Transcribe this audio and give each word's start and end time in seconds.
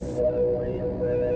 Salvo 0.00 0.64
y. 0.64 1.27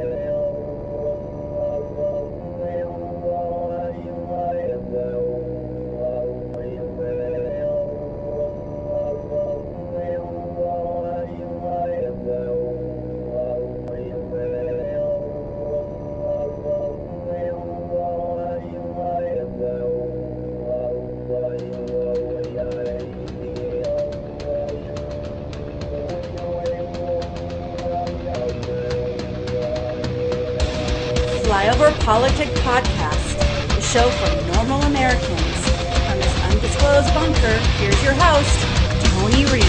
PolitiK 32.02 32.52
Podcast, 32.64 33.38
the 33.76 33.80
show 33.80 34.10
for 34.10 34.54
normal 34.56 34.82
Americans. 34.82 35.38
From 36.08 36.18
this 36.18 36.42
undisclosed 36.50 37.14
bunker, 37.14 37.58
here's 37.78 38.02
your 38.02 38.14
host, 38.14 38.58
Tony 39.06 39.44
Reed. 39.44 39.62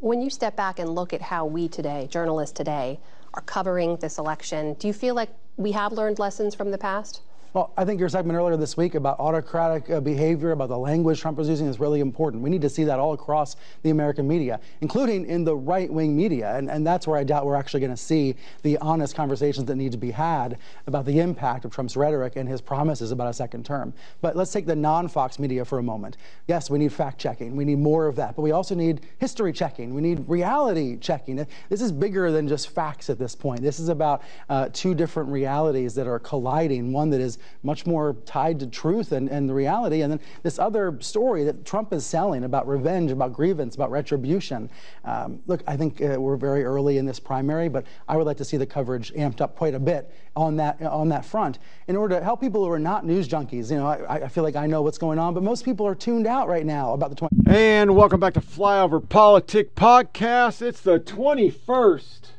When 0.00 0.20
you 0.20 0.28
step 0.28 0.54
back 0.54 0.78
and 0.78 0.94
look 0.94 1.14
at 1.14 1.22
how 1.22 1.46
we 1.46 1.66
today, 1.66 2.08
journalists 2.10 2.54
today, 2.54 3.00
are 3.32 3.40
covering 3.40 3.96
this 3.96 4.18
election, 4.18 4.74
do 4.74 4.86
you 4.86 4.92
feel 4.92 5.14
like 5.14 5.30
we 5.56 5.72
have 5.72 5.92
learned 5.92 6.18
lessons 6.18 6.54
from 6.54 6.70
the 6.70 6.78
past? 6.78 7.22
Well, 7.56 7.72
I 7.74 7.86
think 7.86 8.00
your 8.00 8.10
segment 8.10 8.38
earlier 8.38 8.58
this 8.58 8.76
week 8.76 8.96
about 8.96 9.18
autocratic 9.18 9.88
uh, 9.88 9.98
behavior, 10.02 10.50
about 10.50 10.68
the 10.68 10.76
language 10.76 11.22
Trump 11.22 11.38
was 11.38 11.48
using 11.48 11.66
is 11.68 11.80
really 11.80 12.00
important. 12.00 12.42
We 12.42 12.50
need 12.50 12.60
to 12.60 12.68
see 12.68 12.84
that 12.84 12.98
all 12.98 13.14
across 13.14 13.56
the 13.82 13.88
American 13.88 14.28
media, 14.28 14.60
including 14.82 15.24
in 15.24 15.42
the 15.42 15.56
right 15.56 15.90
wing 15.90 16.14
media. 16.14 16.54
And, 16.54 16.70
and 16.70 16.86
that's 16.86 17.06
where 17.06 17.18
I 17.18 17.24
doubt 17.24 17.46
we're 17.46 17.56
actually 17.56 17.80
going 17.80 17.94
to 17.94 17.96
see 17.96 18.34
the 18.62 18.76
honest 18.82 19.16
conversations 19.16 19.64
that 19.68 19.76
need 19.76 19.90
to 19.92 19.96
be 19.96 20.10
had 20.10 20.58
about 20.86 21.06
the 21.06 21.18
impact 21.18 21.64
of 21.64 21.70
Trump's 21.70 21.96
rhetoric 21.96 22.36
and 22.36 22.46
his 22.46 22.60
promises 22.60 23.10
about 23.10 23.28
a 23.28 23.32
second 23.32 23.64
term. 23.64 23.94
But 24.20 24.36
let's 24.36 24.52
take 24.52 24.66
the 24.66 24.76
non 24.76 25.08
Fox 25.08 25.38
media 25.38 25.64
for 25.64 25.78
a 25.78 25.82
moment. 25.82 26.18
Yes, 26.48 26.68
we 26.68 26.78
need 26.78 26.92
fact 26.92 27.18
checking. 27.18 27.56
We 27.56 27.64
need 27.64 27.78
more 27.78 28.06
of 28.06 28.16
that. 28.16 28.36
But 28.36 28.42
we 28.42 28.50
also 28.50 28.74
need 28.74 29.00
history 29.16 29.54
checking. 29.54 29.94
We 29.94 30.02
need 30.02 30.28
reality 30.28 30.98
checking. 30.98 31.36
This 31.70 31.80
is 31.80 31.90
bigger 31.90 32.30
than 32.30 32.48
just 32.48 32.68
facts 32.68 33.08
at 33.08 33.18
this 33.18 33.34
point. 33.34 33.62
This 33.62 33.80
is 33.80 33.88
about 33.88 34.20
uh, 34.50 34.68
two 34.74 34.94
different 34.94 35.30
realities 35.30 35.94
that 35.94 36.06
are 36.06 36.18
colliding 36.18 36.92
one 36.92 37.08
that 37.08 37.22
is 37.22 37.38
much 37.62 37.86
more 37.86 38.14
tied 38.24 38.60
to 38.60 38.66
truth 38.66 39.12
and, 39.12 39.28
and 39.28 39.48
the 39.48 39.54
reality. 39.54 40.02
And 40.02 40.12
then 40.12 40.20
this 40.42 40.58
other 40.58 40.96
story 41.00 41.44
that 41.44 41.64
Trump 41.64 41.92
is 41.92 42.04
selling 42.04 42.44
about 42.44 42.66
revenge, 42.66 43.10
about 43.10 43.32
grievance, 43.32 43.74
about 43.74 43.90
retribution. 43.90 44.70
Um, 45.04 45.40
look, 45.46 45.62
I 45.66 45.76
think 45.76 46.00
uh, 46.02 46.20
we're 46.20 46.36
very 46.36 46.64
early 46.64 46.98
in 46.98 47.06
this 47.06 47.20
primary, 47.20 47.68
but 47.68 47.86
I 48.08 48.16
would 48.16 48.26
like 48.26 48.36
to 48.38 48.44
see 48.44 48.56
the 48.56 48.66
coverage 48.66 49.12
amped 49.14 49.40
up 49.40 49.56
quite 49.56 49.74
a 49.74 49.78
bit 49.80 50.12
on 50.34 50.56
that 50.56 50.80
on 50.82 51.08
that 51.08 51.24
front 51.24 51.58
in 51.88 51.96
order 51.96 52.18
to 52.18 52.24
help 52.24 52.40
people 52.40 52.64
who 52.64 52.70
are 52.70 52.78
not 52.78 53.04
news 53.04 53.28
junkies. 53.28 53.70
You 53.70 53.78
know, 53.78 53.86
I, 53.86 54.24
I 54.24 54.28
feel 54.28 54.44
like 54.44 54.56
I 54.56 54.66
know 54.66 54.82
what's 54.82 54.98
going 54.98 55.18
on, 55.18 55.34
but 55.34 55.42
most 55.42 55.64
people 55.64 55.86
are 55.86 55.94
tuned 55.94 56.26
out 56.26 56.48
right 56.48 56.66
now 56.66 56.92
about 56.92 57.10
the 57.10 57.16
20. 57.16 57.36
20- 57.36 57.54
and 57.54 57.96
welcome 57.96 58.20
back 58.20 58.34
to 58.34 58.40
Flyover 58.40 59.00
PolitiK 59.00 59.70
Podcast. 59.70 60.62
It's 60.62 60.80
the 60.80 61.00
21st. 61.00 62.32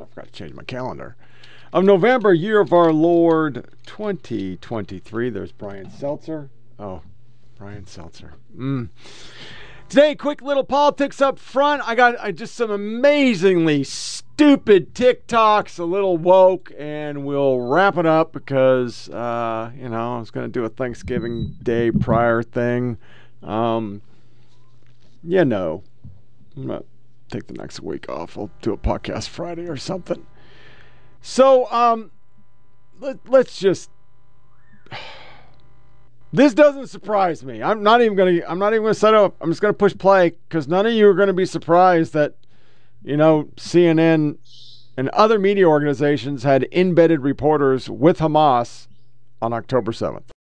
I 0.00 0.04
forgot 0.06 0.26
to 0.26 0.32
change 0.32 0.54
my 0.54 0.64
calendar 0.64 1.16
of 1.72 1.84
November, 1.84 2.34
year 2.34 2.60
of 2.60 2.72
our 2.72 2.92
Lord 2.92 3.66
2023. 3.86 5.30
There's 5.30 5.52
Brian 5.52 5.90
Seltzer. 5.90 6.50
Oh, 6.78 7.00
Brian 7.56 7.86
Seltzer. 7.86 8.34
Mm. 8.56 8.90
Today, 9.88 10.14
quick 10.14 10.42
little 10.42 10.64
politics 10.64 11.20
up 11.20 11.38
front. 11.38 11.86
I 11.86 11.94
got 11.94 12.34
just 12.34 12.54
some 12.54 12.70
amazingly 12.70 13.84
stupid 13.84 14.94
TikToks, 14.94 15.78
a 15.78 15.84
little 15.84 16.18
woke, 16.18 16.72
and 16.78 17.24
we'll 17.24 17.60
wrap 17.60 17.96
it 17.96 18.06
up 18.06 18.32
because, 18.32 19.08
uh, 19.08 19.70
you 19.76 19.88
know, 19.88 20.16
I 20.16 20.18
was 20.18 20.30
going 20.30 20.46
to 20.46 20.52
do 20.52 20.64
a 20.64 20.68
Thanksgiving 20.68 21.56
Day 21.62 21.90
prior 21.90 22.42
thing. 22.42 22.98
Um, 23.42 24.02
yeah, 25.22 25.44
no. 25.44 25.84
I'm 26.54 26.66
going 26.66 26.80
to 26.80 26.86
take 27.30 27.46
the 27.46 27.54
next 27.54 27.80
week 27.80 28.10
off. 28.10 28.36
I'll 28.36 28.50
do 28.60 28.72
a 28.74 28.78
podcast 28.78 29.28
Friday 29.28 29.66
or 29.68 29.76
something. 29.78 30.26
So, 31.22 31.70
um, 31.70 32.10
let, 33.00 33.18
let's 33.28 33.58
just. 33.58 33.90
This 36.34 36.54
doesn't 36.54 36.86
surprise 36.86 37.44
me. 37.44 37.62
I'm 37.62 37.82
not 37.82 38.00
even 38.00 38.16
gonna. 38.16 38.40
I'm 38.48 38.58
not 38.58 38.72
even 38.72 38.84
gonna 38.84 38.94
set 38.94 39.12
up. 39.14 39.36
I'm 39.40 39.50
just 39.50 39.60
gonna 39.60 39.74
push 39.74 39.96
play 39.96 40.32
because 40.48 40.66
none 40.66 40.86
of 40.86 40.92
you 40.92 41.06
are 41.08 41.14
gonna 41.14 41.34
be 41.34 41.44
surprised 41.44 42.14
that, 42.14 42.34
you 43.04 43.16
know, 43.18 43.50
CNN 43.56 44.38
and 44.96 45.08
other 45.10 45.38
media 45.38 45.66
organizations 45.66 46.42
had 46.42 46.66
embedded 46.72 47.20
reporters 47.20 47.88
with 47.88 48.18
Hamas 48.18 48.88
on 49.42 49.52
October 49.52 49.92
7th. 49.92 50.31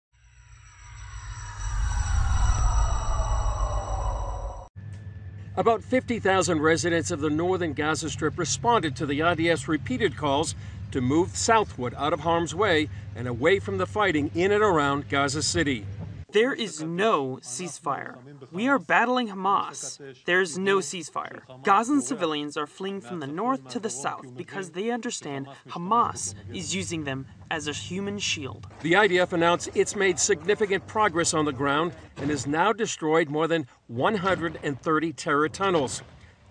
About 5.58 5.84
50,000 5.84 6.62
residents 6.62 7.12
of 7.12 7.20
the 7.20 7.30
northern 7.30 7.74
Gaza 7.74 8.10
Strip 8.10 8.38
responded 8.40 8.96
to 8.96 9.06
the 9.06 9.20
IDF's 9.20 9.68
repeated 9.68 10.16
calls 10.16 10.56
to 10.92 11.02
move 11.02 11.36
southward 11.36 11.94
out 11.98 12.14
of 12.14 12.22
harm's 12.22 12.56
way 12.56 12.88
and 13.18 13.28
away 13.28 13.60
from 13.60 13.78
the 13.78 13.86
fighting 13.86 14.32
in 14.34 14.54
and 14.54 14.64
around 14.64 15.10
Gaza 15.10 15.44
City. 15.44 15.86
There 16.32 16.54
is 16.54 16.82
no 16.82 17.40
ceasefire. 17.42 18.16
We 18.52 18.68
are 18.70 18.80
battling 18.80 19.28
Hamas. 19.28 20.00
There 20.26 20.40
is 20.40 20.58
no 20.58 20.78
ceasefire. 20.78 21.42
Gazan 21.64 22.02
civilians 22.02 22.56
are 22.56 22.68
fleeing 22.68 23.02
from 23.02 23.20
the 23.20 23.28
north 23.28 23.68
to 23.70 23.80
the 23.80 23.90
south 23.90 24.36
because 24.36 24.72
they 24.72 24.92
understand 24.92 25.48
Hamas 25.70 26.34
is 26.54 26.74
using 26.74 27.04
them 27.04 27.26
as 27.50 27.68
a 27.68 27.74
human 27.74 28.18
shield. 28.18 28.68
The 28.82 28.94
IDF 28.94 29.34
announced 29.34 29.70
it's 29.76 29.96
made 29.96 30.20
significant 30.20 30.88
progress 30.88 31.34
on 31.34 31.46
the 31.46 31.52
ground 31.52 31.94
and 32.18 32.30
has 32.30 32.48
now 32.48 32.72
destroyed 32.72 33.30
more 33.30 33.48
than 33.48 33.68
130 33.88 35.14
terror 35.14 35.50
tunnels. 35.50 36.02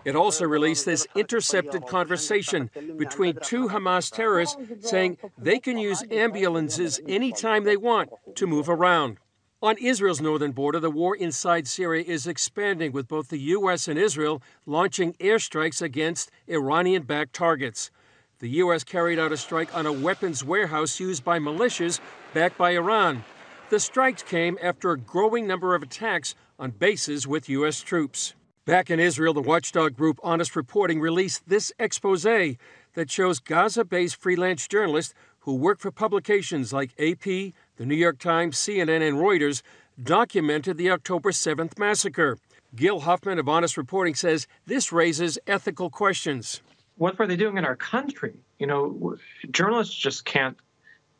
It 0.05 0.15
also 0.15 0.45
released 0.45 0.85
this 0.85 1.07
intercepted 1.15 1.85
conversation 1.87 2.69
between 2.97 3.37
two 3.43 3.69
Hamas 3.69 4.11
terrorists 4.11 4.57
saying 4.79 5.17
they 5.37 5.59
can 5.59 5.77
use 5.77 6.03
ambulances 6.11 6.99
anytime 7.07 7.63
they 7.63 7.77
want 7.77 8.09
to 8.35 8.47
move 8.47 8.69
around. 8.69 9.17
On 9.63 9.77
Israel's 9.77 10.19
northern 10.19 10.53
border, 10.53 10.79
the 10.79 10.89
war 10.89 11.15
inside 11.15 11.67
Syria 11.67 12.03
is 12.03 12.25
expanding, 12.25 12.91
with 12.91 13.07
both 13.07 13.29
the 13.29 13.37
U.S. 13.37 13.87
and 13.87 13.99
Israel 13.99 14.41
launching 14.65 15.13
airstrikes 15.19 15.83
against 15.83 16.31
Iranian 16.47 17.03
backed 17.03 17.33
targets. 17.33 17.91
The 18.39 18.49
U.S. 18.49 18.83
carried 18.83 19.19
out 19.19 19.31
a 19.31 19.37
strike 19.37 19.75
on 19.77 19.85
a 19.85 19.91
weapons 19.93 20.43
warehouse 20.43 20.99
used 20.99 21.23
by 21.23 21.37
militias 21.37 21.99
backed 22.33 22.57
by 22.57 22.71
Iran. 22.71 23.23
The 23.69 23.79
strikes 23.79 24.23
came 24.23 24.57
after 24.63 24.89
a 24.89 24.97
growing 24.97 25.45
number 25.45 25.75
of 25.75 25.83
attacks 25.83 26.33
on 26.57 26.71
bases 26.71 27.27
with 27.27 27.47
U.S. 27.47 27.81
troops. 27.81 28.33
Back 28.65 28.89
in 28.89 28.99
Israel, 28.99 29.35
the 29.35 29.41
watchdog 29.41 29.95
group 29.95 30.19
Honest 30.23 30.55
Reporting 30.55 30.99
released 30.99 31.47
this 31.47 31.71
expose 31.77 32.23
that 32.23 33.11
shows 33.11 33.39
Gaza 33.39 33.85
based 33.85 34.15
freelance 34.15 34.67
journalists 34.67 35.13
who 35.41 35.55
work 35.55 35.79
for 35.79 35.91
publications 35.91 36.71
like 36.73 36.91
AP, 36.99 37.23
the 37.23 37.85
New 37.85 37.95
York 37.95 38.19
Times, 38.19 38.57
CNN, 38.57 39.07
and 39.07 39.17
Reuters 39.17 39.61
documented 40.01 40.77
the 40.77 40.89
October 40.89 41.31
7th 41.31 41.77
massacre. 41.77 42.37
Gil 42.75 43.01
Hoffman 43.01 43.39
of 43.39 43.49
Honest 43.49 43.75
Reporting 43.75 44.15
says 44.15 44.47
this 44.65 44.91
raises 44.91 45.37
ethical 45.45 45.89
questions. 45.89 46.61
What 46.97 47.17
were 47.19 47.27
they 47.27 47.35
doing 47.35 47.57
in 47.57 47.65
our 47.65 47.75
country? 47.75 48.33
You 48.59 48.67
know, 48.67 49.17
journalists 49.51 49.95
just 49.95 50.23
can't 50.25 50.57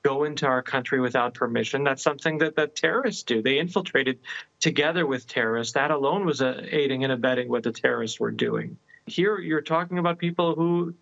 go 0.04 0.24
into 0.24 0.48
our 0.48 0.62
country 0.62 1.00
without 1.00 1.34
permission. 1.34 1.84
That's 1.84 2.04
something 2.04 2.38
that, 2.40 2.56
that 2.56 2.76
terrorists 2.76 3.24
do. 3.24 3.42
They 3.42 3.60
infiltrated 3.60 4.20
together 4.60 5.06
with 5.06 5.28
terrorists. 5.28 5.74
That 5.74 5.92
alone 5.92 6.26
was 6.26 6.42
a, 6.42 6.64
aiding 6.76 7.04
and 7.04 7.14
abetting 7.14 7.50
what 7.50 7.64
the 7.64 7.72
terrorists 7.72 8.20
were 8.20 8.32
doing. 8.32 8.78
Here, 9.06 9.40
you're 9.40 9.62
talking 9.62 9.98
about 9.98 10.20
people 10.20 10.56
who 10.56 10.96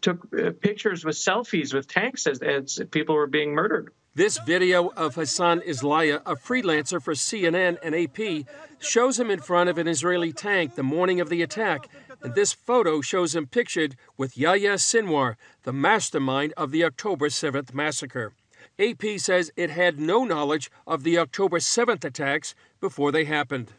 took 0.00 0.26
uh, 0.34 0.50
pictures 0.60 1.04
with 1.04 1.16
selfies 1.16 1.72
with 1.72 1.86
tanks 1.88 2.26
as, 2.26 2.40
as 2.40 2.80
people 2.90 3.14
were 3.14 3.26
being 3.26 3.52
murdered. 3.54 3.92
This 4.16 4.38
video 4.46 4.90
of 4.90 5.16
Hassan 5.16 5.60
Eslaiah, 5.62 6.22
a 6.24 6.36
freelancer 6.36 7.02
for 7.02 7.14
CNN 7.14 7.78
and 7.82 7.94
AP, 7.94 8.46
shows 8.78 9.18
him 9.18 9.28
in 9.28 9.40
front 9.40 9.68
of 9.68 9.76
an 9.76 9.88
Israeli 9.88 10.32
tank 10.32 10.76
the 10.76 10.84
morning 10.84 11.20
of 11.20 11.28
the 11.28 11.42
attack. 11.42 11.88
And 12.22 12.34
this 12.34 12.52
photo 12.52 13.00
shows 13.00 13.34
him 13.34 13.46
pictured 13.46 13.96
with 14.16 14.38
Yahya 14.38 14.74
Sinwar, 14.74 15.34
the 15.64 15.72
mastermind 15.72 16.52
of 16.56 16.70
the 16.70 16.84
October 16.84 17.28
7th 17.28 17.74
massacre. 17.74 18.32
AP 18.78 19.18
says 19.18 19.52
it 19.56 19.70
had 19.70 19.98
no 19.98 20.24
knowledge 20.24 20.70
of 20.86 21.02
the 21.02 21.18
October 21.18 21.58
7th 21.58 22.04
attacks 22.04 22.54
before 22.80 23.10
they 23.10 23.24
happened. 23.24 23.72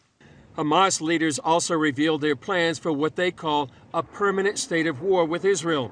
Hamas 0.58 1.02
leaders 1.02 1.38
also 1.40 1.76
revealed 1.76 2.22
their 2.22 2.36
plans 2.36 2.80
for 2.80 2.92
what 2.92 3.16
they 3.16 3.32
call 3.32 3.70
a 3.94 4.02
permanent 4.02 4.58
state 4.58 4.88
of 4.88 5.02
war 5.02 5.26
with 5.26 5.44
Israel. 5.44 5.92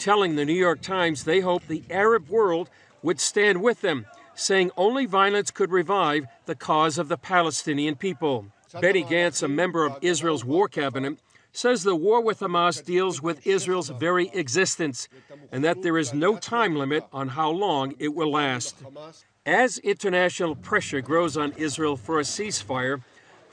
telling 0.00 0.34
the 0.34 0.46
New 0.46 0.54
York 0.54 0.80
Times 0.80 1.24
they 1.24 1.40
hope 1.40 1.66
the 1.66 1.84
Arab 1.90 2.30
world 2.30 2.70
would 3.02 3.20
stand 3.20 3.62
with 3.62 3.82
them, 3.82 4.06
saying 4.34 4.70
only 4.76 5.04
violence 5.04 5.50
could 5.50 5.70
revive 5.70 6.24
the 6.46 6.54
cause 6.54 6.96
of 6.96 7.08
the 7.08 7.18
Palestinian 7.18 7.94
people. 7.94 8.46
Benny 8.80 9.04
Gantz, 9.04 9.42
a 9.42 9.48
member 9.48 9.84
of 9.84 9.98
Israel's 10.00 10.44
war 10.44 10.68
cabinet, 10.68 11.18
says 11.52 11.82
the 11.82 11.94
war 11.94 12.22
with 12.22 12.40
Hamas 12.40 12.82
deals 12.82 13.20
with 13.20 13.46
Israel's 13.46 13.90
very 13.90 14.28
existence 14.28 15.08
and 15.52 15.62
that 15.64 15.82
there 15.82 15.98
is 15.98 16.14
no 16.14 16.36
time 16.36 16.76
limit 16.76 17.04
on 17.12 17.28
how 17.28 17.50
long 17.50 17.94
it 17.98 18.14
will 18.14 18.30
last. 18.30 18.76
As 19.44 19.78
international 19.78 20.54
pressure 20.54 21.00
grows 21.00 21.36
on 21.36 21.52
Israel 21.52 21.96
for 21.96 22.20
a 22.20 22.22
ceasefire, 22.22 23.02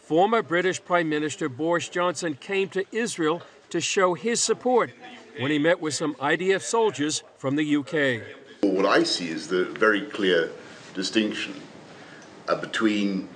former 0.07 0.42
British 0.42 0.81
Prime 0.86 1.09
Minister 1.09 1.50
Boris 1.50 1.89
Johnson 1.89 2.33
came 2.36 2.69
to 2.69 2.86
Israel 2.94 3.42
to 3.69 3.81
show 3.81 4.13
his 4.13 4.42
support 4.42 4.89
when 5.38 5.51
he 5.51 5.59
met 5.59 5.81
with 5.81 5.94
some 5.94 6.15
IDF 6.15 6.62
soldiers 6.62 7.24
from 7.38 7.57
the 7.57 7.75
UK. 7.75 8.21
What 8.62 8.86
I 8.86 9.04
see 9.04 9.27
is 9.27 9.50
the 9.50 9.65
very 9.65 10.04
clear 10.04 10.50
distinction 10.94 11.56
uh, 12.48 12.56
between 12.56 13.27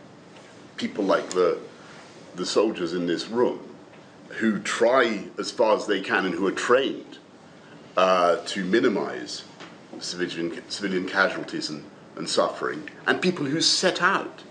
people 0.77 1.03
like 1.03 1.31
the, 1.31 1.59
the 2.35 2.45
soldiers 2.45 2.93
in 2.93 3.05
this 3.05 3.27
room 3.27 3.59
who 4.29 4.57
try 4.59 5.25
as 5.37 5.51
far 5.51 5.75
as 5.75 5.87
they 5.87 5.99
can 5.99 6.25
and 6.25 6.33
who 6.33 6.47
are 6.47 6.53
trained 6.53 7.17
uh, 7.97 8.37
to 8.45 8.63
minimize 8.63 9.43
civilian, 9.99 10.61
civilian 10.69 11.05
casualties 11.05 11.69
and, 11.69 11.83
and 12.15 12.29
suffering, 12.29 12.89
and 13.07 13.21
people 13.21 13.45
who 13.45 13.59
set 13.59 14.01
out 14.01 14.41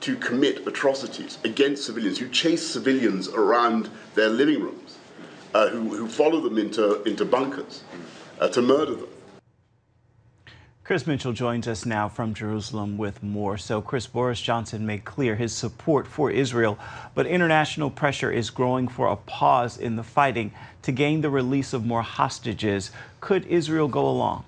to 0.00 0.16
commit 0.16 0.66
atrocities 0.66 1.38
against 1.44 1.84
civilians, 1.84 2.18
who 2.18 2.28
chase 2.28 2.66
civilians 2.66 3.28
around 3.28 3.88
their 4.14 4.28
living 4.28 4.62
rooms, 4.62 4.98
uh, 5.54 5.68
who, 5.68 5.94
who 5.94 6.08
follow 6.08 6.40
them 6.40 6.58
into, 6.58 7.02
into 7.04 7.24
bunkers 7.24 7.82
uh, 8.40 8.48
to 8.48 8.62
murder 8.62 8.94
them. 8.94 9.08
Chris 10.90 11.06
Mitchell 11.06 11.32
joins 11.32 11.68
us 11.68 11.86
now 11.86 12.08
from 12.08 12.34
Jerusalem 12.34 12.98
with 12.98 13.22
more. 13.22 13.56
So, 13.56 13.80
Chris, 13.80 14.08
Boris 14.08 14.40
Johnson 14.40 14.84
made 14.84 15.04
clear 15.04 15.36
his 15.36 15.54
support 15.54 16.04
for 16.04 16.32
Israel, 16.32 16.80
but 17.14 17.26
international 17.26 17.90
pressure 17.90 18.32
is 18.32 18.50
growing 18.50 18.88
for 18.88 19.06
a 19.06 19.14
pause 19.14 19.78
in 19.78 19.94
the 19.94 20.02
fighting 20.02 20.50
to 20.82 20.90
gain 20.90 21.20
the 21.20 21.30
release 21.30 21.72
of 21.72 21.86
more 21.86 22.02
hostages. 22.02 22.90
Could 23.20 23.46
Israel 23.46 23.86
go 23.86 24.08
along? 24.08 24.44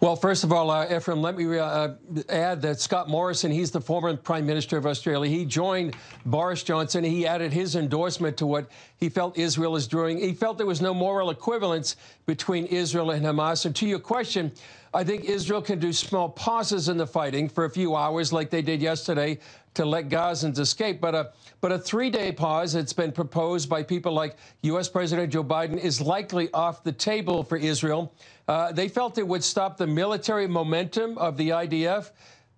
Well, 0.00 0.14
first 0.14 0.44
of 0.44 0.52
all, 0.52 0.70
uh, 0.70 0.86
Ephraim, 0.96 1.20
let 1.22 1.36
me 1.36 1.58
uh, 1.58 1.94
add 2.28 2.62
that 2.62 2.80
Scott 2.80 3.08
Morrison, 3.08 3.50
he's 3.50 3.72
the 3.72 3.80
former 3.80 4.16
Prime 4.16 4.46
Minister 4.46 4.76
of 4.76 4.86
Australia. 4.86 5.28
He 5.28 5.44
joined 5.44 5.96
Boris 6.24 6.62
Johnson. 6.62 7.02
He 7.02 7.26
added 7.26 7.52
his 7.52 7.74
endorsement 7.74 8.36
to 8.36 8.46
what 8.46 8.68
he 8.98 9.08
felt 9.08 9.36
Israel 9.36 9.74
is 9.74 9.88
doing. 9.88 10.18
He 10.18 10.34
felt 10.34 10.56
there 10.56 10.68
was 10.68 10.80
no 10.80 10.94
moral 10.94 11.30
equivalence 11.30 11.96
between 12.26 12.66
Israel 12.66 13.10
and 13.10 13.26
Hamas. 13.26 13.66
And 13.66 13.74
to 13.74 13.88
your 13.88 13.98
question, 13.98 14.52
I 14.94 15.02
think 15.02 15.24
Israel 15.24 15.60
can 15.60 15.80
do 15.80 15.92
small 15.92 16.28
pauses 16.28 16.88
in 16.88 16.96
the 16.96 17.06
fighting 17.06 17.48
for 17.48 17.64
a 17.64 17.70
few 17.70 17.96
hours, 17.96 18.32
like 18.32 18.50
they 18.50 18.62
did 18.62 18.80
yesterday, 18.80 19.40
to 19.74 19.84
let 19.84 20.08
Gazans 20.08 20.58
escape. 20.58 21.00
But 21.00 21.14
a 21.14 21.32
but 21.60 21.72
a 21.72 21.78
three-day 21.78 22.32
pause 22.32 22.72
that's 22.72 22.92
been 22.92 23.12
proposed 23.12 23.68
by 23.68 23.82
people 23.82 24.12
like 24.12 24.36
U.S. 24.62 24.88
President 24.88 25.32
Joe 25.32 25.42
Biden 25.42 25.78
is 25.78 26.00
likely 26.00 26.52
off 26.52 26.84
the 26.84 26.92
table 26.92 27.42
for 27.42 27.56
Israel. 27.56 28.12
Uh, 28.46 28.72
they 28.72 28.88
felt 28.88 29.18
it 29.18 29.26
would 29.26 29.44
stop 29.44 29.76
the 29.76 29.86
military 29.86 30.46
momentum 30.46 31.18
of 31.18 31.36
the 31.36 31.50
IDF. 31.50 32.10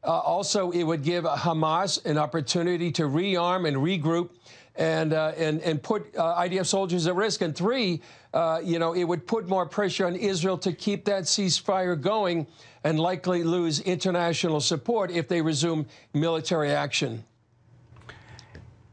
Uh, 0.03 0.09
also, 0.11 0.71
it 0.71 0.83
would 0.83 1.03
give 1.03 1.25
Hamas 1.25 2.05
an 2.05 2.17
opportunity 2.17 2.91
to 2.93 3.03
rearm 3.03 3.67
and 3.67 3.77
regroup 3.77 4.31
and 4.77 5.13
uh, 5.13 5.33
and 5.37 5.61
and 5.61 5.83
put 5.83 6.17
uh, 6.17 6.37
IDF 6.41 6.67
soldiers 6.67 7.07
at 7.07 7.15
risk. 7.15 7.43
And 7.43 7.55
three, 7.55 8.01
uh, 8.33 8.61
you 8.63 8.79
know, 8.79 8.95
it 8.95 9.05
would 9.05 9.27
put 9.27 9.49
more 9.49 9.67
pressure 9.67 10.07
on 10.07 10.17
Israel 10.17 10.57
to 10.59 10.73
keep 10.73 11.05
that 11.05 11.25
ceasefire 11.25 12.01
going 12.01 12.47
and 12.85 12.99
likely 12.99 13.45
lose 13.45 13.81
international 13.81 14.61
support 14.61 15.11
if 15.11 15.29
they 15.29 15.43
resume 15.43 15.87
military 16.13 16.71
action. 16.71 17.25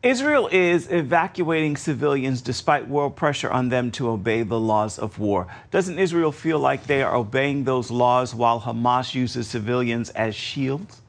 Israel 0.03 0.47
is 0.51 0.91
evacuating 0.91 1.75
civilians 1.75 2.41
despite 2.41 2.87
world 2.87 3.15
pressure 3.15 3.49
on 3.49 3.69
them 3.69 3.91
to 3.91 4.09
obey 4.09 4.43
the 4.43 4.59
laws 4.59 4.99
of 4.99 5.17
war. 5.17 5.47
Doesn't 5.71 5.97
Israel 5.97 6.31
feel 6.31 6.59
like 6.59 6.85
they 6.85 7.01
are 7.01 7.15
obeying 7.15 7.63
those 7.63 7.89
laws 7.89 8.35
while 8.35 8.61
Hamas 8.61 9.15
uses 9.15 9.47
civilians 9.47 10.09
as 10.11 10.35
shields? 10.35 11.01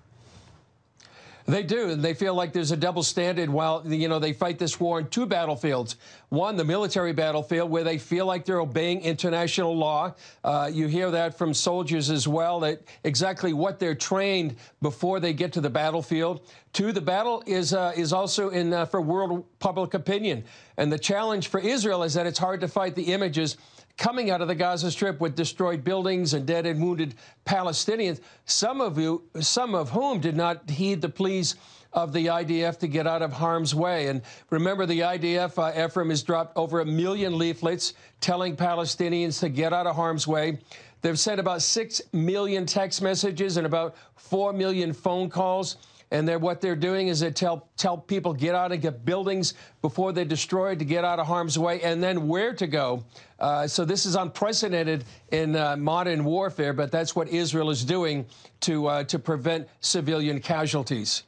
They 1.49 1.63
do, 1.63 1.89
and 1.89 2.05
they 2.05 2.13
feel 2.13 2.35
like 2.35 2.53
there's 2.53 2.73
a 2.73 2.77
double 2.77 3.03
standard 3.03 3.49
while 3.49 3.83
you 3.87 4.07
know 4.07 4.19
they 4.19 4.35
fight 4.35 4.59
this 4.59 4.79
war 4.79 5.01
in 5.01 5.09
two 5.09 5.25
battlefields. 5.25 5.97
One, 6.29 6.59
the 6.59 6.65
military 6.65 7.15
battlefield, 7.15 7.71
where 7.71 7.85
they 7.85 7.97
feel 7.97 8.27
like 8.27 8.45
they're 8.45 8.61
obeying 8.61 9.01
international 9.01 9.75
law. 9.75 10.15
Uh, 10.45 10.69
you 10.71 10.89
hear 10.89 11.11
that 11.11 11.39
from 11.39 11.55
soldiers 11.55 12.11
as 12.11 12.29
well, 12.29 12.61
that 12.61 12.83
exactly 13.03 13.55
what 13.55 13.79
they're 13.79 13.95
trained 13.95 14.57
before 14.83 15.21
they 15.21 15.33
get 15.33 15.55
to 15.55 15.63
the 15.63 15.71
battlefield. 15.71 16.47
Two, 16.75 16.93
the 16.93 17.01
battle 17.01 17.43
is 17.47 17.73
uh, 17.73 17.95
is 17.97 18.13
also 18.13 18.51
in 18.51 18.75
uh, 18.75 18.85
for 18.85 19.01
world 19.01 19.47
public 19.59 19.95
opinion, 19.95 20.45
and 20.77 20.93
the 20.93 20.99
challenge 20.99 21.49
for 21.49 21.61
Israel 21.61 22.03
is 22.03 22.13
that 22.13 22.27
it's 22.27 22.39
hard 22.39 22.61
to 22.61 22.69
fight 22.69 22.95
the 22.95 23.15
images 23.15 23.57
coming 23.99 24.31
out 24.31 24.41
of 24.41 24.49
the 24.49 24.55
Gaza 24.55 24.91
Strip 24.91 25.21
with 25.21 25.35
destroyed 25.35 25.85
buildings 25.85 26.33
and 26.33 26.47
dead 26.47 26.65
and 26.65 26.81
wounded 26.81 27.17
Palestinians, 27.45 28.21
some 28.47 28.81
of 28.81 28.97
you, 28.97 29.25
some 29.41 29.75
of 29.75 29.91
whom 29.91 30.21
did 30.21 30.37
not 30.37 30.71
heed 30.71 31.03
the 31.03 31.09
pleas 31.09 31.57
of 31.93 32.13
the 32.13 32.27
IDF 32.27 32.79
to 32.79 32.87
get 32.87 33.07
out 33.07 33.23
of 33.23 33.33
harm's 33.33 33.75
way. 33.75 34.07
And 34.07 34.23
remember, 34.51 34.87
the 34.87 35.01
IDF, 35.01 35.59
uh, 35.59 35.85
Ephraim, 35.85 36.11
has 36.11 36.23
dropped 36.23 36.57
over 36.57 36.81
a 36.81 36.87
million 36.87 37.37
leaflets 37.37 37.95
telling 38.21 38.57
Palestinians 38.57 39.41
to 39.41 39.49
get 39.49 39.73
out 39.73 39.87
of 39.87 39.97
harm's 39.97 40.27
way. 40.27 40.59
They've 41.01 41.19
sent 41.19 41.41
about 41.41 41.63
6 41.63 42.03
million 42.13 42.67
text 42.67 43.03
messages 43.03 43.57
and 43.57 43.67
about 43.67 43.97
4 44.17 44.53
million 44.53 44.93
phone 44.93 45.29
calls. 45.29 45.77
And 46.11 46.27
they're, 46.27 46.39
what 46.39 46.61
they're 46.61 46.77
doing 46.77 47.09
is 47.09 47.21
they 47.21 47.31
tell, 47.31 47.69
tell 47.77 47.99
people 47.99 48.33
get 48.33 48.55
out 48.55 48.73
and 48.73 48.81
get 48.81 49.05
buildings 49.05 49.55
before 49.83 50.13
they're 50.13 50.25
destroyed 50.25 50.79
to 50.79 50.85
get 50.85 51.05
out 51.05 51.19
of 51.19 51.27
harm's 51.27 51.59
way 51.59 51.83
and 51.83 52.03
then 52.03 52.29
where 52.29 52.55
to 52.55 52.67
go. 52.67 53.05
Uh, 53.39 53.67
so 53.67 53.85
this 53.85 54.07
is 54.07 54.15
unprecedented 54.15 55.05
in 55.33 55.55
uh, 55.55 55.77
modern 55.77 56.25
warfare, 56.25 56.73
but 56.73 56.91
that's 56.91 57.15
what 57.15 57.29
Israel 57.29 57.71
is 57.71 57.85
doing 57.85 58.25
to, 58.61 58.87
uh, 58.87 59.05
to 59.05 59.19
prevent 59.19 59.69
civilian 59.81 60.41
casualties. 60.41 61.25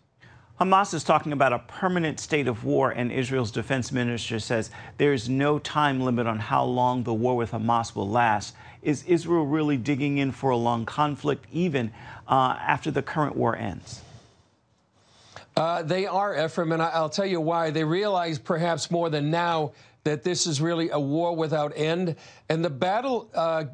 Hamas 0.60 0.92
is 0.92 1.04
talking 1.04 1.32
about 1.32 1.54
a 1.54 1.58
permanent 1.60 2.20
state 2.20 2.46
of 2.46 2.64
war, 2.64 2.90
and 2.90 3.10
Israel's 3.10 3.50
defense 3.50 3.92
minister 3.92 4.38
says 4.38 4.70
there 4.98 5.14
is 5.14 5.26
no 5.26 5.58
time 5.58 6.00
limit 6.00 6.26
on 6.26 6.38
how 6.38 6.64
long 6.64 7.02
the 7.02 7.14
war 7.14 7.34
with 7.34 7.52
Hamas 7.52 7.94
will 7.94 8.08
last. 8.08 8.54
Is 8.82 9.02
Israel 9.04 9.46
really 9.46 9.78
digging 9.78 10.18
in 10.18 10.32
for 10.32 10.50
a 10.50 10.56
long 10.56 10.84
conflict, 10.84 11.46
even 11.50 11.92
uh, 12.28 12.58
after 12.60 12.90
the 12.90 13.02
current 13.02 13.36
war 13.36 13.56
ends? 13.56 14.02
Uh, 15.56 15.82
they 15.82 16.06
are, 16.06 16.44
Ephraim, 16.44 16.72
and 16.72 16.82
I, 16.82 17.00
will 17.00 17.08
tell 17.08 17.26
you 17.26 17.40
why. 17.40 17.70
They 17.70 17.84
realize 17.84 18.38
perhaps 18.38 18.90
more 18.90 19.10
than 19.10 19.30
now 19.30 19.72
that 20.04 20.22
this 20.22 20.46
is 20.46 20.60
really 20.60 20.90
a 20.90 20.98
war 20.98 21.36
without 21.36 21.72
end. 21.76 22.16
And 22.48 22.64
the 22.64 22.70
battle 22.70 23.30
uh, 23.34 23.64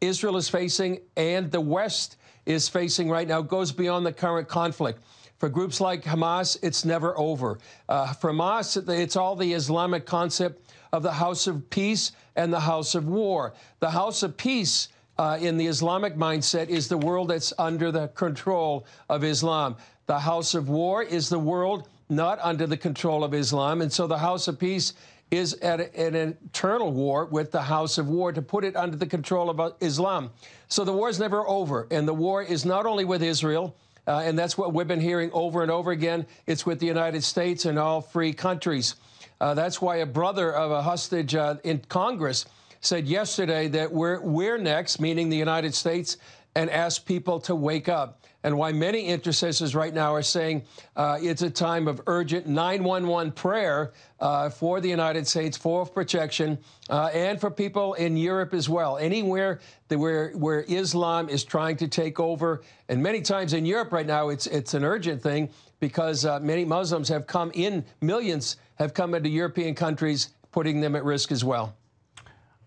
Israel 0.00 0.36
is 0.36 0.48
facing 0.48 1.00
and 1.16 1.50
the 1.50 1.60
West 1.60 2.16
is 2.44 2.68
facing 2.68 3.08
right 3.08 3.26
now 3.26 3.42
goes 3.42 3.72
beyond 3.72 4.06
the 4.06 4.12
current 4.12 4.48
conflict. 4.48 5.00
For 5.38 5.48
groups 5.48 5.80
like 5.80 6.02
Hamas, 6.02 6.56
it's 6.62 6.84
never 6.84 7.16
over. 7.18 7.58
Uh, 7.88 8.12
for 8.14 8.32
Hamas, 8.32 8.88
it's 8.88 9.16
all 9.16 9.36
the 9.36 9.52
Islamic 9.52 10.06
concept 10.06 10.72
of 10.92 11.02
the 11.02 11.12
house 11.12 11.46
of 11.46 11.68
peace 11.68 12.12
and 12.36 12.52
the 12.52 12.60
house 12.60 12.94
of 12.94 13.06
war. 13.06 13.52
The 13.80 13.90
house 13.90 14.22
of 14.22 14.36
peace 14.36 14.88
uh, 15.18 15.38
in 15.40 15.56
the 15.56 15.66
Islamic 15.66 16.16
mindset 16.16 16.68
is 16.68 16.88
the 16.88 16.96
world 16.96 17.28
that's 17.28 17.52
under 17.58 17.90
the 17.90 18.08
control 18.08 18.86
of 19.08 19.24
Islam. 19.24 19.76
The 20.06 20.20
house 20.20 20.54
of 20.54 20.68
war 20.68 21.02
is 21.02 21.28
the 21.28 21.38
world 21.38 21.88
not 22.08 22.38
under 22.42 22.66
the 22.66 22.76
control 22.76 23.24
of 23.24 23.34
Islam. 23.34 23.82
And 23.82 23.92
so 23.92 24.06
the 24.06 24.18
house 24.18 24.46
of 24.48 24.58
peace 24.58 24.92
is 25.30 25.54
at, 25.54 25.80
an 25.96 26.36
eternal 26.46 26.92
war 26.92 27.24
with 27.24 27.50
the 27.50 27.62
house 27.62 27.98
of 27.98 28.08
war 28.08 28.32
to 28.32 28.40
put 28.40 28.64
it 28.64 28.76
under 28.76 28.96
the 28.96 29.06
control 29.06 29.50
of 29.50 29.58
uh, 29.58 29.70
Islam. 29.80 30.30
So 30.68 30.84
the 30.84 30.92
war 30.92 31.08
is 31.08 31.18
never 31.18 31.46
over. 31.48 31.88
And 31.90 32.06
the 32.06 32.14
war 32.14 32.42
is 32.42 32.64
not 32.64 32.86
only 32.86 33.04
with 33.04 33.22
Israel, 33.22 33.74
uh, 34.06 34.22
and 34.24 34.38
that's 34.38 34.56
what 34.56 34.72
we've 34.72 34.86
been 34.86 35.00
hearing 35.00 35.30
over 35.32 35.62
and 35.62 35.70
over 35.70 35.90
again, 35.90 36.26
it's 36.46 36.64
with 36.64 36.78
the 36.78 36.86
United 36.86 37.24
States 37.24 37.64
and 37.64 37.76
all 37.76 38.00
free 38.00 38.32
countries. 38.32 38.94
Uh, 39.40 39.54
that's 39.54 39.82
why 39.82 39.96
a 39.96 40.06
brother 40.06 40.54
of 40.54 40.70
a 40.70 40.80
hostage 40.80 41.34
uh, 41.34 41.56
in 41.64 41.80
Congress 41.88 42.46
said 42.80 43.08
yesterday 43.08 43.66
that 43.66 43.90
we're, 43.90 44.20
we're 44.20 44.58
next, 44.58 45.00
meaning 45.00 45.28
the 45.28 45.36
United 45.36 45.74
States, 45.74 46.18
and 46.54 46.70
asked 46.70 47.04
people 47.04 47.40
to 47.40 47.54
wake 47.54 47.88
up 47.88 48.22
and 48.46 48.56
why 48.56 48.70
many 48.70 49.06
intercessors 49.06 49.74
right 49.74 49.92
now 49.92 50.14
are 50.14 50.22
saying 50.22 50.62
uh, 50.94 51.18
it's 51.20 51.42
a 51.42 51.50
time 51.50 51.88
of 51.88 52.00
urgent 52.06 52.46
911 52.46 53.32
prayer 53.32 53.92
uh, 54.20 54.48
for 54.48 54.80
the 54.80 54.88
United 54.88 55.26
States 55.26 55.56
for 55.56 55.84
protection 55.84 56.56
uh, 56.88 57.10
and 57.12 57.40
for 57.40 57.50
people 57.50 57.94
in 57.94 58.16
Europe 58.16 58.54
as 58.54 58.68
well. 58.68 58.98
Anywhere 58.98 59.58
where 59.88 60.30
where 60.30 60.64
Islam 60.68 61.28
is 61.28 61.42
trying 61.42 61.76
to 61.76 61.88
take 61.88 62.20
over, 62.20 62.62
and 62.88 63.02
many 63.02 63.20
times 63.20 63.52
in 63.52 63.66
Europe 63.66 63.90
right 63.90 64.06
now, 64.06 64.28
it's 64.28 64.46
it's 64.46 64.74
an 64.74 64.84
urgent 64.84 65.20
thing 65.20 65.50
because 65.80 66.24
uh, 66.24 66.38
many 66.38 66.64
Muslims 66.64 67.08
have 67.08 67.26
come 67.26 67.50
in, 67.52 67.84
millions 68.00 68.58
have 68.76 68.94
come 68.94 69.16
into 69.16 69.28
European 69.28 69.74
countries, 69.74 70.30
putting 70.52 70.80
them 70.80 70.94
at 70.94 71.04
risk 71.04 71.32
as 71.32 71.42
well. 71.42 71.74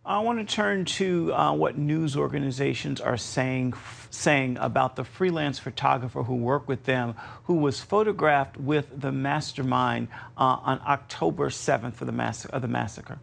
I 0.10 0.18
want 0.22 0.39
to 0.39 0.56
turn 0.56 0.86
to 0.86 1.32
uh, 1.36 1.54
what 1.54 1.78
news 1.78 2.18
organizations 2.18 3.00
are 3.00 3.16
saying 3.16 3.75
saying 4.10 4.58
about 4.60 4.96
the 4.96 5.04
freelance 5.04 5.60
photographer 5.60 6.24
who 6.24 6.34
worked 6.34 6.68
with 6.68 6.86
them, 6.86 7.13
who 7.44 7.58
was 7.58 7.80
photographed 7.80 8.58
with 8.58 8.88
the 9.00 9.12
mastermind 9.12 10.08
uh, 10.36 10.58
on 10.63 10.82
October 10.88 11.51
7th 11.51 11.94
for 11.94 12.06
the, 12.06 12.12
mass- 12.12 12.46
of 12.46 12.63
the 12.63 12.68
massacre. 12.68 13.20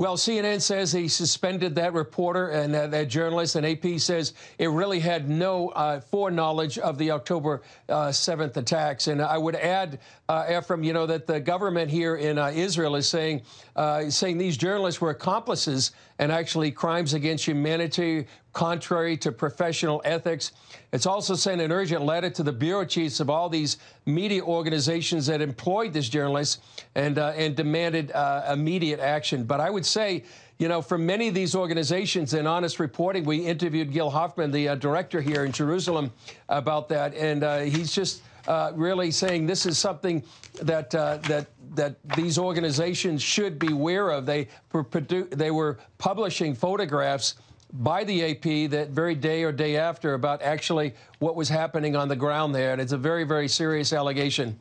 Well, 0.00 0.16
CNN 0.16 0.62
says 0.62 0.92
he 0.92 1.08
suspended 1.08 1.74
that 1.74 1.92
reporter 1.92 2.48
and 2.48 2.74
uh, 2.74 2.86
that 2.86 3.08
journalist, 3.08 3.54
and 3.56 3.66
AP 3.66 4.00
says 4.00 4.32
it 4.56 4.68
really 4.68 4.98
had 4.98 5.28
no 5.28 5.68
uh, 5.68 6.00
foreknowledge 6.00 6.78
of 6.78 6.96
the 6.96 7.10
October 7.10 7.60
uh, 7.90 8.08
7th 8.08 8.56
attacks. 8.56 9.08
And 9.08 9.20
I 9.20 9.36
would 9.36 9.56
add, 9.56 9.98
uh, 10.26 10.46
Ephraim, 10.56 10.84
you 10.84 10.94
know, 10.94 11.04
that 11.04 11.26
the 11.26 11.38
government 11.38 11.90
here 11.90 12.16
in 12.16 12.38
uh, 12.38 12.46
Israel 12.46 12.96
is 12.96 13.06
saying, 13.08 13.42
uh, 13.80 14.10
saying 14.10 14.36
these 14.36 14.58
journalists 14.58 15.00
were 15.00 15.08
accomplices 15.08 15.92
and 16.18 16.30
actually 16.30 16.70
crimes 16.70 17.14
against 17.14 17.46
humanity, 17.46 18.26
contrary 18.52 19.16
to 19.16 19.32
professional 19.32 20.02
ethics. 20.04 20.52
It's 20.92 21.06
also 21.06 21.34
sent 21.34 21.62
an 21.62 21.72
urgent 21.72 22.04
letter 22.04 22.28
to 22.28 22.42
the 22.42 22.52
bureau 22.52 22.84
chiefs 22.84 23.20
of 23.20 23.30
all 23.30 23.48
these 23.48 23.78
media 24.04 24.42
organizations 24.42 25.24
that 25.28 25.40
employed 25.40 25.94
this 25.94 26.10
journalist 26.10 26.60
and, 26.94 27.16
uh, 27.18 27.32
and 27.34 27.56
demanded 27.56 28.12
uh, 28.12 28.50
immediate 28.52 29.00
action. 29.00 29.44
But 29.44 29.60
I 29.60 29.70
would 29.70 29.86
say, 29.86 30.24
you 30.58 30.68
know, 30.68 30.82
for 30.82 30.98
many 30.98 31.28
of 31.28 31.32
these 31.32 31.54
organizations 31.54 32.34
in 32.34 32.46
honest 32.46 32.80
reporting, 32.80 33.24
we 33.24 33.38
interviewed 33.38 33.92
Gil 33.94 34.10
Hoffman, 34.10 34.50
the 34.50 34.68
uh, 34.68 34.74
director 34.74 35.22
here 35.22 35.46
in 35.46 35.52
Jerusalem, 35.52 36.12
about 36.50 36.90
that, 36.90 37.14
and 37.14 37.42
uh, 37.42 37.60
he's 37.60 37.94
just 37.94 38.20
uh, 38.46 38.72
really 38.74 39.10
saying 39.10 39.46
this 39.46 39.64
is 39.64 39.78
something 39.78 40.22
that 40.62 40.94
uh, 40.94 41.18
that 41.28 41.46
that 41.74 41.96
these 42.16 42.38
organizations 42.38 43.22
should 43.22 43.58
be 43.58 43.72
aware 43.72 44.10
of. 44.10 44.26
They 44.26 44.48
were 44.72 44.84
produ- 44.84 45.30
they 45.30 45.50
were 45.50 45.78
publishing 45.98 46.54
photographs 46.54 47.36
by 47.72 48.04
the 48.04 48.32
AP 48.32 48.70
that 48.70 48.90
very 48.90 49.14
day 49.14 49.44
or 49.44 49.52
day 49.52 49.76
after 49.76 50.14
about 50.14 50.42
actually 50.42 50.94
what 51.20 51.36
was 51.36 51.48
happening 51.48 51.94
on 51.94 52.08
the 52.08 52.16
ground 52.16 52.54
there. 52.54 52.72
And 52.72 52.80
it's 52.80 52.92
a 52.92 52.98
very, 52.98 53.24
very 53.24 53.48
serious 53.48 53.92
allegation. 53.92 54.58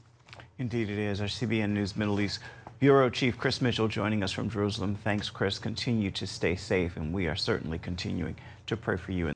Indeed, 0.60 0.89
it 0.89 1.00
is. 1.00 1.22
Our 1.22 1.28
CBN 1.28 1.70
News 1.70 1.96
Middle 1.96 2.20
East 2.20 2.39
Bureau 2.80 3.10
Chief 3.10 3.38
Chris 3.38 3.62
Mitchell 3.62 3.88
joining 3.88 4.24
us 4.24 4.32
from 4.32 4.50
Jerusalem. 4.50 4.96
Thanks, 5.04 5.30
Chris. 5.30 5.58
Continue 5.60 6.12
to 6.12 6.28
stay 6.28 6.56
safe, 6.56 6.98
and 6.98 7.13
we 7.13 7.28
are 7.28 7.36
certainly 7.36 7.80
continuing 7.80 8.36
to 8.68 8.78
pray 8.78 8.98
for 8.98 9.12
you. 9.12 9.32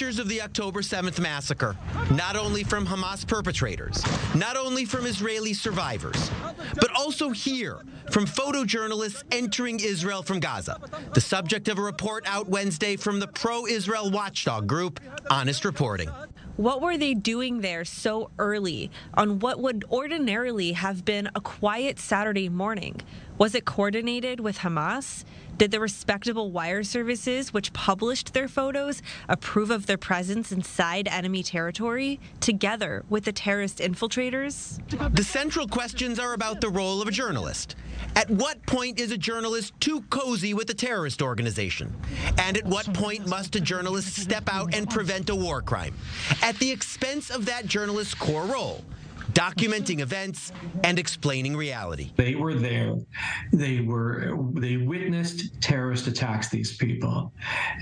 Pictures 0.00 0.18
of 0.18 0.28
the 0.30 0.40
October 0.40 0.80
7th 0.80 1.20
massacre, 1.20 1.76
not 2.12 2.34
only 2.34 2.64
from 2.64 2.86
Hamas 2.86 3.28
perpetrators, 3.28 4.02
not 4.34 4.56
only 4.56 4.86
from 4.86 5.04
Israeli 5.04 5.52
survivors, 5.52 6.30
but 6.76 6.90
also 6.96 7.28
here 7.28 7.82
from 8.10 8.24
photojournalists 8.24 9.22
entering 9.30 9.78
Israel 9.78 10.22
from 10.22 10.40
Gaza. 10.40 10.80
The 11.12 11.20
subject 11.20 11.68
of 11.68 11.76
a 11.76 11.82
report 11.82 12.24
out 12.26 12.48
Wednesday 12.48 12.96
from 12.96 13.20
the 13.20 13.26
pro 13.26 13.66
Israel 13.66 14.10
watchdog 14.10 14.66
group, 14.66 15.00
Honest 15.28 15.66
Reporting. 15.66 16.08
What 16.56 16.80
were 16.80 16.96
they 16.96 17.12
doing 17.12 17.60
there 17.60 17.84
so 17.84 18.30
early 18.38 18.90
on 19.12 19.38
what 19.38 19.60
would 19.60 19.84
ordinarily 19.90 20.72
have 20.72 21.04
been 21.04 21.28
a 21.34 21.42
quiet 21.42 21.98
Saturday 21.98 22.48
morning? 22.48 23.02
Was 23.40 23.54
it 23.54 23.64
coordinated 23.64 24.38
with 24.38 24.58
Hamas? 24.58 25.24
Did 25.56 25.70
the 25.70 25.80
respectable 25.80 26.50
wire 26.50 26.82
services, 26.82 27.54
which 27.54 27.72
published 27.72 28.34
their 28.34 28.48
photos, 28.48 29.00
approve 29.30 29.70
of 29.70 29.86
their 29.86 29.96
presence 29.96 30.52
inside 30.52 31.08
enemy 31.08 31.42
territory, 31.42 32.20
together 32.40 33.02
with 33.08 33.24
the 33.24 33.32
terrorist 33.32 33.78
infiltrators? 33.78 34.78
The 35.16 35.24
central 35.24 35.66
questions 35.66 36.18
are 36.18 36.34
about 36.34 36.60
the 36.60 36.68
role 36.68 37.00
of 37.00 37.08
a 37.08 37.10
journalist. 37.10 37.76
At 38.14 38.28
what 38.28 38.60
point 38.66 39.00
is 39.00 39.10
a 39.10 39.16
journalist 39.16 39.72
too 39.80 40.02
cozy 40.10 40.52
with 40.52 40.68
a 40.68 40.74
terrorist 40.74 41.22
organization? 41.22 41.96
And 42.36 42.58
at 42.58 42.66
what 42.66 42.92
point 42.92 43.26
must 43.26 43.56
a 43.56 43.60
journalist 43.60 44.16
step 44.16 44.50
out 44.52 44.74
and 44.74 44.86
prevent 44.90 45.30
a 45.30 45.34
war 45.34 45.62
crime? 45.62 45.94
At 46.42 46.56
the 46.56 46.70
expense 46.70 47.30
of 47.30 47.46
that 47.46 47.64
journalist's 47.64 48.12
core 48.12 48.44
role 48.44 48.84
documenting 49.32 50.00
events 50.00 50.52
and 50.84 50.98
explaining 50.98 51.56
reality. 51.56 52.12
They 52.16 52.34
were 52.34 52.54
there. 52.54 52.96
They 53.52 53.80
were 53.80 54.36
they 54.54 54.76
witnessed 54.76 55.60
terrorist 55.60 56.06
attacks 56.06 56.48
these 56.48 56.76
people. 56.76 57.32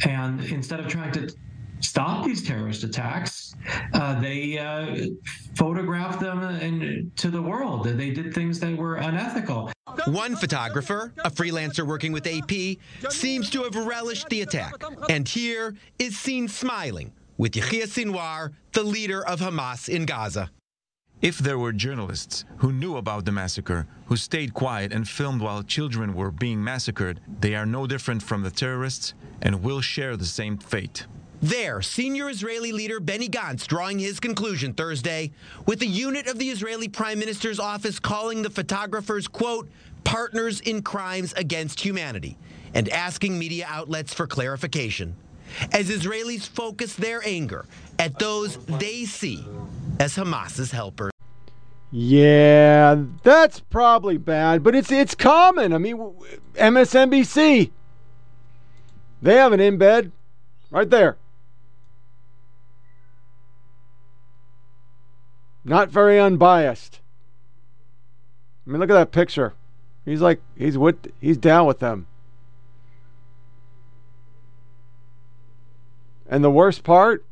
And 0.07 0.41
instead 0.45 0.81
of 0.81 0.89
trying 0.89 1.13
to 1.13 1.33
stop 1.81 2.25
these 2.25 2.47
terrorist 2.47 2.85
attacks, 2.85 3.55
uh, 3.95 4.21
they 4.21 4.59
uh, 4.59 5.09
photographed 5.55 6.21
them 6.21 6.43
in, 6.43 7.13
to 7.17 7.31
the 7.31 7.41
world. 7.41 7.85
They 7.85 8.11
did 8.11 8.35
things 8.35 8.61
that 8.61 8.77
were 8.77 8.97
unethical. 8.97 9.71
One 10.07 10.37
photographer, 10.37 11.13
a 11.25 11.31
freelancer 11.31 11.87
working 11.87 12.13
with 12.13 12.27
AP, 12.27 12.79
seems 13.11 13.51
to 13.51 13.63
have 13.63 13.75
relished 13.75 14.29
the 14.29 14.43
attack. 14.43 14.75
And 15.09 15.27
here 15.27 15.77
is 15.99 16.19
seen 16.19 16.49
smiling 16.49 17.13
with 17.37 17.57
Yahya 17.57 17.87
Sinwar, 17.87 18.53
the 18.73 18.83
leader 18.83 19.27
of 19.27 19.41
Hamas 19.41 19.89
in 19.89 20.05
Gaza. 20.05 20.51
If 21.21 21.39
there 21.39 21.59
were 21.59 21.73
journalists 21.73 22.45
who 22.59 22.71
knew 22.71 22.97
about 22.97 23.25
the 23.25 23.33
massacre, 23.33 23.89
who 24.07 24.17
stayed 24.17 24.55
quiet 24.55 24.93
and 24.93 25.09
filmed 25.09 25.41
while 25.41 25.65
children 25.65 26.15
were 26.15 26.31
being 26.31 26.63
massacred, 26.63 27.19
they 27.41 27.57
are 27.57 27.67
no 27.67 27.89
different 27.89 28.23
from 28.23 28.43
the 28.43 28.53
terrorists 28.53 29.15
and 29.43 29.65
will 29.65 29.81
share 29.81 30.17
the 30.17 30.25
same 30.25 30.59
fate. 30.59 31.07
There, 31.43 31.83
senior 31.83 32.29
Israeli 32.31 32.71
leader 32.71 33.01
Benny 33.01 33.29
Gantz 33.29 33.67
drawing 33.67 33.99
his 33.99 34.21
conclusion 34.21 34.75
Thursday, 34.75 35.33
with 35.67 35.83
a 35.83 35.87
unit 35.87 36.29
of 36.29 36.39
the 36.39 36.51
Israeli 36.51 36.87
Prime 36.87 37.19
Minister's 37.19 37.59
office 37.59 37.99
calling 37.99 38.43
the 38.43 38.51
photographers, 38.51 39.27
quote, 39.27 39.69
partners 40.05 40.61
in 40.61 40.83
crimes 40.83 41.33
against 41.33 41.81
humanity, 41.81 42.39
and 42.75 42.89
asking 42.91 43.37
media 43.37 43.67
outlets 43.69 44.15
for 44.15 44.29
clarification. 44.29 45.17
As 45.73 45.91
Israelis 45.91 46.47
focus 46.47 46.95
their 46.95 47.27
anger 47.27 47.67
at 47.99 48.21
those 48.21 48.57
they 48.67 49.05
see 49.05 49.45
as 49.99 50.17
Hamas's 50.17 50.73
helper. 50.73 51.11
Yeah, 51.91 53.03
that's 53.23 53.61
probably 53.61 54.19
bad, 54.19 54.63
but 54.63 54.75
it's 54.75 54.93
it's 54.93 55.15
common. 55.15 55.73
I 55.73 55.79
mean, 55.79 55.97
MSNBC, 56.55 57.71
they 59.23 59.35
have 59.35 59.53
an 59.53 59.61
embed 59.61 60.13
right 60.71 60.89
there. 60.89 61.17
Not 65.65 65.91
very 65.91 66.21
unbiased. 66.21 67.01
I 68.67 68.71
mean, 68.71 68.81
look 68.81 68.91
at 68.91 68.95
that 68.95 69.13
picture. 69.13 69.55
He's 70.05 70.21
like 70.21 70.41
he's 70.57 70.77
with 70.77 71.11
he's 71.21 71.39
down 71.39 71.67
with 71.67 71.79
them. 71.79 72.07
And 76.27 76.45
the 76.45 76.51
worst 76.51 76.85
part, 76.85 77.25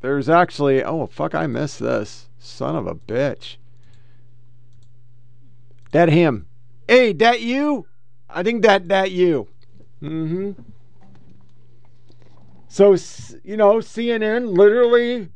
there's 0.00 0.28
actually 0.28 0.82
oh 0.82 1.06
fuck, 1.06 1.34
I 1.34 1.46
missed 1.46 1.80
this. 1.80 2.28
Son 2.38 2.76
of 2.76 2.86
a 2.86 2.94
bitch. 2.94 3.56
That 5.92 6.08
him. 6.08 6.46
Hey, 6.86 7.12
that 7.14 7.40
you? 7.40 7.86
I 8.30 8.42
think 8.42 8.62
that 8.62 8.88
that 8.88 9.10
you. 9.10 9.48
Mm-hmm. 10.02 10.52
So 12.68 12.92
you 13.42 13.56
know, 13.56 13.76
CNN 13.76 14.56
literally 14.56 15.30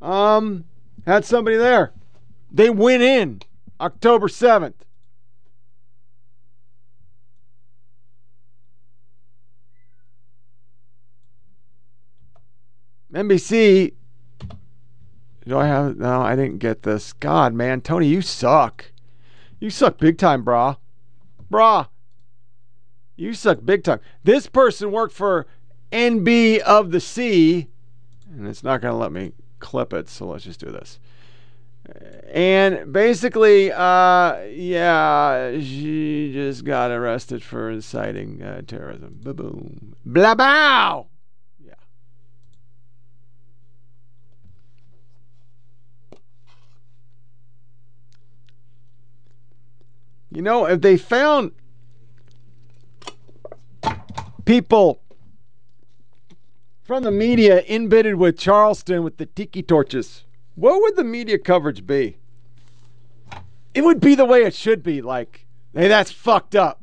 um 0.00 0.64
had 1.06 1.24
somebody 1.24 1.56
there. 1.56 1.92
They 2.50 2.70
went 2.70 3.02
in 3.02 3.42
October 3.80 4.28
7th. 4.28 4.74
NBC 13.12 13.92
do 15.46 15.58
I 15.58 15.66
have? 15.66 15.96
No, 15.96 16.22
I 16.22 16.34
didn't 16.34 16.58
get 16.58 16.82
this. 16.82 17.12
God, 17.12 17.54
man, 17.54 17.80
Tony, 17.80 18.08
you 18.08 18.20
suck. 18.20 18.86
You 19.60 19.70
suck 19.70 19.98
big 19.98 20.18
time, 20.18 20.44
brah. 20.44 20.76
Brah. 21.50 21.88
You 23.14 23.32
suck 23.32 23.64
big 23.64 23.84
time. 23.84 24.00
This 24.24 24.48
person 24.48 24.90
worked 24.90 25.14
for 25.14 25.46
NB 25.92 26.58
of 26.60 26.90
the 26.90 27.00
C, 27.00 27.68
and 28.30 28.48
it's 28.48 28.64
not 28.64 28.80
going 28.80 28.92
to 28.92 28.98
let 28.98 29.12
me 29.12 29.32
clip 29.60 29.92
it, 29.92 30.08
so 30.08 30.26
let's 30.26 30.44
just 30.44 30.60
do 30.60 30.70
this. 30.70 30.98
And 32.32 32.92
basically, 32.92 33.70
uh, 33.70 34.40
yeah, 34.46 35.60
she 35.60 36.32
just 36.32 36.64
got 36.64 36.90
arrested 36.90 37.44
for 37.44 37.70
inciting 37.70 38.42
uh, 38.42 38.62
terrorism. 38.66 39.20
Ba 39.22 39.32
boom. 39.32 39.94
Blah 40.04 40.34
bow. 40.34 41.06
You 50.36 50.42
know, 50.42 50.66
if 50.66 50.82
they 50.82 50.98
found 50.98 51.52
people 54.44 55.00
from 56.82 57.04
the 57.04 57.10
media 57.10 57.64
embedded 57.66 58.16
with 58.16 58.36
Charleston 58.38 59.02
with 59.02 59.16
the 59.16 59.24
tiki 59.24 59.62
torches, 59.62 60.24
what 60.54 60.82
would 60.82 60.94
the 60.94 61.04
media 61.04 61.38
coverage 61.38 61.86
be? 61.86 62.18
It 63.72 63.82
would 63.82 63.98
be 63.98 64.14
the 64.14 64.26
way 64.26 64.42
it 64.42 64.52
should 64.52 64.82
be. 64.82 65.00
Like, 65.00 65.46
hey, 65.72 65.88
that's 65.88 66.10
fucked 66.10 66.54
up. 66.54 66.82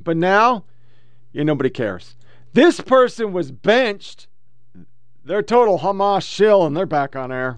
But 0.00 0.16
now, 0.16 0.64
yeah, 1.32 1.44
nobody 1.44 1.70
cares. 1.70 2.16
This 2.54 2.80
person 2.80 3.32
was 3.32 3.52
benched. 3.52 4.26
They're 5.24 5.42
total 5.42 5.78
Hamas 5.78 6.22
shill, 6.22 6.66
and 6.66 6.76
they're 6.76 6.86
back 6.86 7.14
on 7.14 7.30
air. 7.30 7.56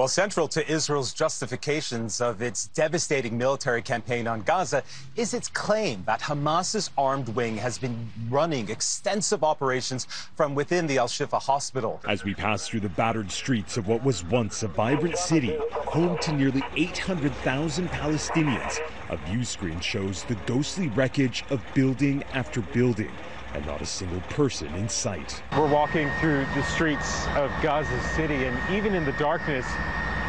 Well, 0.00 0.08
central 0.08 0.48
to 0.48 0.66
Israel's 0.66 1.12
justifications 1.12 2.22
of 2.22 2.40
its 2.40 2.68
devastating 2.68 3.36
military 3.36 3.82
campaign 3.82 4.26
on 4.26 4.40
Gaza 4.40 4.82
is 5.14 5.34
its 5.34 5.48
claim 5.48 6.04
that 6.06 6.22
Hamas's 6.22 6.90
armed 6.96 7.28
wing 7.28 7.58
has 7.58 7.76
been 7.76 8.10
running 8.30 8.70
extensive 8.70 9.44
operations 9.44 10.06
from 10.34 10.54
within 10.54 10.86
the 10.86 10.96
Al 10.96 11.06
Shifa 11.06 11.38
hospital. 11.42 12.00
As 12.08 12.24
we 12.24 12.32
pass 12.32 12.66
through 12.66 12.80
the 12.80 12.88
battered 12.88 13.30
streets 13.30 13.76
of 13.76 13.88
what 13.88 14.02
was 14.02 14.24
once 14.24 14.62
a 14.62 14.68
vibrant 14.68 15.18
city, 15.18 15.54
home 15.70 16.16
to 16.22 16.32
nearly 16.32 16.64
800,000 16.76 17.90
Palestinians, 17.90 18.78
a 19.10 19.18
view 19.18 19.44
screen 19.44 19.80
shows 19.80 20.24
the 20.24 20.36
ghostly 20.46 20.88
wreckage 20.88 21.44
of 21.50 21.62
building 21.74 22.24
after 22.32 22.62
building 22.62 23.12
and 23.54 23.66
not 23.66 23.80
a 23.80 23.86
single 23.86 24.20
person 24.22 24.72
in 24.74 24.88
sight. 24.88 25.42
We're 25.56 25.68
walking 25.68 26.10
through 26.20 26.46
the 26.54 26.62
streets 26.62 27.26
of 27.36 27.50
Gaza 27.62 28.00
City, 28.14 28.44
and 28.44 28.58
even 28.74 28.94
in 28.94 29.04
the 29.04 29.12
darkness, 29.12 29.66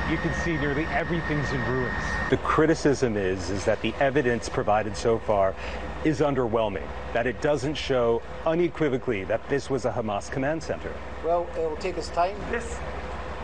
you 0.10 0.18
can 0.18 0.34
see 0.34 0.58
nearly 0.58 0.86
everything's 0.86 1.52
in 1.52 1.64
ruins. 1.66 2.04
The 2.30 2.38
criticism 2.38 3.16
is 3.16 3.50
is 3.50 3.64
that 3.66 3.82
the 3.82 3.94
evidence 4.00 4.50
provided 4.50 4.98
so 4.98 5.20
far 5.20 5.56
is 6.04 6.20
underwhelming, 6.20 6.88
that 7.14 7.28
it 7.28 7.40
doesn't 7.42 7.76
show 7.76 8.22
unequivocally 8.46 9.24
that 9.26 9.48
this 9.50 9.70
was 9.70 9.86
a 9.86 9.92
Hamas 9.92 10.32
command 10.32 10.64
center. 10.64 10.92
Well, 11.24 11.48
it 11.56 11.60
will 11.60 11.78
take 11.78 11.98
us 11.98 12.10
time. 12.10 12.36
This, 12.50 12.78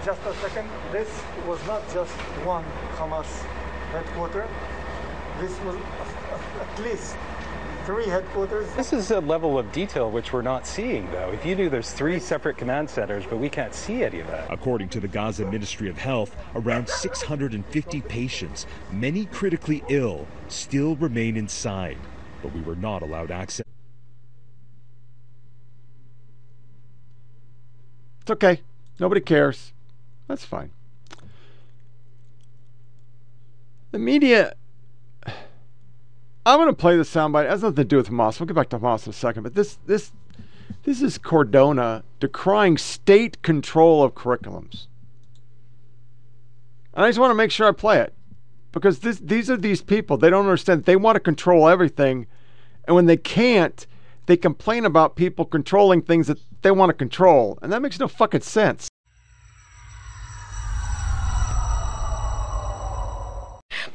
just 0.04 0.22
a 0.26 0.34
second, 0.36 0.68
this 0.92 1.10
was 1.46 1.64
not 1.68 1.84
just 1.94 2.12
one 2.44 2.66
Hamas 2.96 3.28
headquarters. 3.92 4.50
This 5.40 5.58
was 5.62 5.76
at 6.60 6.84
least 6.84 7.16
three 7.88 8.06
headquarters. 8.06 8.70
This 8.76 8.92
is 8.92 9.12
a 9.12 9.22
level 9.22 9.58
of 9.58 9.72
detail 9.72 10.12
which 10.12 10.34
we're 10.34 10.42
not 10.42 10.68
seeing, 10.68 11.10
though. 11.10 11.32
If 11.32 11.46
you 11.46 11.56
knew 11.56 11.70
there's 11.70 11.90
three 11.90 12.20
separate 12.20 12.58
command 12.58 12.90
centers, 12.90 13.24
but 13.26 13.38
we 13.38 13.48
can't 13.48 13.74
see 13.74 14.04
any 14.04 14.20
of 14.20 14.28
that. 14.28 14.52
According 14.52 14.90
to 14.90 15.00
the 15.00 15.08
Gaza 15.08 15.50
Ministry 15.50 15.88
of 15.88 15.98
Health, 15.98 16.36
around 16.54 16.90
650 16.90 18.02
patients, 18.02 18.68
many 18.92 19.24
critically 19.28 19.86
ill, 19.88 20.28
still 20.50 20.98
remain 20.98 21.38
inside, 21.38 21.98
but 22.44 22.54
we 22.54 22.60
were 22.60 22.76
not 22.76 23.04
allowed 23.04 23.32
access. 23.32 23.66
It's 28.20 28.32
okay. 28.32 28.60
Nobody 29.00 29.22
cares. 29.22 29.72
That's 30.28 30.44
fine. 30.44 30.72
The 33.92 34.00
media. 34.00 34.56
I'm 36.48 36.60
going 36.60 36.70
to 36.70 36.74
play 36.74 36.96
the 36.96 37.04
soundbite. 37.04 37.44
It 37.44 37.50
has 37.50 37.62
nothing 37.62 37.76
to 37.76 37.84
do 37.84 37.98
with 37.98 38.10
Hamas. 38.10 38.40
We'll 38.40 38.48
get 38.48 38.56
back 38.56 38.70
to 38.70 38.80
Hamas 38.80 39.06
in 39.06 39.10
a 39.10 39.14
second. 39.14 39.44
But 39.44 39.54
this, 39.54 39.80
this, 39.86 40.14
this 40.84 41.02
is 41.02 41.18
Cardona 41.18 42.06
decrying 42.22 42.78
state 42.78 43.42
control 43.42 44.02
of 44.02 44.16
curriculums. 44.16 44.88
And 46.94 47.04
I 47.04 47.10
just 47.10 47.20
want 47.20 47.32
to 47.32 47.36
make 47.36 47.52
sure 47.52 47.68
I 47.68 47.74
play 47.74 48.00
it 48.00 48.14
because 48.72 49.00
this, 49.00 49.20
these 49.20 49.50
are 49.50 49.58
these 49.58 49.82
people. 49.82 50.16
They 50.16 50.30
don't 50.30 50.46
understand. 50.46 50.86
They 50.86 50.96
want 50.96 51.18
to 51.18 51.20
control 51.20 51.68
everything, 51.68 52.28
and 52.86 52.96
when 52.96 53.08
they 53.08 53.18
can't, 53.18 53.86
they 54.28 54.38
complain 54.38 54.86
about 54.86 55.18
people 55.18 55.44
controlling 55.44 56.02
things 56.02 56.28
that 56.28 56.40
they 56.62 56.72
want 56.72 56.92
to 56.92 56.94
control, 56.94 57.60
and 57.62 57.74
that 57.74 57.82
makes 57.82 58.00
no 58.00 58.08
fucking 58.08 58.42
sense. 58.42 58.88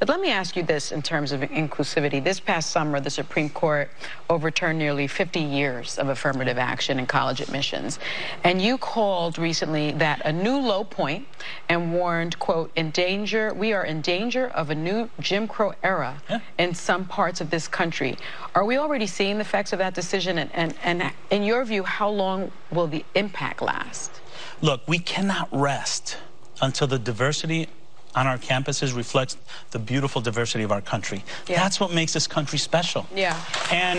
But 0.02 0.08
let 0.08 0.20
me 0.20 0.32
ask 0.32 0.56
you 0.56 0.64
this 0.64 0.90
in 0.90 1.00
terms 1.00 1.30
of 1.30 1.42
inclusivity. 1.42 2.24
This 2.24 2.40
past 2.40 2.72
summer, 2.72 2.98
the 2.98 3.08
Supreme 3.08 3.48
Court 3.48 3.88
overturned 4.28 4.76
nearly 4.76 5.06
50 5.06 5.38
years 5.38 5.96
of 5.96 6.08
affirmative 6.08 6.58
action 6.58 6.98
in 6.98 7.06
college 7.06 7.40
admissions. 7.40 8.00
And 8.42 8.60
you 8.60 8.78
called 8.78 9.38
recently 9.38 9.92
that 9.92 10.20
a 10.24 10.32
new 10.32 10.58
low 10.58 10.82
point 10.82 11.28
and 11.68 11.92
warned, 11.92 12.36
quote, 12.40 12.72
in 12.74 12.90
danger, 12.90 13.54
we 13.54 13.72
are 13.74 13.84
in 13.84 14.00
danger 14.00 14.48
of 14.48 14.70
a 14.70 14.74
new 14.74 15.08
Jim 15.20 15.46
Crow 15.46 15.72
era 15.84 16.20
yeah. 16.28 16.40
in 16.58 16.74
some 16.74 17.04
parts 17.04 17.40
of 17.40 17.50
this 17.50 17.68
country. 17.68 18.18
Are 18.56 18.64
we 18.64 18.78
already 18.78 19.06
seeing 19.06 19.36
the 19.36 19.42
effects 19.42 19.72
of 19.72 19.78
that 19.78 19.94
decision? 19.94 20.36
And, 20.36 20.50
and, 20.52 20.74
and 20.82 21.12
in 21.30 21.44
your 21.44 21.64
view, 21.64 21.84
how 21.84 22.08
long 22.08 22.50
will 22.72 22.88
the 22.88 23.04
impact 23.14 23.62
last? 23.62 24.20
Look, 24.62 24.80
we 24.88 24.98
cannot 24.98 25.48
rest 25.52 26.18
until 26.60 26.88
the 26.88 26.98
diversity 26.98 27.68
on 28.14 28.26
our 28.26 28.38
campuses 28.38 28.94
reflects 28.96 29.36
the 29.70 29.78
beautiful 29.78 30.20
diversity 30.20 30.64
of 30.64 30.72
our 30.72 30.80
country. 30.80 31.24
Yeah. 31.48 31.56
That's 31.56 31.80
what 31.80 31.92
makes 31.92 32.12
this 32.12 32.26
country 32.26 32.58
special. 32.58 33.06
Yeah. 33.14 33.38
And 33.70 33.98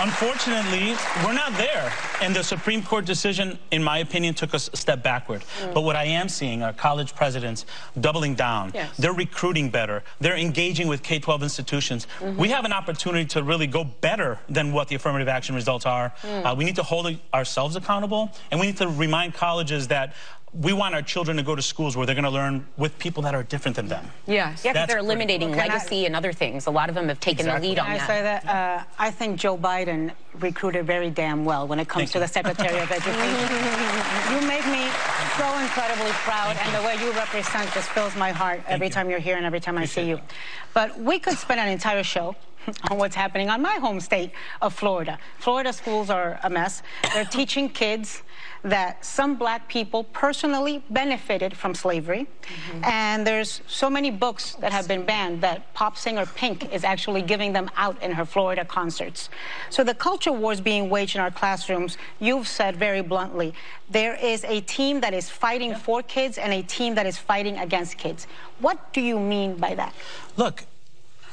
unfortunately, 0.00 0.94
we're 1.24 1.34
not 1.34 1.52
there. 1.56 1.92
And 2.22 2.34
the 2.34 2.42
Supreme 2.42 2.82
Court 2.82 3.04
decision, 3.04 3.58
in 3.70 3.82
my 3.82 3.98
opinion, 3.98 4.34
took 4.34 4.54
us 4.54 4.70
a 4.72 4.76
step 4.76 5.02
backward. 5.02 5.42
Mm. 5.62 5.74
But 5.74 5.82
what 5.82 5.96
I 5.96 6.04
am 6.04 6.28
seeing 6.28 6.62
are 6.62 6.72
college 6.72 7.14
presidents 7.14 7.66
doubling 8.00 8.34
down. 8.34 8.72
Yes. 8.74 8.96
They're 8.96 9.12
recruiting 9.12 9.70
better. 9.70 10.02
They're 10.20 10.36
engaging 10.36 10.88
with 10.88 11.02
K-12 11.02 11.42
institutions. 11.42 12.06
Mm 12.06 12.26
-hmm. 12.26 12.36
We 12.36 12.48
have 12.48 12.64
an 12.64 12.72
opportunity 12.72 13.26
to 13.26 13.42
really 13.42 13.66
go 13.66 13.84
better 14.00 14.38
than 14.52 14.72
what 14.72 14.88
the 14.88 14.96
affirmative 14.96 15.30
action 15.30 15.54
results 15.56 15.86
are. 15.86 16.12
Mm. 16.22 16.44
Uh, 16.44 16.56
we 16.56 16.64
need 16.64 16.76
to 16.76 16.82
hold 16.82 17.16
ourselves 17.32 17.76
accountable, 17.76 18.30
and 18.50 18.60
we 18.60 18.66
need 18.66 18.78
to 18.78 18.88
remind 18.98 19.34
colleges 19.34 19.86
that 19.86 20.12
we 20.52 20.72
want 20.72 20.96
our 20.96 21.02
children 21.02 21.36
to 21.36 21.44
go 21.44 21.54
to 21.54 21.62
schools 21.62 21.96
where 21.96 22.06
they're 22.06 22.14
going 22.14 22.24
to 22.24 22.30
learn 22.30 22.66
with 22.76 22.98
people 22.98 23.22
that 23.22 23.36
are 23.36 23.44
different 23.44 23.76
than 23.76 23.86
them. 23.86 24.04
Yes. 24.26 24.64
Yeah, 24.64 24.72
because 24.72 24.88
they're 24.88 24.98
eliminating 24.98 25.50
well, 25.50 25.58
legacy 25.58 26.02
I, 26.02 26.06
and 26.06 26.16
other 26.16 26.32
things. 26.32 26.66
A 26.66 26.70
lot 26.72 26.88
of 26.88 26.96
them 26.96 27.06
have 27.08 27.20
taken 27.20 27.46
exactly. 27.46 27.68
the 27.68 27.74
lead 27.74 27.78
on 27.78 27.86
I 27.86 27.98
that. 27.98 28.06
say 28.08 28.22
that 28.22 28.48
uh, 28.48 28.84
I 28.98 29.10
think 29.12 29.38
Joe 29.38 29.56
Biden 29.56 30.10
recruited 30.40 30.86
very 30.86 31.08
damn 31.08 31.44
well 31.44 31.68
when 31.68 31.78
it 31.78 31.88
comes 31.88 32.10
Thank 32.10 32.12
to 32.12 32.18
you. 32.18 32.24
the 32.24 32.32
Secretary 32.32 32.80
of 32.80 32.90
Education. 32.90 33.20
you 34.32 34.48
make 34.48 34.66
me 34.66 34.90
so 35.38 35.56
incredibly 35.60 36.10
proud, 36.26 36.56
Thank 36.56 36.66
and 36.66 36.74
you. 36.74 36.80
the 36.80 36.86
way 36.86 37.04
you 37.04 37.12
represent 37.16 37.72
just 37.72 37.88
fills 37.90 38.16
my 38.16 38.32
heart 38.32 38.58
Thank 38.62 38.70
every 38.70 38.86
you. 38.88 38.92
time 38.92 39.08
you're 39.08 39.20
here 39.20 39.36
and 39.36 39.46
every 39.46 39.60
time 39.60 39.76
Appreciate 39.76 40.02
I 40.02 40.04
see 40.04 40.10
you. 40.10 40.20
But 40.74 40.98
we 40.98 41.20
could 41.20 41.38
spend 41.38 41.60
an 41.60 41.68
entire 41.68 42.02
show 42.02 42.34
on 42.90 42.98
what's 42.98 43.14
happening 43.14 43.50
on 43.50 43.62
my 43.62 43.74
home 43.76 44.00
state 44.00 44.32
of 44.60 44.74
Florida. 44.74 45.16
Florida 45.38 45.72
schools 45.72 46.10
are 46.10 46.40
a 46.42 46.50
mess. 46.50 46.82
They're 47.14 47.24
teaching 47.24 47.68
kids 47.68 48.22
that 48.62 49.04
some 49.04 49.36
black 49.36 49.68
people 49.68 50.04
personally 50.04 50.82
benefited 50.90 51.56
from 51.56 51.74
slavery. 51.74 52.26
Mm-hmm. 52.42 52.84
And 52.84 53.26
there's 53.26 53.62
so 53.66 53.88
many 53.88 54.10
books 54.10 54.54
that 54.56 54.72
have 54.72 54.86
been 54.86 55.04
banned 55.04 55.40
that 55.40 55.72
pop 55.74 55.96
singer 55.96 56.26
Pink 56.26 56.72
is 56.72 56.84
actually 56.84 57.22
giving 57.22 57.52
them 57.52 57.70
out 57.76 58.02
in 58.02 58.12
her 58.12 58.24
Florida 58.24 58.64
concerts. 58.64 59.30
So 59.70 59.82
the 59.84 59.94
culture 59.94 60.32
wars 60.32 60.60
being 60.60 60.90
waged 60.90 61.14
in 61.16 61.20
our 61.22 61.30
classrooms, 61.30 61.96
you've 62.18 62.48
said 62.48 62.76
very 62.76 63.00
bluntly, 63.00 63.54
there 63.88 64.14
is 64.14 64.44
a 64.44 64.60
team 64.62 65.00
that 65.00 65.14
is 65.14 65.30
fighting 65.30 65.74
for 65.74 66.02
kids 66.02 66.38
and 66.38 66.52
a 66.52 66.62
team 66.62 66.94
that 66.94 67.06
is 67.06 67.16
fighting 67.16 67.58
against 67.58 67.98
kids. 67.98 68.26
What 68.60 68.92
do 68.92 69.00
you 69.00 69.18
mean 69.18 69.56
by 69.56 69.74
that? 69.74 69.94
Look, 70.36 70.64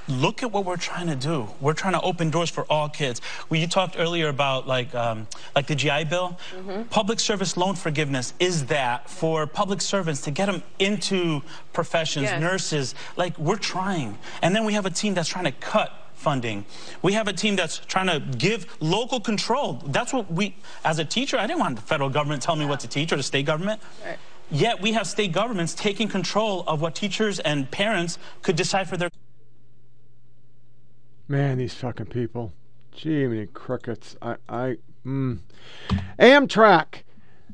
look 0.08 0.44
at 0.44 0.52
what 0.52 0.66
we're 0.66 0.78
trying 0.78 1.08
to 1.08 1.16
do. 1.16 1.48
We're 1.62 1.74
trying 1.74 1.94
to 1.94 2.02
open 2.02 2.30
doors 2.30 2.50
for 2.50 2.64
all 2.70 2.90
kids. 2.90 3.22
Well, 3.50 3.60
you 3.60 3.68
talked 3.68 3.96
earlier 3.98 4.30
about 4.30 4.68
like 4.68 4.94
um, 4.96 5.28
like 5.56 5.68
the 5.68 5.76
GI 5.76 6.06
Bill. 6.06 6.38
Mm 6.56 6.68
-hmm. 6.68 6.90
Public 6.90 7.20
service 7.20 7.60
loan 7.60 7.76
forgiveness 7.76 8.34
is 8.40 8.66
that 8.66 9.10
for 9.10 9.48
public 9.48 9.82
servants 9.82 10.22
to 10.22 10.32
get 10.32 10.46
them 10.46 10.64
into 10.78 11.42
professions, 11.74 12.30
yes. 12.30 12.42
nurses. 12.42 12.96
Like 13.16 13.38
we're 13.38 13.60
trying, 13.60 14.18
and 14.42 14.56
then 14.56 14.66
we 14.66 14.74
have 14.74 14.88
a 14.88 14.94
team 14.94 15.14
that's 15.14 15.30
trying 15.30 15.54
to 15.54 15.72
cut 15.72 15.92
funding. 16.18 16.66
We 17.02 17.14
have 17.14 17.30
a 17.30 17.34
team 17.34 17.56
that's 17.56 17.78
trying 17.86 18.08
to 18.08 18.20
give 18.38 18.66
local 18.80 19.20
control. 19.20 19.74
That's 19.86 20.12
what 20.12 20.26
we, 20.32 20.56
as 20.84 21.00
a 21.00 21.06
teacher, 21.06 21.38
I 21.38 21.48
didn't 21.48 21.60
want 21.60 21.76
the 21.76 21.86
federal 21.86 22.10
government 22.10 22.42
to 22.42 22.46
tell 22.46 22.56
me 22.56 22.66
what 22.66 22.80
to 22.80 22.88
teach 22.88 23.12
or 23.12 23.18
the 23.18 23.24
state 23.24 23.46
government. 23.46 23.80
Right. 24.04 24.18
Yet 24.50 24.82
we 24.82 24.94
have 24.94 25.06
state 25.06 25.32
governments 25.32 25.74
taking 25.74 26.08
control 26.10 26.64
of 26.68 26.82
what 26.82 26.96
teachers 26.96 27.40
and 27.40 27.70
parents 27.70 28.18
could 28.42 28.56
decide 28.56 28.90
for 28.90 28.98
their 28.98 29.10
Man, 31.28 31.58
these 31.58 31.74
fucking 31.74 32.06
people. 32.08 32.54
Gee, 32.94 33.28
many 33.28 33.48
crickets. 33.48 34.16
I, 34.22 34.38
I, 34.48 34.78
mm. 35.06 35.40
Amtrak. 36.18 37.04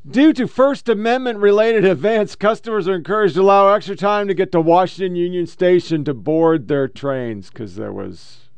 Due 0.09 0.33
to 0.33 0.47
First 0.47 0.89
Amendment 0.89 1.39
related 1.39 1.85
events, 1.85 2.35
customers 2.35 2.87
are 2.87 2.95
encouraged 2.95 3.35
to 3.35 3.41
allow 3.41 3.73
extra 3.73 3.95
time 3.95 4.27
to 4.27 4.33
get 4.33 4.51
to 4.51 4.61
Washington 4.61 5.15
Union 5.15 5.47
Station 5.47 6.03
to 6.03 6.13
board 6.13 6.67
their 6.67 6.87
trains 6.87 7.49
because 7.49 7.75
there 7.75 7.93
was 7.93 8.49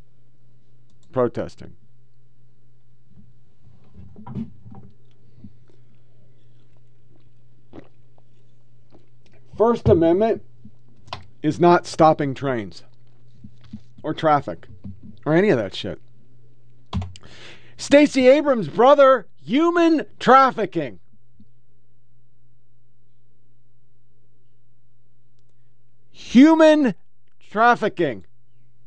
protesting. 1.12 1.75
First 9.56 9.88
Amendment 9.88 10.43
is 11.41 11.60
not 11.60 11.86
stopping 11.86 12.34
trains 12.34 12.84
or 14.04 14.13
traffic 14.13 14.67
or 15.26 15.34
any 15.34 15.50
of 15.50 15.58
that 15.58 15.76
shit. 15.76 16.00
Stacey 17.78 18.28
Abrams' 18.28 18.70
brother, 18.70 19.28
human 19.44 20.06
trafficking. 20.20 21.00
human 26.36 26.96
trafficking. 27.50 28.26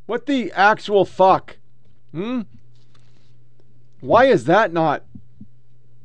What 0.07 0.27
the 0.27 0.51
actual 0.53 1.05
fuck? 1.05 1.57
Hmm? 2.12 2.42
Why 4.01 4.27
is 4.27 4.44
that 4.44 4.72
not 4.72 5.05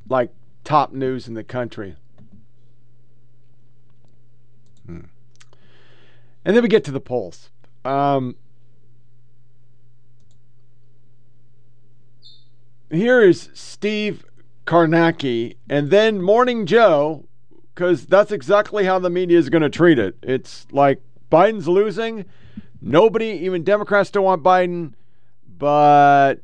like 0.08 0.32
top 0.64 0.94
news 0.94 1.28
in 1.28 1.34
the 1.34 1.44
country? 1.44 1.96
Hmm. 4.86 5.06
And 6.46 6.56
then 6.56 6.64
we 6.64 6.70
get 6.70 6.84
to 6.86 6.92
the 6.92 7.00
polls. 7.00 7.50
Um, 7.84 8.36
here 12.94 13.22
is 13.22 13.50
Steve 13.54 14.26
Kornacki, 14.66 15.56
and 15.70 15.90
then 15.90 16.22
Morning 16.22 16.66
Joe, 16.66 17.26
because 17.74 18.06
that's 18.06 18.32
exactly 18.32 18.86
how 18.86 19.00
the 19.00 19.10
media 19.10 19.38
is 19.38 19.50
going 19.50 19.62
to 19.62 19.70
treat 19.70 20.00
it. 20.00 20.16
It's 20.22 20.68
like 20.72 21.02
Biden's 21.32 21.68
losing. 21.68 22.26
Nobody, 22.82 23.28
even 23.28 23.64
Democrats, 23.64 24.12
don't 24.12 24.24
want 24.24 24.44
Biden, 24.44 24.94
but 25.58 26.36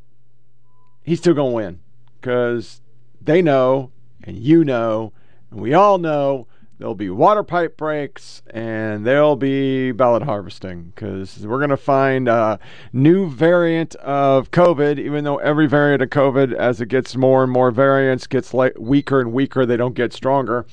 he's 1.03 1.19
still 1.19 1.33
going 1.33 1.51
to 1.51 1.55
win 1.55 1.79
because 2.19 2.81
they 3.21 3.41
know, 3.41 3.91
and 4.23 4.37
you 4.37 4.63
know, 4.63 5.13
and 5.51 5.61
we 5.61 5.73
all 5.73 5.97
know 5.97 6.47
there'll 6.79 6.95
be 6.95 7.09
water 7.09 7.43
pipe 7.43 7.77
breaks 7.77 8.41
and 8.49 9.05
there'll 9.05 9.35
be 9.35 9.91
ballot 9.91 10.23
harvesting 10.23 10.93
because 10.95 11.45
we're 11.45 11.59
going 11.59 11.69
to 11.69 11.77
find 11.77 12.27
a 12.27 12.57
new 12.93 13.29
variant 13.29 13.95
of 13.95 14.49
COVID, 14.51 14.97
even 14.97 15.25
though 15.25 15.37
every 15.37 15.67
variant 15.67 16.01
of 16.01 16.09
COVID, 16.09 16.53
as 16.53 16.81
it 16.81 16.87
gets 16.87 17.15
more 17.15 17.43
and 17.43 17.51
more 17.51 17.69
variants, 17.69 18.25
gets 18.25 18.53
like 18.53 18.73
weaker 18.79 19.19
and 19.19 19.33
weaker. 19.33 19.65
They 19.65 19.77
don't 19.77 19.93
get 19.93 20.13
stronger. 20.13 20.65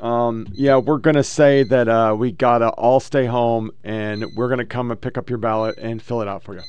Um, 0.00 0.48
yeah, 0.52 0.78
we're 0.78 0.98
going 0.98 1.14
to 1.14 1.22
say 1.22 1.62
that 1.62 1.88
uh, 1.88 2.16
we 2.18 2.32
got 2.32 2.58
to 2.58 2.70
all 2.70 2.98
stay 2.98 3.26
home 3.26 3.70
and 3.84 4.26
we're 4.34 4.48
going 4.48 4.58
to 4.58 4.66
come 4.66 4.90
and 4.90 5.00
pick 5.00 5.16
up 5.16 5.30
your 5.30 5.38
ballot 5.38 5.78
and 5.78 6.02
fill 6.02 6.20
it 6.22 6.28
out 6.28 6.42
for 6.42 6.54
you. 6.54 6.62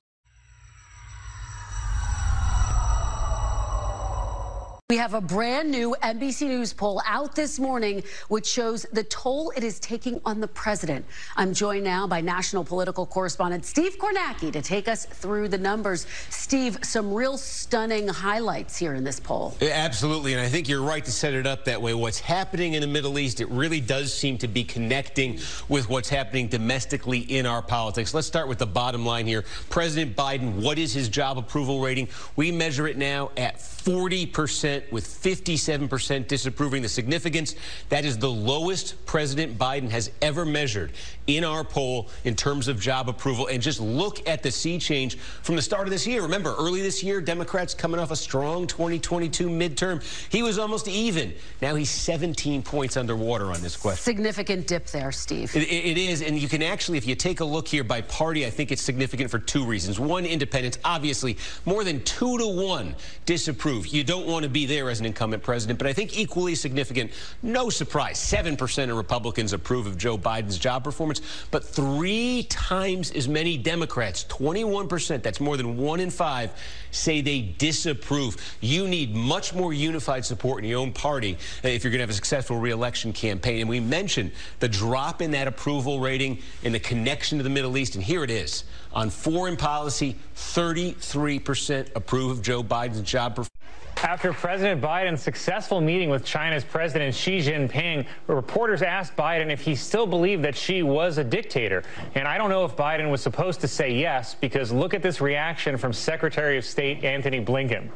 We 4.93 4.99
have 4.99 5.15
a 5.15 5.21
brand 5.21 5.71
new 5.71 5.95
NBC 6.03 6.49
News 6.49 6.71
poll 6.71 7.01
out 7.07 7.33
this 7.35 7.57
morning, 7.57 8.03
which 8.27 8.45
shows 8.45 8.85
the 8.93 9.03
toll 9.05 9.51
it 9.57 9.63
is 9.63 9.79
taking 9.79 10.21
on 10.23 10.39
the 10.39 10.47
president. 10.47 11.03
I'm 11.35 11.51
joined 11.51 11.83
now 11.83 12.05
by 12.05 12.21
national 12.21 12.63
political 12.63 13.07
correspondent 13.07 13.65
Steve 13.65 13.97
Kornacki 13.97 14.53
to 14.53 14.61
take 14.61 14.87
us 14.87 15.07
through 15.07 15.47
the 15.47 15.57
numbers. 15.57 16.05
Steve, 16.29 16.77
some 16.83 17.11
real 17.11 17.39
stunning 17.39 18.07
highlights 18.07 18.77
here 18.77 18.93
in 18.93 19.03
this 19.03 19.19
poll. 19.19 19.57
Absolutely, 19.63 20.33
and 20.33 20.41
I 20.43 20.47
think 20.47 20.69
you're 20.69 20.83
right 20.83 21.03
to 21.03 21.11
set 21.11 21.33
it 21.33 21.47
up 21.47 21.65
that 21.65 21.81
way. 21.81 21.95
What's 21.95 22.19
happening 22.19 22.75
in 22.75 22.81
the 22.81 22.87
Middle 22.87 23.17
East, 23.17 23.41
it 23.41 23.49
really 23.49 23.81
does 23.81 24.13
seem 24.13 24.37
to 24.37 24.47
be 24.47 24.63
connecting 24.63 25.39
with 25.69 25.89
what's 25.89 26.09
happening 26.09 26.49
domestically 26.49 27.21
in 27.21 27.47
our 27.47 27.63
politics. 27.63 28.13
Let's 28.13 28.27
start 28.27 28.47
with 28.47 28.59
the 28.59 28.67
bottom 28.67 29.03
line 29.03 29.25
here. 29.25 29.43
President 29.71 30.15
Biden, 30.15 30.61
what 30.61 30.77
is 30.77 30.93
his 30.93 31.09
job 31.09 31.39
approval 31.39 31.81
rating? 31.81 32.09
We 32.35 32.51
measure 32.51 32.87
it 32.87 32.97
now 32.97 33.31
at 33.37 33.59
40%, 33.83 34.91
with 34.91 35.05
57% 35.05 36.27
disapproving. 36.27 36.81
The 36.81 36.89
significance 36.89 37.55
that 37.89 38.05
is 38.05 38.17
the 38.17 38.29
lowest 38.29 39.05
President 39.05 39.57
Biden 39.57 39.89
has 39.89 40.11
ever 40.21 40.45
measured 40.45 40.93
in 41.27 41.43
our 41.43 41.63
poll 41.63 42.09
in 42.23 42.35
terms 42.35 42.67
of 42.67 42.79
job 42.79 43.09
approval. 43.09 43.47
And 43.47 43.61
just 43.61 43.79
look 43.79 44.27
at 44.27 44.43
the 44.43 44.51
sea 44.51 44.77
change 44.77 45.17
from 45.17 45.55
the 45.55 45.61
start 45.61 45.87
of 45.87 45.91
this 45.91 46.05
year. 46.05 46.21
Remember, 46.21 46.55
early 46.57 46.81
this 46.81 47.03
year, 47.03 47.21
Democrats 47.21 47.73
coming 47.73 47.99
off 47.99 48.11
a 48.11 48.15
strong 48.15 48.67
2022 48.67 49.49
midterm. 49.49 50.03
He 50.29 50.43
was 50.43 50.59
almost 50.59 50.87
even. 50.87 51.33
Now 51.61 51.75
he's 51.75 51.89
17 51.89 52.61
points 52.61 52.97
underwater 52.97 53.51
on 53.51 53.61
this 53.61 53.75
question. 53.75 54.03
Significant 54.03 54.67
dip 54.67 54.87
there, 54.87 55.11
Steve. 55.11 55.55
It, 55.55 55.69
it 55.69 55.97
is. 55.97 56.21
And 56.21 56.37
you 56.37 56.47
can 56.47 56.61
actually, 56.61 56.97
if 56.97 57.07
you 57.07 57.15
take 57.15 57.39
a 57.39 57.45
look 57.45 57.67
here 57.67 57.83
by 57.83 58.01
party, 58.01 58.45
I 58.45 58.49
think 58.49 58.71
it's 58.71 58.81
significant 58.81 59.29
for 59.29 59.39
two 59.39 59.65
reasons. 59.65 59.99
One, 59.99 60.25
independents, 60.25 60.77
obviously, 60.83 61.37
more 61.65 61.83
than 61.83 62.03
two 62.03 62.37
to 62.37 62.47
one 62.47 62.95
disapprove. 63.25 63.87
You 63.87 64.03
don't 64.03 64.27
want 64.27 64.43
to 64.43 64.49
be 64.49 64.65
there 64.65 64.89
as 64.89 64.99
an 64.99 65.05
incumbent 65.05 65.43
president. 65.43 65.79
But 65.79 65.87
I 65.87 65.93
think 65.93 66.17
equally 66.17 66.55
significant, 66.55 67.11
no 67.41 67.69
surprise, 67.69 68.19
7% 68.19 68.89
of 68.89 68.97
Republicans 68.97 69.53
approve 69.53 69.87
of 69.87 69.97
Joe 69.97 70.17
Biden's 70.17 70.57
job 70.57 70.83
performance, 70.83 71.12
but 71.51 71.63
three 71.63 72.43
times 72.49 73.11
as 73.11 73.27
many 73.27 73.57
Democrats, 73.57 74.25
21%, 74.25 75.21
that's 75.21 75.39
more 75.39 75.57
than 75.57 75.77
one 75.77 75.99
in 75.99 76.09
five, 76.09 76.51
say 76.91 77.21
they 77.21 77.41
disapprove. 77.41 78.37
You 78.61 78.87
need 78.87 79.15
much 79.15 79.53
more 79.53 79.73
unified 79.73 80.25
support 80.25 80.63
in 80.63 80.69
your 80.69 80.79
own 80.79 80.91
party 80.91 81.37
uh, 81.63 81.67
if 81.67 81.83
you're 81.83 81.91
going 81.91 81.99
to 81.99 82.03
have 82.03 82.09
a 82.09 82.13
successful 82.13 82.57
reelection 82.57 83.13
campaign. 83.13 83.61
And 83.61 83.69
we 83.69 83.79
mentioned 83.79 84.31
the 84.59 84.69
drop 84.69 85.21
in 85.21 85.31
that 85.31 85.47
approval 85.47 85.99
rating 85.99 86.39
and 86.63 86.73
the 86.73 86.79
connection 86.79 87.37
to 87.39 87.43
the 87.43 87.49
Middle 87.49 87.77
East. 87.77 87.95
And 87.95 88.03
here 88.03 88.23
it 88.23 88.31
is. 88.31 88.63
On 88.93 89.09
foreign 89.09 89.57
policy, 89.57 90.15
33% 90.35 91.95
approve 91.95 92.31
of 92.31 92.41
Joe 92.41 92.63
Biden's 92.63 93.01
job 93.01 93.35
performance. 93.35 93.49
After 93.97 94.33
President 94.33 94.81
Biden's 94.81 95.21
successful 95.21 95.79
meeting 95.79 96.09
with 96.09 96.25
China's 96.25 96.63
President 96.63 97.15
Xi 97.15 97.39
Jinping, 97.39 98.05
reporters 98.27 98.81
asked 98.81 99.15
Biden 99.15 99.49
if 99.51 99.61
he 99.61 99.75
still 99.75 100.05
believed 100.05 100.43
that 100.43 100.55
Xi 100.55 100.83
was 100.83 101.17
a 101.17 101.23
dictator. 101.23 101.83
And 102.15 102.27
I 102.27 102.37
don't 102.37 102.49
know 102.49 102.65
if 102.65 102.75
Biden 102.75 103.09
was 103.09 103.21
supposed 103.21 103.61
to 103.61 103.67
say 103.67 103.93
yes, 103.93 104.35
because 104.35 104.71
look 104.71 104.93
at 104.93 105.01
this 105.01 105.21
reaction 105.21 105.77
from 105.77 105.93
Secretary 105.93 106.57
of 106.57 106.65
State 106.65 107.03
Antony 107.03 107.43
Blinken. 107.43 107.89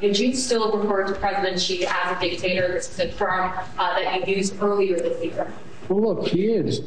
Did 0.00 0.18
you 0.18 0.34
still 0.34 0.70
refer 0.78 1.04
to 1.04 1.14
President 1.18 1.58
Xi 1.60 1.86
as 1.86 2.16
a 2.16 2.20
dictator? 2.20 2.68
This 2.68 2.90
is 2.92 2.98
a 3.00 3.10
term 3.12 3.52
uh, 3.78 4.00
that 4.00 4.28
you 4.28 4.36
used 4.36 4.62
earlier 4.62 4.96
this 4.96 5.24
year. 5.24 5.52
Well, 5.88 6.14
look, 6.14 6.28
he 6.28 6.52
is. 6.52 6.82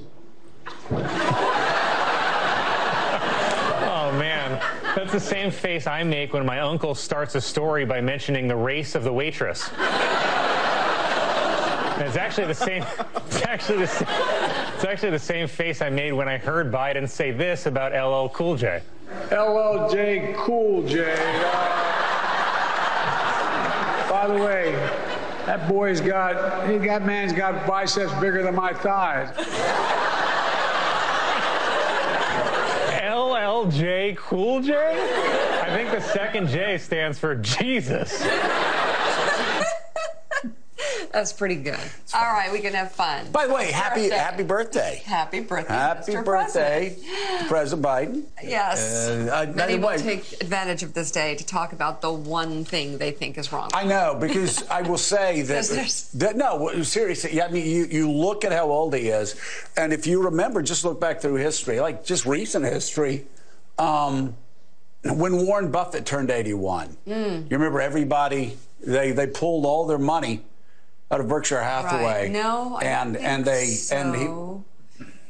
Oh, 3.83 4.15
man. 4.17 4.61
That's 4.95 5.11
the 5.13 5.19
same 5.19 5.51
face 5.51 5.87
I 5.87 6.03
make 6.03 6.33
when 6.33 6.45
my 6.45 6.59
uncle 6.59 6.93
starts 6.95 7.35
a 7.35 7.41
story 7.41 7.85
by 7.85 8.01
mentioning 8.01 8.47
the 8.47 8.55
race 8.55 8.93
of 8.93 9.03
the 9.05 9.13
waitress. 9.13 9.69
And 11.97 12.07
it's 12.07 12.17
actually 12.17 12.47
the 12.47 12.55
same. 12.55 12.83
It's 13.27 13.41
actually 13.43 13.79
the 13.79 13.87
same. 13.87 14.07
It's 14.75 14.83
actually 14.83 15.11
the 15.11 15.19
same 15.19 15.47
face 15.47 15.81
I 15.81 15.89
made 15.89 16.11
when 16.11 16.27
I 16.27 16.37
heard 16.37 16.71
Biden 16.71 17.07
say 17.07 17.31
this 17.31 17.67
about 17.67 17.93
LL 17.93 18.27
Cool 18.33 18.57
J. 18.57 18.81
LLJ 19.29 20.35
Cool 20.35 20.85
J. 20.87 21.15
By 24.09 24.27
the 24.27 24.43
way, 24.43 24.73
that 25.45 25.69
boy's 25.69 26.01
got, 26.01 26.33
that 26.67 27.05
man's 27.05 27.31
got 27.31 27.65
biceps 27.65 28.13
bigger 28.15 28.43
than 28.43 28.55
my 28.55 28.73
thighs. 28.73 29.29
LLJ 33.55 34.15
Cool 34.15 34.61
J? 34.61 34.73
I 34.73 35.75
think 35.75 35.91
the 35.91 35.99
second 35.99 36.47
J 36.47 36.77
stands 36.77 37.19
for 37.19 37.35
Jesus. 37.35 38.25
That's 41.11 41.33
pretty 41.33 41.55
good. 41.57 41.77
All 42.13 42.21
right, 42.31 42.49
we 42.53 42.59
can 42.61 42.73
have 42.73 42.93
fun. 42.93 43.29
By 43.33 43.45
the 43.45 43.53
way, 43.53 43.69
happy 43.69 44.03
Birthday. 44.07 44.15
happy 44.17 44.43
birthday. 44.43 45.01
Happy 45.03 45.39
birthday, 45.41 45.73
Happy 45.73 46.13
Mr. 46.13 46.23
birthday, 46.23 46.95
President. 46.97 47.39
to 47.41 47.45
President 47.49 47.85
Biden. 47.85 48.23
Yes. 48.41 49.09
Uh, 49.09 49.29
I- 49.33 49.45
Many 49.47 49.77
will 49.77 49.89
anyway, 49.89 50.01
take 50.21 50.41
advantage 50.41 50.83
of 50.83 50.93
this 50.93 51.11
day 51.11 51.35
to 51.35 51.45
talk 51.45 51.73
about 51.73 51.99
the 51.99 52.13
one 52.13 52.63
thing 52.63 52.97
they 52.99 53.11
think 53.11 53.37
is 53.37 53.51
wrong. 53.51 53.69
I 53.73 53.83
know 53.83 54.15
because 54.17 54.65
I 54.69 54.83
will 54.83 54.97
say 54.97 55.41
that, 55.51 55.65
that 56.13 56.37
no, 56.37 56.81
seriously. 56.83 57.31
Yeah, 57.33 57.47
I 57.47 57.51
mean, 57.51 57.65
you, 57.69 57.83
you 57.91 58.09
look 58.09 58.45
at 58.45 58.53
how 58.53 58.69
old 58.71 58.95
he 58.95 59.09
is, 59.09 59.35
and 59.75 59.91
if 59.91 60.07
you 60.07 60.23
remember, 60.23 60.61
just 60.61 60.85
look 60.85 61.01
back 61.01 61.19
through 61.19 61.35
history, 61.35 61.81
like 61.81 62.05
just 62.05 62.25
recent 62.25 62.63
history. 62.63 63.25
Um, 63.81 64.35
when 65.03 65.45
Warren 65.47 65.71
Buffett 65.71 66.05
turned 66.05 66.29
81, 66.29 66.97
Mm. 67.07 67.43
you 67.49 67.57
remember 67.57 67.81
everybody 67.81 68.57
they 68.85 69.11
they 69.11 69.27
pulled 69.27 69.65
all 69.65 69.85
their 69.87 69.97
money 69.97 70.43
out 71.09 71.19
of 71.19 71.27
Berkshire 71.27 71.61
Hathaway. 71.61 72.03
Right. 72.23 72.31
No, 72.31 72.77
I 72.79 72.83
and 72.85 73.17
and 73.17 73.43
they 73.45 73.77
and 73.91 74.15
he 74.15 74.27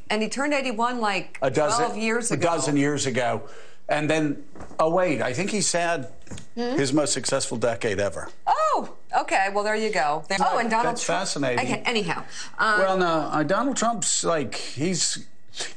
and 0.09 0.21
he 0.21 0.27
turned 0.29 0.53
81 0.53 0.99
like 0.99 1.37
a 1.41 1.49
dozen 1.49 1.85
12 1.85 1.97
years 1.97 2.31
ago. 2.31 2.39
a 2.47 2.51
dozen 2.51 2.75
years 2.77 3.05
ago, 3.05 3.43
and 3.87 4.09
then 4.09 4.43
oh 4.79 4.89
wait, 4.89 5.21
I 5.21 5.31
think 5.33 5.49
he's 5.51 5.71
had 5.71 6.09
Hmm? 6.55 6.77
his 6.77 6.91
most 6.93 7.11
successful 7.13 7.57
decade 7.57 7.99
ever. 7.99 8.29
Oh, 8.47 8.93
okay. 9.21 9.47
Well, 9.53 9.63
there 9.65 9.75
you 9.75 9.89
go. 9.91 10.23
oh, 10.39 10.57
and 10.59 10.69
Donald 10.69 10.95
That's 10.95 11.03
Trump. 11.05 11.19
fascinating. 11.21 11.59
Okay, 11.65 11.81
anyhow. 11.85 12.23
Um, 12.57 12.79
well, 12.79 12.97
no, 12.97 13.07
uh, 13.31 13.43
Donald 13.43 13.75
Trump's 13.77 14.23
like 14.23 14.55
he's. 14.55 15.25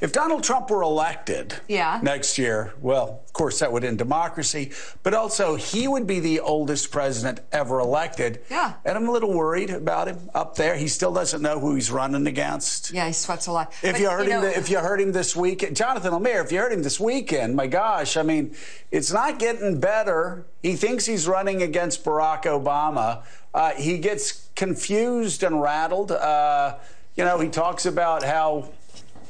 If 0.00 0.12
Donald 0.12 0.44
Trump 0.44 0.70
were 0.70 0.82
elected 0.82 1.54
Yeah. 1.66 1.98
next 2.00 2.38
year, 2.38 2.72
well, 2.80 3.22
of 3.26 3.32
course 3.32 3.58
that 3.58 3.72
would 3.72 3.82
end 3.82 3.98
democracy, 3.98 4.70
but 5.02 5.14
also 5.14 5.56
he 5.56 5.88
would 5.88 6.06
be 6.06 6.20
the 6.20 6.38
oldest 6.38 6.92
president 6.92 7.40
ever 7.50 7.80
elected. 7.80 8.40
Yeah. 8.48 8.74
And 8.84 8.96
I'm 8.96 9.08
a 9.08 9.10
little 9.12 9.32
worried 9.32 9.70
about 9.70 10.06
him 10.06 10.30
up 10.32 10.54
there. 10.54 10.76
He 10.76 10.86
still 10.86 11.12
doesn't 11.12 11.42
know 11.42 11.58
who 11.58 11.74
he's 11.74 11.90
running 11.90 12.26
against. 12.28 12.92
Yeah, 12.92 13.08
he 13.08 13.12
sweats 13.12 13.48
a 13.48 13.52
lot. 13.52 13.72
If 13.82 13.92
But, 13.94 14.00
you 14.00 14.10
heard 14.10 14.28
him, 14.28 14.42
know- 14.42 14.46
if 14.48 14.70
you 14.70 14.78
heard 14.78 15.00
him 15.00 15.10
this 15.10 15.34
weekend, 15.34 15.74
Jonathan 15.74 16.12
Lemire, 16.12 16.44
if 16.44 16.52
you 16.52 16.60
heard 16.60 16.72
him 16.72 16.84
this 16.84 17.00
weekend, 17.00 17.56
my 17.56 17.66
gosh, 17.66 18.16
I 18.16 18.22
mean, 18.22 18.54
it's 18.92 19.10
not 19.12 19.40
getting 19.40 19.80
better. 19.80 20.46
He 20.62 20.76
thinks 20.76 21.04
he's 21.04 21.26
running 21.26 21.62
against 21.62 22.04
Barack 22.04 22.44
Obama. 22.44 23.22
Uh, 23.52 23.70
he 23.72 23.98
gets 23.98 24.48
confused 24.54 25.42
and 25.42 25.60
rattled. 25.60 26.12
Uh, 26.12 26.76
you 27.16 27.24
know, 27.24 27.38
he 27.40 27.48
talks 27.48 27.86
about 27.86 28.22
how 28.22 28.68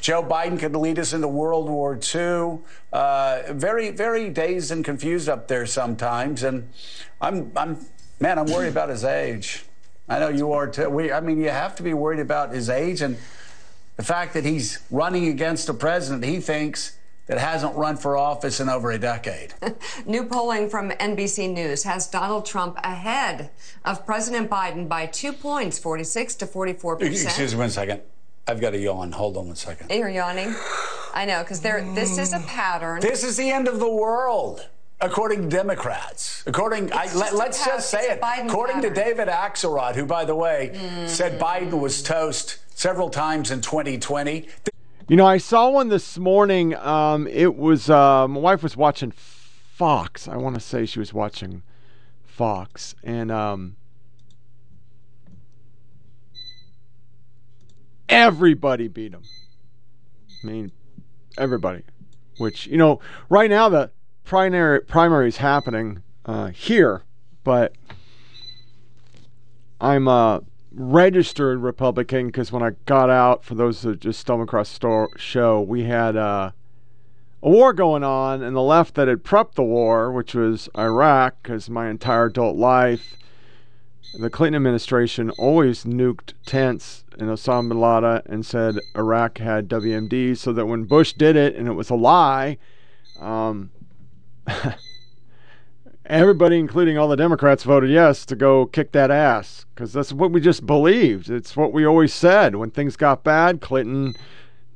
Joe 0.05 0.23
Biden 0.23 0.59
could 0.59 0.77
lead 0.77 0.99
us 0.99 1.15
into 1.15 1.29
World 1.29 1.67
War 1.67 1.99
II. 2.15 2.59
Uh, 2.93 3.43
very, 3.53 3.91
very 3.91 4.29
dazed 4.29 4.71
and 4.71 4.85
confused 4.85 5.31
up 5.31 5.49
there 5.49 5.65
sometimes. 5.65 6.43
And 6.43 6.69
I'm, 7.23 7.51
I'm, 7.57 7.79
man, 8.21 8.39
I'm 8.39 8.45
worried 8.45 8.69
about 8.69 8.91
his 8.91 9.03
age. 9.03 9.65
I 10.07 10.19
know 10.19 10.29
you 10.29 10.53
are 10.53 10.69
too. 10.69 10.91
We, 10.91 11.11
I 11.11 11.21
mean, 11.21 11.41
you 11.41 11.49
have 11.49 11.75
to 11.77 11.83
be 11.83 11.95
worried 11.95 12.21
about 12.21 12.53
his 12.53 12.69
age 12.69 13.01
and 13.01 13.17
the 13.97 14.03
fact 14.03 14.35
that 14.35 14.45
he's 14.45 14.79
running 14.91 15.29
against 15.29 15.71
a 15.71 15.75
president 15.75 16.23
he 16.23 16.39
thinks 16.39 16.99
that 17.25 17.39
hasn't 17.39 17.75
run 17.75 17.97
for 17.97 18.19
office 18.19 18.61
in 18.61 18.69
over 18.69 18.91
a 18.91 18.99
decade. 18.99 19.55
New 20.05 20.27
polling 20.27 20.69
from 20.69 20.91
NBC 20.91 21.51
News 21.51 21.85
has 21.85 22.07
Donald 22.09 22.45
Trump 22.45 22.77
ahead 22.85 23.49
of 23.87 24.05
President 24.05 24.51
Biden 24.51 24.87
by 24.87 25.07
two 25.07 25.33
points, 25.33 25.79
46 25.79 26.35
to 26.35 26.47
44 26.47 26.97
percent. 26.97 27.25
Excuse 27.25 27.55
me 27.55 27.61
one 27.61 27.71
second. 27.71 28.03
I've 28.47 28.61
got 28.61 28.75
a 28.75 28.79
yawn. 28.79 29.13
Hold 29.13 29.37
on 29.37 29.47
one 29.47 29.57
second. 29.57 29.91
You're 29.91 30.09
yawning. 30.11 30.55
I 31.15 31.25
know, 31.25 31.43
because 31.43 31.61
there. 31.61 31.83
This 31.95 32.19
is 32.19 32.33
a 32.33 32.41
pattern. 32.41 33.01
This 33.01 33.25
is 33.25 33.37
the 33.37 33.51
end 33.51 33.69
of 33.69 33.79
the 33.79 33.91
world. 33.91 34.69
According 35.01 35.43
to 35.43 35.49
Democrats, 35.49 36.43
according 36.47 36.93
I, 36.93 37.05
It's 37.05 37.15
let, 37.15 37.33
just 37.33 37.35
a 37.35 37.45
us 37.47 37.59
pat- 37.59 37.67
just 37.75 37.91
say 37.91 37.99
it. 38.11 38.21
Biden 38.21 38.47
According 38.47 38.83
to. 38.83 38.91
David 38.91 39.29
Axelrod, 39.29 39.97
who, 39.97 40.07
by 40.07 40.25
the 40.25 40.35
way, 40.35 40.73
said 41.07 41.39
Biden 41.41 41.81
was 41.81 42.03
toast 42.03 42.59
several 42.71 43.11
times 43.11 43.51
in 43.51 43.61
2020. 43.61 44.49
You 45.09 45.17
know, 45.17 45.27
I 45.27 45.39
saw 45.39 45.69
one 45.69 45.89
this 45.89 46.17
morning. 46.17 46.75
Um, 46.77 47.27
it 47.27 47.57
was 47.57 47.91
uh, 47.91 48.27
my 48.29 48.41
wife 48.41 48.63
was 48.63 48.77
watching 48.77 49.11
Fox. 49.11 50.29
I 50.29 50.37
want 50.37 50.55
to 50.55 50.61
say 50.61 50.87
she 50.87 51.01
was 51.01 51.13
watching 51.13 51.63
Fox, 52.25 52.95
and 53.03 53.31
um, 53.31 53.77
everybody 58.09 58.89
beat 58.89 59.13
him. 59.13 59.23
I 60.43 60.47
mean, 60.47 60.73
everybody. 61.39 61.83
Which 62.39 62.67
you 62.67 62.77
know, 62.77 63.01
right 63.29 63.49
now 63.49 63.69
the 63.69 63.91
primary 64.25 64.81
primary 64.81 65.29
is 65.29 65.37
happening 65.37 66.03
uh, 66.25 66.49
here, 66.49 67.05
but 67.45 67.75
I'm 69.81 70.09
a 70.09 70.43
registered 70.73 71.61
Republican 71.61 72.27
because 72.27 72.51
when 72.51 72.63
I 72.63 72.71
got 72.87 73.11
out, 73.11 73.45
for 73.45 73.55
those 73.55 73.83
that 73.83 74.01
just 74.01 74.21
stumbled 74.21 74.49
across 74.49 74.71
the 74.71 74.75
store, 74.75 75.11
show, 75.17 75.61
we 75.61 75.85
had 75.85 76.17
uh, 76.17 76.51
a 77.43 77.49
war 77.49 77.73
going 77.73 78.03
on, 78.03 78.43
and 78.43 78.57
the 78.57 78.63
left 78.63 78.95
that 78.95 79.07
had 79.07 79.23
prepped 79.23 79.55
the 79.55 79.63
war, 79.63 80.11
which 80.11 80.35
was 80.35 80.69
Iraq, 80.77 81.37
because 81.43 81.71
my 81.71 81.89
entire 81.89 82.27
adult 82.27 82.57
life, 82.57 83.17
the 84.19 84.31
Clinton 84.31 84.57
administration 84.57 85.31
always 85.31 85.85
nuked 85.85 86.33
tents 86.47 87.04
in 87.19 87.27
Osama 87.29 87.69
bin 87.69 87.81
Laden 87.81 88.23
and 88.27 88.47
said 88.47 88.77
Iraq 88.97 89.39
had 89.39 89.69
WMD, 89.69 90.37
so 90.37 90.53
that 90.53 90.67
when 90.67 90.85
Bush 90.85 91.13
did 91.13 91.37
it 91.37 91.57
and 91.57 91.69
it 91.69 91.73
was 91.73 91.91
a 91.91 91.95
lie, 91.95 92.59
um, 93.21 93.71
everybody, 96.07 96.59
including 96.59 96.99
all 96.99 97.09
the 97.09 97.17
Democrats, 97.17 97.65
voted 97.65 97.91
yes 97.91 98.27
to 98.27 98.37
go 98.37 98.67
kick 98.67 98.93
that 98.93 99.11
ass 99.11 99.67
because 99.75 99.93
that's 99.93 100.13
what 100.13 100.31
we 100.31 100.41
just 100.41 100.67
believed. 100.67 101.31
It's 101.31 101.57
what 101.57 101.73
we 101.73 101.85
always 101.85 102.13
said. 102.13 102.57
When 102.57 102.71
things 102.71 102.97
got 102.97 103.25
bad, 103.25 103.61
Clinton 103.61 104.15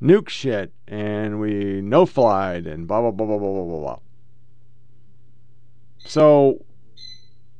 nuked 0.01 0.29
shit 0.29 0.71
and 0.87 1.39
we 1.39 1.81
no 1.81 2.05
flied 2.05 2.65
and 2.65 2.87
blah, 2.87 3.01
blah, 3.01 3.11
blah, 3.11 3.25
blah, 3.25 3.37
blah, 3.37 3.63
blah, 3.65 3.79
blah. 3.79 3.99
So 5.99 6.65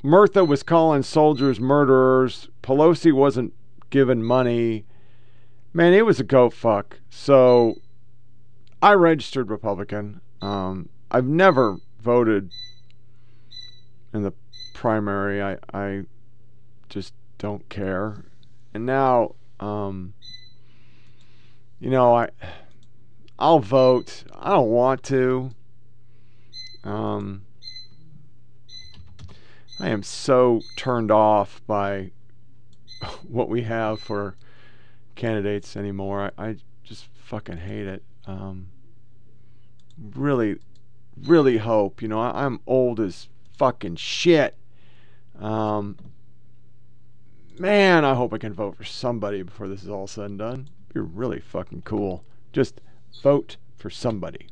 Murtha 0.03 0.45
was 0.45 0.63
calling 0.63 1.03
soldiers 1.03 1.59
murderers. 1.59 2.47
Pelosi 2.63 3.11
wasn't 3.11 3.53
given 3.89 4.23
money. 4.23 4.85
Man, 5.73 5.93
it 5.93 6.05
was 6.05 6.19
a 6.19 6.23
go 6.23 6.49
fuck. 6.49 6.99
So 7.09 7.75
I 8.81 8.93
registered 8.93 9.49
Republican. 9.49 10.21
Um, 10.41 10.89
I've 11.11 11.25
never 11.25 11.77
voted 12.01 12.51
in 14.13 14.23
the 14.23 14.33
primary. 14.73 15.41
I 15.41 15.57
I 15.73 16.03
just 16.87 17.13
don't 17.37 17.67
care. 17.69 18.25
And 18.73 18.85
now, 18.85 19.35
um, 19.59 20.13
you 21.79 21.89
know, 21.89 22.15
I 22.15 22.29
I'll 23.37 23.59
vote. 23.59 24.23
I 24.37 24.51
don't 24.51 24.69
want 24.69 25.03
to. 25.03 25.51
Um, 26.83 27.43
I 29.79 29.89
am 29.89 30.03
so 30.03 30.61
turned 30.75 31.11
off 31.11 31.61
by 31.65 32.11
what 33.27 33.49
we 33.49 33.63
have 33.63 33.99
for 33.99 34.35
candidates 35.15 35.75
anymore. 35.75 36.31
I, 36.37 36.49
I 36.49 36.55
just 36.83 37.07
fucking 37.23 37.57
hate 37.57 37.87
it. 37.87 38.03
Um, 38.25 38.67
really, 40.13 40.57
really 41.23 41.57
hope. 41.57 42.01
You 42.01 42.07
know, 42.07 42.19
I, 42.19 42.45
I'm 42.45 42.59
old 42.65 42.99
as 42.99 43.27
fucking 43.57 43.97
shit. 43.97 44.55
Um, 45.39 45.97
man, 47.57 48.05
I 48.05 48.13
hope 48.13 48.33
I 48.33 48.37
can 48.37 48.53
vote 48.53 48.77
for 48.77 48.83
somebody 48.83 49.43
before 49.43 49.67
this 49.67 49.83
is 49.83 49.89
all 49.89 50.07
said 50.07 50.25
and 50.25 50.39
done. 50.39 50.69
Be 50.93 50.99
really 50.99 51.39
fucking 51.39 51.83
cool. 51.83 52.23
Just 52.51 52.81
vote 53.21 53.57
for 53.77 53.89
somebody. 53.89 54.47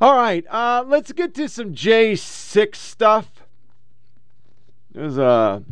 All 0.00 0.16
right, 0.16 0.44
uh, 0.48 0.82
let's 0.86 1.12
get 1.12 1.34
to 1.34 1.48
some 1.48 1.74
J6 1.74 2.74
stuff. 2.74 3.44
There's 4.92 5.18
a 5.18 5.62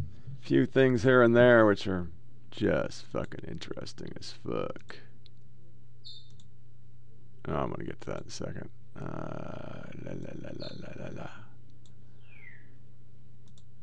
few 0.48 0.64
things 0.64 1.02
here 1.02 1.20
and 1.20 1.36
there 1.36 1.66
which 1.66 1.86
are 1.86 2.08
just 2.50 3.04
fucking 3.12 3.44
interesting 3.46 4.10
as 4.18 4.32
fuck. 4.32 4.96
Oh, 7.46 7.54
I'm 7.54 7.68
gonna 7.68 7.84
get 7.84 8.00
to 8.00 8.06
that 8.06 8.22
in 8.22 8.28
a 8.28 8.30
second. 8.30 8.70
Uh, 8.98 9.82
la, 10.06 10.12
la, 10.12 10.32
la, 10.40 10.50
la, 10.58 10.68
la, 10.80 11.04
la, 11.04 11.10
la. 11.12 11.30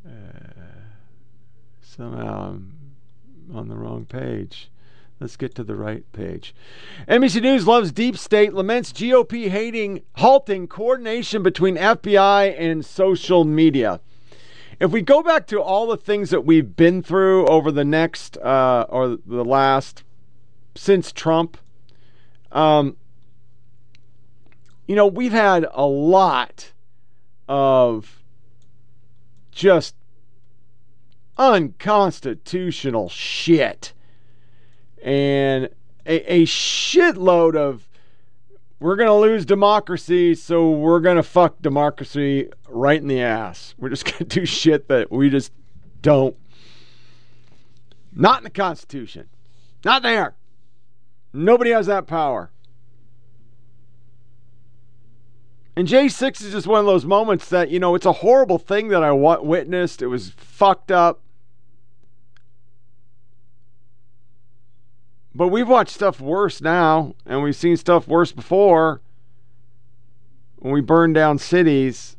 Uh, 0.10 0.64
somehow 1.84 2.50
I'm 2.50 2.96
on 3.54 3.68
the 3.68 3.76
wrong 3.76 4.06
page. 4.06 4.72
Let's 5.20 5.38
get 5.38 5.54
to 5.56 5.64
the 5.64 5.76
right 5.76 6.12
page. 6.14 6.56
NBC 7.08 7.44
News 7.44 7.68
loves 7.68 7.92
deep 7.92 8.18
state, 8.18 8.56
laments 8.56 8.92
GOP 8.92 9.50
hating, 9.50 10.02
halting 10.16 10.68
coordination 10.68 11.44
between 11.44 11.76
FBI 11.76 12.60
and 12.60 12.84
social 12.84 13.44
media. 13.44 14.02
If 14.80 14.92
we 14.92 15.02
go 15.02 15.24
back 15.24 15.48
to 15.48 15.62
all 15.62 15.88
the 15.88 15.98
things 15.98 16.30
that 16.32 16.46
we've 16.46 16.76
been 16.76 17.02
through 17.02 17.48
over 17.48 17.72
the 17.72 17.86
next 17.86 18.38
uh, 18.38 18.86
or 18.90 19.18
the 19.26 19.46
last 19.46 20.04
since 20.76 21.12
Trump, 21.12 21.58
um, 22.52 22.98
you 24.88 24.96
know, 24.96 25.08
we've 25.08 25.32
had 25.32 25.66
a 25.72 25.86
lot 25.86 26.74
of 27.48 28.24
just 29.52 29.96
unconstitutional 31.38 33.10
shit 33.10 33.94
and 35.02 35.70
a, 36.06 36.34
a 36.34 36.46
shitload 36.46 37.56
of 37.56 37.85
we're 38.80 38.96
going 38.96 39.08
to 39.08 39.16
lose 39.16 39.46
democracy, 39.46 40.36
so 40.36 40.70
we're 40.70 41.00
going 41.00 41.16
to 41.16 41.24
fuck 41.24 41.62
democracy 41.62 42.50
right 42.68 43.02
in 43.02 43.08
the 43.08 43.22
ass. 43.22 43.74
We're 43.78 43.90
just 43.90 44.06
going 44.12 44.18
to 44.18 44.26
do 44.26 44.46
shit 44.46 44.88
that 44.90 45.12
we 45.12 45.30
just 45.30 45.52
don't. 46.02 46.36
Not 48.14 48.40
in 48.40 48.44
the 48.46 48.50
Constitution. 48.50 49.28
Not 49.84 50.04
there. 50.04 50.36
Nobody 51.34 51.72
has 51.72 51.88
that 51.88 52.08
power. 52.08 52.52
And 55.78 55.88
J6 55.88 56.42
is 56.42 56.54
just 56.54 56.68
one 56.68 56.80
of 56.80 56.86
those 56.86 57.04
moments 57.04 57.50
that, 57.50 57.70
you 57.70 57.80
know, 57.80 57.96
it's 57.96 58.06
a 58.06 58.14
horrible 58.14 58.58
thing 58.58 58.88
that 58.90 59.04
I 59.04 59.12
witnessed. 59.12 60.02
It 60.02 60.08
was 60.08 60.30
fucked 60.38 60.90
up. 60.90 61.22
But 65.36 65.50
we've 65.50 65.68
watched 65.68 65.94
stuff 65.94 66.22
worse 66.22 66.62
now, 66.62 67.14
and 67.26 67.44
we've 67.44 67.56
seen 67.56 67.76
stuff 67.76 68.08
worse 68.08 68.32
before. 68.32 69.02
When 70.56 70.74
we 70.74 70.80
burned 70.80 71.14
down 71.14 71.40
cities, 71.40 72.16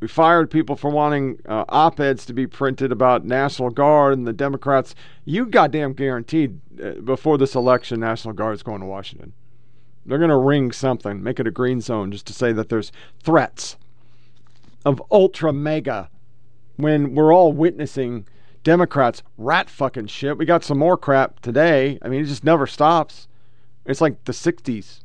we 0.00 0.08
fired 0.08 0.50
people 0.50 0.74
for 0.74 0.90
wanting 0.90 1.38
uh, 1.46 1.66
op 1.68 2.00
eds 2.00 2.24
to 2.26 2.32
be 2.32 2.46
printed 2.46 2.92
about 2.92 3.26
National 3.26 3.68
Guard 3.68 4.14
and 4.14 4.26
the 4.26 4.32
Democrats. 4.32 4.94
You 5.26 5.44
goddamn 5.44 5.92
guaranteed 5.92 6.60
uh, 6.82 6.92
before 7.02 7.36
this 7.36 7.54
election, 7.54 8.00
National 8.00 8.32
Guard 8.32 8.54
is 8.54 8.62
going 8.62 8.80
to 8.80 8.86
Washington. 8.86 9.34
They're 10.06 10.18
going 10.18 10.30
to 10.30 10.36
ring 10.36 10.72
something, 10.72 11.22
make 11.22 11.38
it 11.40 11.46
a 11.46 11.50
green 11.50 11.82
zone 11.82 12.10
just 12.10 12.26
to 12.28 12.32
say 12.32 12.52
that 12.52 12.70
there's 12.70 12.90
threats 13.22 13.76
of 14.86 15.02
ultra 15.10 15.52
mega 15.52 16.08
when 16.76 17.14
we're 17.14 17.34
all 17.34 17.52
witnessing 17.52 18.26
Democrats 18.66 19.22
rat 19.38 19.70
fucking 19.70 20.08
shit. 20.08 20.36
We 20.36 20.44
got 20.44 20.64
some 20.64 20.76
more 20.76 20.96
crap 20.96 21.38
today. 21.38 22.00
I 22.02 22.08
mean, 22.08 22.20
it 22.20 22.26
just 22.26 22.42
never 22.42 22.66
stops. 22.66 23.28
It's 23.84 24.00
like 24.00 24.24
the 24.24 24.32
60s. 24.32 25.02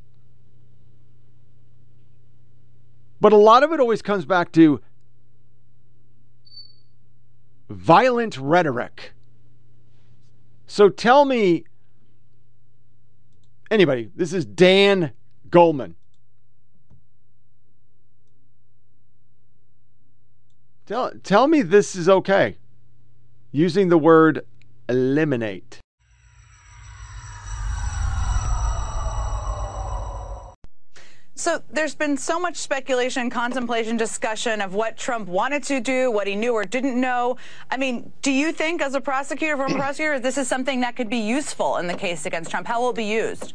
But 3.20 3.34
a 3.34 3.38
lot 3.38 3.62
of 3.62 3.72
it 3.72 3.80
always 3.80 4.02
comes 4.02 4.26
back 4.26 4.52
to 4.54 4.82
violent 7.70 8.36
rhetoric. 8.36 9.14
So 10.66 10.90
tell 10.90 11.26
me 11.26 11.66
Anybody, 13.70 14.10
this 14.16 14.34
is 14.34 14.44
Dan 14.44 15.12
Goldman. 15.52 15.96
Tell, 20.88 21.12
tell 21.24 21.48
me 21.48 21.62
this 21.62 21.96
is 21.96 22.10
okay. 22.10 22.58
Using 23.54 23.90
the 23.90 23.98
word 23.98 24.46
eliminate. 24.88 25.80
So 31.36 31.62
there's 31.70 31.96
been 31.96 32.16
so 32.18 32.40
much 32.40 32.56
speculation, 32.56 33.30
contemplation, 33.30 33.98
discussion 33.98 34.62
of 34.62 34.74
what 34.74 34.96
Trump 34.96 35.28
wanted 35.28 35.64
to 35.64 35.82
do, 35.82 36.12
what 36.12 36.28
he 36.28 36.36
knew 36.36 36.54
or 36.54 36.64
didn't 36.64 37.00
know. 37.00 37.36
I 37.70 37.78
mean, 37.78 38.14
do 38.22 38.32
you 38.32 38.54
think, 38.54 38.82
as 38.82 38.94
a 38.94 39.02
prosecutor, 39.02 39.58
former 39.58 39.76
prosecutor, 39.80 40.20
this 40.20 40.38
is 40.38 40.48
something 40.48 40.80
that 40.82 40.96
could 40.96 41.10
be 41.10 41.18
useful 41.18 41.78
in 41.78 41.88
the 41.88 41.96
case 41.96 42.26
against 42.26 42.52
Trump? 42.52 42.68
How 42.68 42.80
will 42.80 42.92
it 42.92 42.96
be 42.96 43.06
used? 43.06 43.54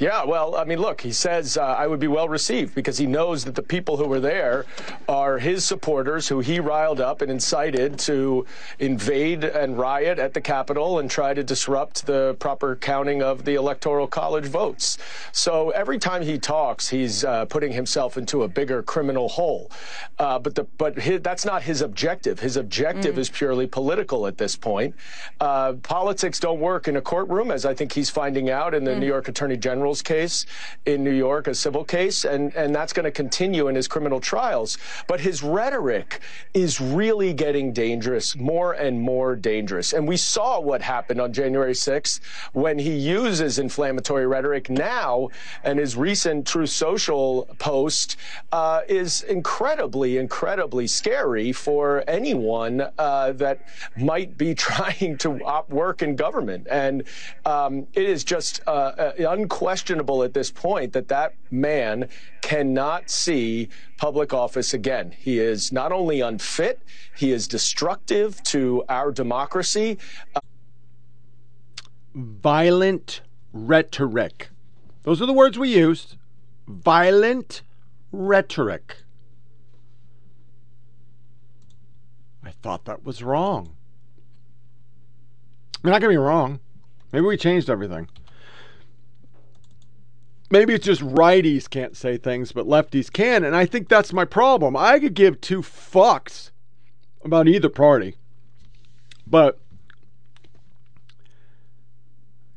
Yeah, 0.00 0.24
well, 0.24 0.56
I 0.56 0.64
mean, 0.64 0.80
look, 0.80 1.00
he 1.00 1.12
says 1.12 1.56
uh, 1.56 1.62
I 1.62 1.86
would 1.86 2.00
be 2.00 2.08
well 2.08 2.28
received 2.28 2.74
because 2.74 2.98
he 2.98 3.06
knows 3.06 3.44
that 3.44 3.54
the 3.54 3.62
people 3.62 3.96
who 3.96 4.08
were 4.08 4.18
there 4.18 4.66
are 5.08 5.38
his 5.38 5.64
supporters 5.64 6.26
who 6.26 6.40
he 6.40 6.58
riled 6.58 7.00
up 7.00 7.22
and 7.22 7.30
incited 7.30 7.96
to 8.00 8.44
invade 8.80 9.44
and 9.44 9.78
riot 9.78 10.18
at 10.18 10.34
the 10.34 10.40
Capitol 10.40 10.98
and 10.98 11.08
try 11.08 11.32
to 11.32 11.44
disrupt 11.44 12.06
the 12.06 12.34
proper 12.40 12.74
counting 12.74 13.22
of 13.22 13.44
the 13.44 13.54
Electoral 13.54 14.08
College 14.08 14.46
votes. 14.46 14.98
So 15.30 15.70
every 15.70 16.00
time 16.00 16.22
he 16.22 16.40
talks, 16.40 16.88
he's 16.88 17.22
uh, 17.22 17.44
putting 17.44 17.70
himself 17.70 18.18
into 18.18 18.42
a 18.42 18.48
bigger 18.48 18.82
criminal 18.82 19.28
hole. 19.28 19.70
Uh, 20.18 20.40
but 20.40 20.56
the, 20.56 20.64
but 20.76 20.98
his, 20.98 21.20
that's 21.20 21.44
not 21.44 21.62
his 21.62 21.82
objective. 21.82 22.40
His 22.40 22.56
objective 22.56 23.14
mm. 23.14 23.18
is 23.18 23.30
purely 23.30 23.68
political 23.68 24.26
at 24.26 24.38
this 24.38 24.56
point. 24.56 24.96
Uh, 25.40 25.74
politics 25.74 26.40
don't 26.40 26.58
work 26.58 26.88
in 26.88 26.96
a 26.96 27.00
courtroom, 27.00 27.52
as 27.52 27.64
I 27.64 27.74
think 27.74 27.92
he's 27.92 28.10
finding 28.10 28.50
out 28.50 28.74
in 28.74 28.82
the 28.82 28.90
mm. 28.90 28.98
New 28.98 29.06
York 29.06 29.28
Attorney 29.28 29.56
General 29.56 29.83
General's 29.84 30.00
case 30.00 30.46
in 30.86 31.04
New 31.04 31.12
York, 31.12 31.46
a 31.46 31.54
civil 31.54 31.84
case, 31.84 32.24
and, 32.24 32.54
and 32.54 32.74
that's 32.74 32.94
going 32.94 33.04
to 33.04 33.10
continue 33.10 33.68
in 33.68 33.74
his 33.74 33.86
criminal 33.86 34.18
trials. 34.18 34.78
But 35.06 35.20
his 35.20 35.42
rhetoric 35.42 36.20
is 36.54 36.80
really 36.80 37.34
getting 37.34 37.70
dangerous, 37.74 38.34
more 38.34 38.72
and 38.72 38.98
more 38.98 39.36
dangerous. 39.36 39.92
And 39.92 40.08
we 40.08 40.16
saw 40.16 40.58
what 40.58 40.80
happened 40.80 41.20
on 41.20 41.34
January 41.34 41.74
6th 41.74 42.20
when 42.54 42.78
he 42.78 42.94
uses 42.94 43.58
inflammatory 43.58 44.26
rhetoric 44.26 44.70
now, 44.70 45.28
and 45.64 45.78
his 45.78 45.98
recent 45.98 46.46
Truth 46.46 46.70
Social 46.70 47.46
post 47.58 48.16
uh, 48.52 48.80
is 48.88 49.20
incredibly, 49.24 50.16
incredibly 50.16 50.86
scary 50.86 51.52
for 51.52 52.02
anyone 52.08 52.88
uh, 52.96 53.32
that 53.32 53.68
might 53.98 54.38
be 54.38 54.54
trying 54.70 55.18
to 55.18 55.64
work 55.68 56.00
in 56.00 56.16
government. 56.16 56.68
And 56.70 57.02
um, 57.44 57.86
it 57.92 58.08
is 58.08 58.24
just 58.24 58.62
uh, 58.66 58.70
uh 58.70 59.12
unquestionable 59.34 59.73
questionable 59.74 60.22
at 60.22 60.34
this 60.34 60.52
point 60.52 60.92
that 60.92 61.08
that 61.08 61.34
man 61.50 62.08
cannot 62.42 63.10
see 63.10 63.68
public 63.96 64.32
office 64.32 64.72
again. 64.72 65.12
He 65.18 65.40
is 65.40 65.72
not 65.72 65.90
only 65.90 66.20
unfit, 66.20 66.80
he 67.16 67.32
is 67.32 67.48
destructive 67.48 68.40
to 68.44 68.84
our 68.88 69.10
democracy. 69.10 69.98
Violent 72.14 73.22
rhetoric. 73.52 74.50
Those 75.02 75.20
are 75.20 75.26
the 75.26 75.32
words 75.32 75.58
we 75.58 75.70
used. 75.74 76.14
Violent 76.68 77.62
rhetoric. 78.12 78.98
I 82.44 82.52
thought 82.62 82.84
that 82.84 83.04
was 83.04 83.24
wrong. 83.24 83.74
Mean, 85.82 85.90
not 85.90 86.00
get 86.00 86.10
me 86.10 86.16
wrong. 86.16 86.60
Maybe 87.12 87.26
we 87.26 87.36
changed 87.36 87.68
everything. 87.68 88.08
Maybe 90.50 90.74
it's 90.74 90.84
just 90.84 91.00
righties 91.00 91.68
can't 91.68 91.96
say 91.96 92.16
things, 92.16 92.52
but 92.52 92.66
lefties 92.66 93.12
can. 93.12 93.44
And 93.44 93.56
I 93.56 93.66
think 93.66 93.88
that's 93.88 94.12
my 94.12 94.24
problem. 94.24 94.76
I 94.76 94.98
could 94.98 95.14
give 95.14 95.40
two 95.40 95.62
fucks 95.62 96.50
about 97.24 97.48
either 97.48 97.70
party. 97.70 98.16
But, 99.26 99.58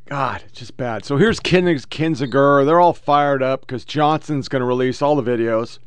God, 0.06 0.44
it's 0.46 0.60
just 0.60 0.76
bad. 0.76 1.06
So 1.06 1.18
here's 1.18 1.40
Kinzinger. 1.40 2.66
They're 2.66 2.80
all 2.80 2.94
fired 2.94 3.42
up 3.42 3.62
because 3.62 3.86
Johnson's 3.86 4.50
going 4.50 4.60
to 4.60 4.66
release 4.66 5.02
all 5.02 5.16
the 5.16 5.24
videos. 5.24 5.80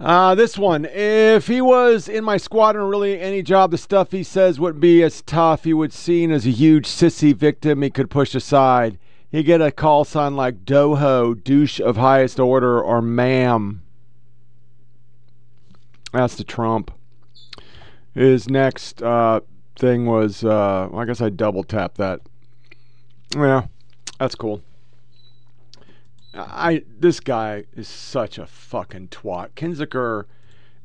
Uh, 0.00 0.34
this 0.34 0.56
one. 0.56 0.86
If 0.86 1.48
he 1.48 1.60
was 1.60 2.08
in 2.08 2.24
my 2.24 2.38
squadron, 2.38 2.88
really 2.88 3.20
any 3.20 3.42
job, 3.42 3.72
the 3.72 3.78
stuff 3.78 4.12
he 4.12 4.22
says 4.22 4.58
wouldn't 4.58 4.80
be 4.80 5.02
as 5.02 5.20
tough. 5.22 5.64
He 5.64 5.74
would 5.74 5.92
seen 5.92 6.30
as 6.30 6.46
a 6.46 6.50
huge 6.50 6.86
sissy 6.86 7.34
victim 7.34 7.82
he 7.82 7.90
could 7.90 8.08
push 8.08 8.34
aside 8.34 8.98
he 9.30 9.42
get 9.42 9.60
a 9.60 9.70
call 9.70 10.04
sign 10.04 10.36
like 10.36 10.64
Doho, 10.64 11.42
douche 11.42 11.80
of 11.80 11.96
highest 11.96 12.40
order, 12.40 12.80
or 12.80 13.02
ma'am. 13.02 13.82
That's 16.12 16.36
to 16.36 16.44
Trump. 16.44 16.90
His 18.14 18.48
next 18.48 19.02
uh, 19.02 19.40
thing 19.76 20.06
was, 20.06 20.42
uh, 20.42 20.88
I 20.94 21.04
guess 21.04 21.20
I 21.20 21.28
double 21.28 21.62
tapped 21.62 21.98
that. 21.98 22.20
Yeah, 23.36 23.66
that's 24.18 24.34
cool. 24.34 24.62
I 26.34 26.84
this 26.98 27.20
guy 27.20 27.64
is 27.74 27.88
such 27.88 28.38
a 28.38 28.46
fucking 28.46 29.08
twat. 29.08 29.50
Kinzinger 29.50 30.24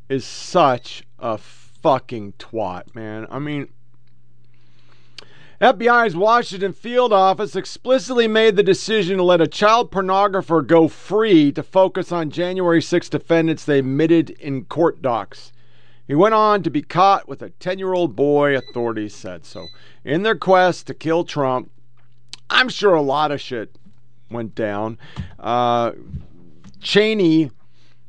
is 0.09 0.25
such 0.25 1.03
a 1.19 1.37
fucking 1.37 2.33
twat, 2.33 2.93
man. 2.95 3.27
I 3.29 3.39
mean, 3.39 3.69
FBI's 5.63 6.13
Washington 6.13 6.73
field 6.73 7.13
office 7.13 7.55
explicitly 7.55 8.27
made 8.27 8.57
the 8.57 8.63
decision 8.63 9.15
to 9.15 9.23
let 9.23 9.39
a 9.39 9.47
child 9.47 9.91
pornographer 9.91 10.61
go 10.67 10.89
free 10.89 11.53
to 11.53 11.63
focus 11.63 12.11
on 12.11 12.31
January 12.31 12.81
6 12.81 13.07
defendants 13.07 13.63
they 13.63 13.79
admitted 13.79 14.31
in 14.31 14.65
court 14.65 15.01
docs. 15.01 15.53
He 16.05 16.15
went 16.15 16.33
on 16.33 16.63
to 16.63 16.69
be 16.69 16.81
caught 16.81 17.29
with 17.29 17.41
a 17.41 17.51
10 17.51 17.79
year 17.79 17.93
old 17.93 18.13
boy, 18.13 18.57
authorities 18.57 19.15
said. 19.15 19.45
So, 19.45 19.67
in 20.03 20.23
their 20.23 20.35
quest 20.35 20.87
to 20.87 20.93
kill 20.93 21.23
Trump, 21.23 21.71
I'm 22.49 22.67
sure 22.67 22.93
a 22.93 23.01
lot 23.01 23.31
of 23.31 23.39
shit 23.39 23.77
went 24.29 24.55
down. 24.55 24.97
Uh, 25.39 25.93
Cheney 26.81 27.51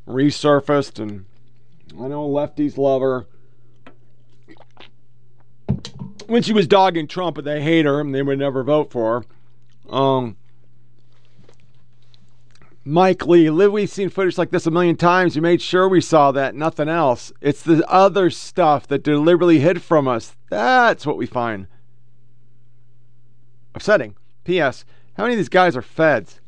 resurfaced, 0.09 0.99
and 0.99 1.25
I 1.93 2.09
know 2.09 2.29
lefties 2.29 2.77
love 2.77 3.01
her 3.01 3.27
when 6.27 6.43
she 6.43 6.53
was 6.53 6.67
dogging 6.67 7.07
Trump, 7.07 7.37
but 7.37 7.45
they 7.45 7.63
hate 7.63 7.85
her 7.85 8.01
and 8.01 8.15
they 8.15 8.23
would 8.23 8.39
never 8.39 8.63
vote 8.63 8.91
for 8.91 9.25
her. 9.89 9.95
Um, 9.95 10.37
Mike 12.85 13.27
Lee, 13.27 13.49
live 13.49 13.73
we've 13.73 13.89
seen 13.89 14.11
footage 14.11 14.37
like 14.37 14.51
this 14.51 14.67
a 14.67 14.71
million 14.71 14.97
times. 14.97 15.35
We 15.35 15.41
made 15.41 15.63
sure 15.63 15.89
we 15.89 16.03
saw 16.03 16.33
that, 16.33 16.55
nothing 16.55 16.89
else. 16.89 17.33
It's 17.41 17.63
the 17.63 17.89
other 17.91 18.29
stuff 18.29 18.87
that 18.89 19.03
deliberately 19.03 19.61
hid 19.61 19.83
from 19.83 20.07
us. 20.07 20.37
That's 20.51 21.07
what 21.07 21.17
we 21.17 21.27
find 21.27 21.67
upsetting. 23.75 24.17
P.S. 24.45 24.85
How 25.17 25.25
many 25.25 25.35
of 25.35 25.39
these 25.39 25.49
guys 25.49 25.77
are 25.77 25.83
feds? 25.83 26.41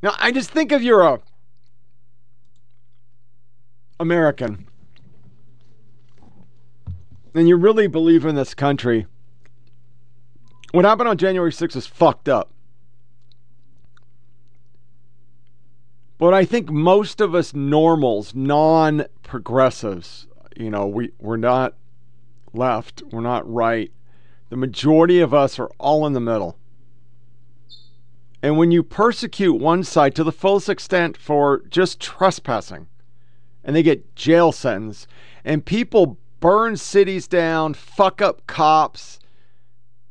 Now, 0.00 0.14
I 0.18 0.30
just 0.30 0.50
think 0.50 0.70
if 0.70 0.80
you're 0.80 1.02
a 1.02 1.20
American 3.98 4.67
and 7.38 7.48
you 7.48 7.56
really 7.56 7.86
believe 7.86 8.24
in 8.24 8.34
this 8.34 8.52
country, 8.52 9.06
what 10.72 10.84
happened 10.84 11.08
on 11.08 11.16
January 11.16 11.52
6th 11.52 11.76
is 11.76 11.86
fucked 11.86 12.28
up. 12.28 12.50
But 16.18 16.34
I 16.34 16.44
think 16.44 16.68
most 16.68 17.20
of 17.20 17.36
us 17.36 17.54
normals, 17.54 18.34
non 18.34 19.06
progressives, 19.22 20.26
you 20.56 20.68
know, 20.68 20.88
we, 20.88 21.12
we're 21.20 21.36
not 21.36 21.74
left, 22.52 23.04
we're 23.12 23.20
not 23.20 23.48
right. 23.48 23.92
The 24.48 24.56
majority 24.56 25.20
of 25.20 25.32
us 25.32 25.60
are 25.60 25.70
all 25.78 26.06
in 26.06 26.14
the 26.14 26.20
middle. 26.20 26.58
And 28.42 28.58
when 28.58 28.72
you 28.72 28.82
persecute 28.82 29.54
one 29.54 29.84
side 29.84 30.16
to 30.16 30.24
the 30.24 30.32
fullest 30.32 30.68
extent 30.68 31.16
for 31.16 31.62
just 31.68 32.00
trespassing, 32.00 32.88
and 33.62 33.76
they 33.76 33.82
get 33.84 34.16
jail 34.16 34.50
sentence, 34.50 35.06
and 35.44 35.64
people 35.64 36.18
burn 36.40 36.76
cities 36.76 37.26
down, 37.26 37.74
fuck 37.74 38.22
up 38.22 38.46
cops. 38.46 39.18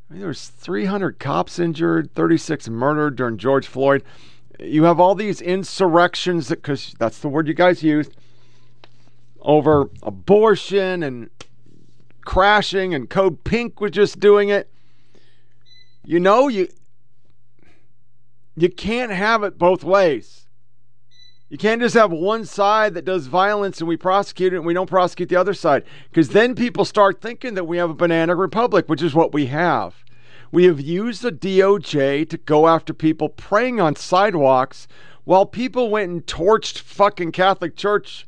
I 0.09 0.13
mean, 0.13 0.19
there 0.21 0.27
was 0.29 0.47
300 0.47 1.19
cops 1.19 1.59
injured, 1.59 2.13
36 2.13 2.69
murdered 2.69 3.15
during 3.15 3.37
George 3.37 3.67
Floyd. 3.67 4.03
You 4.59 4.85
have 4.85 4.99
all 4.99 5.15
these 5.15 5.41
insurrections 5.41 6.47
that, 6.47 6.57
because 6.57 6.95
that's 6.97 7.19
the 7.19 7.29
word 7.29 7.47
you 7.47 7.53
guys 7.53 7.83
used, 7.83 8.15
over 9.41 9.89
abortion 10.01 11.03
and 11.03 11.29
crashing, 12.25 12.93
and 12.93 13.09
Code 13.09 13.43
Pink 13.43 13.79
was 13.79 13.91
just 13.91 14.19
doing 14.19 14.49
it. 14.49 14.69
You 16.03 16.19
know, 16.19 16.47
you 16.47 16.69
you 18.55 18.69
can't 18.69 19.11
have 19.11 19.43
it 19.43 19.57
both 19.57 19.83
ways. 19.83 20.46
You 21.49 21.57
can't 21.57 21.81
just 21.81 21.95
have 21.95 22.11
one 22.11 22.43
side 22.43 22.93
that 22.93 23.05
does 23.05 23.27
violence 23.27 23.79
and 23.79 23.87
we 23.87 23.95
prosecute 23.95 24.53
it 24.53 24.57
and 24.57 24.65
we 24.65 24.73
don't 24.73 24.89
prosecute 24.89 25.29
the 25.29 25.37
other 25.37 25.53
side. 25.53 25.83
Because 26.09 26.29
then 26.29 26.55
people 26.55 26.83
start 26.83 27.21
thinking 27.21 27.53
that 27.53 27.63
we 27.63 27.77
have 27.77 27.89
a 27.89 27.95
banana 27.95 28.35
republic, 28.35 28.87
which 28.87 29.01
is 29.01 29.15
what 29.15 29.33
we 29.33 29.45
have. 29.45 30.03
We 30.51 30.65
have 30.65 30.81
used 30.81 31.21
the 31.21 31.31
DOJ 31.31 32.29
to 32.29 32.37
go 32.37 32.67
after 32.67 32.93
people 32.93 33.29
praying 33.29 33.79
on 33.79 33.95
sidewalks 33.95 34.87
while 35.23 35.45
people 35.45 35.89
went 35.89 36.11
and 36.11 36.25
torched 36.25 36.79
fucking 36.79 37.31
Catholic 37.31 37.75
Church 37.75 38.27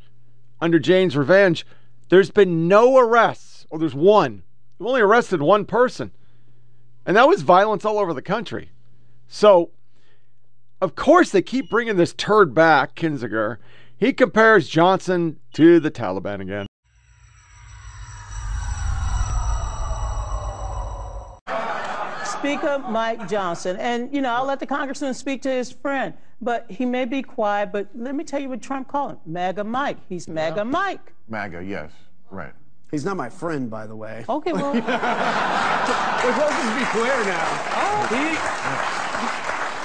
under 0.62 0.80
Jane's 0.80 1.18
revenge. 1.18 1.66
There's 2.10 2.32
been 2.32 2.68
no 2.68 2.98
arrests, 2.98 3.66
or 3.70 3.80
there's 3.80 3.96
one. 3.96 4.44
They've 4.78 4.88
only 4.88 5.02
arrested 5.02 5.42
one 5.42 5.66
person. 5.66 6.12
And 7.06 7.18
that 7.18 7.28
was 7.28 7.42
violence 7.42 7.86
all 7.86 8.00
over 8.00 8.14
the 8.14 8.22
country. 8.22 8.72
So 9.28 9.72
of 10.82 10.96
course, 10.96 11.32
they 11.32 11.42
keep 11.42 11.70
bringing 11.70 11.98
this 11.98 12.14
turd 12.14 12.54
back, 12.54 12.96
Kinzinger. 12.96 13.58
He 13.98 14.14
compares 14.14 14.70
Johnson 14.70 15.38
to 15.54 15.80
the 15.80 15.92
Taliban 15.92 16.42
again. 16.42 16.66
Speaker 22.24 22.82
Mike 22.88 23.28
Johnson, 23.28 23.76
and 23.78 24.14
you 24.16 24.22
know, 24.22 24.30
I'll 24.30 24.46
let 24.46 24.62
the 24.62 24.66
congressman 24.66 25.14
speak 25.14 25.42
to 25.42 25.50
his 25.50 25.74
friend, 25.74 26.14
but 26.40 26.72
he 26.72 26.86
may 26.86 27.04
be 27.04 27.22
quiet. 27.22 27.74
But 27.74 27.90
let 27.94 28.16
me 28.16 28.24
tell 28.24 28.40
you 28.40 28.48
what 28.48 28.62
Trump 28.62 28.88
called 28.88 29.12
him: 29.12 29.20
MAGA 29.26 29.66
Mike. 29.66 29.98
He's 30.08 30.30
MAGA 30.30 30.58
yeah. 30.58 30.64
Mike. 30.64 31.12
MAGA, 31.28 31.62
yes, 31.66 31.92
right. 32.32 32.54
He's 32.92 33.04
not 33.04 33.18
my 33.18 33.30
friend, 33.30 33.70
by 33.70 33.86
the 33.86 33.96
way. 33.96 34.24
Okay, 34.30 34.54
well. 34.54 34.74
We're 34.74 34.80
supposed 34.80 36.56
to 36.56 36.80
be 36.80 36.86
clear 36.86 37.26
now. 37.26 37.48
Oh. 37.76 38.08
He, 38.10 38.99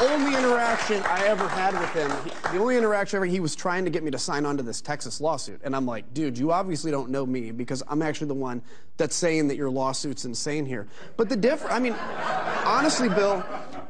only 0.01 0.37
interaction 0.37 1.03
I 1.05 1.25
ever 1.27 1.47
had 1.49 1.79
with 1.79 1.91
him, 1.91 2.11
the 2.53 2.59
only 2.59 2.77
interaction 2.77 3.17
ever, 3.17 3.27
he 3.27 3.41
was 3.41 3.55
trying 3.55 3.85
to 3.85 3.91
get 3.91 4.03
me 4.03 4.11
to 4.11 4.19
sign 4.19 4.47
on 4.47 4.57
to 4.57 4.63
this 4.63 4.81
Texas 4.81 5.21
lawsuit. 5.21 5.61
And 5.65 5.75
I'm 5.75 5.87
like, 5.87 6.13
dude, 6.15 6.39
you 6.39 6.53
obviously 6.53 6.91
don't 6.91 7.11
know 7.11 7.27
me 7.27 7.51
because 7.51 7.83
I'm 7.89 8.03
actually 8.03 8.29
the 8.29 8.35
one 8.35 8.63
that's 8.97 9.17
saying 9.17 9.49
that 9.49 9.57
your 9.57 9.71
lawsuit's 9.71 10.25
insane 10.25 10.67
here. 10.67 10.87
But 11.17 11.29
the 11.29 11.37
difference, 11.37 11.75
I 11.75 11.79
mean, 11.81 11.95
honestly, 12.65 13.09
Bill, 13.09 13.41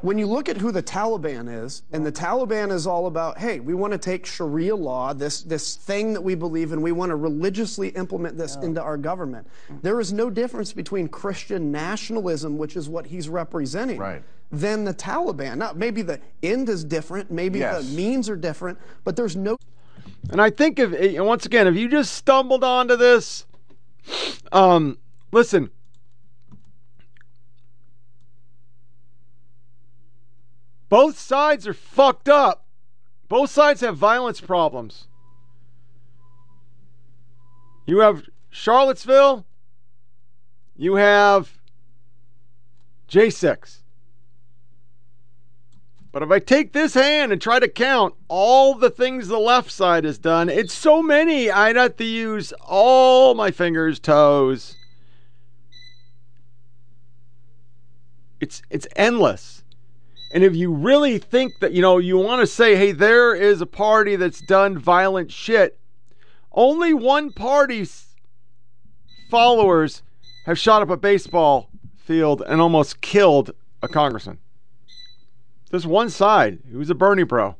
when 0.00 0.18
you 0.18 0.26
look 0.26 0.48
at 0.48 0.56
who 0.56 0.72
the 0.72 0.82
Taliban 0.82 1.64
is, 1.64 1.82
and 1.92 2.04
the 2.04 2.12
Taliban 2.12 2.70
is 2.72 2.86
all 2.86 3.06
about, 3.06 3.38
hey, 3.38 3.60
we 3.60 3.74
want 3.74 3.92
to 3.92 3.98
take 3.98 4.26
Sharia 4.26 4.76
law, 4.76 5.12
this, 5.12 5.42
this 5.42 5.76
thing 5.76 6.12
that 6.12 6.20
we 6.20 6.34
believe 6.34 6.72
in, 6.72 6.82
we 6.82 6.92
want 6.92 7.10
to 7.10 7.16
religiously 7.16 7.88
implement 7.90 8.36
this 8.36 8.56
into 8.56 8.82
our 8.82 8.96
government. 8.96 9.46
There 9.82 10.00
is 10.00 10.12
no 10.12 10.30
difference 10.30 10.72
between 10.72 11.08
Christian 11.08 11.72
nationalism, 11.72 12.58
which 12.58 12.76
is 12.76 12.88
what 12.88 13.06
he's 13.06 13.28
representing. 13.28 13.98
Right 13.98 14.22
than 14.60 14.84
the 14.84 14.94
Taliban. 14.94 15.58
Now, 15.58 15.72
maybe 15.74 16.02
the 16.02 16.20
end 16.42 16.68
is 16.68 16.84
different, 16.84 17.30
maybe 17.30 17.60
yes. 17.60 17.84
the 17.84 17.96
means 17.96 18.28
are 18.28 18.36
different, 18.36 18.78
but 19.04 19.16
there's 19.16 19.36
no. 19.36 19.58
And 20.30 20.40
I 20.40 20.50
think 20.50 20.78
if 20.78 20.92
eh, 20.92 21.20
once 21.20 21.44
again, 21.44 21.66
if 21.66 21.76
you 21.76 21.88
just 21.88 22.14
stumbled 22.14 22.64
onto 22.64 22.96
this, 22.96 23.46
um, 24.52 24.98
listen. 25.32 25.70
Both 30.88 31.18
sides 31.18 31.66
are 31.66 31.74
fucked 31.74 32.28
up. 32.28 32.66
Both 33.28 33.50
sides 33.50 33.80
have 33.80 33.96
violence 33.96 34.40
problems. 34.40 35.08
You 37.86 37.98
have 37.98 38.22
Charlottesville. 38.50 39.44
You 40.76 40.94
have 40.96 41.58
J6. 43.08 43.83
But 46.14 46.22
if 46.22 46.30
I 46.30 46.38
take 46.38 46.72
this 46.72 46.94
hand 46.94 47.32
and 47.32 47.42
try 47.42 47.58
to 47.58 47.66
count 47.66 48.14
all 48.28 48.76
the 48.76 48.88
things 48.88 49.26
the 49.26 49.40
left 49.40 49.72
side 49.72 50.04
has 50.04 50.16
done, 50.16 50.48
it's 50.48 50.72
so 50.72 51.02
many, 51.02 51.50
I'd 51.50 51.74
have 51.74 51.96
to 51.96 52.04
use 52.04 52.52
all 52.64 53.34
my 53.34 53.50
fingers, 53.50 53.98
toes. 53.98 54.76
It's 58.38 58.62
it's 58.70 58.86
endless. 58.94 59.64
And 60.32 60.44
if 60.44 60.54
you 60.54 60.72
really 60.72 61.18
think 61.18 61.58
that, 61.58 61.72
you 61.72 61.82
know, 61.82 61.98
you 61.98 62.16
want 62.16 62.40
to 62.42 62.46
say, 62.46 62.76
hey, 62.76 62.92
there 62.92 63.34
is 63.34 63.60
a 63.60 63.66
party 63.66 64.14
that's 64.14 64.40
done 64.40 64.78
violent 64.78 65.32
shit, 65.32 65.80
only 66.52 66.94
one 66.94 67.32
party's 67.32 68.14
followers 69.32 70.02
have 70.46 70.60
shot 70.60 70.80
up 70.80 70.90
a 70.90 70.96
baseball 70.96 71.70
field 71.96 72.40
and 72.46 72.60
almost 72.60 73.00
killed 73.00 73.50
a 73.82 73.88
congressman. 73.88 74.38
There's 75.74 75.88
one 75.88 76.08
side 76.08 76.60
who's 76.70 76.88
a 76.88 76.94
Bernie 76.94 77.24
bro. 77.24 77.56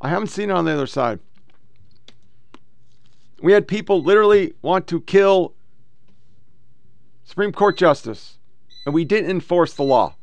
I 0.00 0.08
haven't 0.08 0.26
seen 0.26 0.50
it 0.50 0.52
on 0.54 0.64
the 0.64 0.72
other 0.72 0.88
side. 0.88 1.20
We 3.40 3.52
had 3.52 3.68
people 3.68 4.02
literally 4.02 4.54
want 4.60 4.88
to 4.88 5.00
kill 5.00 5.54
Supreme 7.22 7.52
Court 7.52 7.78
Justice, 7.78 8.38
and 8.84 8.92
we 8.92 9.04
didn't 9.04 9.30
enforce 9.30 9.72
the 9.72 9.84
law. 9.84 10.16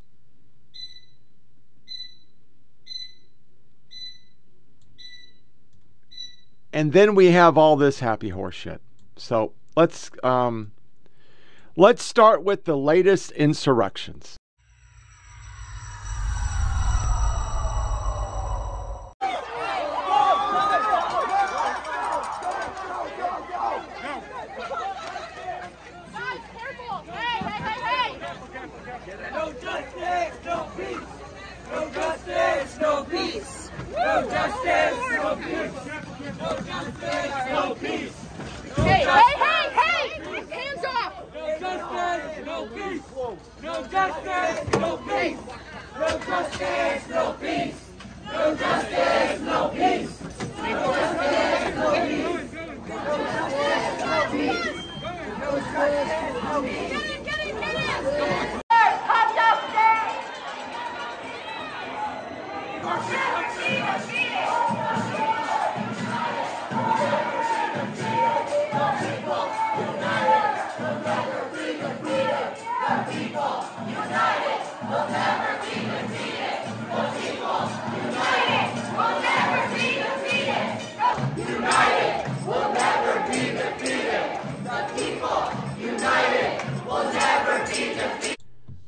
And 6.74 6.92
then 6.92 7.16
we 7.16 7.28
have 7.28 7.58
all 7.58 7.78
this 7.78 8.02
happy 8.02 8.28
horse 8.28 8.56
shit. 8.56 8.82
So 9.16 9.54
let's 9.78 10.12
um, 10.22 10.74
Let's 11.76 12.04
start 12.04 12.44
with 12.44 12.66
the 12.66 12.78
latest 12.78 13.32
insurrections. 13.32 14.38
No 46.54 46.60
justice, 46.60 47.10
no 47.10 47.34
peace. 47.42 47.74
No 48.32 48.56
justice, 48.56 49.42
no 49.42 49.70
peace. 49.70 50.22
No 50.22 50.84
justice, 50.94 51.76
no 51.76 51.88
peace. 54.32 54.78
No 55.40 55.50
justice, 55.74 56.44
no 56.44 56.62
peace. 56.62 56.93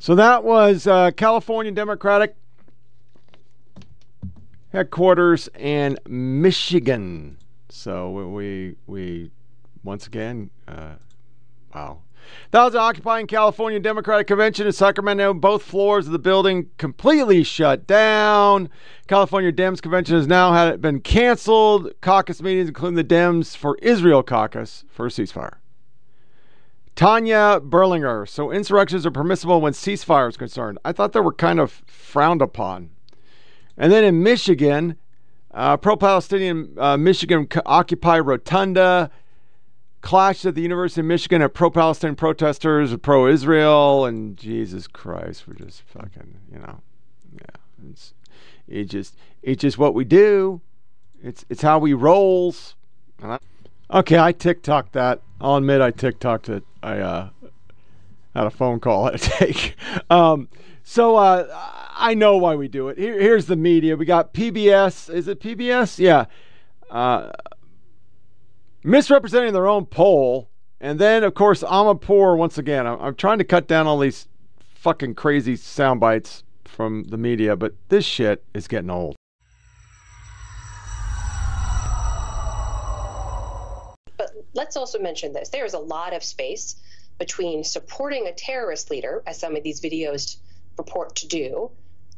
So 0.06 0.14
that 0.14 0.44
was 0.44 0.86
uh, 0.86 1.10
California 1.10 1.72
Democratic 1.72 2.36
headquarters 4.72 5.50
in 5.58 5.98
Michigan. 6.08 7.40
So 7.70 8.12
we 8.12 8.76
we 8.86 9.32
once 9.84 10.06
again, 10.06 10.52
uh, 10.68 10.98
wow. 11.74 12.04
That 12.52 12.66
was 12.66 12.76
an 12.76 12.82
occupying 12.82 13.26
California 13.26 13.80
Democratic 13.80 14.28
Convention 14.28 14.68
in 14.68 14.74
Sacramento. 14.74 15.34
Both 15.34 15.64
floors 15.64 16.06
of 16.06 16.12
the 16.12 16.20
building 16.20 16.70
completely 16.78 17.42
shut 17.42 17.88
down. 17.88 18.70
California 19.08 19.52
Dems 19.52 19.82
convention 19.82 20.18
has 20.18 20.28
now 20.28 20.54
had 20.54 20.82
been 20.82 21.00
canceled. 21.00 21.90
Caucus 22.02 22.44
meetings, 22.44 22.68
including 22.68 22.96
the 22.96 23.04
Dems 23.04 23.58
for 23.58 23.76
Israel 23.82 24.22
caucus, 24.22 24.86
for 24.88 25.08
a 25.08 25.10
ceasefire. 25.10 25.56
Tanya 26.96 27.60
Berlinger. 27.62 28.28
So 28.28 28.52
insurrections 28.52 29.06
are 29.06 29.12
permissible 29.12 29.62
when 29.62 29.74
ceasefire 29.74 30.30
is 30.30 30.38
concerned. 30.38 30.78
I 30.86 30.92
thought 30.92 31.12
they 31.12 31.20
were 31.20 31.34
kind 31.34 31.60
of 31.60 31.84
frowned 31.86 32.42
upon. 32.42 32.90
And 33.78 33.92
then 33.92 34.04
in 34.04 34.24
Michigan, 34.24 34.96
uh, 35.52 35.78
pro 35.78 35.98
Palestinian 35.98 36.74
uh, 36.78 36.98
Michigan 36.98 37.48
Occupy 37.66 38.20
Rotunda 38.20 39.10
clash 40.02 40.46
at 40.46 40.54
the 40.54 40.62
University 40.62 41.02
of 41.02 41.08
Michigan 41.08 41.42
at 41.42 41.54
pro 41.54 41.70
Palestinian 41.70 42.16
protesters, 42.16 42.96
pro-Israel, 42.98 44.06
and 44.06 44.38
Jesus 44.38 44.88
Christ, 44.88 45.48
we're 45.48 45.56
just 45.56 45.82
fucking, 45.82 46.40
you 46.52 46.60
know, 46.60 46.80
yeah, 47.34 47.90
it's 47.90 48.14
it 48.68 48.86
just 48.86 49.18
it's 49.42 49.62
just 49.62 49.78
what 49.78 49.94
we 49.94 50.06
do. 50.06 50.62
It's 51.24 51.44
it's 51.50 51.62
how 51.62 51.80
we 51.80 51.94
rolls. 51.94 52.76
Okay, 53.92 54.18
I 54.18 54.32
TikTok 54.32 54.92
that. 54.94 55.22
I'll 55.40 55.58
admit 55.58 55.82
I 55.82 55.92
TikToked 55.92 56.50
it. 56.50 56.64
I 56.82 57.00
uh, 57.00 57.30
had 58.34 58.48
a 58.48 58.50
phone 58.50 58.80
call 58.80 59.08
I 59.08 59.12
had 59.12 59.22
to 59.22 59.30
take. 59.30 59.76
Um, 60.10 60.50
so 60.84 61.16
uh, 61.16 61.48
I 61.96 62.14
know 62.14 62.38
why 62.38 62.56
we 62.56 62.68
do 62.68 62.90
it. 62.90 62.98
Here, 62.98 63.20
here's 63.20 63.46
the 63.46 63.56
media. 63.56 63.96
We 63.96 64.06
got 64.06 64.34
PBS. 64.34 65.14
Is 65.14 65.28
it 65.28 65.40
PBS? 65.40 66.00
Yeah. 66.00 66.26
Uh, 66.90 67.32
misrepresenting 68.84 69.54
their 69.54 69.68
own 69.68 69.86
poll. 69.86 70.50
And 70.80 71.00
then, 71.00 71.24
of 71.24 71.34
course, 71.34 71.64
Amanpour, 71.64 72.38
once 72.38 72.58
again, 72.58 72.86
I'm, 72.86 73.00
I'm 73.00 73.16
trying 73.16 73.38
to 73.38 73.44
cut 73.44 73.68
down 73.68 73.88
all 73.88 74.00
these 74.00 74.28
fucking 74.60 75.16
crazy 75.16 75.56
sound 75.56 76.00
bites 76.00 76.44
from 76.66 77.06
the 77.06 77.18
media, 77.18 77.56
but 77.56 77.74
this 77.90 78.06
shit 78.06 78.44
is 78.54 78.68
getting 78.68 78.90
old. 78.90 79.16
Let's 84.56 84.76
also 84.78 85.00
mention 85.00 85.34
this. 85.34 85.50
There 85.50 85.66
is 85.66 85.74
a 85.74 85.80
lot 85.80 86.14
of 86.14 86.24
space 86.24 86.78
between 87.20 87.64
supporting 87.64 88.28
a 88.28 88.34
terrorist 88.34 88.90
leader, 88.90 89.22
as 89.28 89.40
some 89.40 89.56
of 89.56 89.64
these 89.64 89.80
videos 89.82 90.38
purport 90.76 91.16
to 91.18 91.28
do, 91.28 91.72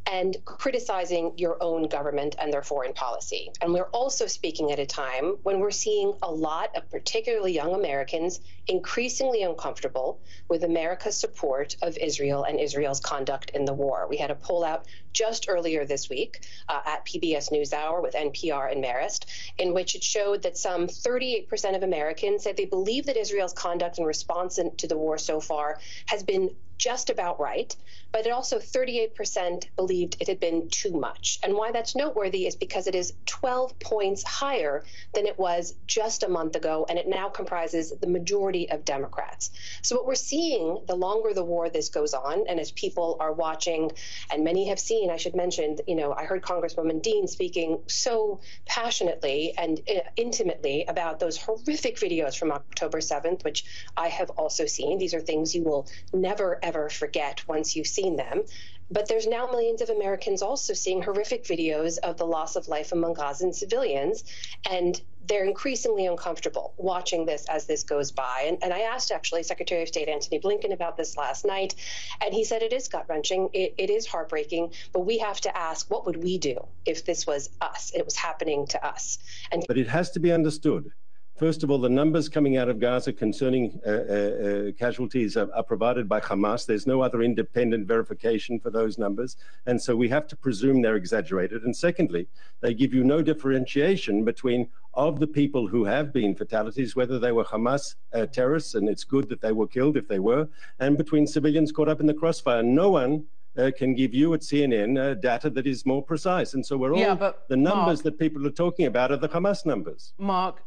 and 0.07 0.37
criticizing 0.45 1.33
your 1.35 1.61
own 1.61 1.83
government 1.83 2.35
and 2.39 2.51
their 2.51 2.63
foreign 2.63 2.93
policy. 2.93 3.51
And 3.61 3.73
we're 3.73 3.89
also 3.89 4.25
speaking 4.25 4.71
at 4.71 4.79
a 4.79 4.85
time 4.85 5.35
when 5.43 5.59
we're 5.59 5.69
seeing 5.69 6.13
a 6.23 6.31
lot 6.31 6.75
of 6.77 6.89
particularly 6.89 7.53
young 7.53 7.75
Americans 7.75 8.39
increasingly 8.67 9.43
uncomfortable 9.43 10.21
with 10.49 10.63
America's 10.63 11.19
support 11.19 11.75
of 11.81 11.97
Israel 11.97 12.43
and 12.43 12.59
Israel's 12.59 13.01
conduct 13.01 13.49
in 13.51 13.65
the 13.65 13.73
war. 13.73 14.07
We 14.09 14.17
had 14.17 14.31
a 14.31 14.35
poll 14.35 14.63
out 14.63 14.87
just 15.11 15.47
earlier 15.49 15.85
this 15.85 16.09
week 16.09 16.45
uh, 16.69 16.79
at 16.85 17.05
PBS 17.05 17.51
NewsHour 17.51 18.01
with 18.01 18.13
NPR 18.13 18.71
and 18.71 18.83
Marist, 18.83 19.25
in 19.57 19.73
which 19.73 19.95
it 19.95 20.03
showed 20.03 20.43
that 20.43 20.57
some 20.57 20.87
38% 20.87 21.75
of 21.75 21.83
Americans 21.83 22.43
said 22.43 22.55
they 22.55 22.65
believe 22.65 23.05
that 23.07 23.17
Israel's 23.17 23.53
conduct 23.53 23.99
in 23.99 24.05
response 24.05 24.59
to 24.77 24.87
the 24.87 24.97
war 24.97 25.17
so 25.17 25.41
far 25.41 25.79
has 26.05 26.23
been 26.23 26.49
just 26.77 27.09
about 27.09 27.39
right, 27.39 27.75
but 28.11 28.25
it 28.25 28.31
also 28.31 28.59
38% 28.59 29.67
believed 29.75 30.17
it 30.19 30.27
had 30.27 30.39
been 30.39 30.69
too 30.69 30.91
much. 30.91 31.39
And 31.43 31.53
why 31.53 31.71
that's 31.71 31.95
noteworthy 31.95 32.47
is 32.47 32.55
because 32.55 32.87
it 32.87 32.95
is 32.95 33.13
12 33.25 33.79
points 33.79 34.23
higher 34.23 34.83
than 35.13 35.25
it 35.25 35.37
was 35.37 35.75
just 35.87 36.23
a 36.23 36.29
month 36.29 36.55
ago, 36.55 36.85
and 36.89 36.97
it 36.97 37.07
now 37.07 37.29
comprises 37.29 37.93
the 37.99 38.07
majority 38.07 38.69
of 38.69 38.85
Democrats. 38.85 39.51
So, 39.81 39.95
what 39.95 40.05
we're 40.05 40.15
seeing 40.15 40.79
the 40.87 40.95
longer 40.95 41.33
the 41.33 41.43
war 41.43 41.69
this 41.69 41.89
goes 41.89 42.13
on, 42.13 42.45
and 42.47 42.59
as 42.59 42.71
people 42.71 43.17
are 43.19 43.33
watching, 43.33 43.91
and 44.31 44.43
many 44.43 44.69
have 44.69 44.79
seen, 44.79 45.09
I 45.09 45.17
should 45.17 45.35
mention, 45.35 45.77
you 45.87 45.95
know, 45.95 46.13
I 46.13 46.25
heard 46.25 46.41
Congresswoman 46.41 47.01
Dean 47.01 47.27
speaking 47.27 47.79
so 47.87 48.39
passionately 48.65 49.53
and 49.57 49.81
uh, 49.89 50.01
intimately 50.15 50.85
about 50.87 51.19
those 51.19 51.37
horrific 51.37 51.97
videos 51.97 52.37
from 52.37 52.51
October 52.51 52.99
7th, 52.99 53.43
which 53.43 53.65
I 53.95 54.07
have 54.09 54.29
also 54.31 54.65
seen. 54.65 54.97
These 54.97 55.13
are 55.13 55.19
things 55.19 55.55
you 55.55 55.63
will 55.63 55.87
never, 56.13 56.59
ever 56.67 56.89
forget 56.89 57.47
once 57.47 57.75
you've 57.75 57.87
seen 57.87 58.15
them. 58.17 58.43
But 58.89 59.07
there's 59.07 59.27
now 59.27 59.47
millions 59.47 59.81
of 59.81 59.89
Americans 59.89 60.41
also 60.41 60.73
seeing 60.73 61.01
horrific 61.01 61.43
videos 61.43 61.97
of 61.97 62.17
the 62.17 62.25
loss 62.25 62.55
of 62.55 62.67
life 62.67 62.91
among 62.93 63.15
Gazan 63.15 63.51
civilians. 63.53 64.23
And 64.69 65.01
they're 65.27 65.43
increasingly 65.43 66.05
uncomfortable 66.05 66.73
watching 66.77 67.25
this 67.25 67.45
as 67.49 67.65
this 67.65 67.83
goes 67.83 68.11
by. 68.11 68.45
And, 68.47 68.57
and 68.63 68.73
I 68.73 68.81
asked 68.81 69.11
actually 69.11 69.43
Secretary 69.43 69.81
of 69.81 69.87
State 69.89 70.07
Antony 70.07 70.39
Blinken 70.39 70.71
about 70.71 70.95
this 70.95 71.17
last 71.17 71.45
night, 71.45 71.75
and 72.21 72.33
he 72.33 72.45
said 72.45 72.61
it 72.61 72.71
is 72.71 72.87
gut 72.87 73.05
wrenching, 73.09 73.49
it, 73.53 73.75
it 73.77 73.89
is 73.89 74.07
heartbreaking, 74.07 74.71
but 74.93 75.01
we 75.01 75.17
have 75.17 75.41
to 75.41 75.57
ask 75.57 75.91
what 75.91 76.05
would 76.05 76.23
we 76.23 76.37
do 76.37 76.65
if 76.85 77.03
this 77.03 77.27
was 77.27 77.49
us, 77.59 77.91
it 77.93 78.05
was 78.05 78.15
happening 78.15 78.67
to 78.67 78.85
us. 78.85 79.19
And 79.51 79.65
but 79.67 79.77
it 79.77 79.87
has 79.87 80.11
to 80.11 80.21
be 80.21 80.31
understood 80.31 80.91
First 81.37 81.61
of 81.61 81.69
all, 81.69 81.77
the 81.77 81.87
numbers 81.87 82.29
coming 82.29 82.57
out 82.57 82.67
of 82.67 82.79
Gaza 82.79 83.13
concerning 83.13 83.79
uh, 83.85 83.89
uh, 83.89 83.93
uh, 83.93 84.71
casualties 84.71 85.37
are, 85.37 85.47
are, 85.53 85.61
provided 85.61 86.09
by 86.09 86.19
Hamas. 86.19 86.65
There's 86.65 86.87
no 86.87 87.01
other 87.01 87.21
independent 87.21 87.87
verification 87.87 88.59
for 88.59 88.71
those 88.71 88.97
numbers. 88.97 89.37
And 89.67 89.79
so 89.79 89.95
we 89.95 90.09
have 90.09 90.25
to 90.29 90.35
presume 90.35 90.81
they're 90.81 90.95
exaggerated. 90.95 91.61
And 91.61 91.75
secondly, 91.75 92.27
they 92.61 92.73
give 92.73 92.91
you 92.91 93.03
no 93.03 93.21
differentiation 93.21 94.25
between 94.25 94.67
of 94.95 95.19
the 95.19 95.27
people 95.27 95.67
who 95.67 95.85
have 95.85 96.11
been 96.11 96.33
fatalities, 96.33 96.95
whether 96.95 97.19
they 97.19 97.31
were 97.31 97.45
Hamas 97.45 97.93
uh, 98.13 98.25
terrorists, 98.25 98.73
and 98.73 98.89
it's 98.89 99.03
good 99.03 99.29
that 99.29 99.41
they 99.41 99.51
were 99.51 99.67
killed 99.67 99.95
if 99.95 100.07
they 100.07 100.17
were, 100.17 100.49
and 100.79 100.97
between 100.97 101.27
civilians 101.27 101.71
caught 101.71 101.87
up 101.87 101.99
in 101.99 102.07
the 102.07 102.15
crossfire. 102.15 102.63
No 102.63 102.89
one 102.89 103.25
uh, 103.55 103.69
can 103.77 103.93
give 103.93 104.11
you 104.11 104.33
at 104.33 104.41
CNN 104.41 104.97
uh, 104.97 105.13
data 105.13 105.51
that 105.51 105.67
is 105.67 105.85
more 105.85 106.01
precise. 106.01 106.55
And 106.55 106.65
so 106.65 106.77
we're 106.77 106.93
all, 106.93 106.99
yeah, 106.99 107.31
the 107.47 107.57
numbers 107.57 107.99
Mark, 107.99 108.03
that 108.05 108.19
people 108.19 108.47
are 108.47 108.51
talking 108.51 108.87
about 108.87 109.11
are 109.11 109.17
the 109.17 109.29
Hamas 109.29 109.67
numbers. 109.67 110.13
Mark, 110.17 110.63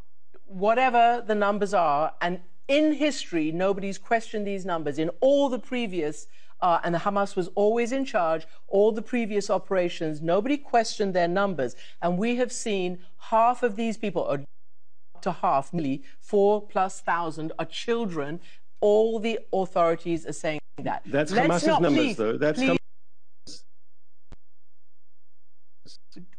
whatever 0.51 1.22
the 1.26 1.34
numbers 1.34 1.72
are, 1.72 2.12
and 2.20 2.40
in 2.68 2.94
history, 2.94 3.51
nobody's 3.53 3.98
questioned 3.98 4.46
these 4.46 4.64
numbers. 4.64 4.98
In 4.98 5.11
all 5.20 5.48
the 5.48 5.59
previous, 5.59 6.26
uh, 6.61 6.78
and 6.84 6.94
Hamas 6.94 7.36
was 7.36 7.48
always 7.55 7.92
in 7.92 8.05
charge, 8.05 8.46
all 8.68 8.92
the 8.92 9.03
previous 9.03 9.51
operations, 9.51 10.20
nobody 10.20 10.57
questioned 10.57 11.14
their 11.14 11.28
numbers. 11.28 11.74
And 12.03 12.18
we 12.18 12.36
have 12.36 12.53
seen 12.53 12.98
half 13.30 13.62
of 13.62 13.76
these 13.76 13.96
people, 13.96 14.22
or 14.22 14.44
to 15.22 15.32
half, 15.32 15.72
nearly 15.72 16.03
four 16.18 16.66
plus 16.66 17.01
thousand, 17.01 17.53
are 17.59 17.64
children. 17.64 18.40
All 18.80 19.18
the 19.18 19.38
authorities 19.53 20.26
are 20.26 20.32
saying 20.32 20.61
that. 20.82 21.03
That's 21.07 21.32
Let's 21.32 21.64
Hamas's 21.64 21.66
numbers, 21.66 21.92
please, 21.92 22.16
though. 22.16 22.36
That's 22.36 22.59
please, 22.59 22.80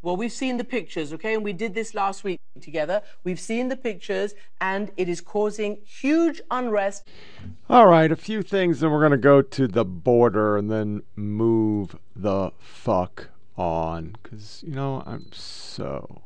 Well, 0.01 0.17
we've 0.17 0.31
seen 0.31 0.57
the 0.57 0.63
pictures, 0.63 1.13
okay? 1.13 1.33
And 1.33 1.43
we 1.43 1.53
did 1.53 1.73
this 1.73 1.93
last 1.93 2.23
week 2.23 2.39
together. 2.61 3.01
We've 3.23 3.39
seen 3.39 3.69
the 3.69 3.77
pictures, 3.77 4.33
and 4.59 4.91
it 4.97 5.07
is 5.07 5.21
causing 5.21 5.79
huge 5.85 6.41
unrest. 6.51 7.07
All 7.69 7.87
right, 7.87 8.11
a 8.11 8.15
few 8.15 8.41
things, 8.41 8.83
and 8.83 8.91
we're 8.91 8.99
going 8.99 9.11
to 9.11 9.17
go 9.17 9.41
to 9.41 9.67
the 9.67 9.85
border 9.85 10.57
and 10.57 10.69
then 10.69 11.03
move 11.15 11.95
the 12.15 12.51
fuck 12.59 13.29
on. 13.57 14.15
Because, 14.21 14.63
you 14.65 14.73
know, 14.73 15.03
I'm 15.05 15.31
so 15.31 16.21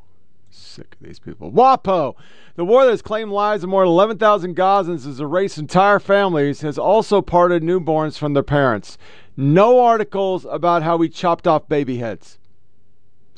sick 0.49 0.95
of 0.99 1.07
these 1.07 1.19
people. 1.19 1.51
WAPO! 1.51 2.15
The 2.55 2.65
war 2.65 2.86
that 2.86 2.91
has 2.91 3.01
claimed 3.01 3.32
lives 3.32 3.63
of 3.63 3.69
more 3.69 3.84
than 3.84 3.89
11,000 3.89 4.55
Gazans 4.55 5.05
has 5.05 5.19
erased 5.19 5.57
entire 5.57 5.99
families, 5.99 6.61
has 6.61 6.78
also 6.78 7.21
parted 7.21 7.63
newborns 7.63 8.17
from 8.17 8.34
their 8.34 8.43
parents. 8.43 8.97
No 9.38 9.82
articles 9.82 10.45
about 10.49 10.84
how 10.84 10.97
we 10.97 11.09
chopped 11.09 11.47
off 11.47 11.67
baby 11.67 11.97
heads. 11.97 12.39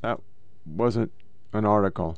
That 0.02 0.20
wasn't 0.66 1.12
an 1.54 1.66
article. 1.66 2.18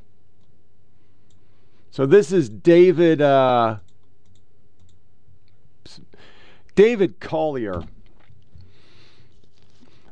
So 1.91 2.05
this 2.05 2.32
is 2.32 2.49
David 2.49 3.21
uh, 3.21 3.77
David 6.75 7.19
Collier. 7.19 7.84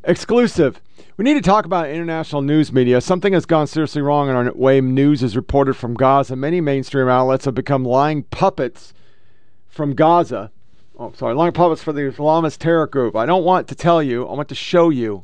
Exclusive. 0.03 0.81
We 1.17 1.23
need 1.23 1.33
to 1.33 1.41
talk 1.41 1.65
about 1.65 1.89
international 1.89 2.41
news 2.41 2.71
media. 2.71 3.01
Something 3.01 3.33
has 3.33 3.45
gone 3.45 3.67
seriously 3.67 4.01
wrong 4.01 4.29
in 4.29 4.35
our 4.35 4.51
way 4.53 4.81
news 4.81 5.23
is 5.23 5.35
reported 5.35 5.73
from 5.73 5.95
Gaza. 5.95 6.35
Many 6.35 6.61
mainstream 6.61 7.07
outlets 7.07 7.45
have 7.45 7.55
become 7.55 7.83
lying 7.83 8.23
puppets 8.23 8.93
from 9.67 9.93
Gaza. 9.93 10.51
Oh, 10.97 11.11
sorry, 11.15 11.35
lying 11.35 11.53
puppets 11.53 11.83
for 11.83 11.93
the 11.93 12.01
Islamist 12.01 12.57
terror 12.57 12.87
group. 12.87 13.15
I 13.15 13.25
don't 13.25 13.43
want 13.43 13.67
to 13.67 13.75
tell 13.75 14.01
you, 14.01 14.25
I 14.27 14.33
want 14.33 14.49
to 14.49 14.55
show 14.55 14.89
you. 14.89 15.23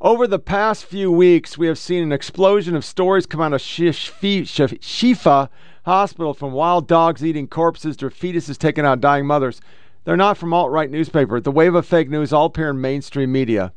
Over 0.00 0.28
the 0.28 0.38
past 0.38 0.84
few 0.84 1.10
weeks, 1.10 1.58
we 1.58 1.66
have 1.66 1.76
seen 1.76 2.04
an 2.04 2.12
explosion 2.12 2.76
of 2.76 2.84
stories 2.84 3.26
come 3.26 3.40
out 3.40 3.52
of 3.52 3.60
Shifa 3.60 5.48
Hospital 5.84 6.34
from 6.34 6.52
wild 6.52 6.86
dogs 6.86 7.24
eating 7.24 7.48
corpses 7.48 7.96
to 7.96 8.06
fetuses 8.08 8.56
taking 8.56 8.84
out 8.84 9.00
dying 9.00 9.26
mothers. 9.26 9.60
They're 10.04 10.16
not 10.16 10.38
from 10.38 10.54
alt 10.54 10.70
right 10.70 10.88
newspaper. 10.88 11.40
The 11.40 11.50
wave 11.50 11.74
of 11.74 11.84
fake 11.84 12.08
news 12.08 12.32
all 12.32 12.46
appear 12.46 12.70
in 12.70 12.80
mainstream 12.80 13.32
media. 13.32 13.72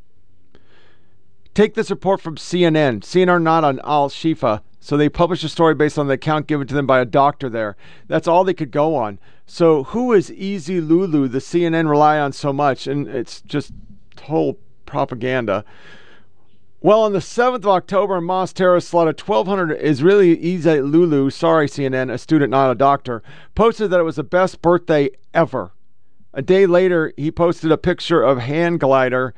Take 1.54 1.74
this 1.74 1.90
report 1.90 2.20
from 2.20 2.36
CNN. 2.36 3.00
CNN 3.00 3.28
are 3.28 3.40
not 3.40 3.64
on 3.64 3.80
Al 3.82 4.08
Shifa, 4.08 4.62
so 4.78 4.96
they 4.96 5.08
published 5.08 5.42
a 5.42 5.48
story 5.48 5.74
based 5.74 5.98
on 5.98 6.06
the 6.06 6.14
account 6.14 6.46
given 6.46 6.68
to 6.68 6.74
them 6.74 6.86
by 6.86 7.00
a 7.00 7.04
doctor 7.04 7.50
there. 7.50 7.76
That's 8.06 8.28
all 8.28 8.44
they 8.44 8.54
could 8.54 8.70
go 8.70 8.94
on. 8.94 9.18
So 9.44 9.82
who 9.82 10.12
is 10.12 10.30
Easy 10.30 10.80
Lulu? 10.80 11.26
The 11.26 11.40
CNN 11.40 11.90
rely 11.90 12.20
on 12.20 12.30
so 12.30 12.52
much, 12.52 12.86
and 12.86 13.08
it's 13.08 13.40
just 13.40 13.72
whole 14.22 14.56
propaganda. 14.86 15.64
Well, 16.84 17.02
on 17.02 17.12
the 17.12 17.20
7th 17.20 17.58
of 17.58 17.68
October, 17.68 18.20
Hamas 18.20 18.52
terrorists 18.52 18.90
slaughtered 18.90 19.20
1,200 19.20 19.78
Israeli 19.80 20.36
Ize 20.36 20.82
Lulu, 20.82 21.30
sorry 21.30 21.68
CNN, 21.68 22.12
a 22.12 22.18
student, 22.18 22.50
not 22.50 22.72
a 22.72 22.74
doctor, 22.74 23.22
posted 23.54 23.90
that 23.90 24.00
it 24.00 24.02
was 24.02 24.16
the 24.16 24.24
best 24.24 24.60
birthday 24.60 25.10
ever. 25.32 25.70
A 26.34 26.42
day 26.42 26.66
later, 26.66 27.12
he 27.16 27.30
posted 27.30 27.70
a 27.70 27.78
picture 27.78 28.20
of 28.20 28.38
hand 28.38 28.80
glider. 28.80 29.32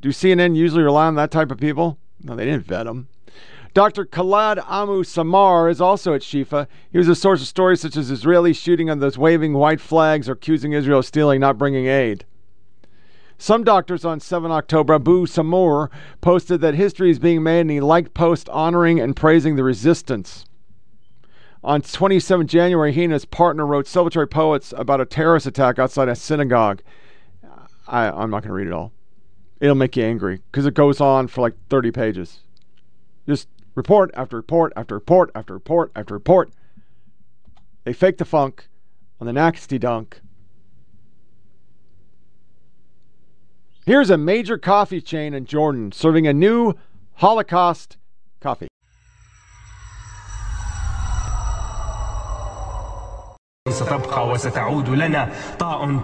Do 0.00 0.08
CNN 0.08 0.56
usually 0.56 0.82
rely 0.82 1.06
on 1.06 1.16
that 1.16 1.30
type 1.30 1.50
of 1.50 1.58
people? 1.58 1.98
No, 2.22 2.34
they 2.34 2.46
didn't 2.46 2.64
vet 2.64 2.86
them. 2.86 3.08
Dr. 3.74 4.06
Khaled 4.06 4.60
Amu 4.66 5.04
Samar 5.04 5.68
is 5.68 5.82
also 5.82 6.14
at 6.14 6.22
Shifa. 6.22 6.66
He 6.90 6.96
was 6.96 7.08
a 7.08 7.14
source 7.14 7.42
of 7.42 7.48
stories 7.48 7.82
such 7.82 7.98
as 7.98 8.10
Israelis 8.10 8.56
shooting 8.56 8.88
on 8.88 9.00
those 9.00 9.18
waving 9.18 9.52
white 9.52 9.82
flags 9.82 10.30
or 10.30 10.32
accusing 10.32 10.72
Israel 10.72 11.00
of 11.00 11.06
stealing, 11.06 11.40
not 11.40 11.58
bringing 11.58 11.88
aid. 11.88 12.24
Some 13.40 13.64
doctors 13.64 14.04
on 14.04 14.20
7 14.20 14.50
October, 14.50 14.92
Abu 14.92 15.24
Samur, 15.24 15.88
posted 16.20 16.60
that 16.60 16.74
history 16.74 17.10
is 17.10 17.18
being 17.18 17.42
made 17.42 17.62
and 17.62 17.70
he 17.70 17.80
liked 17.80 18.12
posts 18.12 18.50
honoring 18.50 19.00
and 19.00 19.16
praising 19.16 19.56
the 19.56 19.64
resistance. 19.64 20.44
On 21.64 21.80
27 21.80 22.46
January, 22.46 22.92
he 22.92 23.04
and 23.04 23.14
his 23.14 23.24
partner 23.24 23.64
wrote 23.64 23.86
celebratory 23.86 24.28
poets 24.28 24.74
about 24.76 25.00
a 25.00 25.06
terrorist 25.06 25.46
attack 25.46 25.78
outside 25.78 26.06
a 26.06 26.14
synagogue. 26.14 26.82
I, 27.88 28.10
I'm 28.10 28.28
not 28.28 28.42
going 28.42 28.50
to 28.50 28.52
read 28.52 28.66
it 28.66 28.74
all. 28.74 28.92
It'll 29.58 29.74
make 29.74 29.96
you 29.96 30.04
angry 30.04 30.42
because 30.52 30.66
it 30.66 30.74
goes 30.74 31.00
on 31.00 31.26
for 31.26 31.40
like 31.40 31.54
30 31.70 31.92
pages. 31.92 32.40
Just 33.26 33.48
report 33.74 34.10
after 34.12 34.36
report 34.36 34.74
after 34.76 34.96
report 34.96 35.30
after 35.34 35.54
report 35.54 35.92
after 35.96 36.12
report. 36.12 36.50
They 37.84 37.94
fake 37.94 38.18
the 38.18 38.26
funk 38.26 38.68
on 39.18 39.26
the 39.26 39.32
nasty 39.32 39.78
dunk. 39.78 40.20
Here's 43.85 44.09
a 44.09 44.17
major 44.17 44.57
coffee 44.57 45.01
chain 45.01 45.33
in 45.33 45.45
Jordan 45.45 45.91
serving 45.91 46.27
a 46.27 46.33
new 46.33 46.73
Holocaust 47.15 47.97
coffee. 48.41 48.67
ستبقى 53.69 54.27
وستعود 54.27 54.89
لنا 54.89 55.29
طاع 55.59 56.03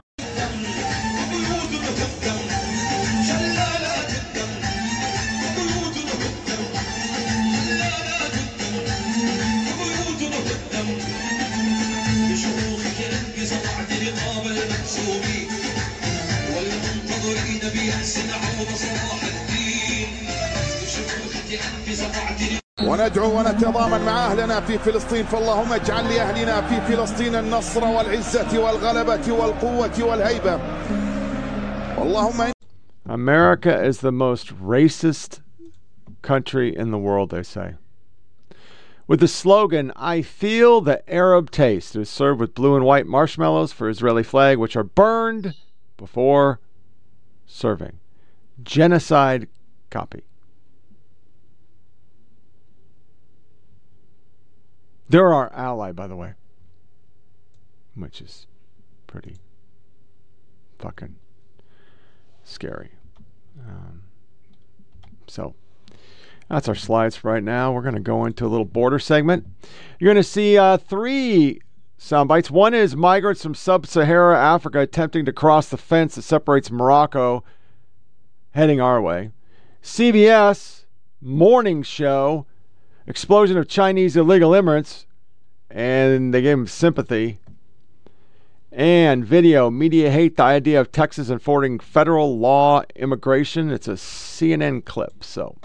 وندعو 22.83 23.39
ونتضامن 23.39 24.05
مع 24.05 24.25
أهلنا 24.25 24.61
في 24.61 24.77
فلسطين 24.77 25.25
فاللهم 25.25 25.73
اجعل 25.73 26.03
لأهلنا 26.03 26.61
في 26.61 26.81
فلسطين 26.81 27.35
النصر 27.35 27.83
والعزة 27.83 28.59
والغلبة 28.59 29.31
والقوة 29.31 30.03
والهيبة 30.03 30.59
اللهم 31.97 32.51
America 33.09 33.83
is 33.83 33.99
the 33.99 34.11
most 34.11 34.53
racist 34.61 35.41
country 36.21 36.75
in 36.75 36.91
the 36.91 36.97
world, 36.97 37.29
they 37.29 37.43
say. 37.43 37.73
With 39.07 39.19
the 39.19 39.27
slogan, 39.27 39.91
I 39.95 40.21
feel 40.21 40.79
the 40.79 41.01
Arab 41.11 41.51
taste, 41.51 41.95
it 41.95 42.01
is 42.01 42.09
served 42.09 42.39
with 42.39 42.55
blue 42.55 42.75
and 42.75 42.85
white 42.85 43.07
marshmallows 43.07 43.73
for 43.73 43.89
Israeli 43.89 44.23
flag, 44.23 44.57
which 44.57 44.75
are 44.75 44.83
burned 44.83 45.55
before 45.97 46.59
serving. 47.45 47.99
Genocide 48.63 49.47
copy. 49.89 50.23
They're 55.08 55.32
our 55.32 55.52
ally, 55.52 55.92
by 55.92 56.06
the 56.06 56.16
way, 56.16 56.34
which 57.94 58.20
is 58.20 58.46
pretty 59.06 59.36
fucking 60.78 61.16
scary. 62.44 62.90
Um, 63.66 64.02
so 65.26 65.54
that's 66.48 66.68
our 66.68 66.74
slides 66.74 67.24
right 67.24 67.42
now. 67.42 67.72
We're 67.72 67.82
going 67.82 67.94
to 67.94 68.00
go 68.00 68.24
into 68.24 68.46
a 68.46 68.48
little 68.48 68.64
border 68.64 68.98
segment. 68.98 69.46
You're 69.98 70.12
going 70.12 70.22
to 70.22 70.28
see 70.28 70.58
uh, 70.58 70.76
three 70.76 71.60
sound 71.98 72.28
bites. 72.28 72.50
One 72.50 72.74
is 72.74 72.96
migrants 72.96 73.42
from 73.42 73.54
sub 73.54 73.86
Sahara 73.86 74.38
Africa 74.38 74.80
attempting 74.80 75.24
to 75.24 75.32
cross 75.32 75.68
the 75.68 75.76
fence 75.76 76.14
that 76.14 76.22
separates 76.22 76.70
Morocco, 76.70 77.42
heading 78.52 78.80
our 78.80 79.00
way. 79.00 79.30
CBS 79.82 80.84
morning 81.20 81.82
show 81.82 82.46
explosion 83.06 83.56
of 83.56 83.68
Chinese 83.68 84.16
illegal 84.16 84.54
immigrants, 84.54 85.06
and 85.70 86.32
they 86.32 86.42
gave 86.42 86.56
them 86.56 86.66
sympathy. 86.66 87.38
And 88.72 89.24
video, 89.24 89.70
media 89.70 90.10
hate 90.10 90.36
the 90.36 90.42
idea 90.42 90.80
of 90.80 90.92
Texas 90.92 91.30
enforcing 91.30 91.78
federal 91.78 92.38
law 92.38 92.82
immigration. 92.94 93.70
It's 93.70 93.88
a 93.88 93.92
CNN 93.92 94.84
clip, 94.84 95.24
so 95.24 95.56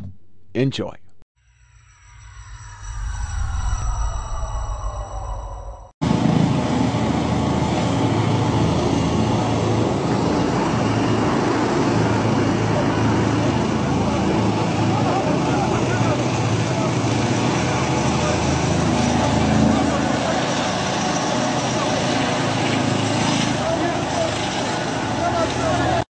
enjoy. 0.54 1.01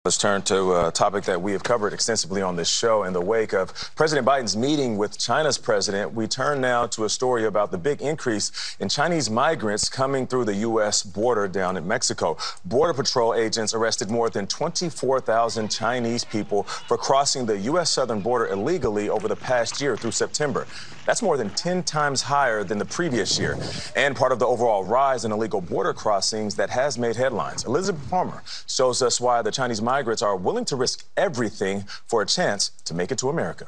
Let's 0.05 0.19
turn 0.19 0.43
to 0.43 0.85
a 0.85 0.91
topic 0.91 1.23
that 1.23 1.41
we 1.41 1.51
have 1.53 1.63
covered 1.63 1.91
extensively 1.91 2.39
on 2.43 2.55
this 2.55 2.69
show. 2.69 3.05
In 3.05 3.13
the 3.13 3.21
wake 3.21 3.53
of 3.53 3.73
President 3.95 4.27
Biden's 4.27 4.55
meeting 4.55 4.99
with 4.99 5.17
China's 5.17 5.57
president, 5.57 6.13
we 6.13 6.27
turn 6.27 6.61
now 6.61 6.85
to 6.85 7.05
a 7.05 7.09
story 7.09 7.45
about 7.45 7.71
the 7.71 7.79
big 7.79 8.03
increase 8.03 8.75
in 8.79 8.87
Chinese 8.87 9.31
migrants 9.31 9.89
coming 9.89 10.27
through 10.27 10.45
the 10.45 10.53
U.S. 10.57 11.01
border 11.01 11.47
down 11.47 11.75
in 11.75 11.87
Mexico. 11.87 12.37
Border 12.65 12.93
Patrol 12.93 13.33
agents 13.33 13.73
arrested 13.73 14.11
more 14.11 14.29
than 14.29 14.45
24,000 14.45 15.69
Chinese 15.69 16.23
people 16.23 16.61
for 16.61 16.99
crossing 16.99 17.47
the 17.47 17.57
U.S. 17.61 17.89
southern 17.89 18.21
border 18.21 18.45
illegally 18.45 19.09
over 19.09 19.27
the 19.27 19.35
past 19.35 19.81
year 19.81 19.97
through 19.97 20.11
September. 20.11 20.67
That's 21.07 21.23
more 21.23 21.35
than 21.35 21.49
10 21.49 21.81
times 21.81 22.21
higher 22.21 22.63
than 22.63 22.77
the 22.77 22.85
previous 22.85 23.39
year, 23.39 23.57
and 23.95 24.15
part 24.15 24.31
of 24.31 24.37
the 24.39 24.45
overall 24.45 24.83
rise 24.83 25.25
in 25.25 25.31
illegal 25.31 25.61
border 25.61 25.93
crossings 25.93 26.55
that 26.55 26.69
has 26.69 26.97
made 26.99 27.15
headlines. 27.15 27.63
Elizabeth 27.65 28.07
Palmer 28.09 28.43
shows 28.67 29.01
us 29.01 29.19
why 29.19 29.41
the 29.41 29.51
Chinese 29.51 29.81
migrants 29.81 29.94
are 30.21 30.35
willing 30.35 30.65
to 30.65 30.75
risk 30.75 31.05
everything 31.15 31.85
for 32.05 32.21
a 32.21 32.25
chance 32.25 32.71
to 32.83 32.93
make 32.93 33.11
it 33.11 33.17
to 33.19 33.29
America. 33.29 33.67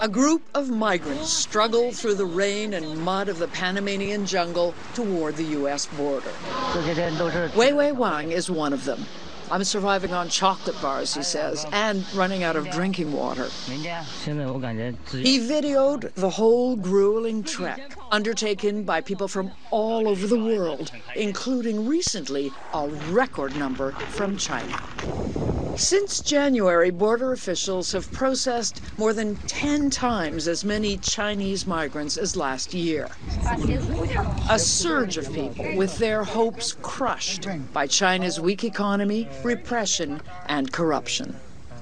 A 0.00 0.08
group 0.08 0.42
of 0.54 0.68
migrants 0.68 1.32
struggle 1.32 1.92
through 1.92 2.14
the 2.14 2.24
rain 2.24 2.74
and 2.74 2.98
mud 2.98 3.28
of 3.28 3.38
the 3.38 3.48
Panamanian 3.48 4.26
jungle 4.26 4.74
toward 4.94 5.36
the 5.36 5.44
U.S. 5.58 5.86
border. 5.86 6.30
Wei 7.56 7.72
Wei 7.72 7.92
Wang 7.92 8.30
is 8.30 8.50
one 8.50 8.72
of 8.72 8.84
them. 8.84 9.04
I'm 9.50 9.64
surviving 9.64 10.12
on 10.12 10.28
chocolate 10.28 10.80
bars, 10.80 11.14
he 11.14 11.22
says, 11.22 11.66
and 11.72 12.04
running 12.14 12.42
out 12.42 12.56
of 12.56 12.70
drinking 12.70 13.12
water. 13.12 13.44
He 13.44 13.78
videoed 15.38 16.12
the 16.14 16.30
whole 16.30 16.76
grueling 16.76 17.42
trek 17.42 17.96
undertaken 18.10 18.84
by 18.84 19.00
people 19.00 19.28
from 19.28 19.52
all 19.70 20.08
over 20.08 20.26
the 20.26 20.38
world, 20.38 20.90
including 21.14 21.86
recently 21.86 22.52
a 22.72 22.88
record 23.10 23.56
number 23.56 23.92
from 23.92 24.36
China. 24.36 24.82
Since 25.76 26.20
January, 26.20 26.90
border 26.90 27.32
officials 27.32 27.90
have 27.92 28.10
processed 28.12 28.80
more 28.96 29.12
than 29.12 29.36
10 29.48 29.90
times 29.90 30.46
as 30.46 30.64
many 30.64 30.98
Chinese 30.98 31.66
migrants 31.66 32.16
as 32.16 32.36
last 32.36 32.74
year. 32.74 33.08
A 34.50 34.58
surge 34.58 35.16
of 35.16 35.32
people 35.32 35.76
with 35.76 35.98
their 35.98 36.22
hopes 36.22 36.76
crushed 36.82 37.48
by 37.72 37.86
China's 37.86 38.40
weak 38.40 38.62
economy, 38.62 39.28
repression, 39.42 40.20
and 40.46 40.72
corruption. 40.72 41.34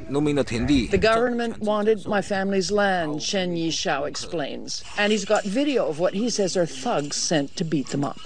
The 0.08 0.98
government 1.00 1.60
wanted 1.60 2.06
my 2.06 2.22
family's 2.22 2.70
land, 2.70 3.20
Chen 3.20 3.54
Yishao 3.54 4.08
explains. 4.08 4.82
And 4.98 5.12
he's 5.12 5.24
got 5.24 5.44
video 5.44 5.86
of 5.86 5.98
what 5.98 6.14
he 6.14 6.30
says 6.30 6.56
are 6.56 6.66
thugs 6.66 7.16
sent 7.16 7.56
to 7.56 7.64
beat 7.64 7.88
them 7.88 8.04
up. 8.04 8.18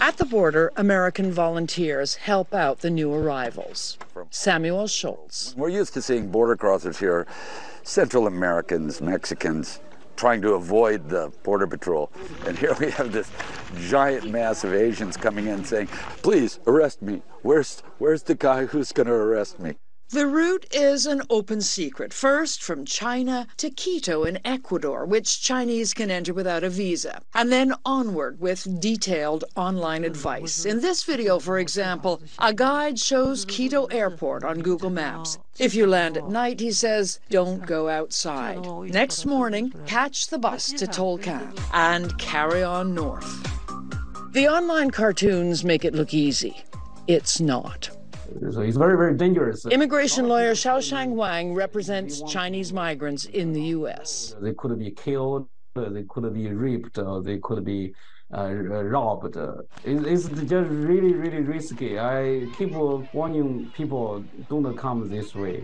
At 0.00 0.16
the 0.16 0.24
border, 0.24 0.72
American 0.76 1.32
volunteers 1.32 2.14
help 2.14 2.54
out 2.54 2.80
the 2.80 2.90
new 2.90 3.12
arrivals. 3.12 3.98
Samuel 4.30 4.86
Schultz. 4.86 5.54
We're 5.56 5.68
used 5.68 5.92
to 5.94 6.02
seeing 6.02 6.30
border 6.30 6.56
crossers 6.56 6.98
here, 6.98 7.26
Central 7.82 8.26
Americans, 8.26 9.00
Mexicans, 9.00 9.80
trying 10.16 10.40
to 10.42 10.54
avoid 10.54 11.08
the 11.08 11.30
border 11.42 11.66
patrol. 11.66 12.10
And 12.46 12.58
here 12.58 12.74
we 12.80 12.90
have 12.92 13.12
this 13.12 13.30
giant 13.88 14.30
mass 14.30 14.64
of 14.64 14.72
Asians 14.72 15.16
coming 15.16 15.46
in 15.46 15.64
saying, 15.64 15.88
please 16.22 16.58
arrest 16.66 17.02
me. 17.02 17.22
Where's, 17.42 17.82
where's 17.98 18.22
the 18.22 18.34
guy 18.34 18.66
who's 18.66 18.92
going 18.92 19.08
to 19.08 19.12
arrest 19.12 19.60
me? 19.60 19.74
The 20.10 20.26
route 20.28 20.66
is 20.72 21.04
an 21.04 21.22
open 21.28 21.60
secret. 21.60 22.14
First, 22.14 22.62
from 22.62 22.84
China 22.84 23.48
to 23.56 23.70
Quito 23.70 24.22
in 24.22 24.38
Ecuador, 24.44 25.04
which 25.04 25.42
Chinese 25.42 25.92
can 25.92 26.12
enter 26.12 26.32
without 26.32 26.62
a 26.62 26.70
visa, 26.70 27.22
and 27.34 27.50
then 27.50 27.74
onward 27.84 28.38
with 28.38 28.80
detailed 28.80 29.44
online 29.56 30.04
advice. 30.04 30.64
In 30.64 30.80
this 30.80 31.02
video, 31.02 31.40
for 31.40 31.58
example, 31.58 32.22
a 32.38 32.54
guide 32.54 33.00
shows 33.00 33.44
Quito 33.44 33.86
Airport 33.86 34.44
on 34.44 34.62
Google 34.62 34.90
Maps. 34.90 35.38
If 35.58 35.74
you 35.74 35.88
land 35.88 36.16
at 36.16 36.28
night, 36.28 36.60
he 36.60 36.70
says, 36.70 37.18
don't 37.28 37.66
go 37.66 37.88
outside. 37.88 38.64
Next 38.92 39.26
morning, 39.26 39.72
catch 39.86 40.28
the 40.28 40.38
bus 40.38 40.68
to 40.68 40.86
Tulcán 40.86 41.58
and 41.72 42.16
carry 42.16 42.62
on 42.62 42.94
north. 42.94 43.42
The 44.30 44.46
online 44.46 44.92
cartoons 44.92 45.64
make 45.64 45.84
it 45.84 45.94
look 45.94 46.14
easy. 46.14 46.62
It's 47.08 47.40
not. 47.40 47.90
So 48.50 48.60
it's 48.60 48.76
very, 48.76 48.96
very 48.96 49.16
dangerous. 49.16 49.66
Immigration 49.66 50.28
lawyer 50.28 50.52
Xiaoshang 50.52 51.10
Wang 51.14 51.54
represents 51.54 52.22
Chinese 52.22 52.72
migrants 52.72 53.24
in 53.26 53.52
the 53.52 53.62
U.S. 53.78 54.34
They 54.40 54.54
could 54.54 54.78
be 54.78 54.90
killed, 54.90 55.48
they 55.74 56.04
could 56.08 56.32
be 56.34 56.48
raped, 56.48 56.98
or 56.98 57.22
they 57.22 57.38
could 57.38 57.64
be 57.64 57.94
uh, 58.36 58.52
robbed. 58.52 59.36
It's 59.84 60.28
just 60.28 60.70
really, 60.70 61.14
really 61.14 61.42
risky. 61.42 61.98
I 61.98 62.46
keep 62.56 62.72
warning 62.72 63.70
people 63.74 64.24
don't 64.48 64.76
come 64.76 65.08
this 65.08 65.34
way. 65.34 65.62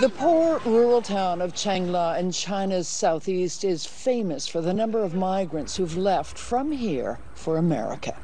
The 0.00 0.08
poor 0.08 0.58
rural 0.64 1.02
town 1.02 1.40
of 1.40 1.54
Changle 1.54 2.18
in 2.18 2.32
China's 2.32 2.88
southeast 2.88 3.62
is 3.62 3.86
famous 3.86 4.48
for 4.48 4.60
the 4.60 4.74
number 4.74 5.02
of 5.02 5.14
migrants 5.14 5.76
who've 5.76 5.96
left 5.96 6.38
from 6.38 6.72
here 6.72 7.18
for 7.34 7.56
America. 7.56 8.16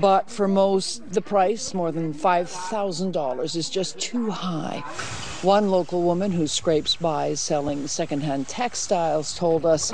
But 0.00 0.30
for 0.30 0.46
most, 0.46 1.10
the 1.12 1.20
price, 1.20 1.74
more 1.74 1.90
than 1.90 2.14
$5,000, 2.14 3.56
is 3.56 3.70
just 3.70 3.98
too 3.98 4.30
high. 4.30 4.80
One 5.42 5.70
local 5.70 6.02
woman 6.02 6.30
who 6.30 6.46
scrapes 6.46 6.96
by 6.96 7.34
selling 7.34 7.88
secondhand 7.88 8.48
textiles 8.48 9.34
told 9.34 9.66
us, 9.66 9.92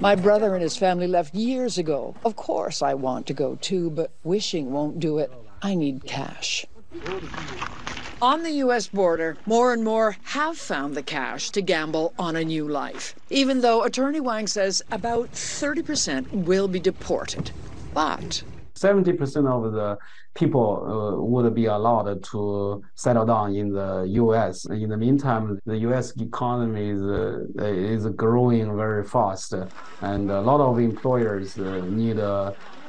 My 0.00 0.14
brother 0.14 0.54
and 0.54 0.62
his 0.62 0.76
family 0.76 1.06
left 1.06 1.34
years 1.34 1.76
ago. 1.76 2.14
Of 2.24 2.36
course, 2.36 2.82
I 2.82 2.94
want 2.94 3.26
to 3.26 3.34
go 3.34 3.56
too, 3.56 3.90
but 3.90 4.10
wishing 4.24 4.72
won't 4.72 5.00
do 5.00 5.18
it. 5.18 5.30
I 5.60 5.74
need 5.74 6.06
cash. 6.06 6.66
On 8.22 8.42
the 8.42 8.50
U.S. 8.64 8.86
border, 8.86 9.38
more 9.46 9.72
and 9.72 9.82
more 9.82 10.18
have 10.24 10.58
found 10.58 10.94
the 10.94 11.02
cash 11.02 11.48
to 11.52 11.62
gamble 11.62 12.12
on 12.18 12.36
a 12.36 12.44
new 12.44 12.68
life, 12.68 13.14
even 13.30 13.62
though 13.62 13.82
Attorney 13.82 14.20
Wang 14.20 14.46
says 14.46 14.82
about 14.92 15.32
30% 15.32 16.30
will 16.30 16.68
be 16.68 16.78
deported. 16.78 17.50
But 17.94 18.42
70% 18.80 19.46
of 19.46 19.72
the 19.72 19.98
people 20.34 20.68
uh, 20.86 21.22
would 21.22 21.54
be 21.54 21.66
allowed 21.66 22.22
to 22.24 22.82
settle 22.94 23.26
down 23.26 23.54
in 23.54 23.72
the 23.72 24.06
U.S. 24.08 24.64
In 24.66 24.88
the 24.88 24.96
meantime, 24.96 25.60
the 25.66 25.78
U.S. 25.88 26.12
economy 26.16 26.90
is 26.90 27.02
uh, 27.02 27.44
is 27.64 28.06
growing 28.24 28.76
very 28.76 29.04
fast, 29.04 29.54
and 30.00 30.30
a 30.30 30.40
lot 30.40 30.60
of 30.60 30.78
employers 30.78 31.58
uh, 31.58 31.82
need 31.86 32.18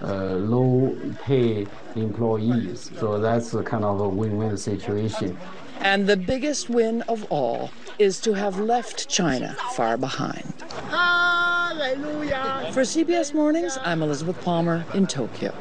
low 0.01 0.97
pay 1.23 1.67
employees. 1.95 2.91
So 2.99 3.19
that's 3.19 3.51
kind 3.71 3.83
of 3.83 3.99
a 3.99 4.09
win-win 4.09 4.57
situation. 4.57 5.37
And 5.81 6.05
the 6.07 6.17
biggest 6.17 6.69
win 6.69 7.01
of 7.03 7.25
all 7.31 7.71
is 7.97 8.19
to 8.21 8.33
have 8.33 8.59
left 8.59 9.09
China 9.09 9.55
far 9.75 9.97
behind. 9.97 10.53
Hallelujah. 10.89 12.69
For 12.71 12.81
CBS 12.81 13.33
Mornings, 13.33 13.79
I'm 13.83 14.03
Elizabeth 14.03 14.39
Palmer 14.41 14.85
in 14.93 15.07
Tokyo. 15.07 15.53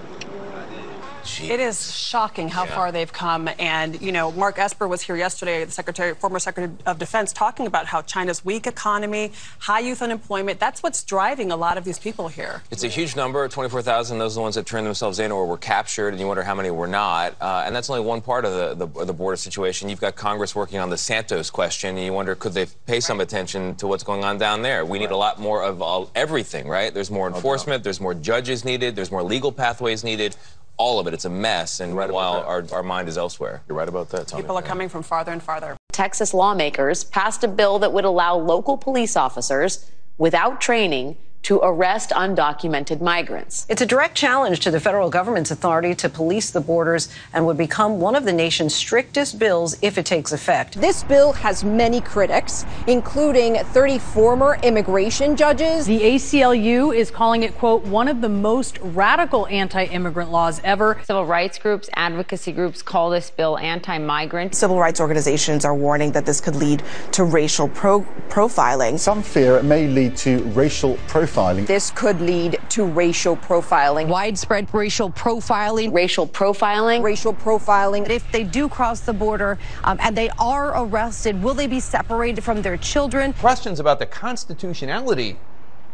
It 1.43 1.61
is 1.61 1.95
shocking 1.95 2.49
how 2.49 2.64
yeah. 2.64 2.75
far 2.75 2.93
they've 2.93 3.12
come. 3.12 3.49
And, 3.59 4.01
you 4.01 4.12
know, 4.12 4.33
Mark 4.33 4.59
Esper 4.59 4.89
was 4.89 5.03
here 5.03 5.16
yesterday, 5.16 5.64
the 5.64 5.71
Secretary, 5.71 6.14
former 6.14 6.39
Secretary 6.39 6.73
of 6.87 6.99
Defense, 6.99 7.33
talking 7.33 7.66
about 7.66 7.87
how 7.87 8.03
China's 8.03 8.45
weak 8.45 8.66
economy, 8.66 9.33
high 9.59 9.81
youth 9.81 10.03
unemployment, 10.03 10.59
that's 10.59 10.83
what's 10.83 11.05
driving 11.05 11.53
a 11.53 11.57
lot 11.57 11.79
of 11.79 11.85
these 11.85 11.99
people 11.99 12.29
here. 12.29 12.62
It's 12.71 12.85
a 12.85 12.89
huge 12.89 13.16
number, 13.16 13.47
24,000. 13.49 14.18
Those 14.18 14.35
are 14.35 14.35
the 14.37 14.41
ones 14.43 14.55
that 14.55 14.66
turned 14.66 14.87
themselves 14.87 15.18
in 15.18 15.31
or 15.33 15.47
were 15.47 15.59
captured, 15.59 16.09
and 16.09 16.21
you 16.21 16.27
wonder 16.27 16.43
how 16.43 16.55
many 16.55 16.71
were 16.71 16.87
not. 16.87 17.35
Uh, 17.41 17.64
and 17.66 17.75
that's 17.75 17.91
only 17.91 18.03
one 18.03 18.21
part 18.21 18.45
of 18.45 18.79
the, 18.79 18.87
the, 18.87 19.05
the, 19.05 19.12
border 19.12 19.37
situation. 19.37 19.89
You've 19.89 20.01
got 20.01 20.16
Congress 20.16 20.55
working 20.55 20.79
on 20.79 20.91
the 20.91 20.97
Santos 20.97 21.51
question, 21.51 21.97
and 21.97 22.05
you 22.05 22.12
wonder 22.12 22.35
could 22.35 22.53
they 22.53 22.66
pay 22.87 23.01
some 23.01 23.21
attention 23.21 23.75
to 23.77 23.87
what's 23.87 24.05
going 24.05 24.25
on 24.25 24.39
down 24.39 24.62
there? 24.62 24.85
We 24.85 24.99
need 24.99 25.11
a 25.11 25.16
lot 25.16 25.39
more 25.39 25.62
of 25.62 25.83
all, 25.83 26.11
everything, 26.14 26.68
right? 26.68 26.93
There's 26.93 27.11
more 27.11 27.29
enforcement, 27.29 27.85
there's 27.85 28.01
more 28.01 28.14
judges 28.14 28.64
needed, 28.64 28.97
there's 28.97 29.11
more 29.11 29.23
legal 29.23 29.53
pathways 29.53 30.05
needed 30.05 30.37
all 30.81 30.99
of 30.99 31.07
it. 31.07 31.12
It's 31.12 31.26
a 31.26 31.31
mess, 31.31 31.81
and 31.81 31.95
right 31.95 32.11
while 32.11 32.43
our, 32.47 32.64
our 32.72 32.83
mind 32.83 33.09
is 33.09 33.18
elsewhere. 33.18 33.62
You're 33.68 33.76
right 33.76 33.89
about 33.89 34.09
that, 34.11 34.28
Tony. 34.28 34.43
People 34.43 34.57
are 34.57 34.62
coming 34.62 34.89
from 34.89 35.03
farther 35.03 35.31
and 35.31 35.43
farther. 35.43 35.76
Texas 35.93 36.33
lawmakers 36.33 37.05
passed 37.05 37.45
a 37.45 37.49
bill 37.49 37.78
that 37.81 37.93
would 37.93 38.07
allow 38.07 38.35
local 38.37 38.78
police 38.78 39.14
officers 39.14 39.91
without 40.16 40.61
training 40.61 41.18
to 41.43 41.59
arrest 41.62 42.11
undocumented 42.11 43.01
migrants. 43.01 43.66
It's 43.68 43.80
a 43.80 43.86
direct 43.86 44.14
challenge 44.14 44.61
to 44.61 44.70
the 44.70 44.80
federal 44.80 45.09
government's 45.09 45.51
authority 45.51 45.95
to 45.97 46.09
police 46.09 46.51
the 46.51 46.61
borders 46.61 47.09
and 47.32 47.47
would 47.47 47.57
become 47.57 47.99
one 47.99 48.14
of 48.14 48.24
the 48.24 48.32
nation's 48.32 48.74
strictest 48.74 49.38
bills 49.38 49.76
if 49.80 49.97
it 49.97 50.05
takes 50.05 50.32
effect. 50.32 50.80
This 50.80 51.03
bill 51.03 51.32
has 51.32 51.64
many 51.64 52.01
critics, 52.01 52.66
including 52.86 53.57
30 53.57 53.99
former 53.99 54.59
immigration 54.62 55.34
judges. 55.34 55.86
The 55.86 56.01
ACLU 56.01 56.95
is 56.95 57.11
calling 57.11 57.43
it, 57.43 57.57
quote, 57.57 57.84
one 57.84 58.09
of 58.09 58.20
the 58.20 58.28
most 58.28 58.78
radical 58.82 59.47
anti 59.47 59.84
immigrant 59.84 60.30
laws 60.30 60.61
ever. 60.62 61.01
Civil 61.05 61.26
rights 61.26 61.59
groups, 61.59 61.88
advocacy 61.95 62.53
groups 62.53 62.82
call 62.82 63.11
this 63.11 63.30
bill 63.30 63.59
anti 63.59 63.97
migrant. 63.99 64.55
Civil 64.55 64.78
rights 64.78 65.01
organizations 65.01 65.64
are 65.64 65.74
warning 65.74 66.12
that 66.12 66.26
this 66.26 66.41
could 66.41 66.57
lead 66.57 66.82
to 67.12 67.24
racial 67.24 67.68
pro- 67.68 68.07
profiling. 68.28 68.99
Some 68.99 69.22
fear 69.22 69.57
it 69.57 69.64
may 69.64 69.86
lead 69.86 70.16
to 70.18 70.43
racial 70.51 70.97
profiling 71.09 71.30
profiling. 71.31 71.66
This 71.66 71.91
could 71.91 72.20
lead 72.20 72.59
to 72.70 72.85
racial 72.85 73.37
profiling. 73.37 74.09
Widespread 74.09 74.72
racial 74.72 75.11
profiling. 75.11 75.93
Racial 75.93 76.26
profiling. 76.26 77.03
Racial 77.03 77.35
profiling. 77.35 78.09
If 78.09 78.31
they 78.33 78.45
do 78.45 78.68
cross 78.68 79.01
the 79.01 79.12
border 79.12 79.59
um, 79.85 79.99
and 80.01 80.16
they 80.16 80.31
are 80.39 80.85
arrested, 80.85 81.43
will 81.43 81.55
they 81.55 81.66
be 81.66 81.81
separated 81.81 82.43
from 82.43 82.62
their 82.62 82.76
children? 82.76 83.33
Questions 83.35 83.81
about 83.81 83.99
the 83.99 84.07
constitutionality 84.07 85.39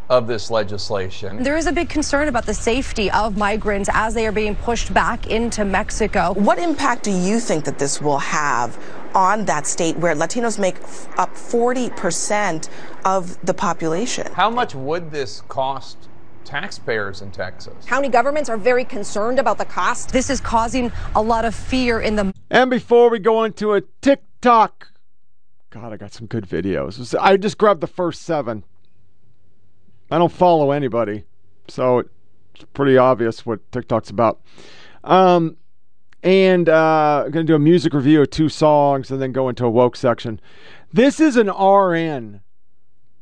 of 0.09 0.29
this 0.29 0.51
legislation. 0.53 1.43
There 1.43 1.57
is 1.57 1.67
a 1.67 1.73
big 1.73 1.89
concern 1.89 2.29
about 2.29 2.47
the 2.47 2.55
safety 2.55 3.11
of 3.11 3.37
migrants 3.37 3.91
as 3.93 4.15
they 4.15 4.25
are 4.27 4.33
being 4.33 4.55
pushed 4.55 4.95
back 4.95 5.27
into 5.27 5.65
Mexico. 5.65 6.33
What 6.35 6.61
impact 6.61 7.03
do 7.03 7.11
you 7.11 7.41
think 7.41 7.65
that 7.65 7.81
this 7.81 8.01
will 8.01 8.19
have 8.19 8.79
on 9.17 9.47
that 9.47 9.67
state 9.67 9.97
where 9.97 10.15
Latinos 10.15 10.59
make 10.59 10.77
up 11.19 11.35
40% 11.35 12.69
of 13.05 13.45
the 13.45 13.55
population? 13.55 14.31
How 14.33 14.51
much 14.51 14.75
would 14.75 15.11
this 15.11 15.41
cost 15.49 16.09
taxpayers 16.47 17.21
in 17.21 17.31
Texas. 17.33 17.85
County 17.87 18.09
governments 18.09 18.49
are 18.49 18.57
very 18.57 18.85
concerned 18.85 19.39
about 19.39 19.59
the 19.59 19.65
cost. 19.65 20.13
This 20.13 20.31
is 20.31 20.41
causing 20.41 20.93
a 21.15 21.21
lot 21.21 21.45
of 21.45 21.55
fear 21.55 22.01
in 22.01 22.17
the. 22.17 22.33
And 22.51 22.71
before 22.71 23.11
we 23.11 23.19
go 23.19 23.45
into 23.45 23.75
a 23.75 23.83
TikTok, 24.01 24.89
God, 25.71 25.93
I 25.93 25.97
got 25.97 26.13
some 26.13 26.27
good 26.27 26.49
videos. 26.49 27.15
I 27.21 27.37
just 27.37 27.59
grabbed 27.59 27.81
the 27.81 27.87
first 27.87 28.23
seven. 28.23 28.65
I 30.11 30.19
don't 30.19 30.33
follow 30.33 30.71
anybody, 30.71 31.25
so 31.67 32.05
it's 32.55 32.65
pretty 32.73 32.97
obvious 32.97 33.45
what 33.45 33.61
TikTok's 33.73 34.09
about. 34.09 34.41
Um, 35.03 35.57
and 36.27 36.69
uh, 36.69 37.23
I'm 37.25 37.31
going 37.31 37.47
to 37.47 37.51
do 37.53 37.55
a 37.55 37.59
music 37.59 37.95
review 37.95 38.21
of 38.21 38.31
two 38.31 38.49
songs 38.49 39.11
and 39.11 39.23
then 39.23 39.31
go 39.31 39.49
into 39.49 39.65
a 39.65 39.71
woke 39.71 39.95
section. 39.95 40.41
This 40.93 41.21
is 41.21 41.37
an 41.37 41.49
RN 41.49 42.41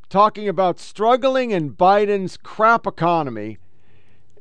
talking 0.09 0.49
about 0.49 0.79
struggling 0.79 1.51
in 1.51 1.73
Biden's 1.73 2.39
crap 2.39 2.87
economy, 2.87 3.59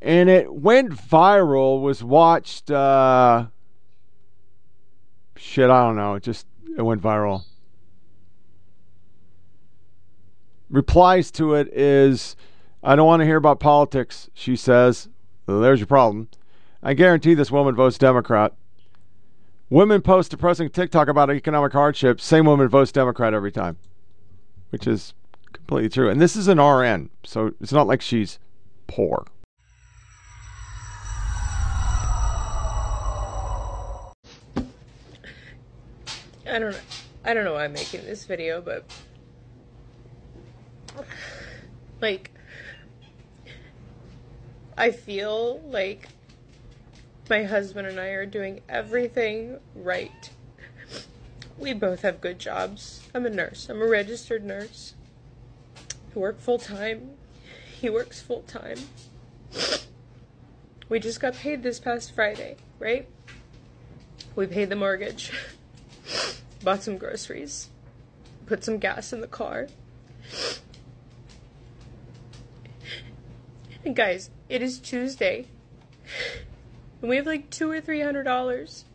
and 0.01 0.29
it 0.29 0.53
went 0.53 0.91
viral. 0.91 1.81
Was 1.81 2.03
watched. 2.03 2.71
Uh, 2.71 3.47
shit, 5.35 5.69
I 5.69 5.85
don't 5.85 5.97
know. 5.97 6.15
It 6.15 6.23
just 6.23 6.47
it 6.77 6.83
went 6.83 7.01
viral. 7.01 7.43
replies 10.73 11.29
to 11.29 11.53
it 11.53 11.67
is, 11.67 12.35
I 12.81 12.95
don't 12.95 13.05
want 13.05 13.19
to 13.21 13.25
hear 13.25 13.37
about 13.37 13.59
politics, 13.59 14.29
she 14.33 14.55
says. 14.55 15.07
Well, 15.45 15.61
there's 15.61 15.79
your 15.79 15.87
problem. 15.87 16.29
I 16.85 16.93
guarantee 16.93 17.33
this 17.33 17.49
woman 17.49 17.75
votes 17.75 17.97
Democrat. 17.97 18.53
Women 19.69 20.01
post 20.01 20.31
depressing 20.31 20.69
TikTok 20.69 21.07
about 21.07 21.31
economic 21.31 21.71
hardship. 21.71 22.19
Same 22.19 22.45
woman 22.45 22.67
votes 22.67 22.91
Democrat 22.91 23.33
every 23.33 23.53
time, 23.53 23.77
which 24.69 24.85
is 24.85 25.13
completely 25.53 25.87
true. 25.87 26.09
And 26.09 26.19
this 26.19 26.35
is 26.35 26.49
an 26.49 26.59
RN, 26.59 27.09
so 27.23 27.53
it's 27.61 27.71
not 27.71 27.87
like 27.87 28.01
she's 28.01 28.37
poor. 28.87 29.25
I 36.45 36.59
don't 36.59 36.71
know. 36.71 36.77
I 37.23 37.33
don't 37.33 37.45
know 37.45 37.53
why 37.53 37.63
I'm 37.63 37.71
making 37.71 38.03
this 38.03 38.25
video, 38.25 38.59
but 38.59 38.83
like 42.01 42.29
I 44.77 44.91
feel 44.91 45.61
like 45.61 46.09
my 47.29 47.43
husband 47.43 47.87
and 47.87 47.99
I 47.99 48.07
are 48.07 48.25
doing 48.25 48.61
everything 48.67 49.59
right. 49.75 50.29
we 51.57 51.73
both 51.73 52.01
have 52.01 52.21
good 52.21 52.39
jobs. 52.39 53.07
I'm 53.13 53.25
a 53.25 53.29
nurse. 53.29 53.69
I'm 53.69 53.81
a 53.81 53.87
registered 53.87 54.43
nurse. 54.43 54.93
I 56.15 56.19
work 56.19 56.39
full 56.39 56.59
time. 56.59 57.11
He 57.79 57.89
works 57.89 58.21
full 58.21 58.43
time. 58.43 58.77
We 60.89 60.99
just 60.99 61.19
got 61.19 61.33
paid 61.33 61.63
this 61.63 61.79
past 61.79 62.13
Friday, 62.13 62.57
right? 62.77 63.07
We 64.35 64.45
paid 64.47 64.69
the 64.69 64.75
mortgage. 64.75 65.31
Bought 66.63 66.83
some 66.83 66.97
groceries. 66.97 67.69
Put 68.45 68.63
some 68.63 68.77
gas 68.77 69.13
in 69.13 69.21
the 69.21 69.27
car. 69.27 69.67
And 73.85 73.95
guys, 73.95 74.29
it 74.49 74.61
is 74.61 74.79
Tuesday. 74.79 75.47
And 77.03 77.09
we 77.09 77.17
have 77.17 77.27
like 77.27 77.49
two 77.49 77.69
or 77.69 77.81
three 77.81 77.99
hundred 77.99 78.23
dollars 78.23 78.85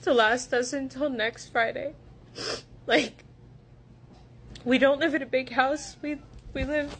to 0.00 0.14
last 0.14 0.54
us 0.54 0.72
until 0.72 1.10
next 1.10 1.52
Friday. 1.52 1.94
Like, 2.86 3.24
we 4.62 4.76
don't 4.76 5.00
live 5.00 5.14
in 5.14 5.22
a 5.22 5.26
big 5.26 5.52
house. 5.52 5.96
We 6.02 6.18
we 6.52 6.64
live 6.64 6.94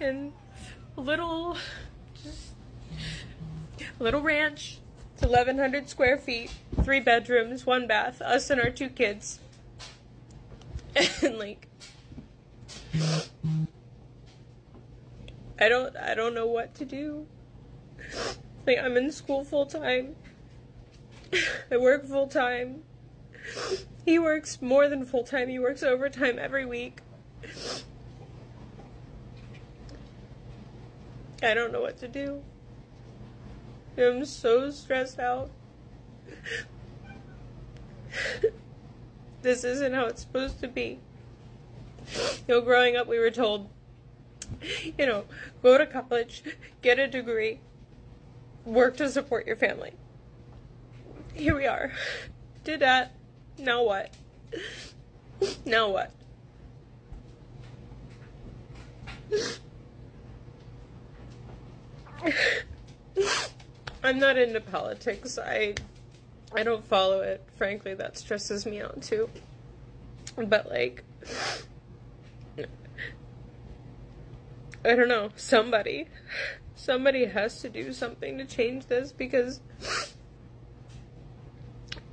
in 0.00 0.32
a 0.96 1.00
little, 1.00 1.56
just 2.20 2.48
a 4.00 4.02
little 4.02 4.22
ranch. 4.22 4.78
It's 5.14 5.22
1,100 5.22 5.88
square 5.88 6.18
feet, 6.18 6.52
three 6.82 6.98
bedrooms, 6.98 7.64
one 7.64 7.86
bath, 7.86 8.20
us 8.20 8.50
and 8.50 8.60
our 8.60 8.70
two 8.70 8.88
kids. 8.88 9.38
And 11.22 11.38
like, 11.38 11.68
I 15.60 15.68
don't 15.68 15.96
I 15.96 16.16
don't 16.16 16.34
know 16.34 16.48
what 16.48 16.74
to 16.74 16.84
do. 16.84 17.28
Like 18.70 18.84
I'm 18.84 18.96
in 18.96 19.10
school 19.10 19.42
full 19.42 19.66
time. 19.66 20.14
I 21.72 21.76
work 21.76 22.06
full 22.06 22.28
time. 22.28 22.84
He 24.04 24.16
works 24.16 24.62
more 24.62 24.88
than 24.88 25.04
full 25.04 25.24
time. 25.24 25.48
He 25.48 25.58
works 25.58 25.82
overtime 25.82 26.38
every 26.38 26.64
week. 26.64 27.00
I 31.42 31.52
don't 31.52 31.72
know 31.72 31.80
what 31.80 31.98
to 31.98 32.06
do. 32.06 32.44
I'm 33.98 34.24
so 34.24 34.70
stressed 34.70 35.18
out. 35.18 35.50
this 39.42 39.64
isn't 39.64 39.94
how 39.94 40.06
it's 40.06 40.22
supposed 40.22 40.60
to 40.60 40.68
be. 40.68 41.00
You 42.46 42.54
know, 42.54 42.60
growing 42.60 42.96
up, 42.96 43.08
we 43.08 43.18
were 43.18 43.32
told, 43.32 43.68
you 44.96 45.06
know, 45.06 45.24
go 45.60 45.76
to 45.76 45.86
college, 45.86 46.44
get 46.82 47.00
a 47.00 47.08
degree, 47.08 47.58
work 48.64 48.96
to 48.98 49.10
support 49.10 49.46
your 49.46 49.56
family. 49.56 49.92
Here 51.34 51.56
we 51.56 51.66
are. 51.66 51.92
Did 52.64 52.80
that. 52.80 53.14
Now 53.58 53.82
what? 53.84 54.12
Now 55.64 55.88
what? 55.88 56.12
I'm 64.02 64.18
not 64.18 64.36
into 64.36 64.60
politics. 64.60 65.38
I 65.38 65.76
I 66.54 66.62
don't 66.62 66.86
follow 66.86 67.22
it. 67.22 67.42
Frankly, 67.56 67.94
that 67.94 68.18
stresses 68.18 68.66
me 68.66 68.82
out 68.82 69.00
too. 69.00 69.30
But 70.36 70.68
like 70.68 71.04
I 74.84 74.94
don't 74.94 75.08
know, 75.08 75.30
somebody 75.36 76.08
somebody 76.80 77.26
has 77.26 77.60
to 77.60 77.68
do 77.68 77.92
something 77.92 78.38
to 78.38 78.44
change 78.44 78.86
this 78.86 79.12
because 79.12 79.60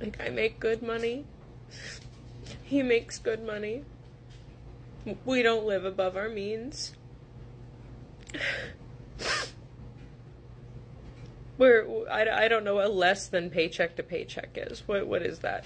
like 0.00 0.20
I 0.20 0.28
make 0.28 0.60
good 0.60 0.82
money. 0.82 1.24
He 2.62 2.82
makes 2.82 3.18
good 3.18 3.44
money. 3.44 3.84
We 5.24 5.42
don't 5.42 5.64
live 5.64 5.86
above 5.86 6.16
our 6.16 6.28
means. 6.28 6.92
We're 11.56 12.06
I, 12.10 12.44
I 12.44 12.48
don't 12.48 12.62
know 12.62 12.74
what 12.74 12.92
less 12.92 13.26
than 13.26 13.48
paycheck 13.48 13.96
to 13.96 14.02
paycheck 14.02 14.50
is. 14.54 14.86
What 14.86 15.06
what 15.06 15.22
is 15.22 15.38
that? 15.40 15.64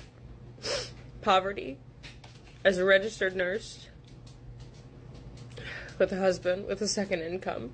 Poverty. 1.23 1.79
As 2.65 2.79
a 2.79 2.85
registered 2.85 3.35
nurse 3.35 3.89
with 5.99 6.13
a 6.13 6.19
husband 6.19 6.69
with 6.69 6.81
a 6.81 6.89
second 6.89 7.23
income. 7.23 7.73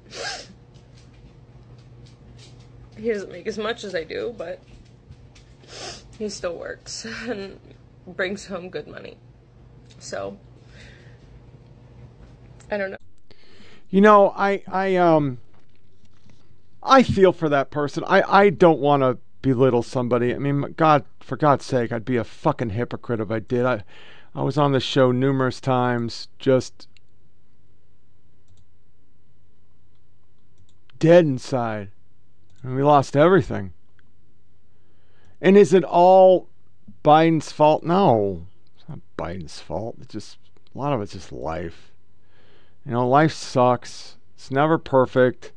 He 2.99 3.13
doesn't 3.13 3.31
make 3.31 3.47
as 3.47 3.59
much 3.59 3.85
as 3.85 3.95
I 3.95 4.05
do, 4.05 4.35
but 4.37 4.61
he 6.19 6.29
still 6.29 6.57
works 6.57 7.05
and 7.29 7.59
brings 8.07 8.47
home 8.47 8.71
good 8.71 8.89
money. 8.89 9.17
So 9.99 10.39
I 12.71 12.77
don't 12.77 12.91
know. 12.91 12.97
You 13.91 14.01
know, 14.01 14.35
I 14.37 14.63
I 14.67 14.97
um 14.97 15.39
I 16.83 17.03
feel 17.03 17.33
for 17.33 17.49
that 17.49 17.71
person. 17.71 18.05
I 18.07 18.23
I 18.23 18.51
don't 18.51 18.81
want 18.81 19.03
to 19.03 19.19
belittle 19.43 19.83
somebody. 19.83 20.35
I 20.35 20.39
mean, 20.39 20.75
God, 20.77 21.05
for 21.21 21.37
God's 21.37 21.65
sake, 21.65 21.93
I'd 21.93 22.05
be 22.05 22.17
a 22.17 22.25
fucking 22.25 22.71
hypocrite 22.71 23.21
if 23.21 23.31
I 23.31 23.39
did. 23.39 23.65
I 23.65 23.85
I 24.35 24.43
was 24.43 24.59
on 24.59 24.73
the 24.73 24.81
show 24.81 25.13
numerous 25.13 25.61
times, 25.61 26.29
just 26.39 26.89
dead 30.99 31.25
inside. 31.25 31.91
And 32.63 32.75
we 32.75 32.83
lost 32.83 33.17
everything. 33.17 33.73
And 35.41 35.57
is 35.57 35.73
it 35.73 35.85
all 35.85 36.49
Biden's 37.05 37.53
fault? 37.53 37.85
No. 37.85 38.47
It's 38.77 38.89
not 38.89 38.99
Biden's 39.17 39.61
fault. 39.61 39.97
It's 40.01 40.13
just 40.13 40.39
a 40.75 40.79
lot 40.79 40.93
of 40.93 41.01
it's 41.01 41.13
just 41.13 41.33
life. 41.33 41.93
You 42.85 42.93
know, 42.93 43.09
life 43.09 43.33
sucks. 43.33 44.17
It's 44.35 44.51
never 44.51 44.79
perfect. 44.79 45.53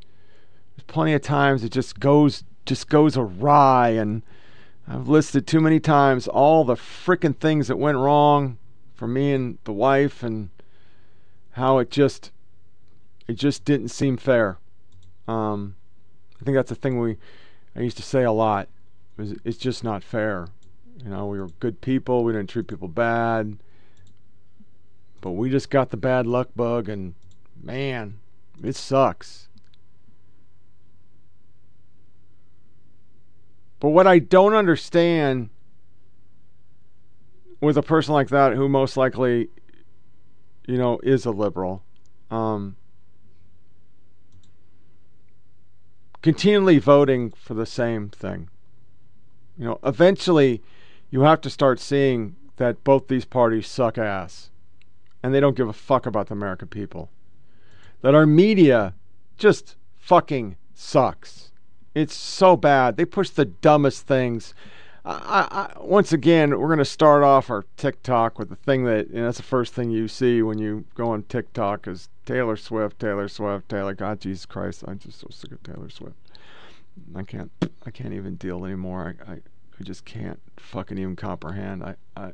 There's 0.76 0.84
plenty 0.86 1.14
of 1.14 1.22
times 1.22 1.64
it 1.64 1.72
just 1.72 1.98
goes 1.98 2.44
just 2.64 2.88
goes 2.88 3.16
awry 3.16 3.88
and 3.90 4.22
I've 4.86 5.08
listed 5.08 5.46
too 5.46 5.60
many 5.60 5.80
times 5.80 6.28
all 6.28 6.64
the 6.64 6.74
freaking 6.74 7.36
things 7.36 7.66
that 7.68 7.76
went 7.76 7.98
wrong 7.98 8.58
for 8.94 9.08
me 9.08 9.32
and 9.32 9.58
the 9.64 9.72
wife 9.72 10.22
and 10.22 10.50
how 11.52 11.78
it 11.78 11.90
just 11.90 12.30
it 13.26 13.34
just 13.34 13.64
didn't 13.64 13.88
seem 13.88 14.16
fair. 14.16 14.58
Um, 15.26 15.76
I 16.42 16.44
think 16.44 16.56
that's 16.56 16.72
a 16.72 16.74
thing 16.74 16.98
we 16.98 17.18
I 17.76 17.82
used 17.82 17.96
to 17.98 18.02
say 18.02 18.24
a 18.24 18.32
lot. 18.32 18.68
Was 19.16 19.34
it's 19.44 19.56
just 19.56 19.84
not 19.84 20.02
fair. 20.02 20.48
You 21.04 21.10
know, 21.10 21.26
we 21.26 21.38
were 21.38 21.50
good 21.60 21.80
people. 21.80 22.24
We 22.24 22.32
didn't 22.32 22.50
treat 22.50 22.66
people 22.66 22.88
bad, 22.88 23.58
but 25.20 25.32
we 25.32 25.50
just 25.50 25.70
got 25.70 25.90
the 25.90 25.96
bad 25.96 26.26
luck 26.26 26.48
bug, 26.56 26.88
and 26.88 27.14
man, 27.62 28.18
it 28.62 28.74
sucks. 28.74 29.48
But 33.78 33.90
what 33.90 34.08
I 34.08 34.18
don't 34.18 34.54
understand 34.54 35.50
with 37.60 37.76
a 37.76 37.82
person 37.82 38.14
like 38.14 38.30
that, 38.30 38.54
who 38.54 38.68
most 38.68 38.96
likely, 38.96 39.48
you 40.66 40.76
know, 40.76 40.98
is 41.04 41.24
a 41.24 41.30
liberal, 41.30 41.84
um, 42.32 42.76
continually 46.22 46.78
voting 46.78 47.30
for 47.30 47.54
the 47.54 47.66
same 47.66 48.08
thing. 48.08 48.48
You 49.58 49.66
know, 49.66 49.78
eventually 49.84 50.62
you 51.10 51.22
have 51.22 51.40
to 51.42 51.50
start 51.50 51.78
seeing 51.80 52.36
that 52.56 52.84
both 52.84 53.08
these 53.08 53.24
parties 53.24 53.66
suck 53.66 53.98
ass 53.98 54.50
and 55.22 55.34
they 55.34 55.40
don't 55.40 55.56
give 55.56 55.68
a 55.68 55.72
fuck 55.72 56.06
about 56.06 56.28
the 56.28 56.34
American 56.34 56.68
people. 56.68 57.10
That 58.00 58.14
our 58.14 58.26
media 58.26 58.94
just 59.36 59.76
fucking 59.96 60.56
sucks. 60.74 61.52
It's 61.94 62.14
so 62.14 62.56
bad. 62.56 62.96
They 62.96 63.04
push 63.04 63.30
the 63.30 63.44
dumbest 63.44 64.06
things. 64.06 64.54
I, 65.04 65.72
I, 65.76 65.80
once 65.80 66.12
again, 66.12 66.50
we're 66.50 66.68
going 66.68 66.78
to 66.78 66.84
start 66.84 67.24
off 67.24 67.50
our 67.50 67.64
TikTok 67.76 68.38
with 68.38 68.50
the 68.50 68.56
thing 68.56 68.84
that, 68.84 69.12
know, 69.12 69.24
that's 69.24 69.38
the 69.38 69.42
first 69.42 69.74
thing 69.74 69.90
you 69.90 70.06
see 70.06 70.42
when 70.42 70.58
you 70.58 70.84
go 70.94 71.10
on 71.10 71.24
TikTok 71.24 71.88
is 71.88 72.08
Taylor 72.24 72.56
Swift, 72.56 73.00
Taylor 73.00 73.28
Swift, 73.28 73.68
Taylor. 73.68 73.94
God, 73.94 74.20
Jesus 74.20 74.46
Christ, 74.46 74.84
I'm 74.86 75.00
just 75.00 75.18
so 75.18 75.26
sick 75.30 75.50
of 75.50 75.62
Taylor 75.64 75.90
Swift. 75.90 76.14
I 77.16 77.22
can't, 77.22 77.50
I 77.84 77.90
can't 77.90 78.14
even 78.14 78.36
deal 78.36 78.64
anymore. 78.64 79.16
I, 79.26 79.32
I, 79.32 79.34
I 79.34 79.82
just 79.82 80.04
can't 80.04 80.40
fucking 80.56 80.98
even 80.98 81.16
comprehend. 81.16 81.82
I, 81.82 81.96
I, 82.16 82.32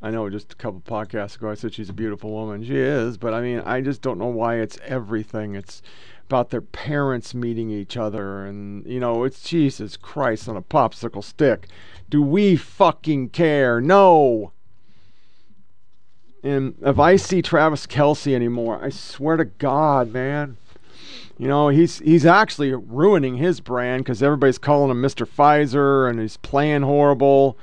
I 0.00 0.10
know 0.10 0.30
just 0.30 0.52
a 0.52 0.56
couple 0.56 0.80
podcasts 0.80 1.36
ago 1.36 1.50
I 1.50 1.54
said 1.54 1.74
she's 1.74 1.88
a 1.88 1.94
beautiful 1.94 2.30
woman. 2.30 2.64
She 2.64 2.76
is, 2.76 3.18
but 3.18 3.34
I 3.34 3.40
mean, 3.40 3.60
I 3.60 3.80
just 3.80 4.00
don't 4.00 4.18
know 4.18 4.26
why 4.26 4.56
it's 4.56 4.78
everything. 4.84 5.54
It's 5.56 5.82
about 6.28 6.50
their 6.50 6.60
parents 6.60 7.34
meeting 7.34 7.70
each 7.70 7.96
other 7.96 8.44
and 8.44 8.84
you 8.86 9.00
know 9.00 9.24
it's 9.24 9.42
jesus 9.48 9.96
christ 9.96 10.46
on 10.46 10.58
a 10.58 10.62
popsicle 10.62 11.24
stick. 11.24 11.68
Do 12.10 12.20
we 12.20 12.54
fucking 12.54 13.30
care? 13.30 13.80
No. 13.80 14.52
And 16.42 16.74
if 16.82 16.98
i 16.98 17.16
see 17.16 17.40
travis 17.40 17.86
Kelce 17.86 18.34
anymore 18.34 18.78
i 18.84 18.90
swear 18.90 19.38
to 19.38 19.46
god 19.46 20.12
man. 20.12 20.58
You 21.38 21.48
know 21.48 21.70
he's 21.70 22.00
he's 22.00 22.26
actually 22.26 22.74
ruining 22.74 23.38
his 23.38 23.60
brand 23.60 24.04
because 24.04 24.22
everybody's 24.22 24.58
calling 24.58 24.90
him 24.90 25.00
mr 25.00 25.26
pfizer 25.26 26.10
and 26.10 26.20
he's 26.20 26.36
playing 26.36 26.82
horrible 26.82 27.56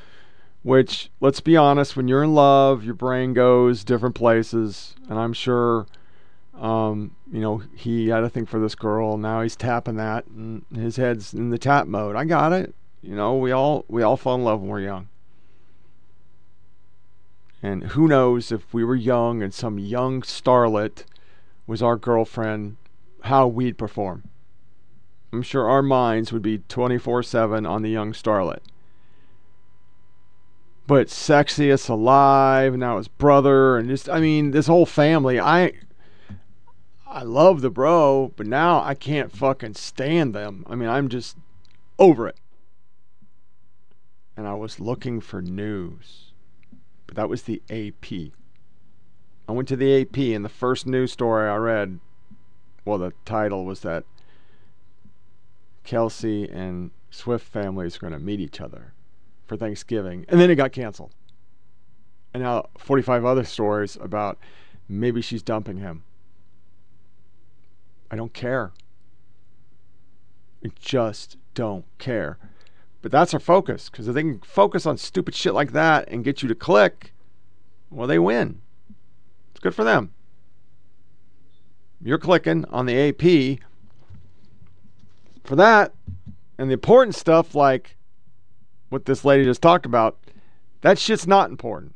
Which, 0.65 1.11
let's 1.21 1.41
be 1.41 1.55
honest, 1.55 1.95
when 1.95 2.07
you're 2.07 2.23
in 2.23 2.33
love, 2.33 2.83
your 2.83 2.95
brain 2.95 3.33
goes 3.33 3.83
different 3.83 4.15
places, 4.15 4.95
and 5.07 5.19
I'm 5.19 5.31
sure, 5.31 5.85
um, 6.59 7.15
you 7.31 7.39
know, 7.39 7.61
he 7.75 8.07
had 8.07 8.23
a 8.23 8.31
thing 8.31 8.47
for 8.47 8.59
this 8.59 8.73
girl. 8.73 9.15
Now 9.15 9.43
he's 9.43 9.55
tapping 9.55 9.97
that, 9.97 10.25
and 10.25 10.65
his 10.75 10.95
head's 10.95 11.35
in 11.35 11.51
the 11.51 11.59
tap 11.59 11.85
mode. 11.85 12.15
I 12.15 12.25
got 12.25 12.51
it. 12.51 12.73
You 13.03 13.15
know, 13.15 13.35
we 13.37 13.51
all 13.51 13.85
we 13.87 14.01
all 14.01 14.17
fall 14.17 14.33
in 14.33 14.43
love 14.43 14.59
when 14.59 14.71
we're 14.71 14.79
young. 14.79 15.07
And 17.61 17.83
who 17.91 18.07
knows 18.07 18.51
if 18.51 18.73
we 18.73 18.83
were 18.83 18.95
young 18.95 19.43
and 19.43 19.53
some 19.53 19.77
young 19.77 20.23
starlet 20.23 21.03
was 21.67 21.83
our 21.83 21.95
girlfriend, 21.95 22.77
how 23.21 23.45
we'd 23.45 23.77
perform. 23.77 24.23
I'm 25.31 25.43
sure 25.43 25.69
our 25.69 25.83
minds 25.83 26.33
would 26.33 26.41
be 26.41 26.63
24 26.67 27.21
7 27.21 27.67
on 27.67 27.83
the 27.83 27.91
young 27.91 28.13
starlet. 28.13 28.61
But 30.87 31.07
sexiest 31.07 31.89
alive, 31.89 32.73
and 32.73 32.79
now 32.79 32.97
his 32.97 33.07
brother, 33.07 33.77
and 33.77 33.89
just, 33.89 34.07
I 34.09 34.19
mean, 34.19 34.51
this 34.51 34.67
whole 34.67 34.85
family. 34.85 35.39
I. 35.39 35.73
I 37.07 37.21
love 37.21 37.61
the 37.61 37.69
bro, 37.69 38.33
but 38.35 38.45
now 38.45 38.83
I 38.83 38.93
can't 38.93 39.31
fucking 39.31 39.75
stand 39.75 40.35
them. 40.35 40.65
I 40.67 40.75
mean, 40.75 40.89
I'm 40.89 41.07
just 41.07 41.37
over 41.97 42.27
it. 42.27 42.37
And 44.35 44.45
I 44.45 44.53
was 44.55 44.81
looking 44.81 45.21
for 45.21 45.41
news, 45.41 46.33
but 47.07 47.15
that 47.15 47.29
was 47.29 47.43
the 47.43 47.61
AP. 47.69 48.33
I 49.47 49.51
went 49.53 49.69
to 49.69 49.77
the 49.77 50.01
AP, 50.01 50.17
and 50.17 50.43
the 50.43 50.49
first 50.49 50.85
news 50.85 51.13
story 51.13 51.47
I 51.47 51.55
read, 51.55 52.01
well, 52.83 52.97
the 52.97 53.13
title 53.23 53.63
was 53.63 53.79
that 53.81 54.03
Kelce 55.85 56.53
and 56.53 56.91
Swift 57.11 57.47
families 57.47 57.95
are 57.95 57.99
going 57.99 58.13
to 58.13 58.19
meet 58.19 58.41
each 58.41 58.59
other 58.59 58.94
for 59.45 59.57
Thanksgiving, 59.57 60.25
and 60.27 60.39
then 60.39 60.49
it 60.49 60.55
got 60.55 60.71
canceled. 60.71 61.13
And 62.33 62.43
now 62.43 62.69
45 62.77 63.23
other 63.23 63.43
stories 63.43 63.97
about 64.01 64.37
maybe 64.89 65.21
she's 65.21 65.41
dumping 65.41 65.77
him. 65.77 66.03
I 68.11 68.15
don't 68.15 68.33
care. 68.33 68.71
I 70.63 70.71
just 70.79 71.37
don't 71.53 71.85
care. 71.97 72.37
But 73.01 73.11
that's 73.11 73.33
our 73.33 73.39
focus 73.39 73.89
because 73.89 74.07
if 74.07 74.15
they 74.15 74.23
can 74.23 74.39
focus 74.39 74.85
on 74.85 74.97
stupid 74.97 75.35
shit 75.35 75.53
like 75.53 75.73
that 75.73 76.09
and 76.09 76.23
get 76.23 76.41
you 76.41 76.49
to 76.49 76.55
click, 76.55 77.13
well, 77.91 78.07
they 78.07 78.19
win. 78.19 78.61
It's 79.51 79.59
good 79.59 79.75
for 79.75 79.83
them. 79.83 80.11
You're 82.01 82.17
clicking 82.17 82.65
on 82.65 82.85
the 82.85 83.09
AP 83.09 83.59
for 85.43 85.55
that, 85.55 85.93
and 86.57 86.69
the 86.69 86.73
important 86.73 87.15
stuff 87.15 87.55
like 87.55 87.95
what 88.95 89.03
this 89.03 89.25
lady 89.25 89.43
just 89.43 89.61
talked 89.61 89.85
about, 89.85 90.17
that 90.79 90.97
shit's 90.97 91.27
not 91.27 91.49
important. 91.49 91.93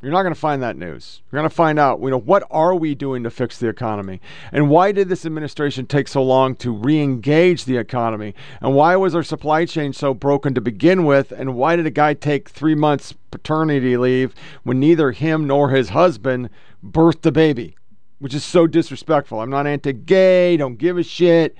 You're 0.00 0.12
not 0.12 0.22
going 0.22 0.34
to 0.34 0.40
find 0.40 0.62
that 0.62 0.76
news. 0.76 1.22
You're 1.30 1.40
going 1.40 1.50
to 1.50 1.54
find 1.54 1.76
out, 1.76 2.00
you 2.00 2.10
know, 2.10 2.20
what 2.20 2.44
are 2.52 2.74
we 2.74 2.94
doing 2.94 3.24
to 3.24 3.30
fix 3.30 3.58
the 3.58 3.68
economy? 3.68 4.20
And 4.52 4.70
why 4.70 4.92
did 4.92 5.08
this 5.08 5.26
administration 5.26 5.86
take 5.86 6.06
so 6.06 6.22
long 6.22 6.54
to 6.56 6.70
re-engage 6.72 7.64
the 7.64 7.78
economy? 7.78 8.34
And 8.60 8.76
why 8.76 8.94
was 8.94 9.16
our 9.16 9.24
supply 9.24 9.64
chain 9.64 9.92
so 9.92 10.14
broken 10.14 10.54
to 10.54 10.60
begin 10.60 11.04
with? 11.04 11.32
And 11.32 11.56
why 11.56 11.74
did 11.74 11.86
a 11.86 11.90
guy 11.90 12.14
take 12.14 12.48
3 12.48 12.76
months 12.76 13.12
paternity 13.32 13.96
leave 13.96 14.34
when 14.62 14.78
neither 14.78 15.10
him 15.10 15.48
nor 15.48 15.70
his 15.70 15.88
husband 15.88 16.48
birthed 16.84 17.26
a 17.26 17.32
baby? 17.32 17.76
Which 18.20 18.34
is 18.34 18.44
so 18.44 18.68
disrespectful. 18.68 19.40
I'm 19.40 19.50
not 19.50 19.66
anti-gay, 19.66 20.56
don't 20.56 20.78
give 20.78 20.96
a 20.96 21.02
shit, 21.02 21.56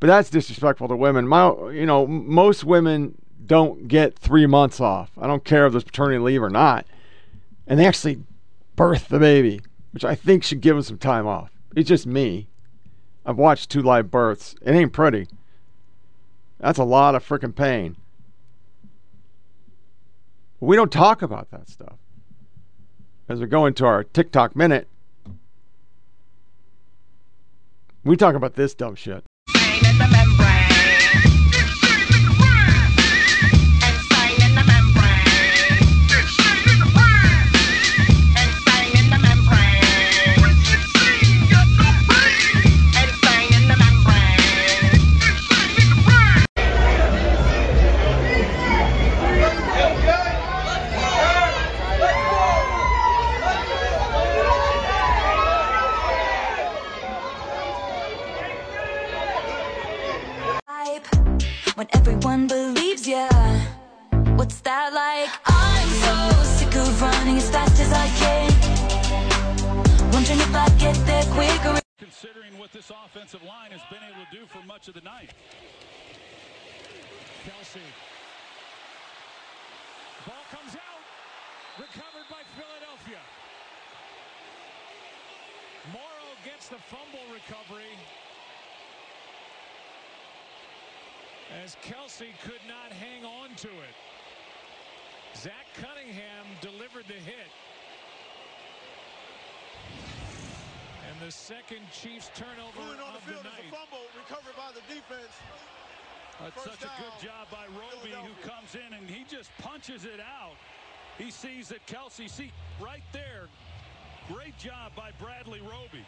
but 0.00 0.06
that's 0.06 0.30
disrespectful 0.30 0.88
to 0.88 0.96
women. 0.96 1.28
My, 1.28 1.48
you 1.70 1.86
know, 1.86 2.06
most 2.06 2.64
women 2.64 3.16
don't 3.46 3.88
get 3.88 4.18
3 4.18 4.46
months 4.46 4.80
off. 4.80 5.10
I 5.18 5.26
don't 5.26 5.44
care 5.44 5.66
if 5.66 5.72
there's 5.72 5.84
paternity 5.84 6.18
leave 6.18 6.42
or 6.42 6.50
not 6.50 6.86
and 7.66 7.78
they 7.78 7.86
actually 7.86 8.22
birthed 8.76 9.08
the 9.08 9.18
baby, 9.18 9.60
which 9.92 10.04
I 10.04 10.14
think 10.14 10.44
should 10.44 10.60
give 10.60 10.76
them 10.76 10.82
some 10.82 10.98
time 10.98 11.26
off. 11.26 11.50
It's 11.74 11.88
just 11.88 12.06
me. 12.06 12.48
I've 13.24 13.38
watched 13.38 13.70
two 13.70 13.82
live 13.82 14.10
births. 14.10 14.54
It 14.62 14.72
ain't 14.72 14.92
pretty. 14.92 15.26
That's 16.60 16.78
a 16.78 16.84
lot 16.84 17.14
of 17.14 17.26
freaking 17.26 17.54
pain. 17.54 17.96
We 20.60 20.76
don't 20.76 20.92
talk 20.92 21.22
about 21.22 21.50
that 21.50 21.68
stuff. 21.68 21.96
As 23.28 23.40
we 23.40 23.46
go 23.46 23.66
into 23.66 23.84
our 23.84 24.04
TikTok 24.04 24.54
minute, 24.54 24.88
we 28.04 28.16
talk 28.16 28.36
about 28.36 28.54
this 28.54 28.74
dumb 28.74 28.94
shit. 28.94 29.24
When 61.86 62.00
everyone 62.00 62.46
believes 62.48 63.06
ya. 63.06 63.28
What's 64.34 64.60
that 64.62 64.92
like? 64.92 65.30
I'm 65.46 65.88
so 66.02 66.42
sick 66.42 66.74
of 66.74 67.00
running 67.00 67.36
as 67.36 67.48
fast 67.50 67.78
as 67.78 67.92
I 67.92 68.08
can. 68.18 68.50
Wondering 70.10 70.40
if 70.40 70.54
I 70.54 70.68
get 70.82 70.96
there 71.06 71.22
quicker. 71.30 71.78
Considering 71.98 72.58
what 72.58 72.72
this 72.72 72.90
offensive 72.90 73.42
line 73.44 73.70
has 73.70 73.82
been 73.86 74.02
able 74.02 74.18
to 74.18 74.30
do 74.34 74.46
for 74.46 74.66
much 74.66 74.88
of 74.88 74.94
the 74.94 75.00
night. 75.02 75.30
Kelce 77.46 77.78
Ball 80.26 80.44
comes 80.50 80.74
out. 80.74 81.02
Recovered 81.78 82.26
by 82.26 82.42
Philadelphia. 82.58 83.22
Morrow 85.92 86.30
gets 86.44 86.68
the 86.68 86.78
fumble 86.90 87.26
recovery. 87.30 87.94
As 91.62 91.76
Kelce 91.82 92.34
could 92.42 92.62
not 92.66 92.90
hang 92.90 93.24
on 93.24 93.54
to 93.56 93.68
it. 93.68 93.94
Zach 95.36 95.66
Cunningham 95.74 96.46
delivered 96.60 97.04
the 97.06 97.14
hit. 97.14 97.50
And 101.10 101.20
the 101.20 101.30
second 101.30 101.86
Chiefs 101.92 102.30
turnover 102.34 102.80
Moving 102.80 103.00
on 103.00 103.14
the 103.14 103.20
field 103.20 103.44
the 103.44 103.54
is 103.54 103.68
a 103.68 103.76
fumble 103.76 104.06
recovered 104.16 104.56
by 104.56 104.72
the 104.74 104.82
defense. 104.92 105.32
That's 106.40 106.54
First 106.54 106.80
such 106.80 106.88
a 106.88 106.92
good 107.00 107.16
job 107.22 107.48
by 107.50 107.64
Roby 107.72 108.12
who 108.12 108.34
comes 108.46 108.74
in 108.74 108.92
and 108.92 109.08
he 109.08 109.24
just 109.24 109.50
punches 109.58 110.04
it 110.04 110.20
out. 110.20 110.56
He 111.16 111.30
sees 111.30 111.68
that 111.68 111.86
Kelce 111.86 112.28
see, 112.28 112.52
right 112.80 113.04
there. 113.12 113.48
Great 114.28 114.58
job 114.58 114.92
by 114.96 115.12
Bradley 115.20 115.60
Roby. 115.60 116.04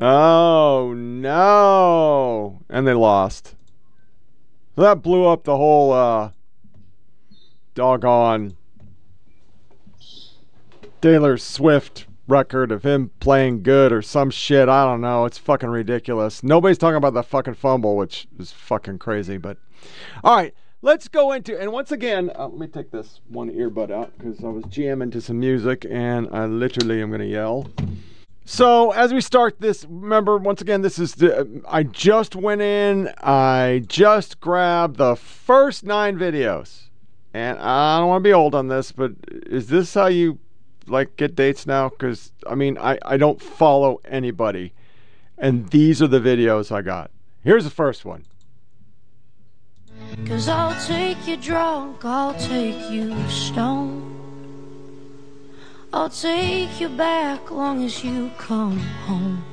Oh 0.00 0.92
no! 0.94 2.60
And 2.68 2.86
they 2.86 2.94
lost. 2.94 3.54
So 4.76 4.82
that 4.82 5.02
blew 5.02 5.26
up 5.26 5.44
the 5.44 5.56
whole 5.56 5.92
uh, 5.92 6.30
doggone 7.74 8.56
Taylor 11.00 11.36
Swift 11.36 12.06
record 12.28 12.70
of 12.70 12.84
him 12.84 13.10
playing 13.20 13.62
good 13.62 13.92
or 13.92 14.00
some 14.00 14.30
shit. 14.30 14.68
I 14.68 14.84
don't 14.84 15.00
know. 15.00 15.24
It's 15.24 15.38
fucking 15.38 15.68
ridiculous. 15.68 16.42
Nobody's 16.42 16.78
talking 16.78 16.96
about 16.96 17.14
the 17.14 17.22
fucking 17.22 17.54
fumble, 17.54 17.96
which 17.96 18.28
is 18.38 18.52
fucking 18.52 18.98
crazy. 18.98 19.36
But 19.36 19.58
all 20.22 20.36
right, 20.36 20.54
let's 20.82 21.08
go 21.08 21.32
into 21.32 21.60
and 21.60 21.72
once 21.72 21.90
again, 21.90 22.30
uh, 22.38 22.46
let 22.48 22.58
me 22.58 22.66
take 22.68 22.90
this 22.90 23.20
one 23.28 23.50
earbud 23.50 23.90
out 23.90 24.16
because 24.16 24.42
I 24.44 24.48
was 24.48 24.64
jamming 24.68 25.10
to 25.10 25.20
some 25.20 25.40
music 25.40 25.84
and 25.90 26.28
I 26.32 26.46
literally 26.46 27.02
am 27.02 27.10
gonna 27.10 27.24
yell. 27.24 27.66
So 28.50 28.90
as 28.90 29.14
we 29.14 29.20
start 29.20 29.60
this, 29.60 29.84
remember 29.88 30.36
once 30.36 30.60
again, 30.60 30.82
this 30.82 30.98
is 30.98 31.14
the, 31.14 31.62
I 31.68 31.84
just 31.84 32.34
went 32.34 32.60
in, 32.60 33.08
I 33.18 33.84
just 33.86 34.40
grabbed 34.40 34.96
the 34.96 35.14
first 35.14 35.84
nine 35.84 36.18
videos, 36.18 36.88
and 37.32 37.60
I 37.60 38.00
don't 38.00 38.08
want 38.08 38.24
to 38.24 38.28
be 38.28 38.32
old 38.32 38.56
on 38.56 38.66
this, 38.66 38.90
but 38.90 39.12
is 39.30 39.68
this 39.68 39.94
how 39.94 40.08
you 40.08 40.40
like 40.88 41.16
get 41.16 41.36
dates 41.36 41.64
now? 41.64 41.90
Because 41.90 42.32
I 42.44 42.56
mean, 42.56 42.76
I 42.76 42.98
I 43.04 43.16
don't 43.18 43.40
follow 43.40 44.00
anybody, 44.04 44.72
and 45.38 45.70
these 45.70 46.02
are 46.02 46.08
the 46.08 46.18
videos 46.18 46.72
I 46.72 46.82
got. 46.82 47.12
Here's 47.44 47.62
the 47.62 47.70
first 47.70 48.04
one. 48.04 48.24
Cause 50.26 50.48
I'll 50.48 50.74
take 50.88 51.24
you 51.24 51.36
drunk, 51.36 52.04
I'll 52.04 52.34
take 52.34 52.90
you 52.90 53.14
stoned. 53.28 54.19
I'll 55.92 56.08
take 56.08 56.80
you 56.80 56.88
back 56.88 57.50
long 57.50 57.84
as 57.84 58.04
you 58.04 58.30
come 58.38 58.78
home. 58.78 59.44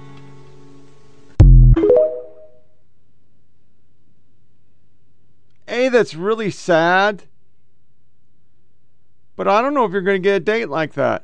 A, 5.68 5.90
that's 5.90 6.14
really 6.14 6.52
sad. 6.52 7.24
But 9.36 9.48
I 9.48 9.64
don't 9.64 9.74
know 9.74 9.86
if 9.86 9.92
you're 9.92 10.02
going 10.02 10.22
to 10.22 10.28
get 10.28 10.36
a 10.36 10.40
date 10.40 10.70
like 10.70 10.94
that. 10.94 11.24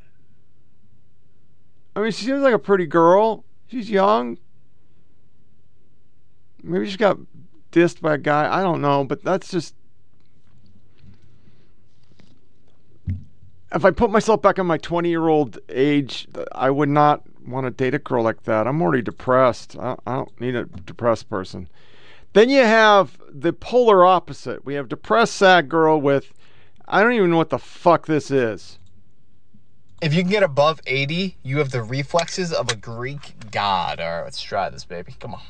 I 1.96 2.02
mean, 2.02 2.12
she 2.12 2.26
seems 2.26 2.42
like 2.42 2.56
a 2.56 2.60
pretty 2.60 2.88
girl. 2.88 3.46
She's 3.68 3.92
young. 3.92 4.40
Maybe 6.64 6.90
she 6.90 6.98
got 6.98 7.20
dissed 7.72 8.02
by 8.02 8.16
a 8.16 8.18
guy. 8.18 8.52
I 8.52 8.64
don't 8.64 8.82
know, 8.82 9.04
but 9.04 9.24
that's 9.24 9.52
just. 9.52 9.76
If 13.74 13.86
I 13.86 13.92
put 13.92 14.12
myself 14.12 14.42
back 14.42 14.60
in 14.60 14.68
my 14.68 14.78
20 14.78 15.10
year 15.10 15.28
old 15.28 15.58
age, 15.68 16.28
I 16.52 16.70
would 16.70 16.90
not 16.90 17.24
want 17.46 17.66
to 17.66 17.72
date 17.72 17.96
a 17.96 18.00
girl 18.00 18.24
like 18.24 18.44
that. 18.44 18.68
I'm 18.68 18.82
already 18.82 19.02
depressed. 19.02 19.76
I, 19.80 19.96
I 20.06 20.16
don't 20.18 20.42
need 20.42 20.56
a 20.56 20.66
depressed 20.66 21.30
person. 21.30 21.68
Then 22.34 22.50
you 22.50 22.64
have 22.64 23.20
the 23.30 23.54
polar 23.54 24.06
opposite. 24.06 24.66
We 24.66 24.76
have 24.76 24.90
depressed, 24.90 25.36
sad 25.36 25.70
girl 25.70 26.00
with, 26.00 26.34
I 26.88 27.02
don't 27.02 27.14
even 27.14 27.32
know 27.32 27.38
what 27.38 27.50
the 27.50 27.60
fuck 27.60 28.06
this 28.06 28.32
is. 28.32 28.80
If 30.02 30.14
you 30.14 30.22
can 30.22 30.32
get 30.32 30.44
above 30.44 30.82
80, 30.86 31.38
you 31.44 31.60
have 31.60 31.72
the 31.72 31.82
reflexes 31.82 32.52
of 32.52 32.70
a 32.70 32.76
Greek 32.76 33.52
god. 33.52 34.00
All 34.00 34.18
right, 34.18 34.24
let's 34.24 34.42
try 34.42 34.70
this, 34.70 34.84
baby. 34.84 35.16
Come 35.20 35.36
on. 35.36 35.42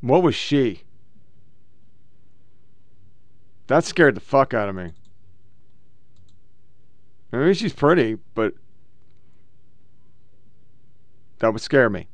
What 0.00 0.22
was 0.22 0.34
she? 0.34 0.82
That 3.66 3.84
scared 3.84 4.16
the 4.16 4.20
fuck 4.20 4.54
out 4.54 4.68
of 4.68 4.74
me. 4.74 4.92
Maybe 7.30 7.54
she's 7.54 7.72
pretty, 7.72 8.18
but 8.34 8.54
that 11.38 11.52
would 11.52 11.62
scare 11.62 11.88
me. 11.88 12.08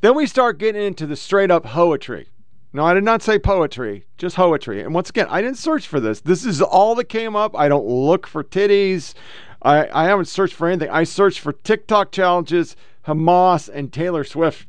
Then 0.00 0.16
we 0.16 0.26
start 0.26 0.58
getting 0.58 0.82
into 0.82 1.06
the 1.06 1.16
straight 1.16 1.50
up 1.50 1.64
poetry. 1.64 2.28
No, 2.72 2.84
I 2.84 2.94
did 2.94 3.04
not 3.04 3.22
say 3.22 3.38
poetry, 3.38 4.04
just 4.16 4.36
poetry. 4.36 4.82
And 4.82 4.94
once 4.94 5.10
again, 5.10 5.26
I 5.28 5.42
didn't 5.42 5.58
search 5.58 5.86
for 5.86 6.00
this. 6.00 6.20
This 6.20 6.44
is 6.44 6.62
all 6.62 6.94
that 6.96 7.08
came 7.08 7.36
up. 7.36 7.56
I 7.56 7.68
don't 7.68 7.86
look 7.86 8.26
for 8.26 8.44
titties. 8.44 9.14
I, 9.62 9.88
I 9.92 10.04
haven't 10.04 10.26
searched 10.26 10.54
for 10.54 10.68
anything. 10.68 10.90
I 10.90 11.04
searched 11.04 11.40
for 11.40 11.52
TikTok 11.52 12.12
challenges, 12.12 12.76
Hamas, 13.06 13.68
and 13.68 13.92
Taylor 13.92 14.24
Swift, 14.24 14.66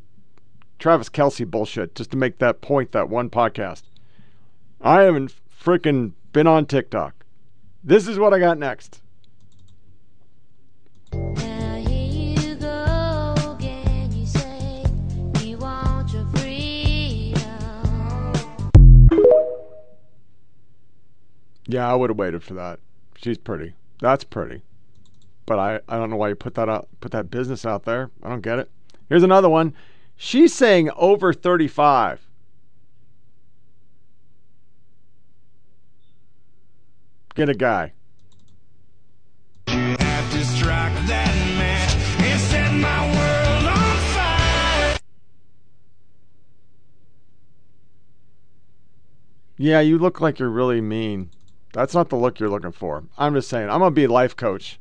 Travis 0.80 1.10
Kelce 1.10 1.50
bullshit, 1.50 1.96
just 1.96 2.12
to 2.12 2.18
make 2.18 2.40
that 2.40 2.62
point 2.62 2.92
that 2.92 3.08
one 3.10 3.30
podcast. 3.30 3.84
I 4.82 5.02
haven't 5.02 5.34
freaking 5.64 6.14
been 6.34 6.48
on 6.48 6.66
TikTok. 6.66 7.26
This 7.84 8.08
is 8.08 8.18
what 8.18 8.34
I 8.34 8.40
got 8.40 8.58
next. 8.58 9.02
Yeah, 21.68 21.90
I 21.90 21.96
would 21.96 22.10
have 22.10 22.18
waited 22.18 22.44
for 22.44 22.54
that. 22.56 22.80
She's 23.16 23.38
pretty. 23.38 23.74
That's 24.02 24.26
pretty. 24.26 24.62
But 25.46 25.58
I, 25.60 25.80
I 25.88 25.98
don't 25.98 26.10
know 26.10 26.18
why 26.18 26.30
you 26.30 26.36
put 26.36 26.56
that 26.56 26.68
out 26.68 26.90
put 27.00 27.12
that 27.14 27.32
business 27.32 27.66
out 27.66 27.84
there. 27.84 28.12
I 28.22 28.30
don't 28.30 28.42
get 28.42 28.60
it. 28.60 28.70
Here's 29.10 29.24
another 29.24 29.50
one. 29.50 29.74
She's 30.18 30.54
saying 30.54 30.90
over 30.96 31.34
35. 31.34 32.28
Get 37.34 37.50
a 37.50 37.54
guy. 37.54 37.94
Yeah, 49.58 49.80
you 49.80 50.00
look 50.00 50.20
like 50.20 50.40
you're 50.40 50.50
really 50.50 50.82
mean. 50.82 51.30
That's 51.72 51.94
not 51.94 52.10
the 52.10 52.16
look 52.16 52.40
you're 52.40 52.50
looking 52.50 52.72
for. 52.72 53.04
I'm 53.18 53.36
just 53.36 53.48
saying, 53.48 53.70
I'm 53.70 53.80
going 53.80 53.92
to 53.92 53.96
be 53.96 54.06
a 54.06 54.12
life 54.12 54.36
coach. 54.36 54.80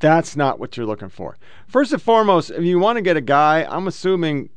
That's 0.00 0.34
not 0.34 0.58
what 0.58 0.76
you're 0.76 0.86
looking 0.86 1.08
for. 1.08 1.38
First 1.68 1.92
and 1.92 2.02
foremost, 2.02 2.50
if 2.50 2.64
you 2.64 2.80
want 2.80 2.96
to 2.96 3.02
get 3.02 3.16
a 3.16 3.20
guy, 3.20 3.64
I'm 3.64 3.86
assuming, 3.86 4.50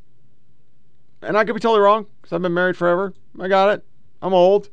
and 1.22 1.38
I 1.38 1.45
could 1.45 1.53
be 1.53 1.59
totally 1.59 1.82
wrong 1.82 2.07
because 2.20 2.34
I've 2.34 2.41
been 2.41 2.55
married 2.55 2.76
forever. 2.76 3.13
I 3.39 3.47
got 3.47 3.70
it. 3.70 3.86
I'm 4.22 4.34
old. 4.34 4.70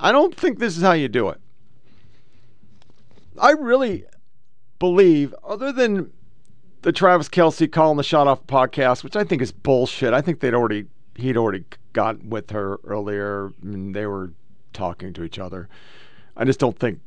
I 0.00 0.12
don't 0.12 0.34
think 0.34 0.58
this 0.58 0.76
is 0.76 0.82
how 0.82 0.92
you 0.92 1.08
do 1.08 1.28
it. 1.28 1.40
I 3.38 3.50
really 3.50 4.04
believe, 4.78 5.34
other 5.44 5.72
than 5.72 6.10
the 6.82 6.92
Travis 6.92 7.28
Kelce 7.28 7.70
calling 7.70 7.98
the 7.98 8.02
shot 8.02 8.26
off 8.26 8.46
podcast, 8.46 9.04
which 9.04 9.14
I 9.14 9.24
think 9.24 9.42
is 9.42 9.52
bullshit. 9.52 10.14
I 10.14 10.22
think 10.22 10.40
they'd 10.40 10.54
already 10.54 10.86
he'd 11.16 11.36
already 11.36 11.64
got 11.92 12.24
with 12.24 12.50
her 12.50 12.78
earlier. 12.84 13.52
and 13.62 13.94
they 13.94 14.06
were 14.06 14.32
talking 14.72 15.12
to 15.12 15.22
each 15.22 15.38
other. 15.38 15.68
I 16.36 16.44
just 16.44 16.60
don't 16.60 16.78
think. 16.78 17.00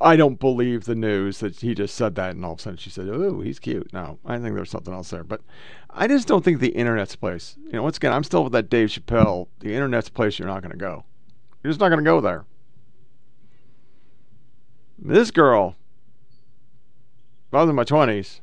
I 0.00 0.16
don't 0.16 0.38
believe 0.40 0.84
the 0.84 0.94
news 0.94 1.40
that 1.40 1.60
he 1.60 1.74
just 1.74 1.94
said 1.94 2.14
that 2.16 2.34
and 2.34 2.44
all 2.44 2.52
of 2.52 2.58
a 2.58 2.62
sudden 2.62 2.76
she 2.78 2.90
said, 2.90 3.08
"Oh, 3.08 3.40
he's 3.40 3.58
cute." 3.58 3.92
No, 3.92 4.18
I 4.24 4.38
think 4.38 4.54
there's 4.54 4.70
something 4.70 4.92
else 4.92 5.10
there. 5.10 5.24
But 5.24 5.40
I 5.90 6.06
just 6.06 6.28
don't 6.28 6.44
think 6.44 6.60
the 6.60 6.68
internet's 6.68 7.16
place. 7.16 7.56
You 7.66 7.72
know, 7.72 7.82
once 7.82 7.96
again, 7.96 8.12
I'm 8.12 8.24
still 8.24 8.44
with 8.44 8.52
that 8.52 8.68
Dave 8.70 8.88
Chappelle. 8.88 9.48
The 9.60 9.74
internet's 9.74 10.08
place 10.08 10.38
you're 10.38 10.48
not 10.48 10.62
going 10.62 10.72
to 10.72 10.78
go. 10.78 11.04
You're 11.62 11.72
just 11.72 11.80
not 11.80 11.88
going 11.88 12.04
to 12.04 12.08
go 12.08 12.20
there. 12.20 12.44
This 14.98 15.30
girl, 15.30 15.76
if 17.48 17.54
I 17.54 17.60
was 17.60 17.68
in 17.70 17.76
my 17.76 17.84
20s, 17.84 18.40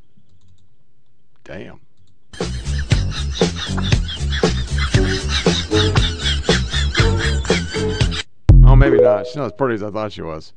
damn. 1.44 1.82
Oh, 8.66 8.76
maybe 8.76 9.00
not. 9.00 9.28
She's 9.28 9.36
not 9.36 9.46
as 9.46 9.52
pretty 9.54 9.76
as 9.76 9.84
I 9.84 9.92
thought 9.92 10.12
she 10.12 10.22
was. 10.22 10.54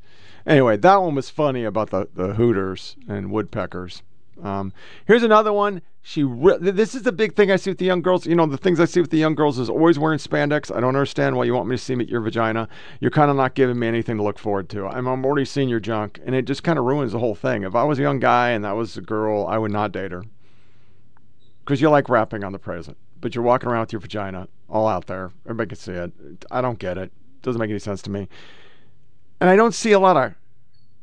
Anyway, 0.47 0.77
that 0.77 0.97
one 0.97 1.15
was 1.15 1.29
funny 1.29 1.65
about 1.65 1.91
the, 1.91 2.09
the 2.15 2.35
hooters 2.35 2.97
and 3.09 3.31
woodpeckers. 3.31 4.03
Um, 4.43 4.73
here's 5.07 5.23
another 5.23 5.53
one. 5.53 5.83
She 6.03 6.23
re- 6.23 6.59
this 6.61 6.95
is 6.95 7.03
the 7.03 7.11
big 7.11 7.35
thing 7.35 7.51
I 7.51 7.57
see 7.57 7.71
with 7.71 7.79
the 7.79 7.85
young 7.85 8.01
girls. 8.01 8.27
You 8.27 8.37
know, 8.37 8.47
the 8.47 8.57
things 8.57 8.79
I 8.79 8.85
see 8.85 9.01
with 9.01 9.11
the 9.11 9.19
young 9.19 9.35
girls 9.35 9.59
is 9.59 9.69
always 9.69 9.99
wearing 9.99 10.19
spandex. 10.21 10.71
I 10.71 10.79
don't 10.79 10.95
understand 10.95 11.37
why 11.37 11.45
you 11.45 11.55
want 11.55 11.69
me 11.69 11.77
to 11.77 11.83
see 11.83 11.95
your 12.05 12.21
vagina. 12.21 12.69
You're 13.01 13.11
kind 13.11 13.31
of 13.31 13.37
not 13.37 13.55
giving 13.55 13.79
me 13.79 13.89
anything 13.89 14.19
to 14.19 14.23
look 14.23 14.39
forward 14.39 14.69
to. 14.71 14.87
I'm, 14.87 15.09
I'm 15.09 15.25
already 15.25 15.47
seeing 15.47 15.69
your 15.69 15.81
junk, 15.81 16.21
and 16.25 16.35
it 16.35 16.45
just 16.45 16.63
kind 16.63 16.79
of 16.79 16.85
ruins 16.85 17.13
the 17.13 17.19
whole 17.19 17.35
thing. 17.35 17.65
If 17.65 17.75
I 17.75 17.83
was 17.83 17.99
a 17.99 18.03
young 18.03 18.21
guy 18.21 18.51
and 18.51 18.65
that 18.65 18.77
was 18.77 18.97
a 18.97 19.01
girl, 19.01 19.47
I 19.47 19.59
would 19.59 19.73
not 19.73 19.91
date 19.91 20.13
her 20.13 20.23
because 21.65 21.81
you 21.81 21.91
like 21.91 22.09
rapping 22.09 22.45
on 22.45 22.53
the 22.53 22.59
present, 22.61 22.97
but 23.21 23.35
you're 23.35 23.43
walking 23.43 23.69
around 23.69 23.81
with 23.81 23.93
your 23.93 24.01
vagina 24.01 24.47
all 24.69 24.87
out 24.87 25.07
there. 25.09 25.33
Everybody 25.45 25.71
can 25.71 25.79
see 25.79 25.93
it. 25.93 26.13
I 26.53 26.61
don't 26.61 26.79
get 26.79 26.99
it. 26.99 27.11
Doesn't 27.43 27.59
make 27.59 27.71
any 27.71 27.81
sense 27.81 28.01
to 28.03 28.11
me. 28.11 28.29
And 29.41 29.51
I 29.51 29.57
don't 29.57 29.75
see 29.75 29.93
a 29.93 29.99
lot 29.99 30.17
of 30.17 30.35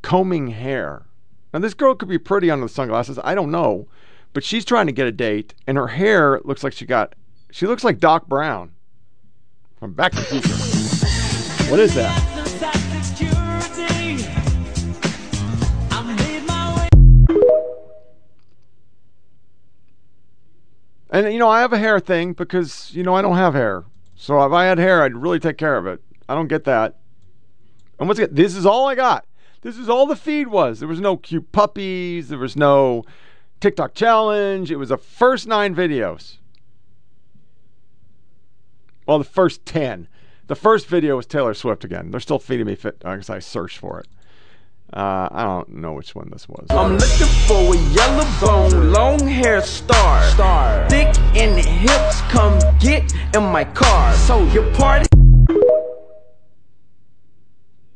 combing 0.01 0.47
hair. 0.47 1.05
Now, 1.53 1.59
this 1.59 1.73
girl 1.73 1.93
could 1.93 2.09
be 2.09 2.17
pretty 2.17 2.49
under 2.49 2.65
the 2.65 2.73
sunglasses. 2.73 3.19
I 3.23 3.35
don't 3.35 3.51
know. 3.51 3.87
But 4.33 4.43
she's 4.43 4.65
trying 4.65 4.87
to 4.87 4.91
get 4.91 5.05
a 5.05 5.11
date, 5.11 5.53
and 5.67 5.77
her 5.77 5.87
hair 5.87 6.41
looks 6.43 6.63
like 6.63 6.73
she 6.73 6.85
got. 6.85 7.13
She 7.51 7.67
looks 7.67 7.83
like 7.83 7.99
Doc 7.99 8.27
Brown 8.27 8.71
from 9.79 9.93
Back 9.93 10.13
to 10.13 10.17
the 10.17 10.23
Future. 10.23 11.69
What 11.69 11.79
is 11.79 11.93
that? 11.93 12.33
And 21.11 21.31
you 21.31 21.37
know, 21.37 21.49
I 21.49 21.61
have 21.61 21.73
a 21.73 21.77
hair 21.77 21.99
thing 21.99 22.33
because 22.33 22.89
you 22.95 23.03
know 23.03 23.13
I 23.13 23.21
don't 23.21 23.37
have 23.37 23.53
hair. 23.53 23.83
So 24.15 24.43
if 24.43 24.51
I 24.51 24.65
had 24.65 24.79
hair, 24.79 25.03
I'd 25.03 25.15
really 25.15 25.39
take 25.39 25.59
care 25.59 25.77
of 25.77 25.85
it. 25.85 26.01
I 26.27 26.33
don't 26.33 26.47
get 26.47 26.63
that. 26.63 26.97
And 28.03 28.09
once 28.09 28.19
again, 28.19 28.35
this 28.35 28.53
is 28.53 28.65
all 28.65 28.89
I 28.89 28.95
got. 28.95 29.25
This 29.61 29.77
is 29.77 29.87
all 29.87 30.05
the 30.05 30.17
feed 30.17 30.49
was. 30.49 30.79
There 30.79 30.89
was 30.89 30.99
no 30.99 31.15
cute 31.15 31.53
puppies. 31.53 32.27
There 32.27 32.37
was 32.37 32.57
no 32.57 33.05
TikTok 33.61 33.93
challenge. 33.93 34.71
It 34.71 34.75
was 34.75 34.89
the 34.89 34.97
first 34.97 35.47
nine 35.47 35.73
videos. 35.73 36.35
Well, 39.07 39.19
the 39.19 39.23
first 39.23 39.65
10. 39.65 40.09
The 40.47 40.55
first 40.55 40.87
video 40.87 41.15
was 41.15 41.25
Taylor 41.25 41.53
Swift 41.53 41.85
again. 41.85 42.11
They're 42.11 42.19
still 42.19 42.39
feeding 42.39 42.65
me 42.65 42.75
fit 42.75 42.99
because 42.99 43.29
I 43.29 43.39
searched 43.39 43.77
for 43.77 44.01
it. 44.01 44.07
Uh, 44.91 45.29
I 45.31 45.43
don't 45.45 45.69
know 45.69 45.93
which 45.93 46.13
one 46.13 46.29
this 46.29 46.49
was. 46.49 46.67
I'm 46.71 46.97
looking 46.97 47.27
for 47.47 47.73
a 47.73 47.77
yellow 47.93 48.27
bone, 48.41 48.91
long 48.91 49.25
hair 49.25 49.61
star. 49.61 50.29
Star. 50.31 50.89
Thick 50.89 51.07
in 51.37 51.55
the 51.55 51.61
hips, 51.61 52.19
come 52.23 52.59
get 52.81 53.13
in 53.33 53.43
my 53.43 53.63
car. 53.63 54.13
So 54.15 54.43
your 54.47 54.69
party. 54.73 55.07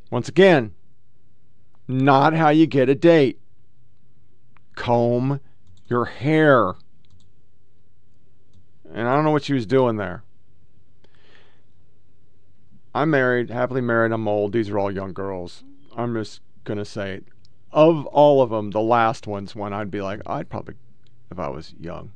Once 0.09 0.29
again, 0.29 0.73
not 1.87 2.33
how 2.33 2.49
you 2.49 2.65
get 2.65 2.89
a 2.89 2.95
date. 2.95 3.39
Comb 4.75 5.39
your 5.87 6.05
hair. 6.05 6.75
And 8.93 9.07
I 9.07 9.15
don't 9.15 9.23
know 9.23 9.31
what 9.31 9.43
she 9.43 9.53
was 9.53 9.65
doing 9.65 9.97
there. 9.97 10.23
I'm 12.93 13.09
married, 13.09 13.49
happily 13.49 13.81
married. 13.81 14.11
I'm 14.11 14.27
old. 14.27 14.53
These 14.53 14.69
are 14.69 14.79
all 14.79 14.91
young 14.91 15.13
girls. 15.13 15.63
I'm 15.95 16.13
just 16.15 16.41
going 16.63 16.79
to 16.79 16.85
say, 16.85 17.21
of 17.71 18.05
all 18.07 18.41
of 18.41 18.49
them, 18.49 18.71
the 18.71 18.81
last 18.81 19.27
one's 19.27 19.55
one 19.55 19.73
I'd 19.73 19.91
be 19.91 20.01
like, 20.01 20.21
I'd 20.25 20.49
probably, 20.49 20.75
if 21.29 21.37
I 21.37 21.47
was 21.49 21.73
young. 21.79 22.11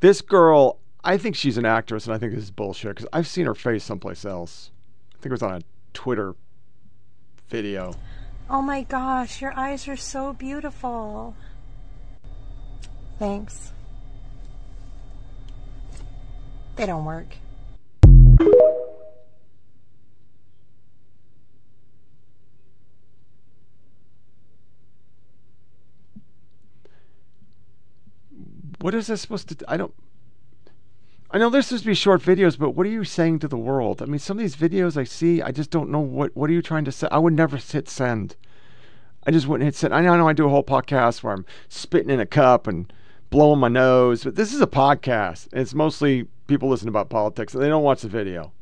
This 0.00 0.20
girl, 0.20 0.78
I 1.04 1.16
think 1.16 1.36
she's 1.36 1.56
an 1.56 1.64
actress, 1.64 2.06
and 2.06 2.14
I 2.14 2.18
think 2.18 2.34
this 2.34 2.44
is 2.44 2.50
bullshit 2.50 2.96
because 2.96 3.08
I've 3.12 3.26
seen 3.26 3.46
her 3.46 3.54
face 3.54 3.84
someplace 3.84 4.24
else. 4.24 4.70
I 5.14 5.16
think 5.16 5.26
it 5.26 5.32
was 5.32 5.42
on 5.42 5.54
a 5.54 5.62
Twitter 5.94 6.34
video. 7.48 7.94
Oh 8.48 8.62
my 8.62 8.82
gosh, 8.82 9.40
your 9.40 9.52
eyes 9.58 9.88
are 9.88 9.96
so 9.96 10.32
beautiful. 10.32 11.34
Thanks. 13.18 13.72
They 16.76 16.86
don't 16.86 17.04
work. 17.04 17.28
What 28.80 28.94
is 28.94 29.06
this 29.06 29.22
supposed 29.22 29.48
to? 29.48 29.64
I 29.66 29.76
don't. 29.76 29.94
I 31.36 31.38
know 31.38 31.50
this 31.50 31.66
supposed 31.66 31.82
to 31.82 31.88
be 31.90 31.94
short 31.94 32.22
videos, 32.22 32.58
but 32.58 32.70
what 32.70 32.86
are 32.86 32.90
you 32.90 33.04
saying 33.04 33.40
to 33.40 33.48
the 33.48 33.58
world? 33.58 34.00
I 34.00 34.06
mean, 34.06 34.18
some 34.18 34.38
of 34.38 34.42
these 34.42 34.56
videos 34.56 34.96
I 34.96 35.04
see, 35.04 35.42
I 35.42 35.50
just 35.50 35.70
don't 35.70 35.90
know 35.90 36.00
what. 36.00 36.34
What 36.34 36.48
are 36.48 36.54
you 36.54 36.62
trying 36.62 36.86
to 36.86 36.92
say? 36.92 37.08
I 37.10 37.18
would 37.18 37.34
never 37.34 37.58
hit 37.58 37.90
send. 37.90 38.36
I 39.26 39.32
just 39.32 39.46
wouldn't 39.46 39.66
hit 39.66 39.74
send. 39.74 39.92
I 39.92 40.00
know 40.00 40.14
I 40.14 40.16
know 40.16 40.28
I 40.28 40.32
do 40.32 40.46
a 40.46 40.48
whole 40.48 40.64
podcast 40.64 41.22
where 41.22 41.34
I'm 41.34 41.44
spitting 41.68 42.08
in 42.08 42.20
a 42.20 42.24
cup 42.24 42.66
and 42.66 42.90
blowing 43.28 43.60
my 43.60 43.68
nose, 43.68 44.24
but 44.24 44.36
this 44.36 44.54
is 44.54 44.62
a 44.62 44.66
podcast. 44.66 45.52
And 45.52 45.60
It's 45.60 45.74
mostly 45.74 46.26
people 46.46 46.70
listening 46.70 46.88
about 46.88 47.10
politics 47.10 47.52
and 47.52 47.62
they 47.62 47.68
don't 47.68 47.84
watch 47.84 48.00
the 48.00 48.08
video. 48.08 48.54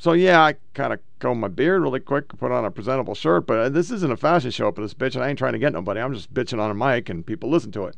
So 0.00 0.14
yeah, 0.14 0.42
I 0.42 0.56
kind 0.74 0.92
of 0.92 0.98
comb 1.20 1.38
my 1.38 1.46
beard 1.46 1.80
really 1.80 2.00
quick, 2.00 2.26
put 2.26 2.50
on 2.50 2.64
a 2.64 2.72
presentable 2.72 3.14
shirt, 3.14 3.46
but 3.46 3.72
this 3.72 3.92
isn't 3.92 4.10
a 4.10 4.16
fashion 4.16 4.50
show 4.50 4.66
up 4.66 4.76
with 4.76 4.90
this 4.90 4.94
bitch, 4.94 5.14
and 5.14 5.22
I 5.22 5.28
ain't 5.28 5.38
trying 5.38 5.52
to 5.52 5.60
get 5.60 5.72
nobody. 5.72 6.00
I'm 6.00 6.12
just 6.12 6.34
bitching 6.34 6.58
on 6.58 6.72
a 6.72 6.74
mic, 6.74 7.08
and 7.08 7.24
people 7.24 7.50
listen 7.50 7.70
to 7.70 7.84
it. 7.84 7.94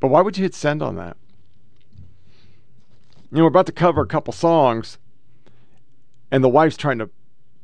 But 0.00 0.08
why 0.08 0.22
would 0.22 0.38
you 0.38 0.42
hit 0.42 0.54
send 0.54 0.82
on 0.82 0.96
that? 0.96 1.16
You 3.30 3.38
know, 3.38 3.42
we're 3.44 3.48
about 3.48 3.66
to 3.66 3.72
cover 3.72 4.00
a 4.00 4.06
couple 4.06 4.32
songs, 4.32 4.98
and 6.30 6.42
the 6.42 6.48
wife's 6.48 6.76
trying 6.76 6.98
to 6.98 7.10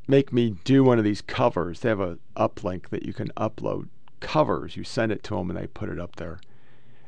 make 0.07 0.33
me 0.33 0.57
do 0.63 0.85
one 0.85 0.99
of 0.99 1.05
these 1.05 1.23
covers. 1.23 1.81
They 1.81 1.89
have 1.89 1.99
a 1.99 2.19
uplink 2.37 2.91
that 2.91 3.05
you 3.05 3.13
can 3.13 3.29
upload 3.37 3.89
covers. 4.21 4.77
You 4.77 4.85
send 4.85 5.11
it 5.11 5.23
to 5.25 5.35
them, 5.35 5.51
and 5.51 5.59
they 5.59 5.67
put 5.67 5.89
it 5.89 5.99
up 5.99 6.17
there. 6.17 6.39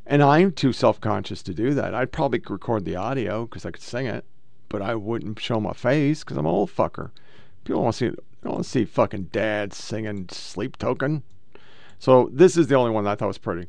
And 0.06 0.22
I'm 0.22 0.50
too 0.50 0.72
self 0.72 1.00
conscious 1.00 1.42
to 1.44 1.54
do 1.54 1.74
that. 1.74 1.94
I'd 1.94 2.10
probably 2.10 2.42
record 2.48 2.84
the 2.84 2.96
audio 2.96 3.44
because 3.44 3.66
I 3.66 3.70
could 3.70 3.82
sing 3.82 4.06
it, 4.06 4.24
but 4.68 4.82
I 4.82 4.94
wouldn't 4.94 5.38
show 5.38 5.60
my 5.60 5.74
face 5.74 6.24
because 6.24 6.38
I'm 6.38 6.46
an 6.46 6.52
old 6.52 6.74
fucker. 6.74 7.10
People 7.64 7.82
want 7.82 7.96
to 7.96 8.10
see, 8.10 8.16
don't 8.42 8.54
want 8.54 8.64
to 8.64 8.70
see 8.70 8.86
fucking 8.86 9.24
dad 9.24 9.74
singing 9.74 10.26
"Sleep 10.30 10.78
Token." 10.78 11.22
So 11.98 12.30
this 12.32 12.56
is 12.56 12.68
the 12.68 12.76
only 12.76 12.90
one 12.90 13.04
that 13.04 13.10
I 13.10 13.14
thought 13.16 13.28
was 13.28 13.38
pretty. 13.38 13.68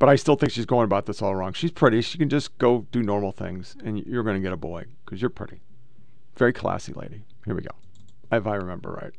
But 0.00 0.08
I 0.08 0.16
still 0.16 0.34
think 0.34 0.50
she's 0.50 0.64
going 0.64 0.86
about 0.86 1.04
this 1.04 1.20
all 1.20 1.36
wrong. 1.36 1.52
She's 1.52 1.70
pretty. 1.70 2.00
She 2.00 2.16
can 2.16 2.30
just 2.30 2.56
go 2.56 2.86
do 2.90 3.02
normal 3.02 3.32
things, 3.32 3.76
and 3.84 3.98
you're 4.06 4.22
going 4.22 4.34
to 4.34 4.40
get 4.40 4.50
a 4.50 4.56
boy 4.56 4.86
because 5.04 5.20
you're 5.20 5.28
pretty. 5.28 5.60
Very 6.36 6.54
classy 6.54 6.94
lady. 6.94 7.22
Here 7.44 7.54
we 7.54 7.60
go. 7.60 7.74
If 8.32 8.46
I 8.46 8.54
remember 8.54 8.92
right. 8.92 9.12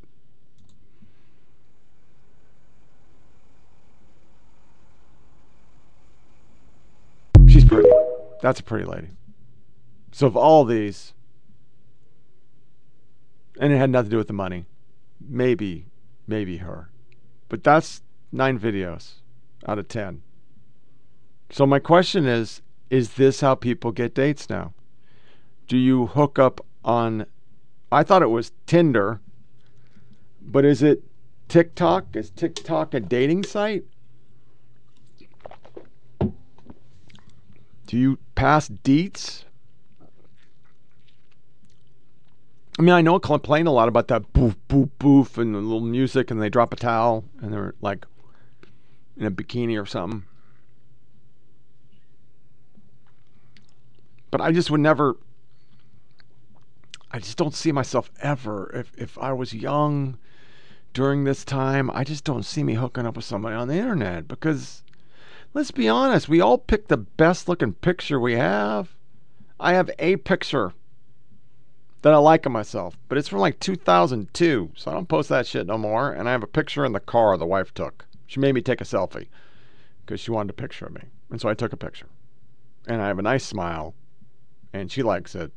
She's 7.48 7.64
pretty. 7.64 7.88
That's 8.42 8.60
a 8.60 8.64
pretty 8.64 8.86
lady. 8.86 9.10
So 10.12 10.26
of 10.26 10.36
all 10.36 10.66
these, 10.66 11.14
and 13.60 13.72
it 13.72 13.78
had 13.78 13.92
nothing 13.92 14.10
to 14.10 14.16
do 14.16 14.18
with 14.18 14.26
the 14.26 14.34
money, 14.34 14.66
maybe, 15.20 15.86
maybe 16.26 16.58
her. 16.58 16.90
But 17.50 17.64
that's 17.64 18.02
nine 18.32 18.58
videos 18.58 19.18
out 19.68 19.78
of 19.78 19.88
ten. 19.88 20.24
So 21.52 21.66
my 21.66 21.80
question 21.80 22.26
is 22.26 22.62
is 22.90 23.14
this 23.14 23.42
how 23.42 23.56
people 23.56 23.92
get 23.92 24.14
dates 24.14 24.50
now? 24.50 24.74
Do 25.68 25.78
you 25.78 26.08
hook 26.08 26.40
up 26.40 26.66
on 26.84 27.26
I 27.92 28.04
thought 28.04 28.22
it 28.22 28.30
was 28.30 28.54
Tinder, 28.66 29.20
but 30.42 30.64
is 30.64 30.82
it 30.82 31.04
TikTok? 31.50 32.16
Is 32.16 32.30
TikTok 32.30 32.94
a 32.94 33.02
dating 33.02 33.44
site? 33.44 33.84
Do 36.20 37.98
you 37.98 38.18
pass 38.36 38.70
deets? 38.70 39.44
I 42.80 42.82
mean, 42.82 42.96
I 42.96 43.02
know 43.02 43.18
I 43.18 43.20
complain 43.20 43.68
a 43.68 43.72
lot 43.72 43.90
about 43.90 44.08
that 44.08 44.32
boof, 44.32 44.56
boof, 44.70 44.88
boof, 44.98 45.38
and 45.38 45.54
the 45.54 45.60
little 45.60 45.82
music, 45.82 46.32
and 46.32 46.42
they 46.42 46.50
drop 46.50 46.72
a 46.72 46.78
towel, 46.78 47.26
and 47.42 47.52
they're 47.52 47.76
like 47.82 48.06
in 49.18 49.26
a 49.26 49.32
bikini 49.32 49.80
or 49.80 49.86
something. 49.86 50.24
But 54.32 54.42
I 54.42 54.52
just 54.52 54.72
would 54.72 54.80
never. 54.80 55.18
I 57.12 57.20
just 57.20 57.38
don't 57.38 57.54
see 57.54 57.72
myself 57.72 58.10
ever. 58.22 58.72
If 58.74 58.94
if 58.98 59.18
I 59.18 59.34
was 59.34 59.54
young 59.54 60.18
during 60.94 61.24
this 61.24 61.46
time, 61.46 61.92
I 61.94 62.04
just 62.04 62.24
don't 62.24 62.44
see 62.44 62.64
me 62.64 62.74
hooking 62.76 63.06
up 63.06 63.16
with 63.16 63.26
somebody 63.26 63.56
on 63.56 63.68
the 63.68 63.78
internet 63.78 64.28
because 64.28 64.84
let's 65.54 65.72
be 65.72 65.88
honest, 65.88 66.30
we 66.30 66.42
all 66.42 66.58
pick 66.58 66.88
the 66.88 66.98
best 66.98 67.48
looking 67.48 67.74
picture 67.74 68.20
we 68.20 68.36
have. 68.36 68.96
I 69.60 69.74
have 69.74 69.92
a 70.00 70.16
picture 70.18 70.74
that 72.02 72.14
I 72.14 72.18
like 72.18 72.46
of 72.46 72.52
myself, 72.52 72.98
but 73.08 73.18
it's 73.18 73.28
from 73.28 73.40
like 73.40 73.60
2002, 73.60 74.72
so 74.76 74.92
I 74.92 74.94
don't 74.94 75.08
post 75.08 75.30
that 75.30 75.46
shit 75.46 75.68
no 75.68 75.78
more. 75.78 76.12
And 76.12 76.28
I 76.28 76.32
have 76.32 76.44
a 76.44 76.48
picture 76.48 76.84
in 76.84 76.94
the 76.94 77.00
car 77.00 77.38
the 77.38 77.46
wife 77.46 77.74
took. 77.74 78.06
She 78.26 78.40
made 78.40 78.56
me 78.56 78.62
take 78.62 78.82
a 78.82 78.86
selfie 78.86 79.28
because 80.06 80.20
she 80.20 80.32
wanted 80.32 80.52
a 80.52 80.54
picture 80.54 80.86
of 80.86 80.94
me, 80.94 81.04
and 81.30 81.40
so 81.40 81.48
I 81.48 81.54
took 81.54 81.74
a 81.74 81.78
picture. 81.78 82.08
And 82.88 83.02
I 83.02 83.08
have 83.08 83.20
a 83.20 83.24
nice 83.24 83.46
smile, 83.46 83.94
and 84.74 84.92
she 84.92 85.04
likes 85.04 85.36
it. 85.36 85.52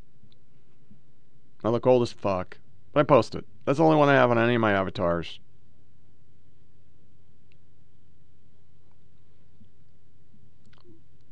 I 1.63 1.69
look 1.69 1.87
old 1.87 2.03
as 2.03 2.11
fuck, 2.11 2.57
but 2.93 2.99
I 2.99 3.03
post 3.03 3.35
it. 3.35 3.45
That's 3.65 3.79
the 3.79 3.83
only 3.83 3.97
one 3.97 4.09
I 4.09 4.13
have 4.13 4.31
on 4.31 4.37
any 4.37 4.55
of 4.55 4.61
my 4.61 4.73
avatars. 4.73 5.39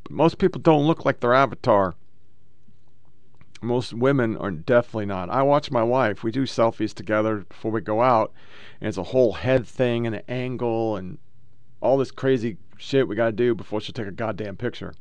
But 0.03 0.11
most 0.11 0.38
people 0.38 0.60
don't 0.60 0.88
look 0.88 1.05
like 1.05 1.19
their 1.19 1.34
avatar. 1.34 1.95
Most 3.61 3.93
women 3.93 4.35
are 4.38 4.51
definitely 4.51 5.05
not. 5.05 5.30
I 5.30 5.41
watch 5.43 5.72
my 5.72 5.84
wife. 5.84 6.23
We 6.23 6.31
do 6.31 6.43
selfies 6.43 6.93
together 6.93 7.45
before 7.47 7.72
we 7.72 7.80
go 7.80 8.01
out, 8.01 8.34
and 8.81 8.89
it's 8.89 8.97
a 8.97 9.03
whole 9.03 9.34
head 9.34 9.65
thing 9.65 10.05
and 10.05 10.15
an 10.15 10.23
angle 10.27 10.97
and 10.97 11.18
all 11.80 11.97
this 11.97 12.11
crazy 12.11 12.57
shit 12.77 13.07
we 13.07 13.15
got 13.15 13.27
to 13.27 13.31
do 13.31 13.55
before 13.55 13.80
she'll 13.80 13.93
take 13.93 14.07
a 14.07 14.11
goddamn 14.11 14.57
picture. 14.57 14.93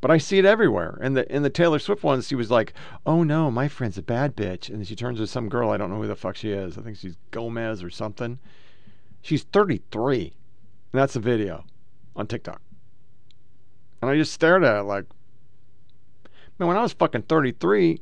But 0.00 0.10
I 0.10 0.18
see 0.18 0.38
it 0.38 0.44
everywhere. 0.44 0.98
And 1.00 1.16
the 1.16 1.32
in 1.34 1.42
the 1.42 1.50
Taylor 1.50 1.78
Swift 1.78 2.02
ones, 2.02 2.28
she 2.28 2.34
was 2.34 2.50
like, 2.50 2.74
"Oh 3.04 3.22
no, 3.22 3.50
my 3.50 3.68
friend's 3.68 3.98
a 3.98 4.02
bad 4.02 4.36
bitch," 4.36 4.68
and 4.68 4.78
then 4.78 4.84
she 4.84 4.94
turns 4.94 5.18
to 5.18 5.26
some 5.26 5.48
girl 5.48 5.70
I 5.70 5.76
don't 5.76 5.90
know 5.90 6.00
who 6.00 6.06
the 6.06 6.16
fuck 6.16 6.36
she 6.36 6.50
is. 6.50 6.76
I 6.76 6.82
think 6.82 6.96
she's 6.96 7.16
Gomez 7.30 7.82
or 7.82 7.90
something. 7.90 8.38
She's 9.22 9.42
33, 9.44 10.34
and 10.92 11.00
that's 11.00 11.16
a 11.16 11.20
video 11.20 11.64
on 12.14 12.26
TikTok. 12.26 12.60
And 14.00 14.10
I 14.10 14.16
just 14.16 14.32
stared 14.32 14.62
at 14.62 14.80
it 14.80 14.82
like, 14.82 15.06
man, 16.58 16.68
when 16.68 16.76
I 16.76 16.82
was 16.82 16.92
fucking 16.92 17.22
33, 17.22 18.00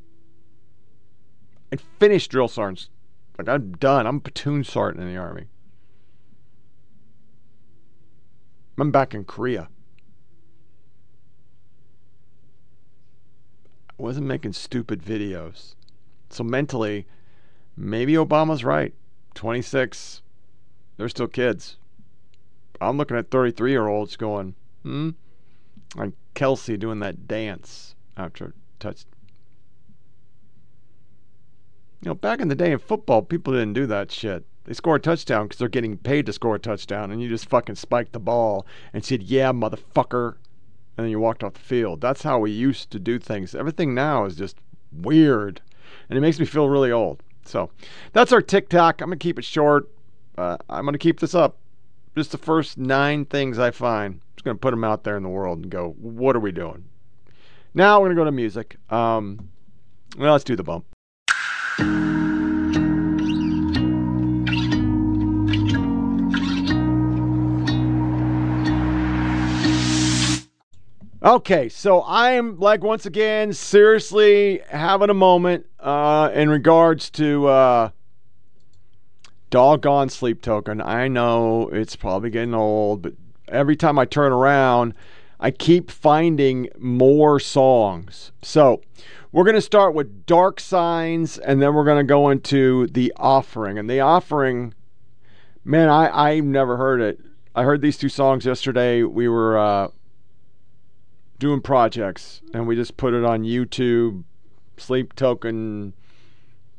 I'd 1.73 1.81
finished 1.99 2.31
drill 2.31 2.49
sergeants. 2.49 2.91
Like 3.39 3.49
I'm 3.49 3.73
done. 3.73 4.07
I'm 4.07 4.21
platoon 4.21 4.65
sergeant 4.65 5.03
in 5.03 5.12
the 5.12 5.19
army. 5.19 5.47
I'm 8.79 8.91
back 8.91 9.15
in 9.15 9.25
Korea. 9.25 9.69
I 13.99 14.03
wasn't 14.03 14.27
making 14.27 14.55
stupid 14.55 15.03
videos. 15.03 15.75
So 16.31 16.43
mentally, 16.43 17.07
maybe 17.77 18.15
Obama's 18.15 18.65
right. 18.65 18.93
26, 19.35 20.23
they're 20.97 21.09
still 21.09 21.29
kids. 21.29 21.77
I'm 22.81 22.97
looking 22.97 23.16
at 23.16 23.31
33 23.31 23.71
year 23.71 23.87
olds 23.87 24.16
going, 24.16 24.55
hmm? 24.83 25.11
Like 25.95 26.12
Kelce 26.35 26.79
doing 26.79 27.01
that 27.01 27.29
dance 27.29 27.95
after 28.16 28.55
touch. 28.81 29.05
You 32.03 32.11
know, 32.11 32.15
back 32.15 32.41
in 32.41 32.49
the 32.49 32.55
day 32.55 32.73
in 32.73 32.79
football, 32.79 33.23
people 33.23 33.53
didn't 33.53 33.73
do 33.73 33.87
that 33.87 34.11
shit. 34.11 34.45
They 34.65 34.75
score 34.75 34.97
a 34.97 35.01
touchdown 35.01 35.47
because 35.47 35.59
they're 35.59 35.69
getting 35.69 35.97
paid 35.97 36.27
to 36.27 36.33
score 36.33 36.57
a 36.57 36.59
touchdown, 36.59 37.11
and 37.11 37.23
you 37.23 37.29
just 37.29 37.49
fucking 37.49 37.77
spiked 37.77 38.12
the 38.12 38.21
ball 38.21 38.66
and 38.93 39.05
said, 39.05 39.23
"Yeah, 39.23 39.53
motherfucker," 39.53 40.37
and 40.97 41.05
then 41.05 41.11
you 41.11 41.19
walked 41.19 41.43
off 41.43 41.55
the 41.55 41.61
field. 41.61 42.01
That's 42.01 42.23
how 42.23 42.39
we 42.39 42.51
used 42.51 42.91
to 42.91 42.99
do 42.99 43.19
things. 43.19 43.55
Everything 43.55 43.95
now 43.95 44.25
is 44.25 44.37
just 44.37 44.57
weird, 44.93 45.61
and 46.09 46.16
it 46.16 46.21
makes 46.21 46.39
me 46.39 46.47
feel 46.47 46.69
really 46.69 46.93
old. 46.93 47.23
So 47.45 47.71
that's 48.12 48.33
our 48.33 48.43
TikTok. 48.43 49.01
I'm 49.01 49.09
gonna 49.09 49.16
keep 49.16 49.39
it 49.39 49.45
short. 49.45 49.91
Uh, 50.37 50.57
I'm 50.69 50.85
gonna 50.85 50.99
keep 50.99 51.21
this 51.21 51.35
up. 51.35 51.59
Just 52.16 52.33
the 52.33 52.39
first 52.39 52.79
nine 52.79 53.25
things 53.25 53.59
I 53.59 53.71
find. 53.71 54.21
Just 54.37 54.45
gonna 54.45 54.57
put 54.57 54.71
them 54.71 54.85
out 54.85 55.05
there 55.05 55.16
in 55.16 55.23
the 55.23 55.29
world 55.29 55.59
and 55.59 55.71
go, 55.71 55.95
what 55.99 56.37
are 56.37 56.41
we 56.41 56.53
doing? 56.53 56.85
Now 57.75 58.01
we're 58.01 58.07
gonna 58.07 58.21
go 58.21 58.25
to 58.25 58.33
music. 58.33 58.77
Um, 58.91 59.51
well, 60.16 60.33
let's 60.33 60.45
do 60.45 60.57
the 60.57 60.62
bump. 60.62 60.87
Okay, 71.24 71.70
so 71.70 72.05
I'm 72.06 72.59
like 72.59 72.84
once 72.84 73.06
again 73.06 73.55
seriously 73.55 74.60
having 74.68 75.09
a 75.09 75.14
moment 75.14 75.64
uh, 75.80 76.30
in 76.34 76.51
regards 76.51 77.09
to 77.12 77.46
uh, 77.46 77.90
doggone 79.48 80.10
sleep 80.10 80.42
token. 80.42 80.82
I 80.82 81.09
know 81.09 81.70
it's 81.72 81.96
probably 81.96 82.28
getting 82.28 82.52
old, 82.52 83.01
but 83.01 83.14
every 83.48 83.74
time 83.74 83.98
I 83.98 84.05
turn 84.05 84.32
around, 84.32 84.92
I 85.40 85.51
keep 85.51 85.90
finding 85.90 86.68
more 86.78 87.40
songs. 87.40 88.32
So 88.42 88.82
we're 89.32 89.44
going 89.44 89.55
to 89.55 89.62
start 89.62 89.94
with 89.94 90.26
Dark 90.26 90.60
Signs, 90.60 91.38
and 91.38 91.62
then 91.62 91.72
we're 91.72 91.86
going 91.86 92.06
to 92.06 92.09
go 92.09 92.28
into 92.28 92.86
The 92.88 93.14
Offering. 93.16 93.78
And 93.78 93.88
The 93.88 94.01
Offering, 94.01 94.74
man, 95.64 95.88
I, 95.88 96.32
I've 96.32 96.44
never 96.44 96.76
heard 96.76 97.01
it. 97.01 97.18
I 97.55 97.62
heard 97.62 97.80
these 97.80 97.96
two 97.96 98.10
songs 98.10 98.44
yesterday. 98.44 99.05
We 99.05 99.26
were 99.26 99.56
uh, 99.56 99.88
doing 101.45 101.61
projects, 101.61 102.41
and 102.55 102.66
we 102.66 102.75
just 102.75 102.97
put 102.97 103.12
it 103.12 103.23
on 103.23 103.43
YouTube, 103.43 104.25
Sleep 104.79 105.15
Token 105.15 105.93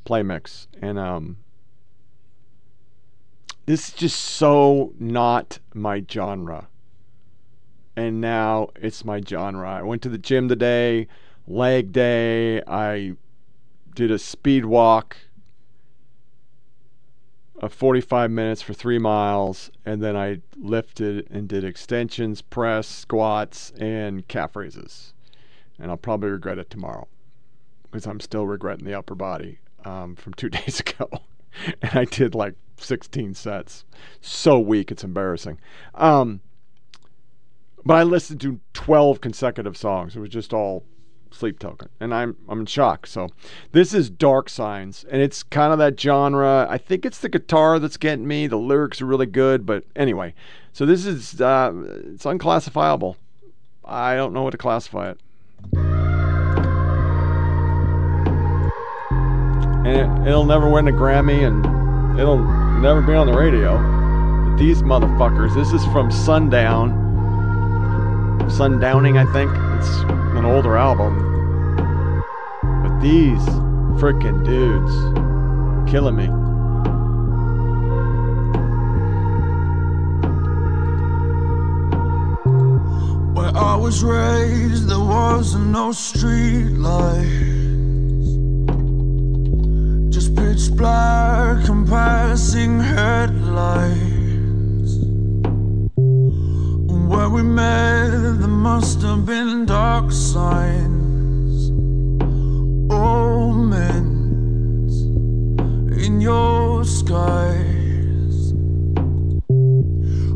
Play 0.05 0.23
Mix. 0.23 0.67
And 0.81 0.97
um, 0.97 1.37
this 3.67 3.89
is 3.89 3.93
just 3.93 4.19
so 4.19 4.91
not 4.97 5.59
my 5.75 6.03
genre. 6.09 6.67
And 7.95 8.19
now 8.19 8.69
it's 8.77 9.05
my 9.05 9.21
genre. 9.21 9.69
I 9.69 9.83
went 9.83 10.01
to 10.01 10.09
the 10.09 10.17
gym 10.17 10.49
today, 10.49 11.09
leg 11.45 11.91
day. 11.91 12.59
I 12.63 13.13
did 13.93 14.09
a 14.09 14.17
speed 14.17 14.65
walk 14.65 15.15
of 17.59 17.73
45 17.73 18.31
minutes 18.31 18.61
for 18.61 18.73
three 18.73 18.99
miles, 18.99 19.71
and 19.85 20.01
then 20.01 20.15
I 20.15 20.41
lifted 20.57 21.27
and 21.29 21.47
did 21.47 21.63
extensions, 21.63 22.41
press, 22.41 22.87
squats, 22.87 23.71
and 23.79 24.27
calf 24.27 24.55
raises. 24.55 25.13
And 25.79 25.89
I'll 25.89 25.97
probably 25.97 26.29
regret 26.29 26.57
it 26.57 26.69
tomorrow 26.69 27.07
because 27.83 28.05
I'm 28.05 28.19
still 28.19 28.45
regretting 28.45 28.85
the 28.85 28.93
upper 28.93 29.15
body 29.15 29.59
um, 29.85 30.15
from 30.15 30.33
two 30.33 30.49
days 30.49 30.79
ago. 30.79 31.09
and 31.81 31.91
I 31.97 32.05
did 32.05 32.35
like 32.35 32.55
16 32.77 33.33
sets. 33.35 33.85
So 34.21 34.59
weak, 34.59 34.91
it's 34.91 35.03
embarrassing. 35.03 35.59
Um, 35.93 36.41
but 37.85 37.95
I 37.95 38.03
listened 38.03 38.41
to 38.41 38.59
12 38.73 39.21
consecutive 39.21 39.77
songs. 39.77 40.15
It 40.15 40.19
was 40.19 40.29
just 40.29 40.53
all 40.53 40.83
sleep 41.31 41.59
token 41.59 41.89
and 41.99 42.13
i'm 42.13 42.35
i'm 42.47 42.61
in 42.61 42.65
shock. 42.65 43.07
So 43.07 43.29
this 43.71 43.93
is 43.93 44.09
dark 44.09 44.49
signs 44.49 45.05
and 45.09 45.21
it's 45.21 45.43
kind 45.43 45.73
of 45.73 45.79
that 45.79 45.99
genre. 45.99 46.67
I 46.69 46.77
think 46.77 47.05
it's 47.05 47.19
the 47.19 47.29
guitar 47.29 47.79
that's 47.79 47.97
getting 47.97 48.27
me. 48.27 48.47
The 48.47 48.57
lyrics 48.57 49.01
are 49.01 49.05
really 49.05 49.25
good 49.25 49.65
but 49.65 49.83
anyway. 49.95 50.33
So 50.73 50.85
this 50.85 51.05
is 51.05 51.41
uh, 51.41 51.71
it's 52.13 52.25
unclassifiable. 52.25 53.17
I 53.83 54.15
don't 54.15 54.33
know 54.33 54.43
what 54.43 54.51
to 54.51 54.57
classify 54.57 55.11
it. 55.11 55.19
And 59.85 59.87
it, 59.87 60.29
it'll 60.29 60.45
never 60.45 60.69
win 60.69 60.87
a 60.87 60.91
grammy 60.91 61.45
and 61.45 62.19
it'll 62.19 62.43
never 62.79 63.01
be 63.01 63.13
on 63.13 63.27
the 63.27 63.37
radio. 63.37 63.77
But 63.77 64.57
these 64.57 64.81
motherfuckers 64.81 65.53
this 65.53 65.71
is 65.71 65.85
from 65.93 66.11
sundown 66.11 67.04
sundowning 68.47 69.17
i 69.17 69.31
think 69.33 69.51
it's 69.77 70.25
an 70.37 70.45
older 70.45 70.75
album. 70.75 71.13
But 72.61 72.99
these 72.99 73.43
freaking 73.99 74.43
dudes 74.45 74.93
killing 75.89 76.15
me. 76.15 76.27
Where 83.33 83.55
I 83.55 83.75
was 83.75 84.03
raised, 84.03 84.89
there 84.89 84.99
wasn't 84.99 85.67
no 85.67 85.91
street 85.91 86.77
lights. 86.77 88.29
Just 90.13 90.35
pitch 90.35 90.75
black 90.75 91.67
and 91.69 91.87
passing 91.87 92.79
headlights. 92.79 94.24
Where 97.07 97.29
we 97.29 97.43
met, 97.43 98.09
there 98.39 98.47
must 98.47 99.01
have 99.01 99.25
been 99.25 99.65
dark 99.65 100.11
signs, 100.11 101.69
omens 102.91 105.01
in 106.05 106.19
your 106.21 106.83
skies. 106.83 108.53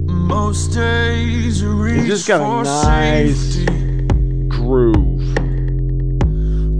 Most 0.08 0.74
days 0.74 1.62
you 1.62 1.72
reach 1.72 2.08
just 2.08 2.28
got 2.28 2.40
for 2.40 2.62
a 2.62 2.64
nice 2.64 3.56
safety. 3.56 4.08
groove. 4.48 5.38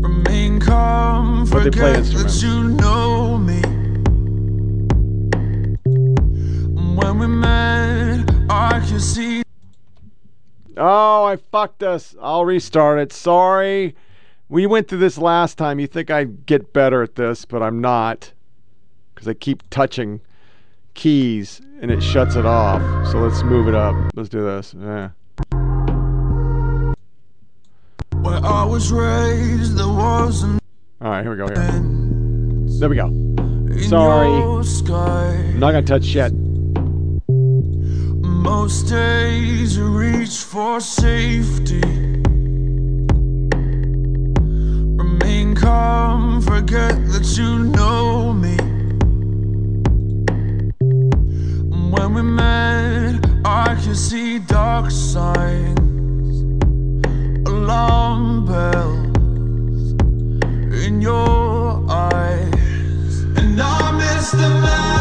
Remain 0.04 0.60
calm, 0.60 1.46
But 1.50 1.64
they 1.64 1.72
play 1.72 1.94
forget 1.96 2.14
that 2.14 2.28
instruments. 2.28 2.44
you 2.44 2.64
know 2.70 3.38
me. 3.38 3.62
When 6.96 7.20
we 7.20 7.28
met, 7.28 8.30
I 8.50 8.80
could 8.88 9.02
see. 9.02 9.42
Oh, 10.82 11.26
I 11.26 11.36
fucked 11.36 11.84
us. 11.84 12.16
I'll 12.22 12.46
restart 12.46 13.00
it. 13.00 13.12
Sorry. 13.12 13.96
We 14.48 14.66
went 14.66 14.88
through 14.88 15.00
this 15.00 15.18
last 15.18 15.58
time. 15.58 15.78
You 15.78 15.88
think 15.88 16.10
I'd 16.10 16.46
get 16.46 16.72
better 16.72 17.04
at 17.04 17.16
this, 17.16 17.44
but 17.44 17.62
I'm 17.62 17.82
not. 17.82 18.32
Because 19.14 19.28
I 19.28 19.34
keep 19.34 19.70
touching 19.70 20.22
keys 20.94 21.62
and 21.82 21.92
it 21.92 22.02
shuts 22.02 22.36
it 22.38 22.46
off. 22.46 22.82
So 23.12 23.20
let's 23.20 23.44
move 23.44 23.68
it 23.68 23.76
up. 23.76 23.94
Let's 24.16 24.30
do 24.30 24.42
this. 24.42 24.74
Yeah. 24.74 25.10
Where 28.22 28.40
I 28.44 28.64
was 28.64 28.90
raised, 28.92 29.78
there 29.78 29.88
wasn't 29.88 30.62
All 31.02 31.12
right, 31.12 31.24
here 31.24 31.32
we 31.32 31.38
go. 31.38 31.48
Here. 31.48 31.82
There 32.80 32.90
we 32.90 32.96
go. 32.96 33.10
Sorry. 33.82 34.30
I'm 34.30 35.60
not 35.60 35.72
going 35.72 35.86
to 35.86 35.94
touch 35.94 36.06
shit. 36.06 36.32
Most 38.42 38.88
days 38.88 39.76
you 39.76 39.88
reach 39.88 40.38
for 40.44 40.80
safety. 40.80 41.82
Remain 44.96 45.56
calm, 45.56 46.42
forget 46.42 46.96
that 47.12 47.36
you 47.38 47.60
know 47.60 48.32
me. 48.32 48.56
When 51.92 52.14
we 52.14 52.22
met, 52.22 53.20
I 53.44 53.76
could 53.84 53.98
see 53.98 54.40
dark 54.40 54.90
signs, 54.90 56.42
alarm 57.46 58.46
bells 58.46 59.92
in 60.86 61.02
your 61.02 61.86
eyes, 61.92 63.24
and 63.36 63.62
I 63.62 63.92
miss 63.92 64.32
the 64.32 64.50
man 64.64 64.99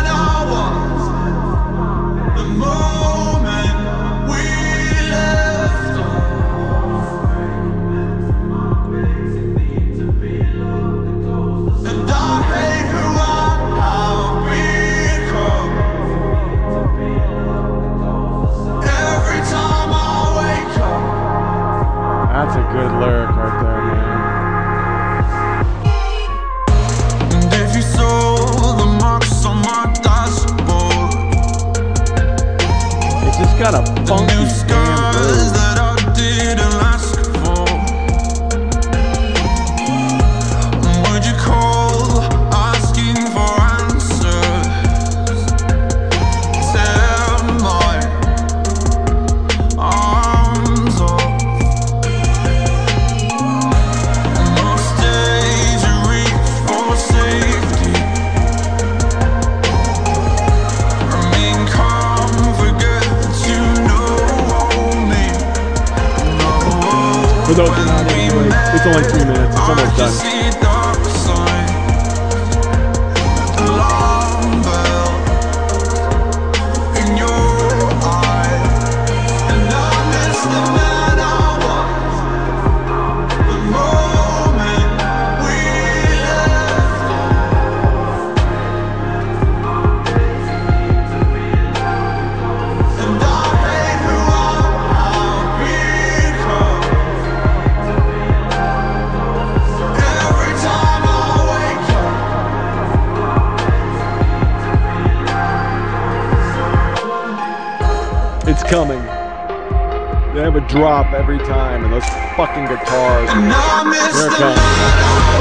Got 33.59 33.75
a 33.75 34.07
funky 34.07 34.47
It, 67.59 67.65
it's 67.67 68.87
only 68.87 69.03
three 69.11 69.25
minutes. 69.25 69.51
It's 69.51 69.69
almost 69.69 69.97
done. 69.97 70.28
Coming. 108.69 109.01
They 110.35 110.43
have 110.43 110.57
a 110.57 110.61
drop 110.69 111.15
every 111.15 111.39
time, 111.39 111.85
and 111.85 111.93
those 111.93 112.05
fucking 112.37 112.67
guitars. 112.67 113.31
Here 113.31 114.29
it 114.29 114.33
comes. 114.37 115.38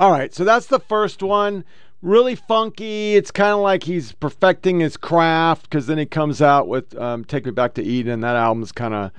All 0.00 0.10
right, 0.10 0.32
so 0.34 0.44
that's 0.44 0.64
the 0.64 0.80
first 0.80 1.22
one. 1.22 1.62
Really 2.00 2.34
funky. 2.34 3.16
It's 3.16 3.30
kind 3.30 3.52
of 3.52 3.60
like 3.60 3.82
he's 3.82 4.12
perfecting 4.12 4.80
his 4.80 4.96
craft 4.96 5.64
because 5.64 5.86
then 5.86 5.98
he 5.98 6.06
comes 6.06 6.40
out 6.40 6.68
with 6.68 6.98
um, 6.98 7.22
"Take 7.26 7.44
Me 7.44 7.50
Back 7.50 7.74
to 7.74 7.82
Eden." 7.82 8.20
That 8.20 8.34
album's 8.34 8.72
kind 8.72 8.94
of 8.94 9.10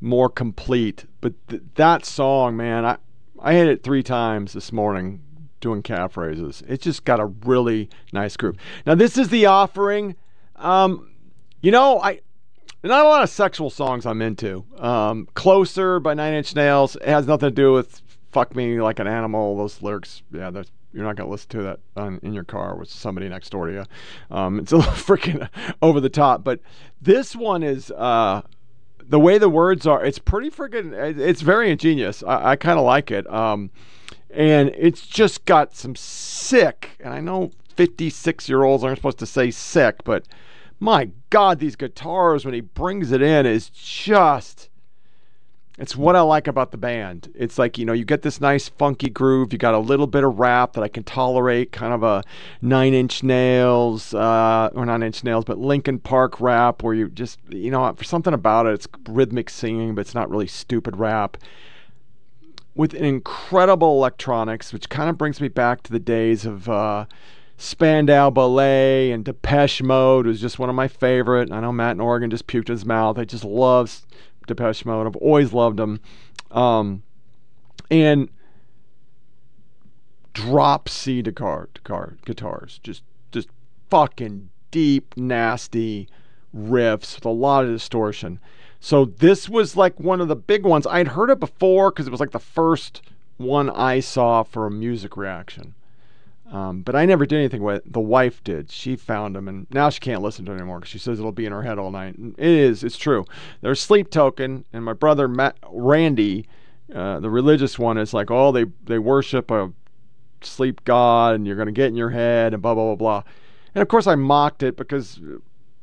more 0.00 0.28
complete. 0.28 1.04
But 1.20 1.34
th- 1.46 1.62
that 1.76 2.04
song, 2.04 2.56
man, 2.56 2.84
I 2.84 2.96
I 3.40 3.54
hit 3.54 3.68
it 3.68 3.84
three 3.84 4.02
times 4.02 4.54
this 4.54 4.72
morning 4.72 5.20
doing 5.60 5.84
calf 5.84 6.16
raises. 6.16 6.64
It's 6.66 6.82
just 6.82 7.04
got 7.04 7.20
a 7.20 7.26
really 7.26 7.88
nice 8.12 8.36
groove. 8.36 8.56
Now 8.86 8.96
this 8.96 9.16
is 9.16 9.28
the 9.28 9.46
offering. 9.46 10.16
Um, 10.56 11.12
you 11.62 11.70
know, 11.70 12.00
I 12.00 12.22
not 12.82 13.06
a 13.06 13.08
lot 13.08 13.22
of 13.22 13.30
sexual 13.30 13.70
songs 13.70 14.04
I'm 14.04 14.20
into. 14.20 14.64
Um, 14.78 15.28
Closer 15.34 16.00
by 16.00 16.14
Nine 16.14 16.34
Inch 16.34 16.56
Nails 16.56 16.96
it 16.96 17.06
has 17.06 17.28
nothing 17.28 17.50
to 17.50 17.54
do 17.54 17.72
with 17.72 18.02
fuck 18.34 18.54
me 18.56 18.80
like 18.80 18.98
an 18.98 19.06
animal. 19.06 19.56
Those 19.56 19.80
lyrics, 19.80 20.22
yeah, 20.32 20.50
that's, 20.50 20.70
you're 20.92 21.04
not 21.04 21.16
going 21.16 21.28
to 21.28 21.30
listen 21.30 21.48
to 21.50 21.62
that 21.62 21.80
on, 21.96 22.18
in 22.22 22.34
your 22.34 22.44
car 22.44 22.76
with 22.76 22.90
somebody 22.90 23.28
next 23.28 23.50
door 23.50 23.68
to 23.68 23.72
you. 23.72 23.84
Um, 24.36 24.58
it's 24.58 24.72
a 24.72 24.76
little 24.78 24.92
freaking 24.92 25.48
over 25.80 26.00
the 26.00 26.10
top. 26.10 26.42
But 26.42 26.60
this 27.00 27.36
one 27.36 27.62
is 27.62 27.92
uh, 27.92 28.42
the 28.98 29.20
way 29.20 29.38
the 29.38 29.48
words 29.48 29.86
are. 29.86 30.04
It's 30.04 30.18
pretty 30.18 30.50
freaking. 30.50 30.92
It's 31.18 31.42
very 31.42 31.70
ingenious. 31.70 32.24
I, 32.24 32.50
I 32.50 32.56
kind 32.56 32.78
of 32.78 32.84
like 32.84 33.12
it. 33.12 33.32
Um, 33.32 33.70
and 34.30 34.72
it's 34.76 35.06
just 35.06 35.44
got 35.44 35.76
some 35.76 35.94
sick. 35.94 36.96
And 37.00 37.14
I 37.14 37.20
know 37.20 37.52
56 37.76 38.48
year 38.48 38.64
olds 38.64 38.82
aren't 38.82 38.98
supposed 38.98 39.20
to 39.20 39.26
say 39.26 39.52
sick, 39.52 40.02
but 40.02 40.26
my 40.80 41.10
God, 41.30 41.60
these 41.60 41.76
guitars 41.76 42.44
when 42.44 42.52
he 42.52 42.60
brings 42.60 43.12
it 43.12 43.22
in 43.22 43.46
is 43.46 43.70
just 43.70 44.70
it's 45.76 45.96
what 45.96 46.14
I 46.14 46.20
like 46.20 46.46
about 46.46 46.70
the 46.70 46.78
band. 46.78 47.32
It's 47.34 47.58
like, 47.58 47.78
you 47.78 47.84
know, 47.84 47.92
you 47.92 48.04
get 48.04 48.22
this 48.22 48.40
nice 48.40 48.68
funky 48.68 49.10
groove. 49.10 49.52
You 49.52 49.58
got 49.58 49.74
a 49.74 49.78
little 49.78 50.06
bit 50.06 50.22
of 50.22 50.38
rap 50.38 50.74
that 50.74 50.84
I 50.84 50.88
can 50.88 51.02
tolerate, 51.02 51.72
kind 51.72 51.92
of 51.92 52.04
a 52.04 52.22
nine 52.62 52.94
inch 52.94 53.24
nails, 53.24 54.14
uh, 54.14 54.70
or 54.72 54.86
nine 54.86 55.02
inch 55.02 55.24
nails, 55.24 55.44
but 55.44 55.58
Linkin 55.58 55.98
Park 55.98 56.40
rap 56.40 56.84
where 56.84 56.94
you 56.94 57.08
just, 57.08 57.40
you 57.48 57.72
know, 57.72 57.92
for 57.94 58.04
something 58.04 58.32
about 58.32 58.66
it, 58.66 58.74
it's 58.74 58.88
rhythmic 59.08 59.50
singing, 59.50 59.96
but 59.96 60.02
it's 60.02 60.14
not 60.14 60.30
really 60.30 60.46
stupid 60.46 60.96
rap. 60.96 61.36
With 62.76 62.94
incredible 62.94 63.96
electronics, 63.96 64.72
which 64.72 64.88
kind 64.88 65.10
of 65.10 65.18
brings 65.18 65.40
me 65.40 65.48
back 65.48 65.82
to 65.84 65.92
the 65.92 66.00
days 66.00 66.46
of, 66.46 66.68
uh, 66.68 67.06
Spandau 67.56 68.30
Ballet 68.30 69.12
and 69.12 69.24
Depeche 69.24 69.80
Mode 69.80 70.26
It 70.26 70.30
was 70.30 70.40
just 70.40 70.58
one 70.58 70.68
of 70.68 70.74
my 70.74 70.88
favorite. 70.88 71.52
I 71.52 71.60
know 71.60 71.72
Matt 71.72 71.92
in 71.92 72.00
Oregon 72.00 72.28
just 72.28 72.48
puked 72.48 72.66
his 72.66 72.84
mouth. 72.84 73.16
I 73.16 73.24
just 73.24 73.44
love 73.44 74.02
Depeche 74.46 74.84
Mode. 74.84 75.06
I've 75.06 75.16
always 75.16 75.52
loved 75.52 75.78
them. 75.78 76.00
Um, 76.50 77.02
and 77.90 78.28
drop 80.32 80.88
C 80.88 81.22
guitar, 81.22 81.68
guitar, 81.74 82.16
guitars, 82.24 82.80
just 82.82 83.02
just 83.32 83.48
fucking 83.90 84.50
deep, 84.70 85.16
nasty 85.16 86.08
riffs 86.54 87.16
with 87.16 87.24
a 87.24 87.30
lot 87.30 87.64
of 87.64 87.70
distortion. 87.70 88.38
So 88.80 89.06
this 89.06 89.48
was 89.48 89.76
like 89.76 89.98
one 89.98 90.20
of 90.20 90.28
the 90.28 90.36
big 90.36 90.64
ones. 90.64 90.86
I'd 90.86 91.08
heard 91.08 91.30
it 91.30 91.40
before 91.40 91.90
because 91.90 92.06
it 92.06 92.10
was 92.10 92.20
like 92.20 92.32
the 92.32 92.38
first 92.38 93.00
one 93.36 93.70
I 93.70 94.00
saw 94.00 94.42
for 94.42 94.66
a 94.66 94.70
music 94.70 95.16
reaction. 95.16 95.74
Um, 96.50 96.82
but 96.82 96.94
I 96.94 97.06
never 97.06 97.24
did 97.24 97.38
anything 97.38 97.62
with 97.62 97.76
it. 97.76 97.92
The 97.92 98.00
wife 98.00 98.44
did. 98.44 98.70
She 98.70 98.96
found 98.96 99.34
them, 99.34 99.48
and 99.48 99.66
now 99.70 99.88
she 99.88 100.00
can't 100.00 100.22
listen 100.22 100.44
to 100.44 100.52
it 100.52 100.56
anymore 100.56 100.78
because 100.78 100.90
she 100.90 100.98
says 100.98 101.18
it'll 101.18 101.32
be 101.32 101.46
in 101.46 101.52
her 101.52 101.62
head 101.62 101.78
all 101.78 101.90
night. 101.90 102.18
And 102.18 102.34
it 102.38 102.46
is. 102.46 102.84
It's 102.84 102.98
true. 102.98 103.24
There's 103.62 103.80
Sleep 103.80 104.10
Token, 104.10 104.64
and 104.72 104.84
my 104.84 104.92
brother 104.92 105.26
Matt, 105.26 105.56
Randy, 105.70 106.46
uh, 106.94 107.20
the 107.20 107.30
religious 107.30 107.78
one, 107.78 107.96
is 107.96 108.12
like, 108.12 108.30
oh, 108.30 108.52
they 108.52 108.66
they 108.84 108.98
worship 108.98 109.50
a 109.50 109.72
sleep 110.42 110.84
god, 110.84 111.34
and 111.34 111.46
you're 111.46 111.56
gonna 111.56 111.72
get 111.72 111.86
in 111.86 111.96
your 111.96 112.10
head, 112.10 112.52
and 112.52 112.62
blah 112.62 112.74
blah 112.74 112.94
blah 112.94 112.96
blah. 112.96 113.22
And 113.74 113.80
of 113.80 113.88
course, 113.88 114.06
I 114.06 114.14
mocked 114.14 114.62
it 114.62 114.76
because 114.76 115.18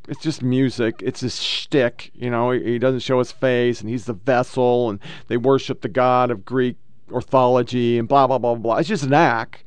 it's 0.07 0.21
just 0.21 0.43
music. 0.43 1.01
It's 1.03 1.21
his 1.21 1.41
shtick. 1.41 2.11
You 2.13 2.29
know, 2.29 2.51
he, 2.51 2.63
he 2.63 2.79
doesn't 2.79 2.99
show 2.99 3.17
his 3.17 3.31
face, 3.31 3.81
and 3.81 3.89
he's 3.89 4.05
the 4.05 4.13
vessel, 4.13 4.91
and 4.91 4.99
they 5.27 5.37
worship 5.37 5.81
the 5.81 5.89
god 5.89 6.29
of 6.29 6.45
Greek 6.45 6.77
orthology, 7.11 7.97
and 7.97 8.07
blah 8.07 8.27
blah 8.27 8.37
blah 8.37 8.53
blah. 8.53 8.77
It's 8.77 8.87
just 8.87 9.03
an 9.03 9.13
act 9.13 9.63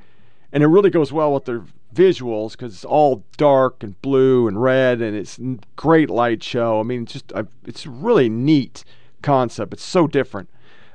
and 0.54 0.62
it 0.62 0.68
really 0.68 0.88
goes 0.88 1.12
well 1.12 1.34
with 1.34 1.46
their 1.46 1.64
visuals 1.92 2.52
because 2.52 2.74
it's 2.74 2.84
all 2.84 3.24
dark 3.36 3.82
and 3.82 4.00
blue 4.00 4.46
and 4.46 4.62
red 4.62 5.02
and 5.02 5.16
it's 5.16 5.38
great 5.74 6.08
light 6.08 6.42
show. 6.42 6.80
I 6.80 6.84
mean 6.84 7.02
it's 7.02 7.12
just 7.12 7.32
it's 7.66 7.84
a 7.84 7.90
really 7.90 8.28
neat 8.28 8.84
concept. 9.20 9.74
It's 9.74 9.84
so 9.84 10.06
different. 10.06 10.48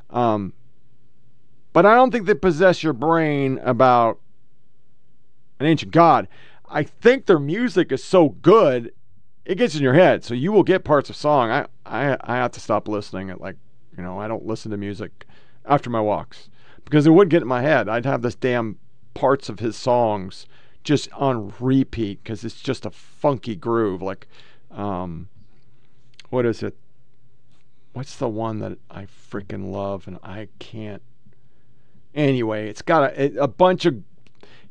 Um, 0.09 0.53
but 1.71 1.85
i 1.85 1.93
don't 1.93 2.09
think 2.09 2.25
they 2.25 2.33
possess 2.33 2.81
your 2.81 2.93
brain 2.93 3.59
about 3.59 4.19
an 5.59 5.67
ancient 5.67 5.91
god. 5.91 6.27
I 6.67 6.83
think 6.83 7.25
their 7.25 7.37
music 7.37 7.91
is 7.91 8.03
so 8.03 8.29
good 8.29 8.91
it 9.45 9.55
gets 9.55 9.75
in 9.75 9.81
your 9.81 9.95
head. 9.95 10.23
So 10.23 10.35
you 10.35 10.51
will 10.51 10.63
get 10.63 10.83
parts 10.83 11.09
of 11.09 11.15
song. 11.17 11.51
I 11.51 11.65
i, 11.85 12.17
I 12.21 12.37
have 12.37 12.51
to 12.51 12.61
stop 12.61 12.87
listening 12.87 13.29
at 13.29 13.41
like 13.41 13.57
you 13.97 14.03
know 14.03 14.19
i 14.19 14.27
don't 14.29 14.45
listen 14.45 14.71
to 14.71 14.77
music 14.77 15.25
after 15.65 15.89
my 15.89 15.99
walks 15.99 16.49
because 16.85 17.05
it 17.05 17.11
would 17.11 17.29
get 17.29 17.41
in 17.41 17.47
my 17.47 17.61
head. 17.61 17.89
I'd 17.89 18.05
have 18.05 18.21
this 18.21 18.35
damn 18.35 18.77
parts 19.13 19.49
of 19.49 19.59
his 19.59 19.75
songs 19.75 20.45
just 20.83 21.11
on 21.13 21.53
repeat 21.59 22.23
because 22.23 22.43
it's 22.43 22.61
just 22.61 22.85
a 22.85 22.91
funky 22.91 23.55
groove. 23.55 24.01
Like, 24.01 24.27
um, 24.71 25.29
what 26.29 26.45
is 26.45 26.63
it? 26.63 26.75
What's 27.93 28.15
the 28.15 28.29
one 28.29 28.59
that 28.59 28.77
I 28.89 29.05
freaking 29.05 29.71
love 29.71 30.07
and 30.07 30.19
I 30.23 30.47
can't? 30.59 31.01
Anyway, 32.15 32.69
it's 32.69 32.81
got 32.81 33.11
a, 33.13 33.43
a 33.43 33.47
bunch 33.47 33.85
of 33.85 34.03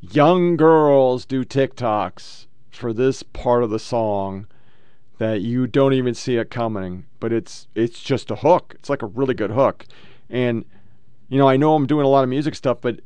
young 0.01 0.56
girls 0.56 1.24
do 1.24 1.44
TikToks 1.44 2.47
for 2.70 2.93
this 2.93 3.23
part 3.23 3.62
of 3.62 3.70
the 3.70 3.78
song 3.78 4.47
that 5.19 5.40
you 5.40 5.66
don't 5.66 5.93
even 5.93 6.15
see 6.15 6.36
it 6.36 6.51
coming, 6.51 7.05
but 7.19 7.32
it's 7.32 7.66
it's 7.74 8.01
just 8.01 8.31
a 8.31 8.36
hook. 8.36 8.74
It's 8.78 8.89
like 8.89 9.02
a 9.02 9.06
really 9.06 9.35
good 9.35 9.51
hook. 9.51 9.85
And 10.31 10.65
you 11.28 11.39
know, 11.39 11.48
I 11.48 11.56
know 11.56 11.74
I'm 11.74 11.86
doing 11.86 12.06
a 12.06 12.09
lot 12.09 12.23
of 12.23 12.31
music 12.31 12.55
stuff, 12.55 12.81
but 12.81 13.01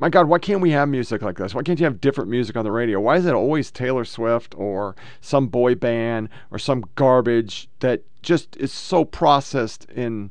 my 0.00 0.08
God, 0.08 0.28
why 0.28 0.38
can't 0.38 0.62
we 0.62 0.70
have 0.70 0.88
music 0.88 1.20
like 1.20 1.36
this? 1.36 1.54
Why 1.54 1.62
can't 1.62 1.78
you 1.78 1.84
have 1.84 2.00
different 2.00 2.30
music 2.30 2.56
on 2.56 2.64
the 2.64 2.72
radio? 2.72 2.98
Why 2.98 3.16
is 3.16 3.26
it 3.26 3.34
always 3.34 3.70
Taylor 3.70 4.06
Swift 4.06 4.54
or 4.56 4.96
some 5.20 5.48
boy 5.48 5.74
band 5.74 6.30
or 6.50 6.58
some 6.58 6.86
garbage 6.94 7.68
that 7.80 8.02
just 8.22 8.56
is 8.56 8.72
so 8.72 9.04
processed 9.04 9.86
and 9.94 10.30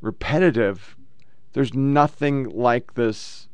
repetitive? 0.00 0.96
There's 1.52 1.72
nothing 1.72 2.50
like 2.50 2.94
this 2.94 3.48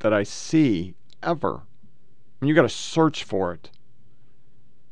that 0.00 0.12
I 0.12 0.22
see 0.22 0.94
ever. 1.22 1.62
I 2.42 2.46
you 2.46 2.54
got 2.54 2.62
to 2.62 2.68
search 2.68 3.24
for 3.24 3.54
it. 3.54 3.70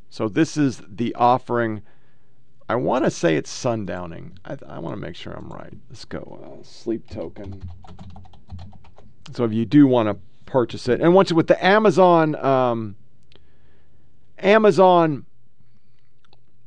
So 0.09 0.27
this 0.27 0.57
is 0.57 0.81
the 0.89 1.15
offering. 1.15 1.83
I 2.67 2.77
want 2.77 3.05
to 3.05 3.11
say 3.11 3.37
it's 3.37 3.53
sundowning. 3.53 4.39
I, 4.45 4.57
I 4.67 4.79
want 4.79 4.97
to 4.97 5.01
make 5.01 5.15
sure 5.15 5.35
I'm 5.35 5.51
right. 5.51 5.75
Let's 5.91 6.07
go. 6.07 6.41
Uh, 6.43 6.65
sleep 6.65 7.11
token. 7.11 7.63
So 9.33 9.45
if 9.45 9.53
you 9.53 9.65
do 9.65 9.87
want 9.87 10.09
to 10.09 10.17
purchase 10.45 10.89
it, 10.89 11.01
and 11.01 11.15
once 11.15 11.33
with 11.33 11.47
the 11.47 11.65
Amazon 11.65 12.35
um, 12.37 12.97
Amazon 14.39 15.27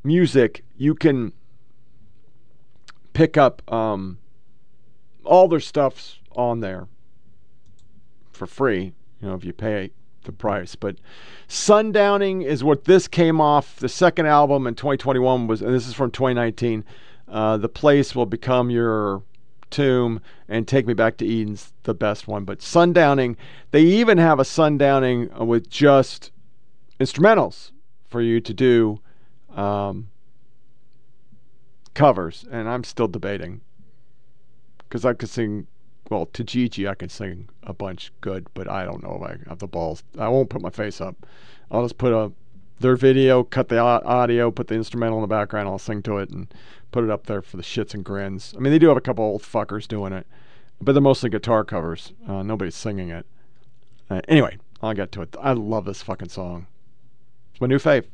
Music, 0.03 0.64
you 0.77 0.95
can 0.95 1.34
pick 3.14 3.38
up 3.38 3.61
um, 3.72 4.18
all 5.23 5.48
their 5.48 5.60
stuffs 5.60 6.19
on 6.31 6.61
there 6.61 6.88
for 8.31 8.48
free. 8.48 8.94
You 9.22 9.27
know, 9.27 9.36
if 9.36 9.44
you 9.44 9.53
pay 9.53 9.91
the 10.23 10.31
price. 10.31 10.76
But 10.76 10.98
Sundowning 11.48 12.44
is 12.44 12.64
what 12.64 12.86
this 12.86 13.07
came 13.07 13.41
off. 13.41 13.77
The 13.77 13.90
second 13.90 14.27
album 14.27 14.68
in 14.68 14.76
2021 14.76 15.48
was, 15.48 15.61
and 15.61 15.73
this 15.73 15.88
is 15.88 15.94
from 15.94 16.11
2019. 16.11 16.86
Uh, 17.27 17.57
the 17.57 17.69
place 17.69 18.15
will 18.15 18.26
become 18.26 18.69
your 18.69 19.23
Tomb 19.70 20.22
and 20.48 20.68
Take 20.68 20.88
Me 20.88 20.94
Back 20.94 21.18
to 21.18 21.26
Eden's 21.26 21.74
the 21.84 21.94
best 21.94 22.28
one. 22.28 22.44
But 22.44 22.60
Sundowning, 22.60 23.36
they 23.72 23.82
even 23.82 24.18
have 24.18 24.40
a 24.40 24.44
Sundowning 24.44 25.46
with 25.46 25.70
just 25.70 26.32
instrumentals. 27.00 27.72
for 28.08 28.22
you 28.22 28.41
to 28.41 28.54
do 28.54 29.00
um, 29.56 30.10
covers, 31.94 32.46
and 32.52 32.68
I'm 32.68 32.84
still 32.84 33.08
debating 33.08 33.62
because 34.80 35.06
I 35.06 35.14
could 35.14 35.30
sing. 35.30 35.68
Well, 36.10 36.26
to 36.26 36.44
Gigi, 36.44 36.88
I 36.88 36.96
can 36.96 37.10
sing 37.10 37.50
a 37.62 37.72
bunch 37.72 38.12
good, 38.20 38.48
but 38.56 38.68
I 38.68 38.84
don't 38.84 39.04
know 39.04 39.22
if 39.22 39.30
I 39.30 39.50
have 39.50 39.60
the 39.60 39.68
balls. 39.68 40.02
I 40.18 40.28
won't 40.28 40.50
put 40.50 40.60
my 40.60 40.72
face 40.72 41.00
up. 41.00 41.16
I'll 41.70 41.84
just 41.84 42.00
put 42.00 42.12
a 42.12 42.32
their 42.80 42.96
video, 42.96 43.44
cut 43.44 43.68
the 43.68 43.78
audio, 43.78 44.50
put 44.52 44.68
the 44.68 44.76
instrumental 44.76 45.18
in 45.18 45.22
the 45.22 45.28
background. 45.28 45.68
I'll 45.68 45.78
sing 45.78 46.02
to 46.04 46.18
it 46.18 46.30
and 46.30 46.52
put 46.91 47.03
it 47.03 47.10
up 47.10 47.26
there 47.26 47.41
for 47.41 47.57
the 47.57 47.64
shits 47.64 47.94
and 47.94 48.03
grins. 48.03 48.53
I 48.56 48.60
mean, 48.60 48.72
they 48.72 48.80
do 48.80 48.88
have 48.88 48.98
a 48.98 49.02
couple 49.02 49.24
old 49.24 49.44
fuckers 49.44 49.88
doing 49.88 50.14
it, 50.14 50.26
but 50.82 50.94
they're 50.94 51.02
mostly 51.02 51.30
guitar 51.30 51.64
covers. 51.64 52.14
Uh, 52.28 52.44
nobody's 52.44 52.76
singing 52.76 53.10
it. 53.10 53.26
Uh, 54.10 54.22
anyway, 54.28 54.57
I'll 54.82 54.94
get 54.94 55.11
to 55.14 55.22
it. 55.22 55.36
I 55.40 55.53
love 55.53 55.86
this 55.86 56.02
fucking 56.02 56.30
song. 56.30 56.68
It's 57.52 57.61
my 57.61 57.68
new 57.68 57.78
fave. 57.78 58.06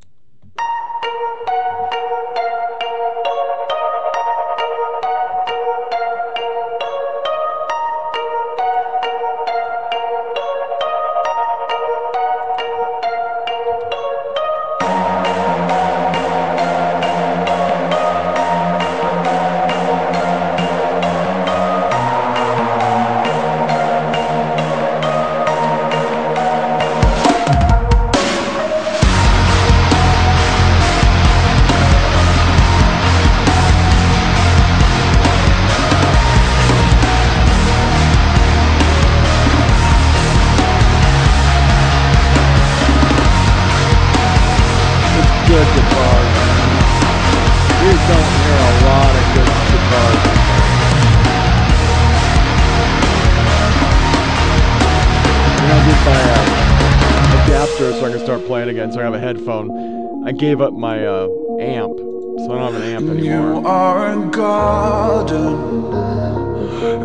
Headphone. 59.25 60.27
I 60.27 60.31
gave 60.31 60.61
up 60.61 60.73
my 60.73 61.05
uh, 61.05 61.27
amp, 61.59 61.97
so 61.97 62.51
I 62.51 62.59
don't 62.59 62.73
have 62.73 62.75
an 62.75 62.83
amp 62.83 63.09
anymore. 63.09 63.61
You 63.61 63.67
are 63.67 64.13
a 64.13 64.27
garden 64.29 65.55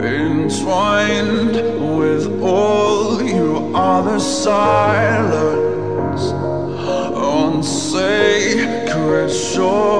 entwined 0.05 1.55
with 1.99 2.43
all 2.43 3.23
you 3.23 3.73
are 3.75 4.03
the 4.03 4.19
silence 4.19 5.13
on 7.17 7.63
sacred 7.63 9.31
shores. 9.31 10.00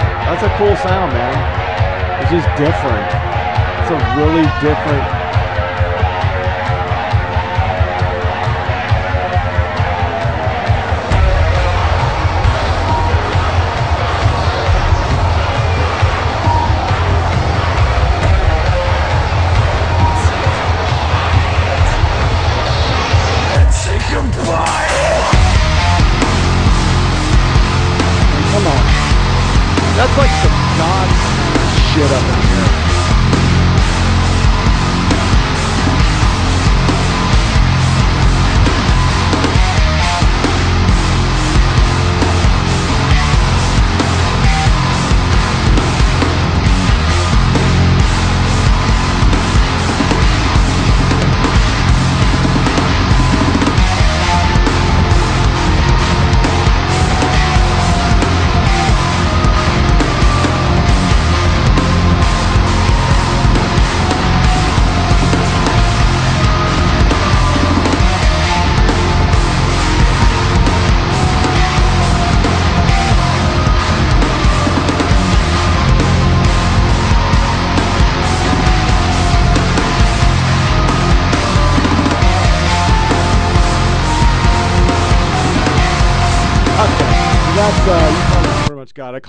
That's 0.31 0.43
a 0.43 0.57
cool 0.57 0.77
sound, 0.77 1.11
man. 1.11 2.21
It's 2.21 2.31
just 2.31 2.47
different. 2.57 3.05
It's 3.81 3.91
a 3.91 3.99
really 4.15 4.43
different. 4.61 5.30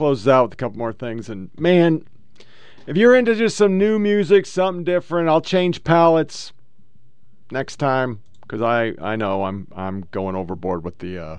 It. 0.01 0.27
I 0.27 0.31
out 0.31 0.45
with 0.45 0.53
a 0.55 0.57
couple 0.57 0.79
more 0.79 0.93
things, 0.93 1.29
and 1.29 1.51
man, 1.59 2.05
if 2.87 2.97
you're 2.97 3.15
into 3.15 3.35
just 3.35 3.57
some 3.57 3.79
new 3.79 3.99
music, 3.99 4.47
something 4.47 4.85
different, 4.85 5.29
I'll 5.29 5.41
change 5.41 5.85
palettes 5.85 6.53
next 7.51 7.77
time 7.77 8.23
because 8.43 8.63
I 8.63 8.95
I 9.01 9.17
know 9.17 9.45
I'm 9.45 9.69
I'm 9.75 10.05
going 10.11 10.37
overboard 10.37 10.85
with 10.85 10.99
the 10.99 11.19
uh, 11.19 11.39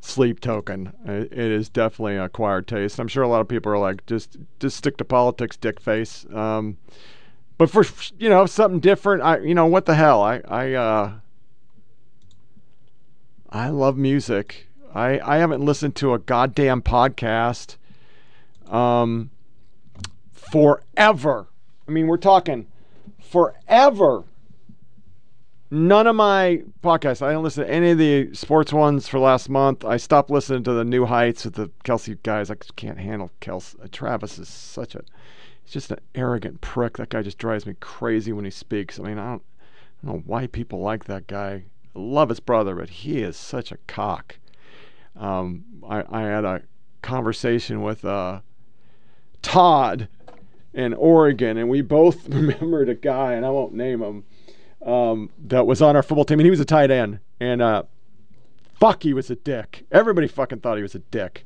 sleep 0.00 0.40
token. 0.40 0.92
It 1.04 1.32
it 1.32 1.52
is 1.52 1.68
definitely 1.68 2.16
an 2.16 2.22
acquired 2.22 2.66
taste. 2.66 2.98
I'm 2.98 3.08
sure 3.08 3.22
a 3.22 3.28
lot 3.28 3.40
of 3.40 3.48
people 3.48 3.72
are 3.72 3.78
like, 3.78 4.04
just 4.06 4.36
just 4.60 4.76
stick 4.76 4.96
to 4.98 5.04
politics, 5.04 5.56
dick 5.56 5.80
face. 5.80 6.26
Um, 6.32 6.76
but 7.56 7.70
for 7.70 7.84
you 8.18 8.28
know 8.28 8.46
something 8.46 8.80
different, 8.80 9.22
I 9.22 9.38
you 9.38 9.54
know 9.54 9.66
what 9.66 9.86
the 9.86 9.94
hell, 9.94 10.22
I 10.22 10.40
I 10.46 10.72
uh, 10.72 11.12
I 13.50 13.68
love 13.68 13.96
music. 13.96 14.63
I 14.94 15.18
I 15.20 15.38
haven't 15.38 15.64
listened 15.64 15.96
to 15.96 16.14
a 16.14 16.18
goddamn 16.18 16.82
podcast 16.82 17.76
um 18.68 19.30
forever. 20.32 21.48
I 21.86 21.90
mean, 21.90 22.06
we're 22.06 22.16
talking 22.16 22.66
forever. 23.20 24.24
None 25.70 26.06
of 26.06 26.14
my 26.14 26.62
podcasts. 26.84 27.20
I 27.20 27.32
don't 27.32 27.42
listen 27.42 27.64
to 27.64 27.72
any 27.72 27.90
of 27.90 27.98
the 27.98 28.32
sports 28.32 28.72
ones 28.72 29.08
for 29.08 29.18
last 29.18 29.48
month. 29.48 29.84
I 29.84 29.96
stopped 29.96 30.30
listening 30.30 30.62
to 30.64 30.72
the 30.72 30.84
New 30.84 31.06
Heights 31.06 31.44
with 31.44 31.54
the 31.54 31.70
Kelce 31.84 32.16
guys. 32.22 32.50
I 32.50 32.54
can't 32.76 32.98
handle 32.98 33.30
Kelce. 33.40 33.90
Travis 33.90 34.38
is 34.38 34.48
such 34.48 34.94
a. 34.94 35.02
He's 35.64 35.72
just 35.72 35.90
an 35.90 35.98
arrogant 36.14 36.60
prick. 36.60 36.98
That 36.98 37.08
guy 37.08 37.22
just 37.22 37.38
drives 37.38 37.66
me 37.66 37.74
crazy 37.80 38.32
when 38.32 38.44
he 38.44 38.50
speaks. 38.52 39.00
I 39.00 39.02
mean, 39.02 39.18
I 39.18 39.30
don't, 39.30 39.42
I 40.02 40.06
don't 40.06 40.14
know 40.16 40.22
why 40.26 40.46
people 40.46 40.80
like 40.80 41.06
that 41.06 41.26
guy. 41.26 41.64
I 41.96 41.98
love 41.98 42.28
his 42.28 42.40
brother, 42.40 42.76
but 42.76 42.90
he 42.90 43.22
is 43.22 43.36
such 43.36 43.72
a 43.72 43.78
cock. 43.88 44.36
Um, 45.16 45.64
I, 45.88 46.04
I 46.10 46.22
had 46.22 46.44
a 46.44 46.62
conversation 47.02 47.82
with 47.82 48.04
uh, 48.04 48.40
Todd 49.42 50.08
in 50.72 50.92
Oregon, 50.94 51.56
and 51.56 51.68
we 51.68 51.82
both 51.82 52.28
remembered 52.28 52.88
a 52.88 52.94
guy, 52.94 53.34
and 53.34 53.46
I 53.46 53.50
won't 53.50 53.74
name 53.74 54.02
him, 54.02 54.24
um, 54.84 55.30
that 55.46 55.66
was 55.66 55.80
on 55.80 55.96
our 55.96 56.02
football 56.02 56.24
team, 56.24 56.40
and 56.40 56.46
he 56.46 56.50
was 56.50 56.60
a 56.60 56.64
tight 56.64 56.90
end, 56.90 57.20
and 57.40 57.62
uh, 57.62 57.84
fuck, 58.74 59.02
he 59.02 59.14
was 59.14 59.30
a 59.30 59.36
dick. 59.36 59.86
Everybody 59.90 60.26
fucking 60.26 60.60
thought 60.60 60.76
he 60.76 60.82
was 60.82 60.94
a 60.94 60.98
dick. 60.98 61.44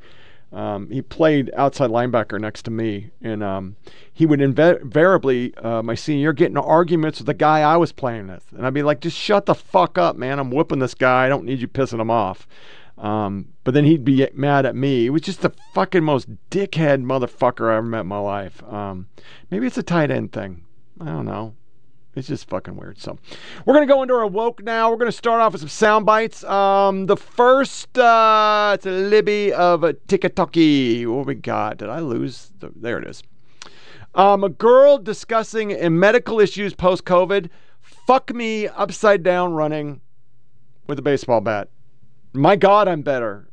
Um, 0.51 0.89
he 0.91 1.03
played 1.03 1.51
outside 1.55 1.91
linebacker 1.91 2.41
next 2.41 2.63
to 2.63 2.71
me, 2.71 3.11
and 3.21 3.43
um, 3.43 3.77
he 4.13 4.25
would 4.25 4.41
inve- 4.41 4.81
invariably, 4.81 5.55
uh, 5.59 5.83
my 5.83 5.95
senior 5.95 6.23
year, 6.23 6.33
get 6.33 6.49
into 6.49 6.63
arguments 6.63 7.19
with 7.19 7.27
the 7.27 7.35
guy 7.35 7.61
I 7.61 7.77
was 7.77 7.93
playing 7.93 8.29
with, 8.29 8.51
and 8.57 8.67
I'd 8.67 8.73
be 8.73 8.83
like, 8.83 9.01
"Just 9.01 9.17
shut 9.19 9.45
the 9.45 9.55
fuck 9.55 9.99
up, 9.99 10.17
man! 10.17 10.39
I'm 10.39 10.51
whipping 10.51 10.79
this 10.79 10.95
guy. 10.95 11.27
I 11.27 11.29
don't 11.29 11.45
need 11.45 11.61
you 11.61 11.69
pissing 11.69 12.01
him 12.01 12.11
off." 12.11 12.49
Um, 12.99 13.49
but 13.63 13.75
then 13.75 13.85
he'd 13.85 14.05
be 14.05 14.29
mad 14.35 14.67
at 14.67 14.75
me. 14.75 15.07
It 15.07 15.11
was 15.11 15.23
just 15.23 15.43
the 15.43 15.53
fucking 15.73 16.03
most 16.03 16.29
dickhead 16.51 17.05
motherfucker 17.05 17.71
I 17.71 17.77
ever 17.77 17.87
met 17.87 18.01
in 18.01 18.07
my 18.09 18.19
life. 18.19 18.63
Um, 18.65 19.07
maybe 19.51 19.67
it's 19.67 19.79
a 19.79 19.83
tight 19.83 20.11
end 20.11 20.33
thing. 20.33 20.65
I 21.01 21.07
don't 21.07 21.27
know. 21.27 21.55
It's 22.17 22.27
just 22.27 22.49
fucking 22.49 22.75
weird. 22.75 22.99
So 22.99 23.17
we're 23.65 23.75
gonna 23.75 23.87
go 23.87 24.03
into 24.03 24.15
our 24.15 24.27
woke 24.27 24.63
now. 24.65 24.91
We're 24.91 24.97
gonna 24.97 25.13
start 25.13 25.41
off 25.41 25.53
with 25.53 25.61
some 25.61 25.69
sound 25.69 26.07
bites. 26.07 26.43
Um, 26.43 27.07
the 27.07 27.17
first, 27.17 27.97
uh, 27.97 28.73
it's 28.75 28.87
a 28.87 28.91
Libby 28.91 29.53
of 29.53 29.85
a 29.85 29.95
TikToky. 29.95 31.07
What 31.07 31.27
we 31.27 31.37
got? 31.37 31.79
Did 31.79 31.89
I 31.91 32.01
lose? 32.01 32.51
The, 32.59 32.73
there 32.75 32.99
it 32.99 33.07
is. 33.07 33.23
Um, 34.17 34.43
a 34.43 34.49
girl 34.49 34.99
discussing 34.99 35.77
medical 35.99 36.41
issues 36.41 36.75
post 36.75 37.05
COVID. 37.05 37.51
Fuck 37.81 38.35
me 38.35 38.67
upside 38.67 39.23
down 39.23 39.53
running 39.53 40.01
with 40.89 40.99
a 40.99 41.03
baseball 41.03 41.41
bat. 41.41 41.69
My 42.33 42.57
God, 42.57 42.89
I'm 42.89 43.03
better. 43.03 43.49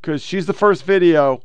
Because 0.00 0.22
she's 0.22 0.46
the 0.46 0.52
first 0.52 0.84
video. 0.84 1.42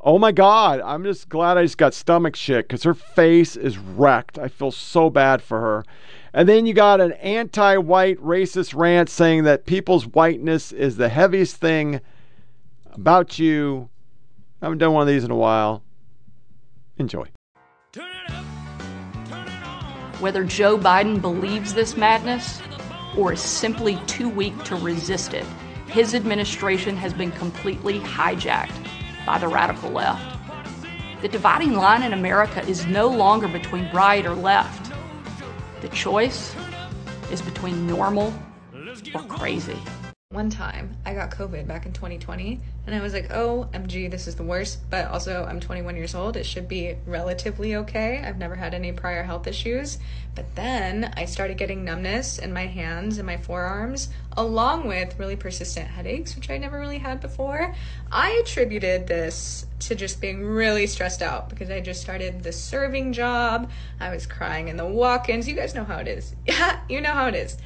Oh 0.00 0.18
my 0.18 0.30
God, 0.30 0.80
I'm 0.80 1.02
just 1.02 1.28
glad 1.28 1.58
I 1.58 1.62
just 1.64 1.76
got 1.76 1.92
stomach 1.92 2.36
shit 2.36 2.68
because 2.68 2.84
her 2.84 2.94
face 2.94 3.56
is 3.56 3.76
wrecked. 3.76 4.38
I 4.38 4.48
feel 4.48 4.70
so 4.70 5.10
bad 5.10 5.42
for 5.42 5.60
her. 5.60 5.84
And 6.32 6.48
then 6.48 6.66
you 6.66 6.74
got 6.74 7.00
an 7.00 7.12
anti 7.12 7.76
white 7.78 8.18
racist 8.18 8.74
rant 8.76 9.10
saying 9.10 9.44
that 9.44 9.66
people's 9.66 10.06
whiteness 10.06 10.70
is 10.70 10.96
the 10.96 11.08
heaviest 11.08 11.56
thing 11.56 12.00
about 12.92 13.38
you. 13.38 13.88
I 14.62 14.66
haven't 14.66 14.78
done 14.78 14.92
one 14.92 15.02
of 15.02 15.08
these 15.08 15.24
in 15.24 15.30
a 15.30 15.36
while. 15.36 15.82
Enjoy. 16.96 17.26
Whether 20.20 20.44
Joe 20.44 20.78
Biden 20.78 21.20
believes 21.20 21.74
this 21.74 21.96
madness 21.96 22.60
or 23.18 23.32
is 23.32 23.40
simply 23.40 23.98
too 24.06 24.28
weak 24.28 24.62
to 24.62 24.76
resist 24.76 25.34
it, 25.34 25.44
his 25.88 26.14
administration 26.14 26.96
has 26.96 27.12
been 27.12 27.32
completely 27.32 27.98
hijacked 27.98 28.86
by 29.26 29.38
the 29.38 29.48
radical 29.48 29.90
left. 29.90 30.36
The 31.20 31.28
dividing 31.28 31.74
line 31.74 32.04
in 32.04 32.12
America 32.12 32.64
is 32.68 32.86
no 32.86 33.08
longer 33.08 33.48
between 33.48 33.90
right 33.92 34.24
or 34.24 34.34
left. 34.34 34.92
The 35.80 35.88
choice 35.88 36.54
is 37.32 37.42
between 37.42 37.88
normal 37.88 38.32
or 39.12 39.22
crazy. 39.22 39.78
One 40.30 40.48
time 40.48 40.96
I 41.04 41.12
got 41.12 41.32
COVID 41.32 41.66
back 41.66 41.86
in 41.86 41.92
2020 41.92 42.60
and 42.88 42.96
I 42.96 43.02
was 43.02 43.12
like, 43.12 43.30
oh, 43.30 43.68
MG, 43.74 44.10
this 44.10 44.26
is 44.26 44.36
the 44.36 44.42
worst. 44.42 44.78
But 44.88 45.08
also, 45.08 45.44
I'm 45.44 45.60
21 45.60 45.94
years 45.94 46.14
old. 46.14 46.38
It 46.38 46.46
should 46.46 46.68
be 46.68 46.96
relatively 47.04 47.76
okay. 47.76 48.22
I've 48.24 48.38
never 48.38 48.54
had 48.54 48.72
any 48.72 48.92
prior 48.92 49.22
health 49.22 49.46
issues. 49.46 49.98
But 50.34 50.54
then 50.54 51.12
I 51.14 51.26
started 51.26 51.58
getting 51.58 51.84
numbness 51.84 52.38
in 52.38 52.50
my 52.50 52.64
hands 52.64 53.18
and 53.18 53.26
my 53.26 53.36
forearms, 53.36 54.08
along 54.38 54.88
with 54.88 55.18
really 55.18 55.36
persistent 55.36 55.86
headaches, 55.86 56.34
which 56.34 56.48
I 56.48 56.56
never 56.56 56.80
really 56.80 56.96
had 56.96 57.20
before. 57.20 57.74
I 58.10 58.30
attributed 58.42 59.06
this 59.06 59.66
to 59.80 59.94
just 59.94 60.18
being 60.22 60.42
really 60.42 60.86
stressed 60.86 61.20
out 61.20 61.50
because 61.50 61.68
I 61.68 61.82
just 61.82 62.00
started 62.00 62.42
the 62.42 62.52
serving 62.52 63.12
job. 63.12 63.70
I 64.00 64.14
was 64.14 64.24
crying 64.24 64.68
in 64.68 64.78
the 64.78 64.86
walk 64.86 65.28
ins. 65.28 65.46
You 65.46 65.54
guys 65.54 65.74
know 65.74 65.84
how 65.84 65.98
it 65.98 66.08
is. 66.08 66.34
Yeah, 66.46 66.80
you 66.88 67.02
know 67.02 67.12
how 67.12 67.26
it 67.26 67.34
is. 67.34 67.58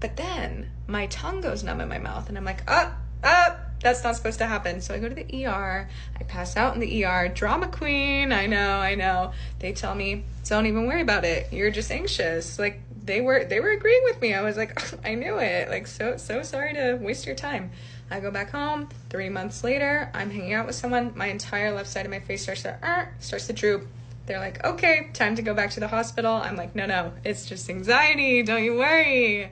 But 0.00 0.16
then 0.16 0.70
my 0.86 1.08
tongue 1.08 1.42
goes 1.42 1.62
numb 1.62 1.82
in 1.82 1.90
my 1.90 1.98
mouth, 1.98 2.30
and 2.30 2.38
I'm 2.38 2.44
like, 2.46 2.68
up, 2.70 2.94
up. 3.22 3.71
That's 3.82 4.04
not 4.04 4.16
supposed 4.16 4.38
to 4.38 4.46
happen. 4.46 4.80
So 4.80 4.94
I 4.94 4.98
go 4.98 5.08
to 5.08 5.14
the 5.14 5.46
ER. 5.46 5.88
I 6.18 6.22
pass 6.24 6.56
out 6.56 6.74
in 6.74 6.80
the 6.80 7.04
ER. 7.04 7.28
Drama 7.28 7.68
queen. 7.68 8.32
I 8.32 8.46
know, 8.46 8.78
I 8.78 8.94
know. 8.94 9.32
They 9.58 9.72
tell 9.72 9.94
me, 9.94 10.24
don't 10.48 10.66
even 10.66 10.86
worry 10.86 11.02
about 11.02 11.24
it. 11.24 11.52
You're 11.52 11.70
just 11.70 11.90
anxious. 11.90 12.58
Like 12.58 12.80
they 13.04 13.20
were, 13.20 13.44
they 13.44 13.58
were 13.58 13.70
agreeing 13.70 14.04
with 14.04 14.20
me. 14.20 14.34
I 14.34 14.42
was 14.42 14.56
like, 14.56 14.80
I 15.04 15.14
knew 15.14 15.38
it. 15.38 15.68
Like 15.68 15.88
so, 15.88 16.16
so 16.16 16.42
sorry 16.42 16.74
to 16.74 16.94
waste 16.94 17.26
your 17.26 17.34
time. 17.34 17.72
I 18.12 18.20
go 18.20 18.30
back 18.30 18.50
home. 18.50 18.88
Three 19.10 19.30
months 19.30 19.64
later, 19.64 20.10
I'm 20.14 20.30
hanging 20.30 20.52
out 20.52 20.66
with 20.66 20.76
someone. 20.76 21.12
My 21.16 21.26
entire 21.26 21.72
left 21.72 21.88
side 21.88 22.04
of 22.04 22.10
my 22.10 22.20
face 22.20 22.42
starts 22.42 22.62
to 22.62 22.78
uh, 22.86 23.06
starts 23.20 23.46
to 23.46 23.52
droop. 23.52 23.86
They're 24.26 24.38
like, 24.38 24.64
okay, 24.64 25.08
time 25.14 25.34
to 25.36 25.42
go 25.42 25.54
back 25.54 25.70
to 25.72 25.80
the 25.80 25.88
hospital. 25.88 26.34
I'm 26.34 26.54
like, 26.54 26.76
no, 26.76 26.86
no, 26.86 27.12
it's 27.24 27.46
just 27.46 27.68
anxiety. 27.68 28.42
Don't 28.42 28.62
you 28.62 28.76
worry. 28.76 29.50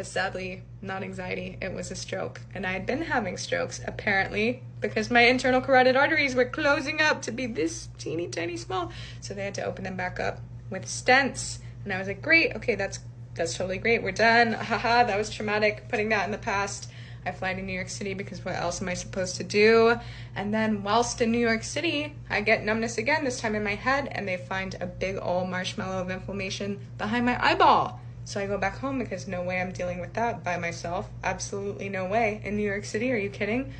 But 0.00 0.06
sadly, 0.06 0.62
not 0.80 1.02
anxiety, 1.02 1.58
it 1.60 1.74
was 1.74 1.90
a 1.90 1.94
stroke. 1.94 2.40
And 2.54 2.66
I 2.66 2.72
had 2.72 2.86
been 2.86 3.02
having 3.02 3.36
strokes, 3.36 3.82
apparently, 3.86 4.62
because 4.80 5.10
my 5.10 5.20
internal 5.24 5.60
carotid 5.60 5.94
arteries 5.94 6.34
were 6.34 6.46
closing 6.46 7.02
up 7.02 7.20
to 7.20 7.30
be 7.30 7.44
this 7.44 7.90
teeny 7.98 8.26
tiny 8.26 8.56
small. 8.56 8.92
So 9.20 9.34
they 9.34 9.44
had 9.44 9.54
to 9.56 9.64
open 9.66 9.84
them 9.84 9.96
back 9.96 10.18
up 10.18 10.40
with 10.70 10.86
stents. 10.86 11.58
And 11.84 11.92
I 11.92 11.98
was 11.98 12.08
like, 12.08 12.22
great, 12.22 12.56
okay, 12.56 12.76
that's 12.76 13.00
that's 13.34 13.54
totally 13.54 13.76
great. 13.76 14.02
We're 14.02 14.12
done. 14.12 14.54
Haha, 14.54 15.04
that 15.04 15.18
was 15.18 15.28
traumatic. 15.28 15.86
Putting 15.90 16.08
that 16.08 16.24
in 16.24 16.30
the 16.30 16.38
past. 16.38 16.90
I 17.26 17.32
fly 17.32 17.52
to 17.52 17.60
New 17.60 17.74
York 17.74 17.90
City 17.90 18.14
because 18.14 18.42
what 18.42 18.54
else 18.54 18.80
am 18.80 18.88
I 18.88 18.94
supposed 18.94 19.36
to 19.36 19.44
do? 19.44 20.00
And 20.34 20.54
then 20.54 20.82
whilst 20.82 21.20
in 21.20 21.30
New 21.30 21.46
York 21.46 21.62
City, 21.62 22.14
I 22.30 22.40
get 22.40 22.64
numbness 22.64 22.96
again, 22.96 23.22
this 23.22 23.38
time 23.38 23.54
in 23.54 23.62
my 23.62 23.74
head, 23.74 24.08
and 24.12 24.26
they 24.26 24.38
find 24.38 24.76
a 24.80 24.86
big 24.86 25.18
old 25.20 25.50
marshmallow 25.50 26.00
of 26.00 26.10
inflammation 26.10 26.80
behind 26.96 27.26
my 27.26 27.38
eyeball. 27.44 28.00
So 28.30 28.38
I 28.38 28.46
go 28.46 28.58
back 28.58 28.78
home 28.78 29.00
because 29.00 29.26
no 29.26 29.42
way 29.42 29.60
I'm 29.60 29.72
dealing 29.72 29.98
with 29.98 30.14
that 30.14 30.44
by 30.44 30.56
myself. 30.56 31.10
Absolutely 31.24 31.88
no 31.88 32.06
way. 32.06 32.40
In 32.44 32.56
New 32.56 32.62
York 32.62 32.84
City, 32.84 33.10
are 33.10 33.16
you 33.16 33.28
kidding? 33.28 33.74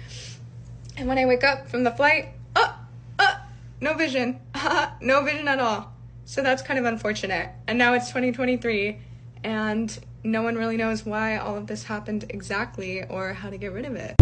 And 0.96 1.06
when 1.06 1.18
I 1.18 1.26
wake 1.26 1.44
up 1.44 1.68
from 1.68 1.84
the 1.84 1.92
flight, 1.92 2.30
uh, 2.56 2.72
uh, 3.20 3.34
no 3.80 3.94
vision. 3.94 4.40
no 5.00 5.22
vision 5.22 5.46
at 5.46 5.60
all. 5.60 5.92
So 6.24 6.42
that's 6.42 6.62
kind 6.62 6.80
of 6.80 6.84
unfortunate. 6.84 7.50
And 7.68 7.78
now 7.78 7.94
it's 7.94 8.08
2023 8.08 8.98
and 9.44 9.96
no 10.24 10.42
one 10.42 10.56
really 10.56 10.76
knows 10.76 11.06
why 11.06 11.36
all 11.36 11.56
of 11.56 11.68
this 11.68 11.84
happened 11.84 12.24
exactly 12.30 13.04
or 13.04 13.32
how 13.34 13.50
to 13.50 13.56
get 13.56 13.72
rid 13.72 13.84
of 13.84 13.94
it. 13.94 14.16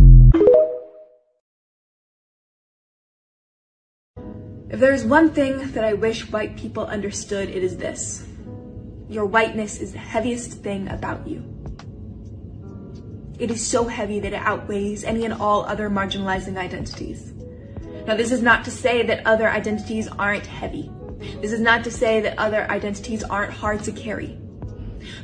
If 4.69 4.79
there 4.79 4.93
is 4.93 5.05
one 5.05 5.31
thing 5.31 5.73
that 5.73 5.85
I 5.85 5.95
wish 5.95 6.31
white 6.31 6.55
people 6.59 6.85
understood, 6.85 7.49
it 7.49 7.65
is 7.65 7.79
this. 7.79 8.28
Your 9.09 9.25
whiteness 9.25 9.81
is 9.81 9.93
the 9.93 9.99
heaviest 9.99 10.63
thing 10.63 10.89
about 10.89 11.27
you. 11.27 11.43
It 13.39 13.51
is 13.51 13.67
so 13.67 13.87
heavy 13.87 14.21
that 14.21 14.35
it 14.35 14.41
outweighs 14.41 15.05
any 15.05 15.25
and 15.25 15.33
all 15.33 15.65
other 15.65 15.89
marginalizing 15.89 16.59
identities. 16.59 17.33
Now, 18.07 18.17
this 18.17 18.33
is 18.33 18.43
not 18.43 18.65
to 18.65 18.71
say 18.71 19.03
that 19.05 19.27
other 19.27 19.49
identities 19.49 20.09
aren't 20.09 20.47
heavy. 20.47 20.91
This 21.41 21.53
is 21.53 21.61
not 21.61 21.85
to 21.85 21.91
say 21.91 22.21
that 22.21 22.39
other 22.39 22.71
identities 22.71 23.23
aren't 23.25 23.53
hard 23.53 23.83
to 23.85 23.93
carry. 23.93 24.39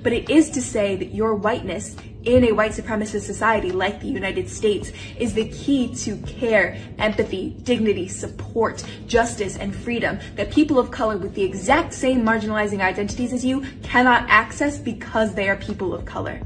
But 0.02 0.12
it 0.12 0.30
is 0.30 0.50
to 0.50 0.62
say 0.62 0.96
that 0.96 1.14
your 1.14 1.34
whiteness 1.34 1.96
in 2.24 2.44
a 2.44 2.52
white 2.52 2.72
supremacist 2.72 3.22
society 3.22 3.70
like 3.70 4.00
the 4.00 4.06
United 4.06 4.48
States 4.48 4.92
is 5.18 5.34
the 5.34 5.48
key 5.48 5.94
to 5.94 6.16
care, 6.18 6.78
empathy, 6.98 7.50
dignity, 7.62 8.08
support, 8.08 8.84
justice, 9.06 9.56
and 9.56 9.74
freedom 9.74 10.18
that 10.36 10.50
people 10.50 10.78
of 10.78 10.90
color 10.90 11.16
with 11.16 11.34
the 11.34 11.42
exact 11.42 11.92
same 11.92 12.22
marginalizing 12.22 12.80
identities 12.80 13.32
as 13.32 13.44
you 13.44 13.60
cannot 13.82 14.28
access 14.28 14.78
because 14.78 15.34
they 15.34 15.48
are 15.48 15.56
people 15.56 15.94
of 15.94 16.04
color. 16.04 16.40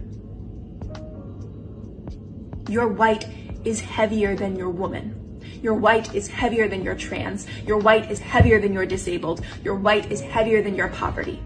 Your 2.68 2.88
white 2.88 3.26
is 3.64 3.80
heavier 3.80 4.36
than 4.36 4.56
your 4.56 4.70
woman. 4.70 5.14
Your 5.62 5.74
white 5.74 6.14
is 6.14 6.28
heavier 6.28 6.68
than 6.68 6.82
your 6.84 6.94
trans. 6.94 7.46
Your 7.66 7.78
white 7.78 8.10
is 8.10 8.20
heavier 8.20 8.60
than 8.60 8.72
your 8.72 8.86
disabled. 8.86 9.44
Your 9.64 9.74
white 9.74 10.12
is 10.12 10.20
heavier 10.20 10.62
than 10.62 10.74
your 10.74 10.88
poverty. 10.88 11.42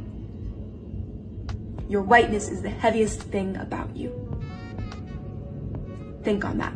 Your 1.89 2.03
whiteness 2.03 2.49
is 2.49 2.63
the 2.63 2.71
heaviest 2.71 3.21
thing 3.21 3.57
about 3.57 3.95
you. 3.95 4.22
Think 6.23 6.45
on 6.45 6.59
that. 6.59 6.75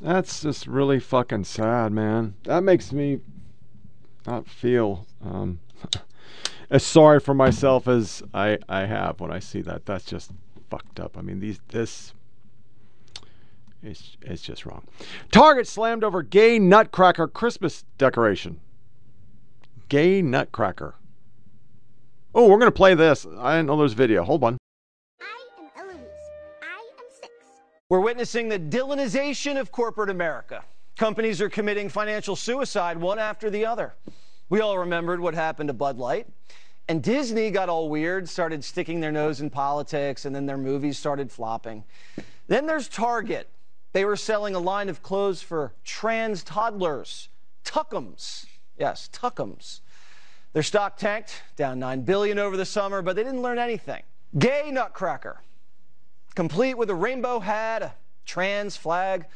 That's 0.00 0.42
just 0.42 0.66
really 0.66 0.98
fucking 0.98 1.44
sad, 1.44 1.92
man. 1.92 2.34
That 2.44 2.62
makes 2.62 2.92
me 2.92 3.20
not 4.26 4.48
feel 4.48 5.06
um, 5.24 5.60
as 6.70 6.82
sorry 6.82 7.20
for 7.20 7.34
myself 7.34 7.86
as 7.86 8.22
I 8.32 8.58
I 8.68 8.86
have 8.86 9.20
when 9.20 9.30
I 9.30 9.38
see 9.38 9.62
that. 9.62 9.86
That's 9.86 10.04
just 10.04 10.32
fucked 10.70 10.98
up. 10.98 11.16
I 11.16 11.22
mean, 11.22 11.40
these 11.40 11.60
this 11.68 12.12
it's 13.82 14.16
it's 14.22 14.42
just 14.42 14.66
wrong. 14.66 14.84
Target 15.30 15.68
slammed 15.68 16.04
over 16.04 16.22
gay 16.22 16.58
nutcracker 16.58 17.28
Christmas 17.28 17.84
decoration. 17.96 18.60
Gay 19.88 20.20
nutcracker. 20.20 20.96
Oh, 22.34 22.48
we're 22.48 22.58
gonna 22.58 22.72
play 22.72 22.94
this. 22.94 23.26
I 23.38 23.56
didn't 23.56 23.66
know 23.68 23.76
there's 23.76 23.92
video. 23.92 24.24
Hold 24.24 24.42
on. 24.42 24.58
We're 27.90 28.00
witnessing 28.00 28.48
the 28.48 28.58
Dylanization 28.58 29.60
of 29.60 29.70
corporate 29.70 30.08
America. 30.08 30.64
Companies 30.96 31.42
are 31.42 31.50
committing 31.50 31.90
financial 31.90 32.34
suicide 32.34 32.96
one 32.96 33.18
after 33.18 33.50
the 33.50 33.66
other. 33.66 33.94
We 34.48 34.60
all 34.60 34.78
remembered 34.78 35.20
what 35.20 35.34
happened 35.34 35.68
to 35.68 35.74
Bud 35.74 35.98
Light. 35.98 36.26
And 36.88 37.02
Disney 37.02 37.50
got 37.50 37.68
all 37.68 37.90
weird, 37.90 38.26
started 38.26 38.64
sticking 38.64 39.00
their 39.00 39.12
nose 39.12 39.42
in 39.42 39.50
politics, 39.50 40.24
and 40.24 40.34
then 40.34 40.46
their 40.46 40.56
movies 40.56 40.96
started 40.96 41.30
flopping. 41.30 41.84
Then 42.46 42.66
there's 42.66 42.88
Target. 42.88 43.50
They 43.92 44.06
were 44.06 44.16
selling 44.16 44.54
a 44.54 44.60
line 44.60 44.88
of 44.88 45.02
clothes 45.02 45.42
for 45.42 45.74
trans 45.84 46.42
toddlers, 46.42 47.28
Tuckums. 47.66 48.46
Yes, 48.78 49.10
Tuckums. 49.12 49.80
Their 50.54 50.62
stock 50.62 50.96
tanked, 50.96 51.42
down 51.56 51.80
9 51.80 52.02
billion 52.02 52.38
over 52.38 52.56
the 52.56 52.64
summer, 52.64 53.02
but 53.02 53.14
they 53.14 53.24
didn't 53.24 53.42
learn 53.42 53.58
anything. 53.58 54.02
Gay 54.38 54.70
Nutcracker, 54.72 55.42
complete 56.34 56.74
with 56.74 56.90
a 56.90 56.94
rainbow 56.94 57.40
hat, 57.40 57.82
a 57.82 57.94
trans 58.24 58.76
flag, 58.76 59.26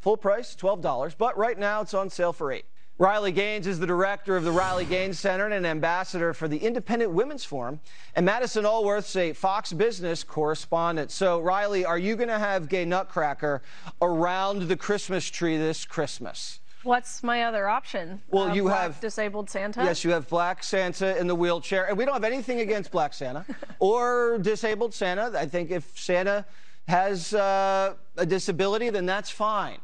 full 0.00 0.16
price, 0.16 0.54
$12, 0.54 1.16
but 1.16 1.36
right 1.36 1.58
now 1.58 1.82
it's 1.82 1.94
on 1.94 2.10
sale 2.10 2.32
for 2.32 2.52
8. 2.52 2.64
Riley 2.98 3.32
Gaines 3.32 3.66
is 3.66 3.78
the 3.78 3.86
director 3.86 4.38
of 4.38 4.44
the 4.44 4.52
Riley 4.52 4.86
Gaines 4.86 5.18
Center 5.18 5.44
and 5.44 5.52
an 5.52 5.66
ambassador 5.66 6.32
for 6.32 6.48
the 6.48 6.56
Independent 6.56 7.12
Women's 7.12 7.44
Forum. 7.44 7.78
And 8.14 8.24
Madison 8.24 8.64
Alworth's 8.64 9.14
a 9.16 9.34
Fox 9.34 9.70
Business 9.74 10.24
correspondent. 10.24 11.10
So, 11.10 11.38
Riley, 11.40 11.84
are 11.84 11.98
you 11.98 12.16
going 12.16 12.30
to 12.30 12.38
have 12.38 12.70
Gay 12.70 12.86
Nutcracker 12.86 13.60
around 14.00 14.62
the 14.62 14.76
Christmas 14.78 15.28
tree 15.28 15.58
this 15.58 15.84
Christmas? 15.84 16.60
What's 16.86 17.24
my 17.24 17.42
other 17.42 17.68
option? 17.68 18.22
Well, 18.30 18.50
Uh, 18.50 18.54
you 18.54 18.68
have 18.68 19.00
disabled 19.00 19.50
Santa. 19.50 19.82
Yes, 19.82 20.04
you 20.04 20.12
have 20.12 20.28
Black 20.28 20.62
Santa 20.62 21.18
in 21.18 21.26
the 21.26 21.34
wheelchair, 21.34 21.88
and 21.88 21.98
we 21.98 22.04
don't 22.04 22.14
have 22.14 22.22
anything 22.22 22.60
against 22.60 22.92
Black 22.92 23.12
Santa 23.12 23.44
or 23.80 24.38
disabled 24.38 24.94
Santa. 24.94 25.32
I 25.36 25.46
think 25.46 25.72
if 25.72 25.98
Santa 25.98 26.46
has 26.86 27.34
uh, 27.34 27.94
a 28.16 28.24
disability, 28.24 28.88
then 28.90 29.04
that's 29.04 29.30
fine. 29.30 29.78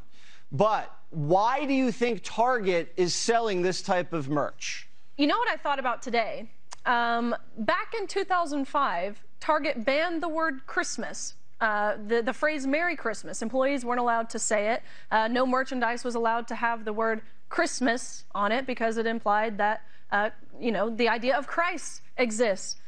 But 0.53 0.95
why 1.11 1.67
do 1.67 1.73
you 1.73 1.91
think 1.91 2.21
Target 2.23 2.93
is 2.97 3.17
selling 3.17 3.63
this 3.63 3.83
type 3.83 4.13
of 4.13 4.29
merch? 4.29 4.89
You 5.17 5.27
know 5.27 5.39
what 5.39 5.49
I 5.49 5.57
thought 5.57 5.81
about 5.81 6.03
today? 6.03 6.49
Um, 6.87 7.35
back 7.59 7.95
in 7.99 8.07
2005, 8.07 9.25
Target 9.41 9.85
banned 9.85 10.23
the 10.23 10.29
word 10.29 10.69
Christmas. 10.69 11.35
Uh, 11.63 11.97
the, 12.09 12.21
the 12.23 12.33
phrase 12.33 12.67
Merry 12.67 12.97
Christmas. 12.97 13.41
Employees 13.41 13.85
weren't 13.85 14.01
allowed 14.01 14.29
to 14.31 14.39
say 14.41 14.73
it. 14.73 14.83
Uh, 15.13 15.29
no 15.29 15.47
merchandise 15.47 16.03
was 16.03 16.17
allowed 16.17 16.49
to 16.49 16.57
have 16.57 16.85
the 16.85 16.93
word 16.93 17.23
Christmas 17.49 18.25
on 18.35 18.51
it 18.51 18.67
because 18.67 18.97
it 18.97 19.07
implied 19.07 19.59
that, 19.59 19.83
uh, 20.11 20.31
you 20.61 20.73
know, 20.73 20.91
the 20.91 21.09
idea 21.09 21.39
of 21.39 21.47
Christ 21.47 22.03
exists. 22.17 22.81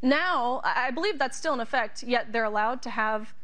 Now, 0.00 0.62
I 0.64 0.90
believe 0.92 1.18
that's 1.18 1.36
still 1.36 1.52
in 1.52 1.60
effect, 1.60 2.04
yet 2.04 2.32
they're 2.32 2.44
allowed 2.44 2.80
to 2.82 2.90
have 2.90 3.34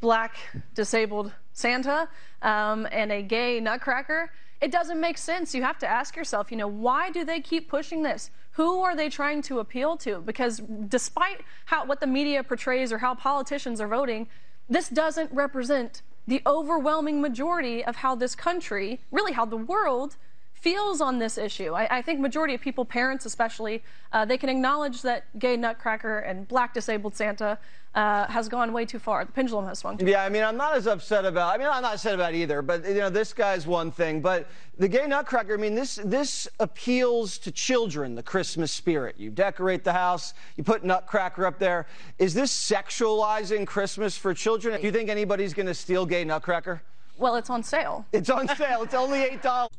black 0.00 0.36
disabled 0.74 1.32
Santa 1.52 2.08
um, 2.40 2.86
and 2.92 3.10
a 3.10 3.20
gay 3.20 3.58
nutcracker. 3.58 4.30
It 4.60 4.70
doesn't 4.70 5.00
make 5.00 5.18
sense. 5.18 5.56
You 5.56 5.62
have 5.64 5.78
to 5.80 5.88
ask 5.88 6.14
yourself, 6.14 6.52
you 6.52 6.56
know, 6.56 6.68
why 6.68 7.10
do 7.10 7.24
they 7.24 7.40
keep 7.40 7.68
pushing 7.68 8.04
this? 8.04 8.30
Who 8.52 8.82
are 8.82 8.94
they 8.94 9.08
trying 9.08 9.42
to 9.42 9.60
appeal 9.60 9.96
to? 9.98 10.20
Because 10.20 10.58
despite 10.88 11.40
how 11.66 11.86
what 11.86 12.00
the 12.00 12.06
media 12.06 12.42
portrays 12.42 12.92
or 12.92 12.98
how 12.98 13.14
politicians 13.14 13.80
are 13.80 13.88
voting, 13.88 14.28
this 14.68 14.88
doesn't 14.88 15.32
represent 15.32 16.02
the 16.26 16.42
overwhelming 16.46 17.20
majority 17.20 17.84
of 17.84 17.96
how 17.96 18.14
this 18.14 18.34
country, 18.34 19.00
really 19.10 19.32
how 19.32 19.44
the 19.44 19.56
world 19.56 20.16
feels 20.62 21.00
on 21.00 21.18
this 21.18 21.36
issue. 21.38 21.74
I, 21.74 21.98
I 21.98 22.02
think 22.02 22.20
majority 22.20 22.54
of 22.54 22.60
people, 22.60 22.84
parents 22.84 23.26
especially, 23.26 23.82
uh, 24.12 24.24
they 24.24 24.38
can 24.38 24.48
acknowledge 24.48 25.02
that 25.02 25.36
gay 25.38 25.56
nutcracker 25.56 26.20
and 26.20 26.46
black 26.46 26.72
disabled 26.72 27.16
Santa 27.16 27.58
uh, 27.96 28.26
has 28.28 28.48
gone 28.48 28.72
way 28.72 28.86
too 28.86 29.00
far. 29.00 29.24
The 29.24 29.32
pendulum 29.32 29.66
has 29.66 29.80
swung 29.80 29.98
too 29.98 30.06
Yeah, 30.06 30.22
I 30.24 30.28
mean, 30.28 30.44
I'm 30.44 30.56
not 30.56 30.76
as 30.76 30.86
upset 30.86 31.24
about. 31.24 31.52
I 31.52 31.58
mean, 31.58 31.66
I'm 31.66 31.82
not 31.82 31.94
upset 31.94 32.14
about 32.14 32.34
either. 32.34 32.62
But 32.62 32.86
you 32.86 32.94
know, 32.94 33.10
this 33.10 33.32
guy's 33.32 33.66
one 33.66 33.90
thing. 33.90 34.22
But 34.22 34.48
the 34.78 34.88
gay 34.88 35.06
nutcracker. 35.06 35.54
I 35.54 35.56
mean, 35.56 35.74
this 35.74 35.96
this 36.04 36.48
appeals 36.60 37.38
to 37.38 37.50
children. 37.50 38.14
The 38.14 38.22
Christmas 38.22 38.70
spirit. 38.70 39.16
You 39.18 39.30
decorate 39.30 39.82
the 39.82 39.92
house. 39.92 40.32
You 40.56 40.62
put 40.62 40.84
nutcracker 40.84 41.44
up 41.44 41.58
there. 41.58 41.86
Is 42.18 42.34
this 42.34 42.52
sexualizing 42.52 43.66
Christmas 43.66 44.16
for 44.16 44.32
children? 44.32 44.80
Do 44.80 44.86
you 44.86 44.92
think 44.92 45.10
anybody's 45.10 45.54
going 45.54 45.66
to 45.66 45.74
steal 45.74 46.06
gay 46.06 46.24
nutcracker? 46.24 46.80
Well, 47.18 47.34
it's 47.34 47.50
on 47.50 47.62
sale. 47.62 48.06
It's 48.12 48.30
on 48.30 48.48
sale. 48.56 48.84
It's 48.84 48.94
only 48.94 49.22
eight 49.22 49.42
dollars. 49.42 49.72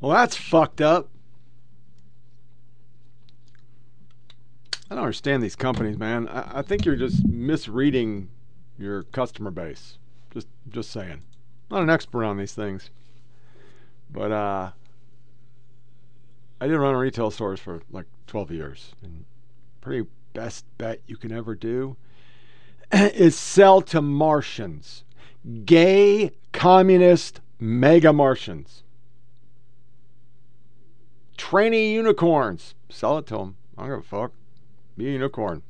Well, 0.00 0.12
that's 0.12 0.36
fucked 0.36 0.80
up. 0.80 1.08
I 4.90 4.94
don't 4.94 5.04
understand 5.04 5.42
these 5.42 5.56
companies, 5.56 5.98
man. 5.98 6.28
I, 6.28 6.58
I 6.58 6.62
think 6.62 6.84
you're 6.84 6.96
just 6.96 7.24
misreading 7.24 8.28
your 8.78 9.04
customer 9.04 9.50
base. 9.50 9.98
Just, 10.30 10.46
just 10.68 10.90
saying. 10.90 11.22
Not 11.70 11.82
an 11.82 11.90
expert 11.90 12.24
on 12.24 12.36
these 12.36 12.52
things, 12.52 12.90
but 14.10 14.30
uh, 14.30 14.70
I 16.60 16.66
did 16.66 16.76
run 16.76 16.94
a 16.94 16.98
retail 16.98 17.30
stores 17.30 17.58
for 17.58 17.82
like 17.90 18.06
12 18.26 18.50
years, 18.52 18.92
and 19.02 19.24
pretty 19.80 20.06
best 20.32 20.64
bet 20.78 21.00
you 21.06 21.16
can 21.16 21.32
ever 21.32 21.54
do 21.54 21.96
is 22.92 23.36
sell 23.36 23.80
to 23.82 24.00
Martians, 24.00 25.04
gay 25.64 26.32
communist 26.52 27.40
mega 27.58 28.12
Martians 28.12 28.83
trainee 31.36 31.94
unicorns. 31.94 32.74
Sell 32.88 33.18
it 33.18 33.26
to 33.26 33.38
them. 33.38 33.56
I 33.76 33.82
don't 33.82 33.90
give 33.90 33.98
a 34.00 34.02
fuck. 34.02 34.32
Be 34.96 35.08
a 35.08 35.12
unicorn. 35.12 35.62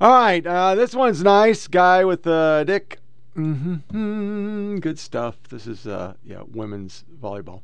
All 0.00 0.10
right, 0.10 0.46
uh, 0.46 0.74
this 0.74 0.94
one's 0.94 1.22
nice. 1.22 1.66
Guy 1.66 2.04
with 2.04 2.22
the 2.22 2.64
dick. 2.66 2.98
Mm-hmm. 3.36 4.76
Good 4.76 4.98
stuff. 4.98 5.36
This 5.48 5.66
is 5.66 5.86
uh, 5.86 6.14
yeah, 6.24 6.42
women's 6.52 7.04
volleyball. 7.20 7.62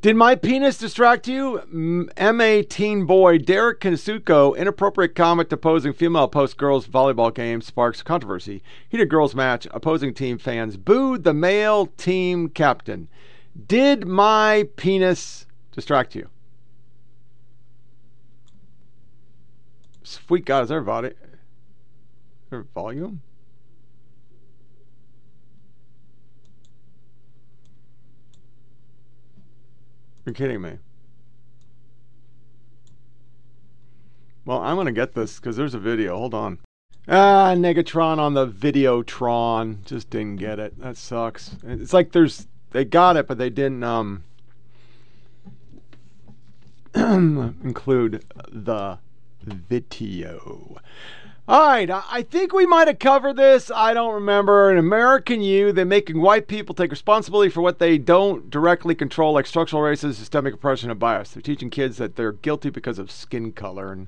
Did 0.00 0.16
my 0.16 0.36
penis 0.36 0.78
distract 0.78 1.28
you? 1.28 1.60
MA 1.70 2.62
teen 2.68 3.04
boy 3.04 3.38
Derek 3.38 3.80
Kansuko, 3.80 4.56
inappropriate 4.56 5.14
comment 5.14 5.52
opposing 5.52 5.92
female 5.92 6.28
post 6.28 6.56
girls 6.56 6.86
volleyball 6.86 7.34
game 7.34 7.60
sparks 7.60 8.02
controversy. 8.02 8.62
Heated 8.88 9.10
girls 9.10 9.34
match, 9.34 9.66
opposing 9.72 10.14
team 10.14 10.38
fans 10.38 10.76
booed 10.76 11.24
the 11.24 11.34
male 11.34 11.86
team 11.86 12.48
captain. 12.48 13.08
Did 13.66 14.06
my 14.06 14.68
penis 14.76 15.46
distract 15.72 16.14
you? 16.14 16.28
Sweet 20.02 20.44
God, 20.44 20.64
is 20.64 20.68
there 20.68 20.80
volume? 20.82 21.14
There 22.50 22.62
volume? 22.74 23.22
You're 30.24 30.34
kidding 30.34 30.60
me. 30.60 30.78
Well, 34.44 34.58
I'm 34.58 34.76
going 34.76 34.86
to 34.86 34.92
get 34.92 35.14
this 35.14 35.36
because 35.36 35.56
there's 35.56 35.74
a 35.74 35.78
video. 35.78 36.16
Hold 36.16 36.34
on. 36.34 36.58
Ah, 37.08 37.54
Negatron 37.56 38.18
on 38.18 38.34
the 38.34 38.46
Videotron. 38.46 39.84
Just 39.84 40.10
didn't 40.10 40.36
get 40.36 40.58
it. 40.58 40.78
That 40.78 40.96
sucks. 40.96 41.56
It's 41.64 41.92
like 41.92 42.12
there's 42.12 42.46
they 42.72 42.84
got 42.84 43.16
it, 43.16 43.26
but 43.26 43.38
they 43.38 43.50
didn't 43.50 43.84
um, 43.84 44.24
include 46.94 48.24
the 48.50 48.98
video. 49.44 50.78
All 51.48 51.66
right, 51.66 51.90
I 51.90 52.22
think 52.22 52.52
we 52.52 52.66
might 52.66 52.86
have 52.86 53.00
covered 53.00 53.36
this. 53.36 53.70
I 53.74 53.94
don't 53.94 54.14
remember. 54.14 54.70
An 54.70 54.78
American 54.78 55.42
You, 55.42 55.72
they're 55.72 55.84
making 55.84 56.20
white 56.20 56.46
people 56.46 56.72
take 56.72 56.92
responsibility 56.92 57.50
for 57.50 57.60
what 57.60 57.80
they 57.80 57.98
don't 57.98 58.48
directly 58.48 58.94
control, 58.94 59.34
like 59.34 59.46
structural 59.46 59.82
racism, 59.82 60.14
systemic 60.14 60.54
oppression, 60.54 60.90
and 60.90 61.00
bias. 61.00 61.32
They're 61.32 61.42
teaching 61.42 61.68
kids 61.68 61.96
that 61.96 62.14
they're 62.14 62.32
guilty 62.32 62.70
because 62.70 62.98
of 62.98 63.10
skin 63.10 63.52
color. 63.52 63.92
And, 63.92 64.06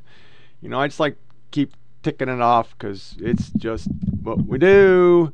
you 0.62 0.68
know, 0.68 0.78
I 0.78 0.86
just 0.86 1.00
like 1.00 1.16
keep 1.50 1.74
ticking 2.04 2.28
it 2.28 2.40
off 2.40 2.76
because 2.78 3.16
it's 3.18 3.50
just 3.50 3.88
what 4.22 4.46
we 4.46 4.58
do. 4.58 5.32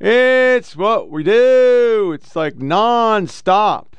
It's 0.00 0.76
what 0.76 1.10
we 1.10 1.22
do. 1.22 2.12
It's 2.14 2.34
like 2.34 2.56
non-stop. 2.56 3.96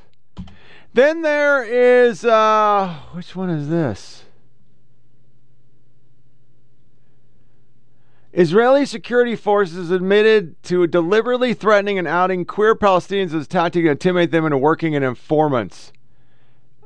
Then 0.93 1.21
there 1.21 1.63
is, 1.63 2.23
uh, 2.23 2.95
which 3.13 3.35
one 3.35 3.49
is 3.49 3.69
this? 3.69 4.23
Israeli 8.31 8.85
security 8.85 9.35
forces 9.35 9.91
admitted 9.91 10.61
to 10.63 10.87
deliberately 10.87 11.53
threatening 11.53 11.97
and 11.97 12.07
outing 12.07 12.43
queer 12.43 12.75
Palestinians 12.75 13.33
as 13.33 13.45
a 13.45 13.47
tactic 13.47 13.85
to 13.85 13.91
intimidate 13.91 14.31
them 14.31 14.45
into 14.45 14.57
working 14.57 14.93
as 14.93 15.03
informants. 15.03 15.93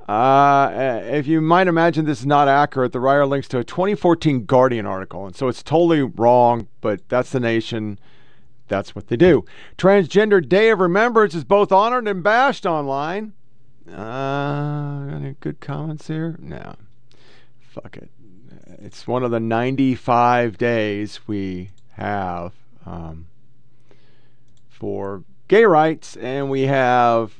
Uh, 0.07 1.01
if 1.05 1.27
you 1.27 1.41
might 1.41 1.67
imagine 1.67 2.05
this 2.05 2.19
is 2.19 2.25
not 2.25 2.47
accurate, 2.47 2.91
the 2.91 2.99
writer 2.99 3.25
links 3.25 3.47
to 3.47 3.59
a 3.59 3.63
2014 3.63 4.45
Guardian 4.45 4.85
article, 4.85 5.25
and 5.25 5.35
so 5.35 5.47
it's 5.47 5.61
totally 5.61 6.01
wrong. 6.01 6.67
But 6.81 7.07
that's 7.09 7.31
the 7.31 7.39
nation. 7.39 7.99
That's 8.69 8.95
what 8.95 9.07
they 9.07 9.17
do. 9.17 9.43
Transgender 9.77 10.47
Day 10.47 10.69
of 10.69 10.79
Remembrance 10.79 11.35
is 11.35 11.43
both 11.43 11.71
honored 11.71 12.07
and 12.07 12.23
bashed 12.23 12.65
online. 12.65 13.33
Uh, 13.91 15.09
any 15.13 15.35
good 15.39 15.59
comments 15.59 16.07
here? 16.07 16.37
No. 16.39 16.75
Fuck 17.59 17.97
it 17.97 18.09
it's 18.81 19.07
one 19.07 19.23
of 19.23 19.31
the 19.31 19.39
95 19.39 20.57
days 20.57 21.19
we 21.27 21.71
have 21.93 22.53
um, 22.85 23.27
for 24.69 25.23
gay 25.47 25.65
rights, 25.65 26.15
and 26.17 26.49
we 26.49 26.63
have 26.63 27.39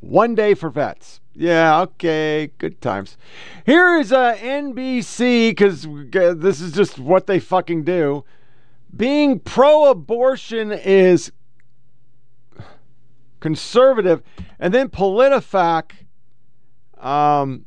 one 0.00 0.34
day 0.34 0.54
for 0.54 0.70
vets. 0.70 1.20
Yeah, 1.34 1.82
okay, 1.82 2.50
good 2.58 2.80
times. 2.80 3.16
Here 3.66 3.98
is 3.98 4.12
uh, 4.12 4.36
NBC, 4.36 5.50
because 5.50 5.86
this 6.38 6.60
is 6.60 6.72
just 6.72 6.98
what 6.98 7.26
they 7.26 7.38
fucking 7.38 7.84
do. 7.84 8.24
Being 8.96 9.40
pro 9.40 9.90
abortion 9.90 10.72
is 10.72 11.32
conservative, 13.40 14.22
and 14.58 14.72
then 14.72 14.88
PolitiFact 14.88 15.92
um, 16.98 17.66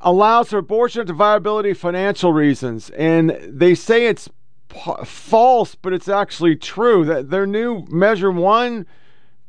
allows 0.00 0.50
for 0.50 0.58
abortion 0.58 1.06
to 1.06 1.12
viability 1.12 1.74
financial 1.74 2.32
reasons. 2.32 2.90
And 2.90 3.30
they 3.46 3.74
say 3.74 4.06
it's 4.06 4.28
p- 4.68 5.04
false, 5.04 5.74
but 5.74 5.92
it's 5.92 6.08
actually 6.08 6.56
true. 6.56 7.04
That 7.04 7.30
their 7.30 7.46
new 7.46 7.84
measure 7.88 8.30
one 8.30 8.86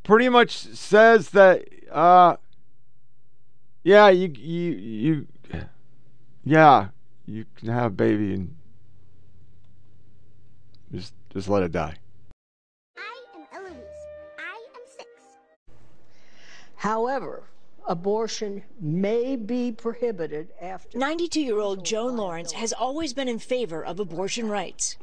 pretty 0.03 0.29
much 0.29 0.57
says 0.57 1.29
that, 1.31 1.63
uh, 1.91 2.35
yeah, 3.83 4.09
you, 4.09 4.33
you, 4.35 4.71
you, 4.71 5.27
yeah, 6.43 6.87
you 7.25 7.45
can 7.55 7.69
have 7.69 7.95
baby 7.95 8.33
and 8.33 8.56
just, 11.37 11.47
just 11.47 11.49
let 11.49 11.63
it 11.63 11.71
die. 11.71 11.95
However, 16.77 17.43
abortion 17.87 18.63
may 18.79 19.35
be 19.35 19.71
prohibited 19.71 20.49
after. 20.61 20.97
92 20.97 21.41
year 21.41 21.59
old 21.59 21.83
Joan 21.83 22.17
Lawrence 22.17 22.51
has 22.53 22.71
always 22.71 23.13
been 23.13 23.27
in 23.27 23.39
favor 23.39 23.83
of 23.83 23.99
abortion 23.99 24.49
rights. 24.49 24.97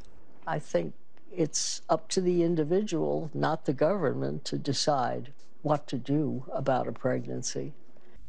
I 0.47 0.59
think 0.59 0.95
it's 1.33 1.83
up 1.89 2.09
to 2.11 2.21
the 2.21 2.43
individual, 2.43 3.31
not 3.35 3.65
the 3.65 3.73
government, 3.73 4.45
to 4.47 4.59
decide 4.59 5.33
what 5.63 5.87
to 5.89 5.97
do 5.97 6.45
about 6.53 6.87
a 6.87 6.93
pregnancy. 6.93 7.73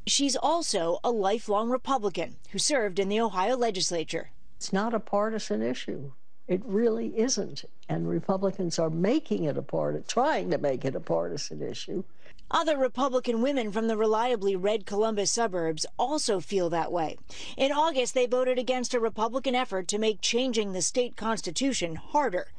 She's 0.07 0.35
also 0.35 0.99
a 1.03 1.11
lifelong 1.11 1.69
Republican 1.69 2.37
who 2.51 2.59
served 2.59 2.99
in 2.99 3.09
the 3.09 3.19
Ohio 3.19 3.57
legislature. 3.57 4.31
It's 4.57 4.73
not 4.73 4.93
a 4.93 4.99
partisan 4.99 5.61
issue. 5.61 6.11
It 6.47 6.61
really 6.63 7.17
isn't. 7.17 7.65
And 7.89 8.07
Republicans 8.07 8.77
are 8.77 8.89
making 8.89 9.45
it 9.45 9.57
a 9.57 9.61
part, 9.61 10.07
trying 10.07 10.51
to 10.51 10.57
make 10.57 10.85
it 10.85 10.95
a 10.95 10.99
partisan 10.99 11.61
issue. 11.61 12.03
Other 12.51 12.77
Republican 12.77 13.41
women 13.41 13.71
from 13.71 13.87
the 13.87 13.97
reliably 13.97 14.55
red 14.55 14.85
Columbus 14.85 15.31
suburbs 15.31 15.87
also 15.97 16.39
feel 16.39 16.69
that 16.69 16.91
way. 16.91 17.17
In 17.57 17.71
August, 17.71 18.13
they 18.13 18.27
voted 18.27 18.59
against 18.59 18.93
a 18.93 18.99
Republican 18.99 19.55
effort 19.55 19.87
to 19.87 19.97
make 19.97 20.21
changing 20.21 20.71
the 20.71 20.83
state 20.83 21.15
constitution 21.15 21.95
harder. 21.95 22.51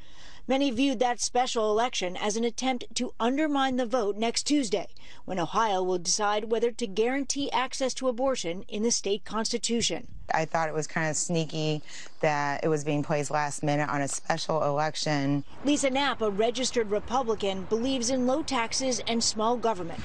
Many 0.45 0.71
viewed 0.71 0.99
that 0.99 1.21
special 1.21 1.71
election 1.71 2.17
as 2.17 2.35
an 2.35 2.43
attempt 2.43 2.95
to 2.95 3.13
undermine 3.19 3.77
the 3.77 3.85
vote 3.85 4.17
next 4.17 4.43
Tuesday, 4.43 4.87
when 5.23 5.39
Ohio 5.39 5.81
will 5.81 5.97
decide 5.97 6.51
whether 6.51 6.71
to 6.71 6.87
guarantee 6.87 7.51
access 7.51 7.93
to 7.95 8.09
abortion 8.09 8.63
in 8.67 8.83
the 8.83 8.91
state 8.91 9.23
constitution. 9.23 10.07
I 10.33 10.45
thought 10.45 10.69
it 10.69 10.73
was 10.75 10.87
kind 10.87 11.09
of 11.09 11.15
sneaky 11.15 11.81
that 12.19 12.63
it 12.63 12.67
was 12.67 12.83
being 12.83 13.03
placed 13.03 13.31
last 13.31 13.63
minute 13.63 13.89
on 13.89 14.01
a 14.01 14.07
special 14.07 14.63
election. 14.63 15.43
Lisa 15.63 15.89
Knapp, 15.89 16.21
a 16.21 16.29
registered 16.29 16.89
Republican, 16.89 17.63
believes 17.63 18.09
in 18.09 18.25
low 18.27 18.43
taxes 18.43 18.99
and 19.07 19.23
small 19.23 19.57
government. 19.57 19.99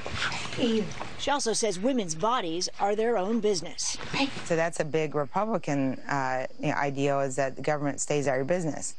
She 1.19 1.31
also 1.31 1.53
says 1.53 1.79
women's 1.79 2.15
bodies 2.15 2.69
are 2.79 2.95
their 2.95 3.17
own 3.17 3.41
business. 3.41 3.97
So 4.45 4.57
that's 4.57 4.81
a 4.81 4.85
big 4.85 5.15
Republican 5.15 5.95
uh, 6.09 6.47
you 6.61 6.69
know, 6.69 6.75
ideal 6.75 7.21
is 7.21 7.37
that 7.37 7.57
the 7.57 7.63
government 7.63 8.01
stays 8.01 8.29
out 8.29 8.33
of 8.33 8.39
your 8.39 8.45
business. 8.45 8.95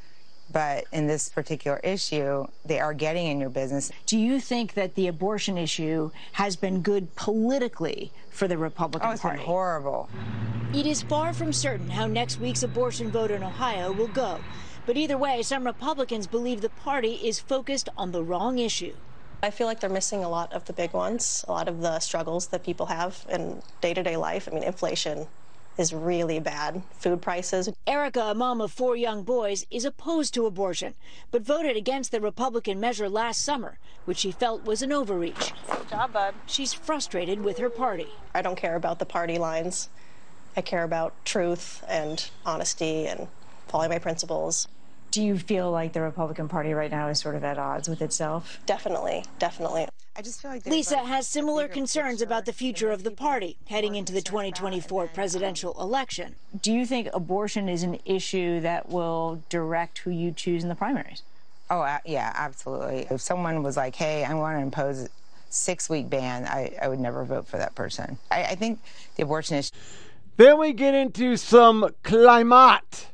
But 0.54 0.84
in 0.92 1.08
this 1.08 1.28
particular 1.28 1.80
issue, 1.82 2.46
they 2.64 2.78
are 2.78 2.94
getting 2.94 3.26
in 3.26 3.40
your 3.40 3.50
business. 3.50 3.90
Do 4.06 4.16
you 4.16 4.38
think 4.38 4.74
that 4.74 4.94
the 4.94 5.08
abortion 5.08 5.58
issue 5.58 6.12
has 6.32 6.54
been 6.54 6.80
good 6.80 7.16
politically 7.16 8.12
for 8.30 8.46
the 8.46 8.56
Republican 8.56 9.10
oh, 9.10 9.12
it's 9.14 9.22
Party? 9.22 9.38
Been 9.38 9.46
horrible. 9.46 10.08
It 10.72 10.86
is 10.86 11.02
far 11.02 11.34
from 11.34 11.52
certain 11.52 11.90
how 11.90 12.06
next 12.06 12.38
week's 12.38 12.62
abortion 12.62 13.10
vote 13.10 13.32
in 13.32 13.42
Ohio 13.42 13.90
will 13.90 14.06
go. 14.06 14.38
But 14.86 14.96
either 14.96 15.18
way, 15.18 15.42
some 15.42 15.66
Republicans 15.66 16.28
believe 16.28 16.60
the 16.60 16.68
party 16.68 17.14
is 17.14 17.40
focused 17.40 17.88
on 17.96 18.12
the 18.12 18.22
wrong 18.22 18.58
issue. 18.58 18.94
I 19.42 19.50
feel 19.50 19.66
like 19.66 19.80
they're 19.80 19.90
missing 19.90 20.22
a 20.22 20.28
lot 20.28 20.52
of 20.52 20.66
the 20.66 20.72
big 20.72 20.92
ones, 20.92 21.44
a 21.48 21.52
lot 21.52 21.66
of 21.66 21.80
the 21.80 21.98
struggles 21.98 22.46
that 22.48 22.62
people 22.62 22.86
have 22.86 23.26
in 23.28 23.60
day 23.80 23.92
to 23.92 24.04
day 24.04 24.16
life. 24.16 24.48
I 24.48 24.54
mean, 24.54 24.62
inflation, 24.62 25.26
is 25.76 25.92
really 25.92 26.38
bad. 26.38 26.82
Food 26.92 27.22
prices. 27.22 27.68
Erica, 27.86 28.20
a 28.20 28.34
mom 28.34 28.60
of 28.60 28.72
four 28.72 28.96
young 28.96 29.22
boys, 29.22 29.66
is 29.70 29.84
opposed 29.84 30.34
to 30.34 30.46
abortion, 30.46 30.94
but 31.30 31.42
voted 31.42 31.76
against 31.76 32.12
the 32.12 32.20
Republican 32.20 32.80
measure 32.80 33.08
last 33.08 33.42
summer, 33.42 33.78
which 34.04 34.18
she 34.18 34.30
felt 34.30 34.64
was 34.64 34.82
an 34.82 34.92
overreach. 34.92 35.52
Good 35.70 35.88
job, 35.88 36.12
bud. 36.12 36.34
She's 36.46 36.72
frustrated 36.72 37.42
with 37.42 37.58
her 37.58 37.70
party. 37.70 38.08
I 38.34 38.42
don't 38.42 38.56
care 38.56 38.76
about 38.76 38.98
the 38.98 39.06
party 39.06 39.38
lines. 39.38 39.88
I 40.56 40.60
care 40.60 40.84
about 40.84 41.12
truth 41.24 41.82
and 41.88 42.30
honesty 42.46 43.06
and 43.06 43.26
following 43.66 43.90
my 43.90 43.98
principles. 43.98 44.68
Do 45.14 45.22
you 45.22 45.38
feel 45.38 45.70
like 45.70 45.92
the 45.92 46.00
Republican 46.00 46.48
Party 46.48 46.72
right 46.72 46.90
now 46.90 47.06
is 47.06 47.20
sort 47.20 47.36
of 47.36 47.44
at 47.44 47.56
odds 47.56 47.88
with 47.88 48.02
itself? 48.02 48.58
Definitely, 48.66 49.24
definitely. 49.38 49.86
I 50.16 50.22
just 50.22 50.42
feel 50.42 50.50
like 50.50 50.66
Lisa 50.66 50.98
has 50.98 51.28
similar 51.28 51.68
concerns 51.68 52.20
about 52.20 52.46
the 52.46 52.52
future 52.52 52.90
of 52.90 53.04
the 53.04 53.12
party 53.12 53.56
heading 53.68 53.94
into 53.94 54.12
the 54.12 54.20
2024 54.20 55.06
presidential 55.06 55.80
election. 55.80 56.34
Do 56.60 56.72
you 56.72 56.84
think 56.84 57.10
abortion 57.14 57.68
is 57.68 57.84
an 57.84 58.00
issue 58.04 58.58
that 58.62 58.88
will 58.88 59.40
direct 59.48 59.98
who 59.98 60.10
you 60.10 60.32
choose 60.32 60.64
in 60.64 60.68
the 60.68 60.74
primaries? 60.74 61.22
Oh, 61.70 61.82
uh, 61.82 61.98
yeah, 62.04 62.32
absolutely. 62.34 63.06
If 63.08 63.20
someone 63.20 63.62
was 63.62 63.76
like, 63.76 63.94
hey, 63.94 64.24
I 64.24 64.34
want 64.34 64.58
to 64.58 64.62
impose 64.62 65.04
a 65.04 65.08
six 65.48 65.88
week 65.88 66.10
ban, 66.10 66.44
I, 66.44 66.74
I 66.82 66.88
would 66.88 66.98
never 66.98 67.22
vote 67.24 67.46
for 67.46 67.58
that 67.58 67.76
person. 67.76 68.18
I, 68.32 68.42
I 68.42 68.54
think 68.56 68.80
the 69.14 69.22
abortion 69.22 69.58
issue. 69.58 69.70
Then 70.38 70.58
we 70.58 70.72
get 70.72 70.92
into 70.92 71.36
some 71.36 71.94
climate, 72.02 73.06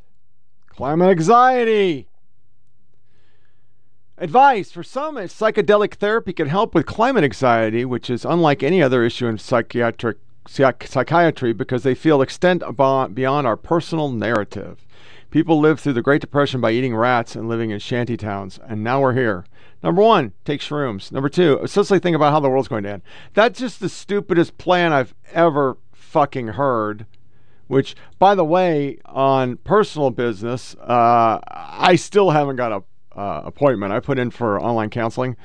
climate 0.80 1.10
anxiety. 1.10 2.08
Advice 4.16 4.72
for 4.72 4.82
some, 4.82 5.16
psychedelic 5.16 5.96
therapy 5.96 6.32
can 6.32 6.48
help 6.48 6.74
with 6.74 6.86
climate 6.86 7.22
anxiety, 7.22 7.84
which 7.84 8.08
is 8.08 8.24
unlike 8.24 8.62
any 8.62 8.82
other 8.82 9.04
issue 9.04 9.26
in 9.26 9.36
psychiatric 9.36 10.16
psych- 10.48 10.86
psychiatry 10.86 11.52
because 11.52 11.82
they 11.82 11.94
feel 11.94 12.22
extend 12.22 12.64
beyond 13.14 13.46
our 13.46 13.58
personal 13.58 14.10
narrative. 14.10 14.86
People 15.30 15.60
lived 15.60 15.80
through 15.80 15.92
the 15.92 16.00
Great 16.00 16.22
Depression 16.22 16.62
by 16.62 16.70
eating 16.70 16.96
rats 16.96 17.36
and 17.36 17.46
living 17.46 17.68
in 17.68 17.78
shanty 17.78 18.16
towns, 18.16 18.58
and 18.66 18.82
now 18.82 19.02
we're 19.02 19.12
here. 19.12 19.44
Number 19.82 20.00
one, 20.00 20.32
take 20.46 20.62
shrooms. 20.62 21.12
Number 21.12 21.28
two, 21.28 21.60
essentially 21.62 21.98
think 21.98 22.16
about 22.16 22.32
how 22.32 22.40
the 22.40 22.48
world's 22.48 22.68
going 22.68 22.84
to 22.84 22.92
end. 22.92 23.02
That's 23.34 23.60
just 23.60 23.80
the 23.80 23.90
stupidest 23.90 24.56
plan 24.56 24.94
I've 24.94 25.14
ever 25.34 25.76
fucking 25.92 26.48
heard. 26.48 27.04
Which, 27.70 27.94
by 28.18 28.34
the 28.34 28.44
way, 28.44 28.98
on 29.06 29.56
personal 29.58 30.10
business, 30.10 30.74
uh, 30.80 31.38
I 31.46 31.94
still 31.94 32.30
haven't 32.30 32.56
got 32.56 32.72
a 32.72 32.82
uh, 33.16 33.42
appointment. 33.44 33.92
I 33.92 34.00
put 34.00 34.18
in 34.18 34.32
for 34.32 34.60
online 34.60 34.90
counseling, 34.90 35.36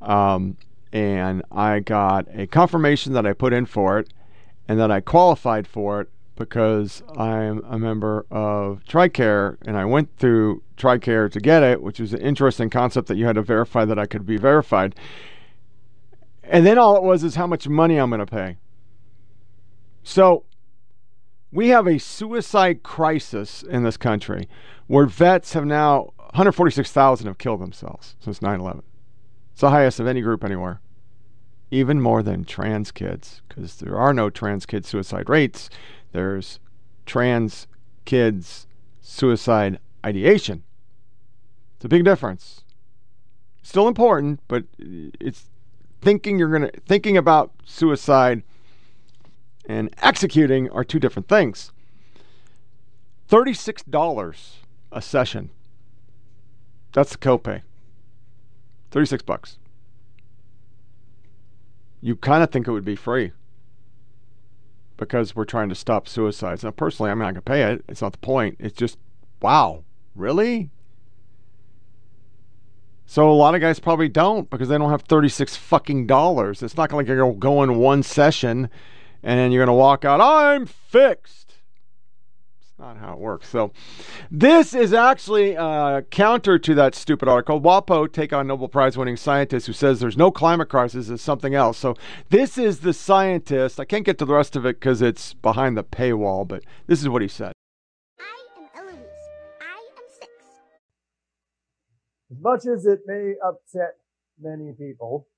um, 0.00 0.56
and 0.90 1.42
I 1.52 1.80
got 1.80 2.28
a 2.32 2.46
confirmation 2.46 3.12
that 3.12 3.26
I 3.26 3.34
put 3.34 3.52
in 3.52 3.66
for 3.66 3.98
it 3.98 4.10
and 4.66 4.80
that 4.80 4.90
I 4.90 5.00
qualified 5.00 5.66
for 5.66 6.00
it 6.00 6.08
because 6.34 7.02
I'm 7.14 7.62
a 7.66 7.78
member 7.78 8.24
of 8.30 8.82
TRICARE 8.88 9.58
and 9.66 9.76
I 9.76 9.84
went 9.84 10.16
through 10.16 10.62
TRICARE 10.78 11.30
to 11.30 11.40
get 11.40 11.62
it, 11.62 11.82
which 11.82 12.00
was 12.00 12.14
an 12.14 12.22
interesting 12.22 12.70
concept 12.70 13.06
that 13.08 13.18
you 13.18 13.26
had 13.26 13.34
to 13.34 13.42
verify 13.42 13.84
that 13.84 13.98
I 13.98 14.06
could 14.06 14.24
be 14.24 14.38
verified. 14.38 14.94
And 16.42 16.64
then 16.64 16.78
all 16.78 16.96
it 16.96 17.02
was 17.02 17.22
is 17.22 17.34
how 17.34 17.46
much 17.46 17.68
money 17.68 17.98
I'm 17.98 18.08
going 18.08 18.20
to 18.20 18.24
pay. 18.24 18.56
So 20.02 20.44
we 21.56 21.68
have 21.68 21.86
a 21.86 21.98
suicide 21.98 22.82
crisis 22.82 23.62
in 23.62 23.82
this 23.82 23.96
country 23.96 24.46
where 24.88 25.06
vets 25.06 25.54
have 25.54 25.64
now 25.64 26.12
146,000 26.18 27.26
have 27.26 27.38
killed 27.38 27.62
themselves 27.62 28.14
since 28.20 28.42
9 28.42 28.60
11. 28.60 28.82
It's 29.52 29.62
the 29.62 29.70
highest 29.70 29.98
of 29.98 30.06
any 30.06 30.20
group 30.20 30.44
anywhere. 30.44 30.82
Even 31.70 31.98
more 31.98 32.22
than 32.22 32.44
trans 32.44 32.92
kids, 32.92 33.40
because 33.48 33.76
there 33.78 33.96
are 33.96 34.12
no 34.12 34.28
trans 34.28 34.66
kid 34.66 34.84
suicide 34.84 35.30
rates. 35.30 35.70
There's 36.12 36.60
trans 37.06 37.66
kids 38.04 38.66
suicide 39.00 39.80
ideation. 40.04 40.62
It's 41.76 41.86
a 41.86 41.88
big 41.88 42.04
difference. 42.04 42.64
Still 43.62 43.88
important, 43.88 44.40
but 44.46 44.64
it's 44.78 45.48
thinking 46.02 46.38
you're 46.38 46.52
gonna 46.52 46.70
thinking 46.84 47.16
about 47.16 47.50
suicide 47.64 48.42
and 49.68 49.94
executing 49.98 50.70
are 50.70 50.84
two 50.84 50.98
different 50.98 51.28
things. 51.28 51.72
$36 53.28 54.52
a 54.92 55.02
session. 55.02 55.50
That's 56.92 57.12
the 57.12 57.18
copay. 57.18 57.62
36 58.90 59.22
bucks. 59.24 59.58
You 62.00 62.16
kind 62.16 62.42
of 62.42 62.50
think 62.50 62.68
it 62.68 62.70
would 62.70 62.84
be 62.84 62.96
free 62.96 63.32
because 64.96 65.34
we're 65.34 65.44
trying 65.44 65.68
to 65.68 65.74
stop 65.74 66.08
suicides. 66.08 66.64
Now, 66.64 66.70
personally, 66.70 67.10
I'm 67.10 67.18
not 67.18 67.24
going 67.24 67.34
to 67.34 67.42
pay 67.42 67.62
it. 67.64 67.84
It's 67.88 68.00
not 68.00 68.12
the 68.12 68.18
point. 68.18 68.56
It's 68.58 68.76
just, 68.76 68.96
wow, 69.42 69.84
really? 70.14 70.70
So 73.06 73.30
a 73.30 73.32
lot 73.32 73.54
of 73.54 73.60
guys 73.60 73.78
probably 73.78 74.08
don't 74.08 74.48
because 74.50 74.68
they 74.68 74.78
don't 74.78 74.90
have 74.90 75.02
36 75.02 75.56
fucking 75.56 76.06
dollars. 76.06 76.62
It's 76.62 76.76
not 76.76 76.92
like 76.92 77.06
you're 77.06 77.16
going 77.16 77.34
to 77.34 77.38
go 77.38 77.62
in 77.62 77.76
one 77.76 78.02
session 78.02 78.68
and 79.22 79.38
then 79.38 79.52
you're 79.52 79.64
going 79.64 79.74
to 79.74 79.78
walk 79.78 80.04
out, 80.04 80.20
I'm 80.20 80.66
fixed. 80.66 81.54
It's 82.60 82.78
not 82.78 82.98
how 82.98 83.14
it 83.14 83.18
works. 83.18 83.48
So 83.48 83.72
this 84.30 84.74
is 84.74 84.92
actually 84.92 85.56
uh, 85.56 86.02
counter 86.10 86.58
to 86.58 86.74
that 86.74 86.94
stupid 86.94 87.28
article. 87.28 87.60
WAPO 87.60 88.12
take 88.12 88.32
on 88.32 88.46
Nobel 88.46 88.68
Prize 88.68 88.98
winning 88.98 89.16
scientist 89.16 89.66
who 89.66 89.72
says 89.72 89.98
there's 89.98 90.16
no 90.16 90.30
climate 90.30 90.68
crisis, 90.68 91.08
it's 91.08 91.22
something 91.22 91.54
else. 91.54 91.78
So 91.78 91.96
this 92.28 92.58
is 92.58 92.80
the 92.80 92.92
scientist. 92.92 93.80
I 93.80 93.84
can't 93.86 94.04
get 94.04 94.18
to 94.18 94.24
the 94.24 94.34
rest 94.34 94.56
of 94.56 94.66
it 94.66 94.78
because 94.78 95.00
it's 95.00 95.32
behind 95.34 95.76
the 95.76 95.84
paywall, 95.84 96.46
but 96.46 96.64
this 96.86 97.00
is 97.00 97.08
what 97.08 97.22
he 97.22 97.28
said. 97.28 97.52
As 102.30 102.38
much 102.40 102.66
as 102.66 102.84
it 102.84 103.00
may 103.06 103.34
upset 103.42 103.94
many 104.38 104.72
people, 104.72 105.28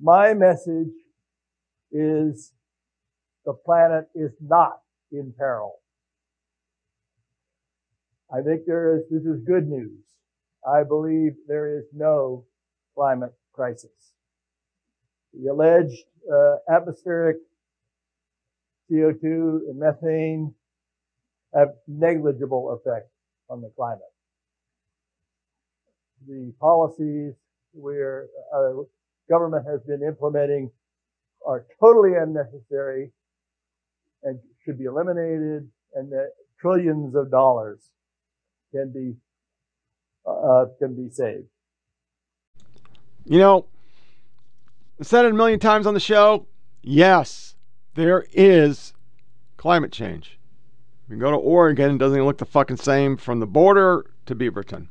my 0.00 0.34
message 0.34 0.92
is 1.92 2.52
the 3.44 3.52
planet 3.52 4.08
is 4.14 4.32
not 4.40 4.80
in 5.12 5.32
peril. 5.36 5.80
I 8.32 8.42
think 8.42 8.62
there 8.66 8.96
is, 8.96 9.02
this 9.10 9.24
is 9.24 9.42
good 9.44 9.68
news. 9.68 9.98
I 10.66 10.84
believe 10.84 11.32
there 11.48 11.78
is 11.78 11.84
no 11.92 12.44
climate 12.94 13.32
crisis. 13.52 13.90
The 15.34 15.50
alleged 15.50 16.04
uh, 16.32 16.56
atmospheric 16.72 17.38
CO2 18.90 19.22
and 19.22 19.78
methane 19.78 20.54
have 21.54 21.70
negligible 21.88 22.78
effect 22.78 23.08
on 23.48 23.60
the 23.62 23.70
climate 23.76 24.04
the 26.26 26.52
policies 26.60 27.34
where 27.72 28.26
our 28.54 28.84
government 29.28 29.66
has 29.66 29.80
been 29.82 30.02
implementing 30.02 30.70
are 31.46 31.66
totally 31.80 32.14
unnecessary 32.16 33.10
and 34.22 34.38
should 34.64 34.78
be 34.78 34.84
eliminated 34.84 35.68
and 35.94 36.12
that 36.12 36.30
trillions 36.60 37.14
of 37.14 37.30
dollars 37.30 37.90
can 38.72 38.92
be 38.92 39.16
uh, 40.26 40.66
can 40.78 40.94
be 40.94 41.10
saved. 41.10 41.46
You 43.24 43.38
know, 43.38 43.66
said 45.02 45.24
it 45.24 45.32
a 45.32 45.34
million 45.34 45.58
times 45.58 45.86
on 45.86 45.94
the 45.94 46.00
show. 46.00 46.46
Yes, 46.82 47.54
there 47.94 48.26
is 48.32 48.92
climate 49.56 49.92
change. 49.92 50.38
You 51.08 51.16
go 51.16 51.30
to 51.30 51.36
Oregon, 51.36 51.96
it 51.96 51.98
doesn't 51.98 52.24
look 52.24 52.38
the 52.38 52.46
fucking 52.46 52.76
same 52.76 53.16
from 53.16 53.40
the 53.40 53.46
border 53.46 54.06
to 54.26 54.34
Beaverton. 54.34 54.88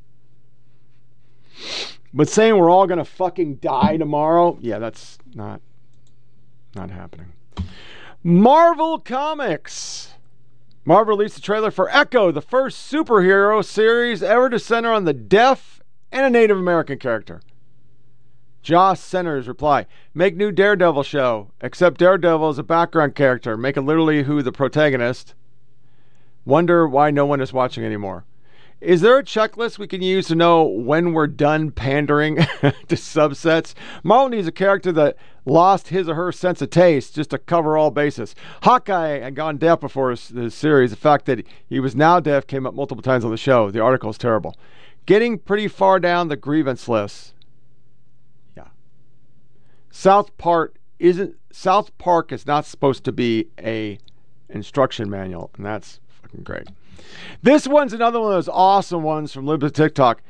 But 2.13 2.27
saying 2.27 2.57
we're 2.57 2.69
all 2.69 2.87
gonna 2.87 3.05
fucking 3.05 3.55
die 3.55 3.97
tomorrow, 3.97 4.57
yeah, 4.61 4.79
that's 4.79 5.17
not 5.33 5.61
not 6.75 6.91
happening. 6.91 7.33
Marvel 8.23 8.99
Comics. 8.99 10.13
Marvel 10.85 11.17
released 11.17 11.37
a 11.37 11.41
trailer 11.41 11.71
for 11.71 11.89
Echo, 11.89 12.31
the 12.31 12.41
first 12.41 12.91
superhero 12.91 13.63
series 13.63 14.23
ever 14.23 14.49
to 14.49 14.59
center 14.59 14.91
on 14.91 15.05
the 15.05 15.13
deaf 15.13 15.81
and 16.11 16.25
a 16.25 16.29
Native 16.29 16.57
American 16.57 16.97
character. 16.97 17.41
Josh 18.61 18.99
Centers 18.99 19.47
reply: 19.47 19.85
Make 20.13 20.35
new 20.35 20.51
Daredevil 20.51 21.03
show, 21.03 21.51
except 21.61 21.99
Daredevil 21.99 22.49
is 22.49 22.57
a 22.57 22.63
background 22.63 23.15
character. 23.15 23.55
Make 23.55 23.77
it 23.77 23.81
literally 23.81 24.23
who 24.23 24.41
the 24.41 24.51
protagonist. 24.51 25.33
Wonder 26.45 26.87
why 26.87 27.11
no 27.11 27.25
one 27.25 27.41
is 27.41 27.53
watching 27.53 27.85
anymore. 27.85 28.25
Is 28.81 29.01
there 29.01 29.17
a 29.17 29.23
checklist 29.23 29.77
we 29.77 29.87
can 29.87 30.01
use 30.01 30.27
to 30.27 30.35
know 30.35 30.63
when 30.63 31.11
we're 31.11 31.27
done 31.27 31.71
pandering 31.71 32.35
to 32.61 32.95
subsets? 32.95 33.73
Marvel 34.03 34.29
needs 34.29 34.47
a 34.47 34.53
character 34.53 34.93
that 34.93 35.17
lost 35.45 35.89
his 35.89 36.07
or 36.07 36.15
her 36.15 36.31
sense 36.31 36.61
of 36.61 36.69
taste 36.69 37.15
just 37.15 37.31
to 37.31 37.37
cover 37.37 37.77
all 37.77 37.91
bases. 37.91 38.35
Hawkeye 38.63 39.19
had 39.19 39.35
gone 39.35 39.57
deaf 39.57 39.81
before 39.81 40.11
his, 40.11 40.29
his 40.29 40.53
series. 40.53 40.91
The 40.91 40.95
fact 40.95 41.25
that 41.25 41.45
he 41.67 41.81
was 41.81 41.93
now 41.93 42.21
deaf 42.21 42.47
came 42.47 42.65
up 42.65 42.73
multiple 42.73 43.01
times 43.01 43.25
on 43.25 43.31
the 43.31 43.37
show. 43.37 43.69
The 43.69 43.81
article 43.81 44.11
is 44.11 44.17
terrible. 44.17 44.55
Getting 45.05 45.39
pretty 45.39 45.67
far 45.67 45.99
down 45.99 46.29
the 46.29 46.37
grievance 46.37 46.87
list. 46.87 47.33
Yeah. 48.55 48.67
South 49.89 50.37
Park 50.37 50.77
isn't 50.99 51.35
South 51.51 51.97
Park 51.97 52.31
is 52.31 52.45
not 52.45 52.65
supposed 52.65 53.03
to 53.05 53.11
be 53.11 53.47
a 53.59 53.97
instruction 54.49 55.09
manual, 55.09 55.51
and 55.57 55.65
that's 55.65 55.99
fucking 56.21 56.43
great. 56.43 56.69
This 57.41 57.67
one's 57.67 57.93
another 57.93 58.19
one 58.19 58.31
of 58.31 58.37
those 58.37 58.49
awesome 58.49 59.03
ones 59.03 59.33
from 59.33 59.45
Libs 59.45 59.71
TikTok. 59.71 60.21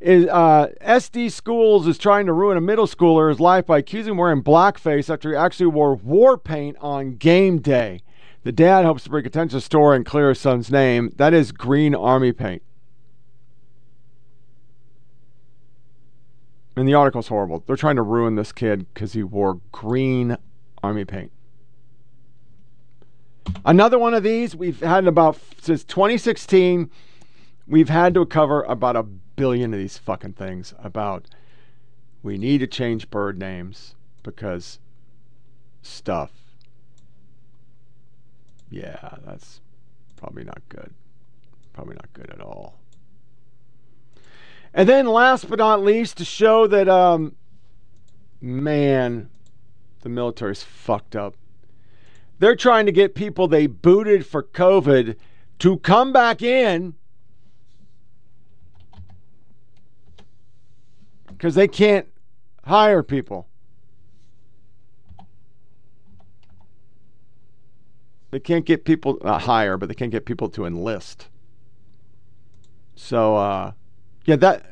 Is, 0.00 0.26
uh, 0.26 0.68
SD 0.82 1.32
Schools 1.32 1.86
is 1.86 1.96
trying 1.96 2.26
to 2.26 2.32
ruin 2.32 2.56
a 2.56 2.60
middle 2.60 2.86
schooler's 2.86 3.40
life 3.40 3.66
by 3.66 3.78
accusing 3.78 4.12
him 4.12 4.18
wearing 4.18 4.42
blackface 4.42 5.08
after 5.08 5.30
he 5.30 5.36
actually 5.36 5.66
wore 5.66 5.94
war 5.94 6.36
paint 6.36 6.76
on 6.80 7.16
game 7.16 7.58
day. 7.58 8.02
The 8.42 8.52
dad 8.52 8.84
hopes 8.84 9.04
to 9.04 9.10
bring 9.10 9.24
attention 9.24 9.50
to 9.50 9.56
the 9.56 9.60
store 9.62 9.94
and 9.94 10.04
clear 10.04 10.28
his 10.28 10.40
son's 10.40 10.70
name. 10.70 11.10
That 11.16 11.32
is 11.32 11.52
green 11.52 11.94
army 11.94 12.32
paint. 12.32 12.62
And 16.76 16.86
the 16.86 16.94
article's 16.94 17.28
horrible. 17.28 17.64
They're 17.66 17.76
trying 17.76 17.96
to 17.96 18.02
ruin 18.02 18.34
this 18.34 18.52
kid 18.52 18.86
because 18.92 19.14
he 19.14 19.22
wore 19.22 19.60
green 19.72 20.36
army 20.82 21.04
paint. 21.06 21.32
Another 23.64 23.98
one 23.98 24.14
of 24.14 24.22
these 24.22 24.54
we've 24.54 24.80
had 24.80 25.06
about 25.06 25.38
since 25.60 25.84
2016. 25.84 26.90
We've 27.66 27.88
had 27.88 28.14
to 28.14 28.26
cover 28.26 28.62
about 28.62 28.96
a 28.96 29.02
billion 29.02 29.72
of 29.72 29.80
these 29.80 29.98
fucking 29.98 30.34
things 30.34 30.74
about 30.82 31.26
we 32.22 32.38
need 32.38 32.58
to 32.58 32.66
change 32.66 33.10
bird 33.10 33.38
names 33.38 33.94
because 34.22 34.78
stuff. 35.82 36.30
Yeah, 38.70 39.16
that's 39.24 39.60
probably 40.16 40.44
not 40.44 40.62
good. 40.68 40.92
Probably 41.72 41.94
not 41.94 42.12
good 42.12 42.30
at 42.30 42.40
all. 42.40 42.78
And 44.72 44.88
then 44.88 45.06
last 45.06 45.48
but 45.48 45.58
not 45.58 45.82
least, 45.82 46.16
to 46.18 46.24
show 46.24 46.66
that 46.66 46.88
um 46.88 47.36
man, 48.40 49.30
the 50.00 50.08
military's 50.08 50.62
fucked 50.62 51.16
up. 51.16 51.34
They're 52.44 52.54
trying 52.54 52.84
to 52.84 52.92
get 52.92 53.14
people 53.14 53.48
they 53.48 53.66
booted 53.66 54.26
for 54.26 54.42
COVID 54.42 55.16
to 55.60 55.78
come 55.78 56.12
back 56.12 56.42
in 56.42 56.92
because 61.26 61.54
they 61.54 61.66
can't 61.66 62.06
hire 62.66 63.02
people. 63.02 63.48
They 68.30 68.40
can't 68.40 68.66
get 68.66 68.84
people 68.84 69.16
not 69.24 69.44
hire, 69.44 69.78
but 69.78 69.88
they 69.88 69.94
can't 69.94 70.12
get 70.12 70.26
people 70.26 70.50
to 70.50 70.66
enlist. 70.66 71.28
So 72.94 73.36
uh, 73.36 73.72
yeah, 74.26 74.36
that 74.36 74.66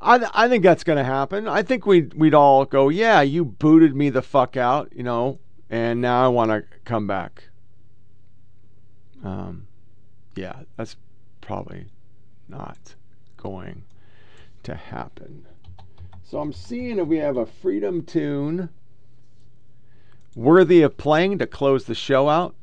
I 0.00 0.26
I 0.32 0.48
think 0.48 0.62
that's 0.62 0.82
going 0.82 0.96
to 0.96 1.04
happen. 1.04 1.46
I 1.46 1.62
think 1.62 1.84
we 1.84 2.08
we'd 2.16 2.32
all 2.32 2.64
go, 2.64 2.88
yeah, 2.88 3.20
you 3.20 3.44
booted 3.44 3.94
me 3.94 4.08
the 4.08 4.22
fuck 4.22 4.56
out, 4.56 4.90
you 4.96 5.02
know 5.02 5.40
and 5.70 6.00
now 6.00 6.24
I 6.24 6.28
want 6.28 6.50
to 6.50 6.64
come 6.84 7.06
back. 7.06 7.44
um, 9.24 9.66
yeah, 10.36 10.60
that's 10.76 10.96
probably 11.40 11.86
not 12.48 12.94
going 13.36 13.84
to 14.62 14.74
happen. 14.74 15.46
So 16.22 16.38
I'm 16.38 16.52
seeing 16.52 16.98
if 16.98 17.08
we 17.08 17.16
have 17.18 17.36
a 17.36 17.46
freedom 17.46 18.04
tune 18.04 18.68
worthy 20.36 20.82
of 20.82 20.96
playing 20.96 21.38
to 21.38 21.46
close 21.46 21.84
the 21.84 21.94
show 21.94 22.28
out. 22.28 22.54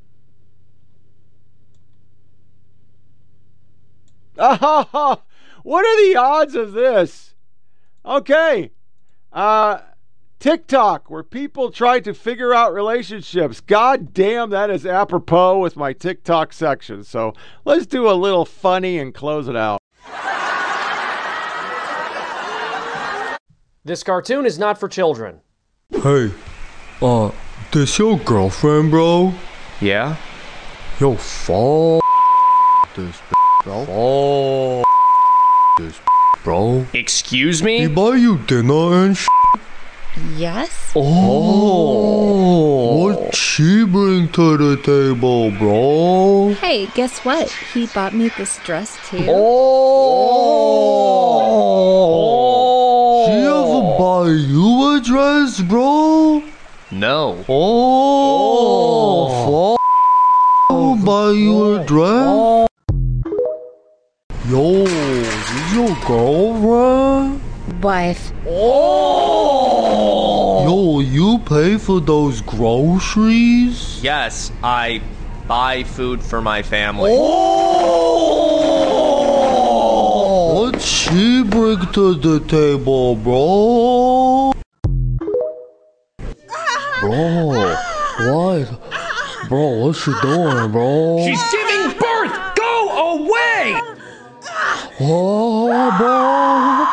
Ah, 4.37 5.21
what 5.63 5.85
are 5.85 6.07
the 6.07 6.15
odds 6.15 6.55
of 6.55 6.73
this? 6.73 7.33
Okay. 8.05 8.71
Uh 9.33 9.79
TikTok, 10.39 11.09
where 11.09 11.23
people 11.23 11.71
try 11.71 11.99
to 12.01 12.13
figure 12.13 12.53
out 12.53 12.73
relationships. 12.73 13.61
God 13.61 14.13
damn, 14.13 14.49
that 14.51 14.69
is 14.69 14.85
apropos 14.85 15.59
with 15.59 15.75
my 15.75 15.93
TikTok 15.93 16.53
section. 16.53 17.03
So 17.03 17.33
let's 17.63 17.85
do 17.85 18.09
a 18.09 18.13
little 18.13 18.45
funny 18.45 18.99
and 18.99 19.13
close 19.13 19.47
it 19.47 19.55
out. 19.55 19.79
This 23.83 24.03
cartoon 24.03 24.45
is 24.45 24.57
not 24.57 24.79
for 24.79 24.87
children. 24.87 25.41
Hey, 25.91 26.31
uh, 27.01 27.31
this 27.71 27.99
your 27.99 28.17
girlfriend, 28.17 28.89
bro? 28.89 29.33
Yeah? 29.79 30.17
Yo, 30.99 31.13
f 31.13 31.47
this 32.95 33.21
bro. 33.63 33.85
Oh, 33.89 34.83
this 35.77 35.99
bro. 36.43 36.85
Excuse 36.93 37.61
me? 37.61 37.79
He 37.81 37.87
buy 37.87 38.15
you 38.15 38.37
dinner 38.39 39.05
and 39.05 39.17
sh- 39.17 39.27
Yes? 40.37 40.93
Oh, 40.95 42.05
what 43.03 43.35
she 43.35 43.83
bring 43.83 44.29
to 44.29 44.55
the 44.55 44.77
table, 44.81 45.51
bro? 45.51 46.53
Hey, 46.53 46.85
guess 46.95 47.19
what? 47.25 47.51
He 47.73 47.87
bought 47.87 48.13
me 48.13 48.29
this 48.37 48.57
dress 48.63 48.97
too. 49.09 49.25
Oh, 49.27 50.05
she 53.27 53.33
ever 53.43 53.97
buy 53.99 54.29
you 54.31 54.95
a 54.95 55.01
dress, 55.01 55.59
bro? 55.61 56.41
No. 56.91 57.43
Oh, 57.49 59.27
oh. 59.51 60.95
f- 60.95 61.05
buy 61.05 61.31
you 61.31 61.75
a 61.75 61.83
dress? 61.83 62.25
Oh. 62.25 62.67
Yo, 64.47 64.85
this 64.85 65.73
your 65.73 65.93
girlfriend? 66.07 67.44
Wife. 67.85 68.33
Oh! 68.47 69.75
Yo, 70.65 71.01
you 71.01 71.37
pay 71.45 71.77
for 71.77 72.01
those 72.01 72.41
groceries? 72.41 74.01
Yes, 74.01 74.51
I 74.63 75.03
buy 75.47 75.83
food 75.83 76.23
for 76.23 76.41
my 76.41 76.63
family. 76.63 77.11
Oh! 77.13 77.45
What 80.63 80.81
she 80.81 81.43
bring 81.43 81.85
to 81.93 82.15
the 82.15 82.39
table, 82.47 83.15
bro? 83.17 84.51
Bro, 87.01 87.69
what? 88.17 88.67
Bro, 89.47 89.85
what 89.85 89.95
she 89.95 90.11
doing, 90.23 90.71
bro? 90.71 91.19
She's 91.23 91.43
giving 91.51 91.91
birth! 91.99 92.35
Go 92.55 92.73
away! 93.13 93.79
Oh, 94.99 95.91
bro. 95.99 96.84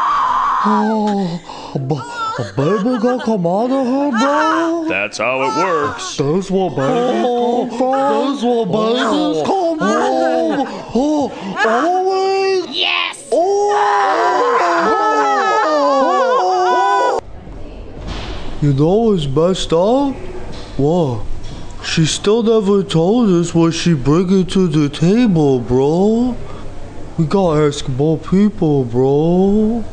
Oh, 0.65 1.41
b- 1.75 1.97
a 2.39 2.45
baby 2.55 2.97
gonna 3.03 3.25
come 3.25 3.45
out 3.49 3.73
of 3.73 3.85
her, 3.85 4.11
bro? 4.13 4.87
That's 4.89 5.19
how 5.19 5.43
it 5.43 5.57
works. 5.57 6.17
That's 6.17 6.51
what 6.53 6.77
babies 6.77 6.87
oh. 6.87 7.63
oh. 7.65 7.69
come 7.69 7.79
from. 7.79 7.91
That's 8.31 8.43
what 8.45 8.67
babies 8.71 9.43
come 9.45 9.79
from. 9.79 9.89
Oh, 10.95 11.33
always. 11.67 12.77
Yes! 12.77 13.29
Oh. 13.33 13.73
You 18.61 18.73
know 18.73 18.97
what's 18.99 19.27
messed 19.27 19.73
up? 19.73 20.15
What? 20.77 21.25
She 21.85 22.07
still 22.07 22.45
never 22.45 22.85
told 22.85 23.31
us 23.31 23.53
what 23.53 23.73
she 23.75 23.95
bringing 23.95 24.47
to 24.47 24.69
the 24.69 24.89
table, 24.89 25.59
bro. 25.59 26.37
We 27.19 27.25
gotta 27.27 27.67
ask 27.67 27.89
more 27.89 28.17
people, 28.17 28.85
bro. 28.85 29.85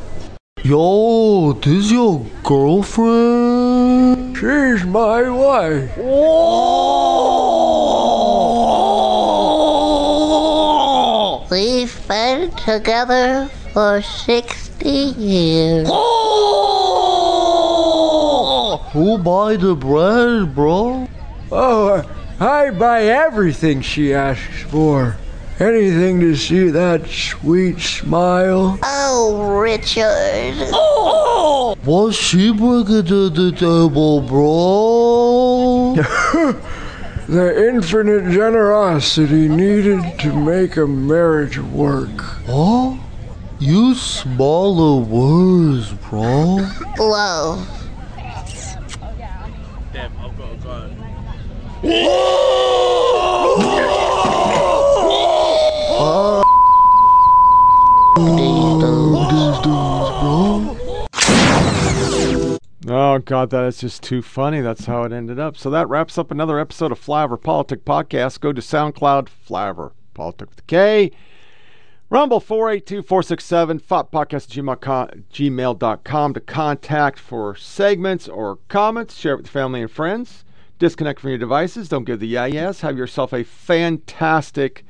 Yo, 0.62 1.54
this 1.54 1.90
your 1.90 2.26
girlfriend? 2.44 4.36
She's 4.36 4.84
my 4.84 5.30
wife. 5.30 5.98
We've 11.50 12.08
been 12.10 12.52
together 12.52 13.50
for 13.72 14.02
60 14.02 14.90
years. 14.90 15.88
Who 18.92 19.18
buy 19.18 19.56
the 19.56 19.76
bread, 19.80 20.54
bro? 20.54 21.08
Oh, 21.54 22.04
I 22.42 22.72
buy 22.72 23.04
everything 23.04 23.80
she 23.82 24.14
asks 24.14 24.64
for. 24.64 25.16
Anything 25.60 26.22
to 26.22 26.38
see 26.38 26.70
that 26.70 27.06
sweet 27.08 27.82
smile. 27.82 28.80
Oh, 28.82 29.60
Richard. 29.60 30.56
Oh! 30.72 31.76
What's 31.84 32.16
she 32.16 32.54
bringing 32.54 33.04
to 33.06 33.30
the 33.30 33.52
table, 33.52 34.22
bro? 34.22 35.96
the 37.28 37.68
infinite 37.68 38.32
generosity 38.32 39.50
needed 39.50 40.18
to 40.20 40.34
make 40.34 40.78
a 40.78 40.88
marriage 40.88 41.60
work. 41.60 42.22
Huh? 42.46 42.96
You 43.60 43.96
smaller 43.96 45.04
words, 45.04 45.92
bro. 45.92 46.60
Whoa. 46.98 47.66
Uh, 48.18 48.36
these 48.46 48.76
dudes, 48.76 48.96
bro. 53.66 54.09
Oh 56.02 56.44
God, 63.26 63.50
that 63.50 63.66
is 63.66 63.80
just 63.80 64.02
too 64.02 64.22
funny. 64.22 64.62
That's 64.62 64.86
how 64.86 65.04
it 65.04 65.12
ended 65.12 65.40
up. 65.40 65.58
So 65.58 65.70
that 65.72 65.90
wraps 65.90 66.18
up 66.18 66.32
another 66.32 66.58
episode 66.58 66.94
of 66.94 67.06
Flyover 67.06 67.38
PolitiK 67.38 67.82
Podcast. 67.82 68.40
Go 68.40 68.54
to 68.54 68.62
SoundCloud, 68.62 69.28
Flyover 69.48 69.92
Politic 70.14 70.50
with 70.50 70.66
K. 70.68 71.12
Rumble 72.10 72.40
482-467, 72.40 73.82
FOPpodcast 73.82 75.20
gmail.com 75.32 76.34
to 76.34 76.40
contact 76.40 77.20
for 77.20 77.56
segments 77.56 78.30
or 78.30 78.60
comments. 78.70 79.16
Share 79.16 79.34
it 79.34 79.38
with 79.38 79.50
family 79.50 79.82
and 79.82 79.92
friends. 79.92 80.46
Disconnect 80.80 81.20
from 81.20 81.32
your 81.32 81.40
devices. 81.40 81.90
Don't 81.90 82.06
give 82.06 82.22
the 82.22 82.28
yes. 82.28 82.80
Have 82.82 82.98
yourself 82.98 83.34
a 83.34 83.44
fantastic 83.44 84.86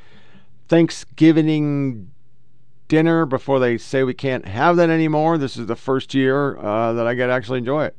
Thanksgiving 0.69 2.11
dinner 2.87 3.25
before 3.25 3.59
they 3.59 3.77
say 3.77 4.03
we 4.03 4.13
can't 4.13 4.45
have 4.47 4.77
that 4.77 4.89
anymore. 4.89 5.37
This 5.37 5.57
is 5.57 5.65
the 5.65 5.75
first 5.75 6.13
year 6.13 6.57
uh, 6.57 6.93
that 6.93 7.07
I 7.07 7.15
get 7.15 7.27
to 7.27 7.33
actually 7.33 7.57
enjoy 7.57 7.85
it. 7.85 7.95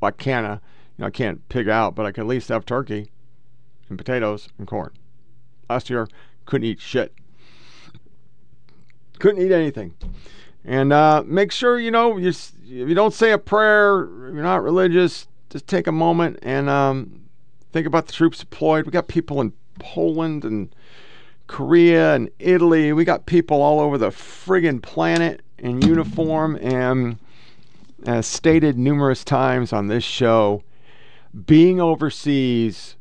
Well, 0.00 0.08
I 0.08 0.12
can't, 0.12 0.46
uh, 0.46 0.58
you 0.96 1.02
know, 1.02 1.06
I 1.06 1.10
can't 1.10 1.46
pig 1.48 1.68
out, 1.68 1.94
but 1.94 2.06
I 2.06 2.12
can 2.12 2.22
at 2.22 2.26
least 2.26 2.48
have 2.48 2.64
turkey 2.64 3.10
and 3.90 3.98
potatoes 3.98 4.48
and 4.58 4.66
corn. 4.66 4.90
Last 5.68 5.90
year, 5.90 6.08
couldn't 6.46 6.66
eat 6.66 6.80
shit. 6.80 7.14
Couldn't 9.18 9.42
eat 9.42 9.52
anything. 9.52 9.94
And 10.64 10.94
uh, 10.94 11.22
make 11.26 11.52
sure, 11.52 11.78
you 11.78 11.90
know, 11.90 12.16
you, 12.16 12.30
if 12.30 12.54
you 12.64 12.94
don't 12.94 13.12
say 13.12 13.32
a 13.32 13.38
prayer, 13.38 14.08
you're 14.08 14.42
not 14.42 14.62
religious, 14.62 15.28
just 15.50 15.66
take 15.66 15.86
a 15.86 15.92
moment 15.92 16.38
and 16.42 16.70
um, 16.70 17.20
think 17.72 17.86
about 17.86 18.06
the 18.06 18.12
troops 18.12 18.38
deployed. 18.38 18.86
We 18.86 18.92
got 18.92 19.08
people 19.08 19.42
in 19.42 19.52
Poland 19.78 20.44
and 20.44 20.74
Korea 21.46 22.14
and 22.14 22.30
Italy. 22.38 22.92
We 22.92 23.04
got 23.04 23.26
people 23.26 23.60
all 23.60 23.80
over 23.80 23.98
the 23.98 24.10
friggin' 24.10 24.82
planet 24.82 25.42
in 25.58 25.82
uniform. 25.82 26.56
And 26.60 27.18
as 28.06 28.26
stated 28.26 28.78
numerous 28.78 29.24
times 29.24 29.72
on 29.72 29.88
this 29.88 30.04
show, 30.04 30.62
being 31.46 31.80
overseas 31.80 32.96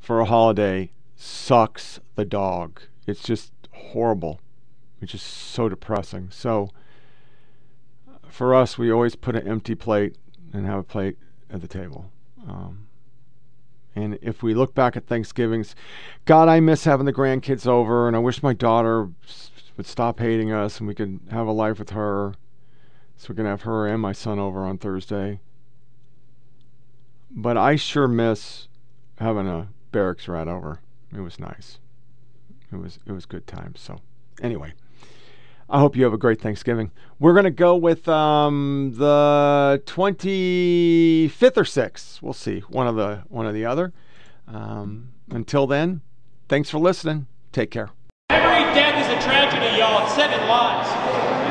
for 0.00 0.20
a 0.20 0.24
holiday 0.24 0.92
sucks 1.16 2.00
the 2.14 2.24
dog. 2.24 2.80
It's 3.06 3.22
just 3.22 3.52
horrible. 3.72 4.40
It's 5.00 5.12
just 5.12 5.26
so 5.26 5.68
depressing. 5.68 6.28
So 6.30 6.70
for 8.28 8.54
us, 8.54 8.78
we 8.78 8.90
always 8.90 9.16
put 9.16 9.36
an 9.36 9.46
empty 9.46 9.74
plate 9.74 10.16
and 10.52 10.66
have 10.66 10.78
a 10.78 10.82
plate 10.82 11.18
at 11.50 11.60
the 11.60 11.68
table. 11.68 12.10
Um, 12.46 12.85
and 13.96 14.18
if 14.20 14.42
we 14.42 14.54
look 14.54 14.74
back 14.74 14.96
at 14.96 15.06
Thanksgivings, 15.06 15.74
God, 16.26 16.48
I 16.48 16.60
miss 16.60 16.84
having 16.84 17.06
the 17.06 17.12
grandkids 17.12 17.66
over, 17.66 18.06
and 18.06 18.14
I 18.14 18.20
wish 18.20 18.42
my 18.42 18.52
daughter 18.52 19.08
would 19.76 19.86
stop 19.86 20.20
hating 20.20 20.52
us 20.52 20.78
and 20.78 20.86
we 20.86 20.94
could 20.94 21.20
have 21.30 21.46
a 21.46 21.52
life 21.52 21.78
with 21.78 21.90
her. 21.90 22.34
So 23.16 23.28
we 23.30 23.36
can 23.36 23.46
have 23.46 23.62
her 23.62 23.86
and 23.86 24.00
my 24.00 24.12
son 24.12 24.38
over 24.38 24.64
on 24.64 24.76
Thursday. 24.76 25.40
But 27.30 27.56
I 27.56 27.76
sure 27.76 28.06
miss 28.06 28.68
having 29.18 29.46
a 29.46 29.68
barracks 29.90 30.28
rat 30.28 30.48
over. 30.48 30.80
It 31.14 31.20
was 31.20 31.40
nice. 31.40 31.78
it 32.70 32.76
was 32.76 32.98
it 33.06 33.12
was 33.12 33.24
good 33.24 33.46
times. 33.46 33.80
So 33.80 34.00
anyway, 34.42 34.74
I 35.68 35.80
hope 35.80 35.96
you 35.96 36.04
have 36.04 36.12
a 36.12 36.18
great 36.18 36.40
Thanksgiving. 36.40 36.92
We're 37.18 37.34
gonna 37.34 37.50
go 37.50 37.74
with 37.76 38.08
um, 38.08 38.92
the 38.96 39.82
25th 39.86 41.56
or 41.56 41.64
6th. 41.64 42.22
We'll 42.22 42.32
see 42.32 42.60
one 42.60 42.86
of 42.86 42.94
the 42.94 43.24
one 43.28 43.46
or 43.46 43.52
the 43.52 43.64
other. 43.64 43.92
Um, 44.46 45.12
until 45.30 45.66
then, 45.66 46.02
thanks 46.48 46.70
for 46.70 46.78
listening. 46.78 47.26
Take 47.52 47.70
care. 47.70 47.90
Every 48.30 48.62
death 48.74 49.04
is 49.04 49.18
a 49.18 49.26
tragedy, 49.26 49.78
y'all. 49.78 50.08
Seven 50.08 50.46
lives. 50.46 51.45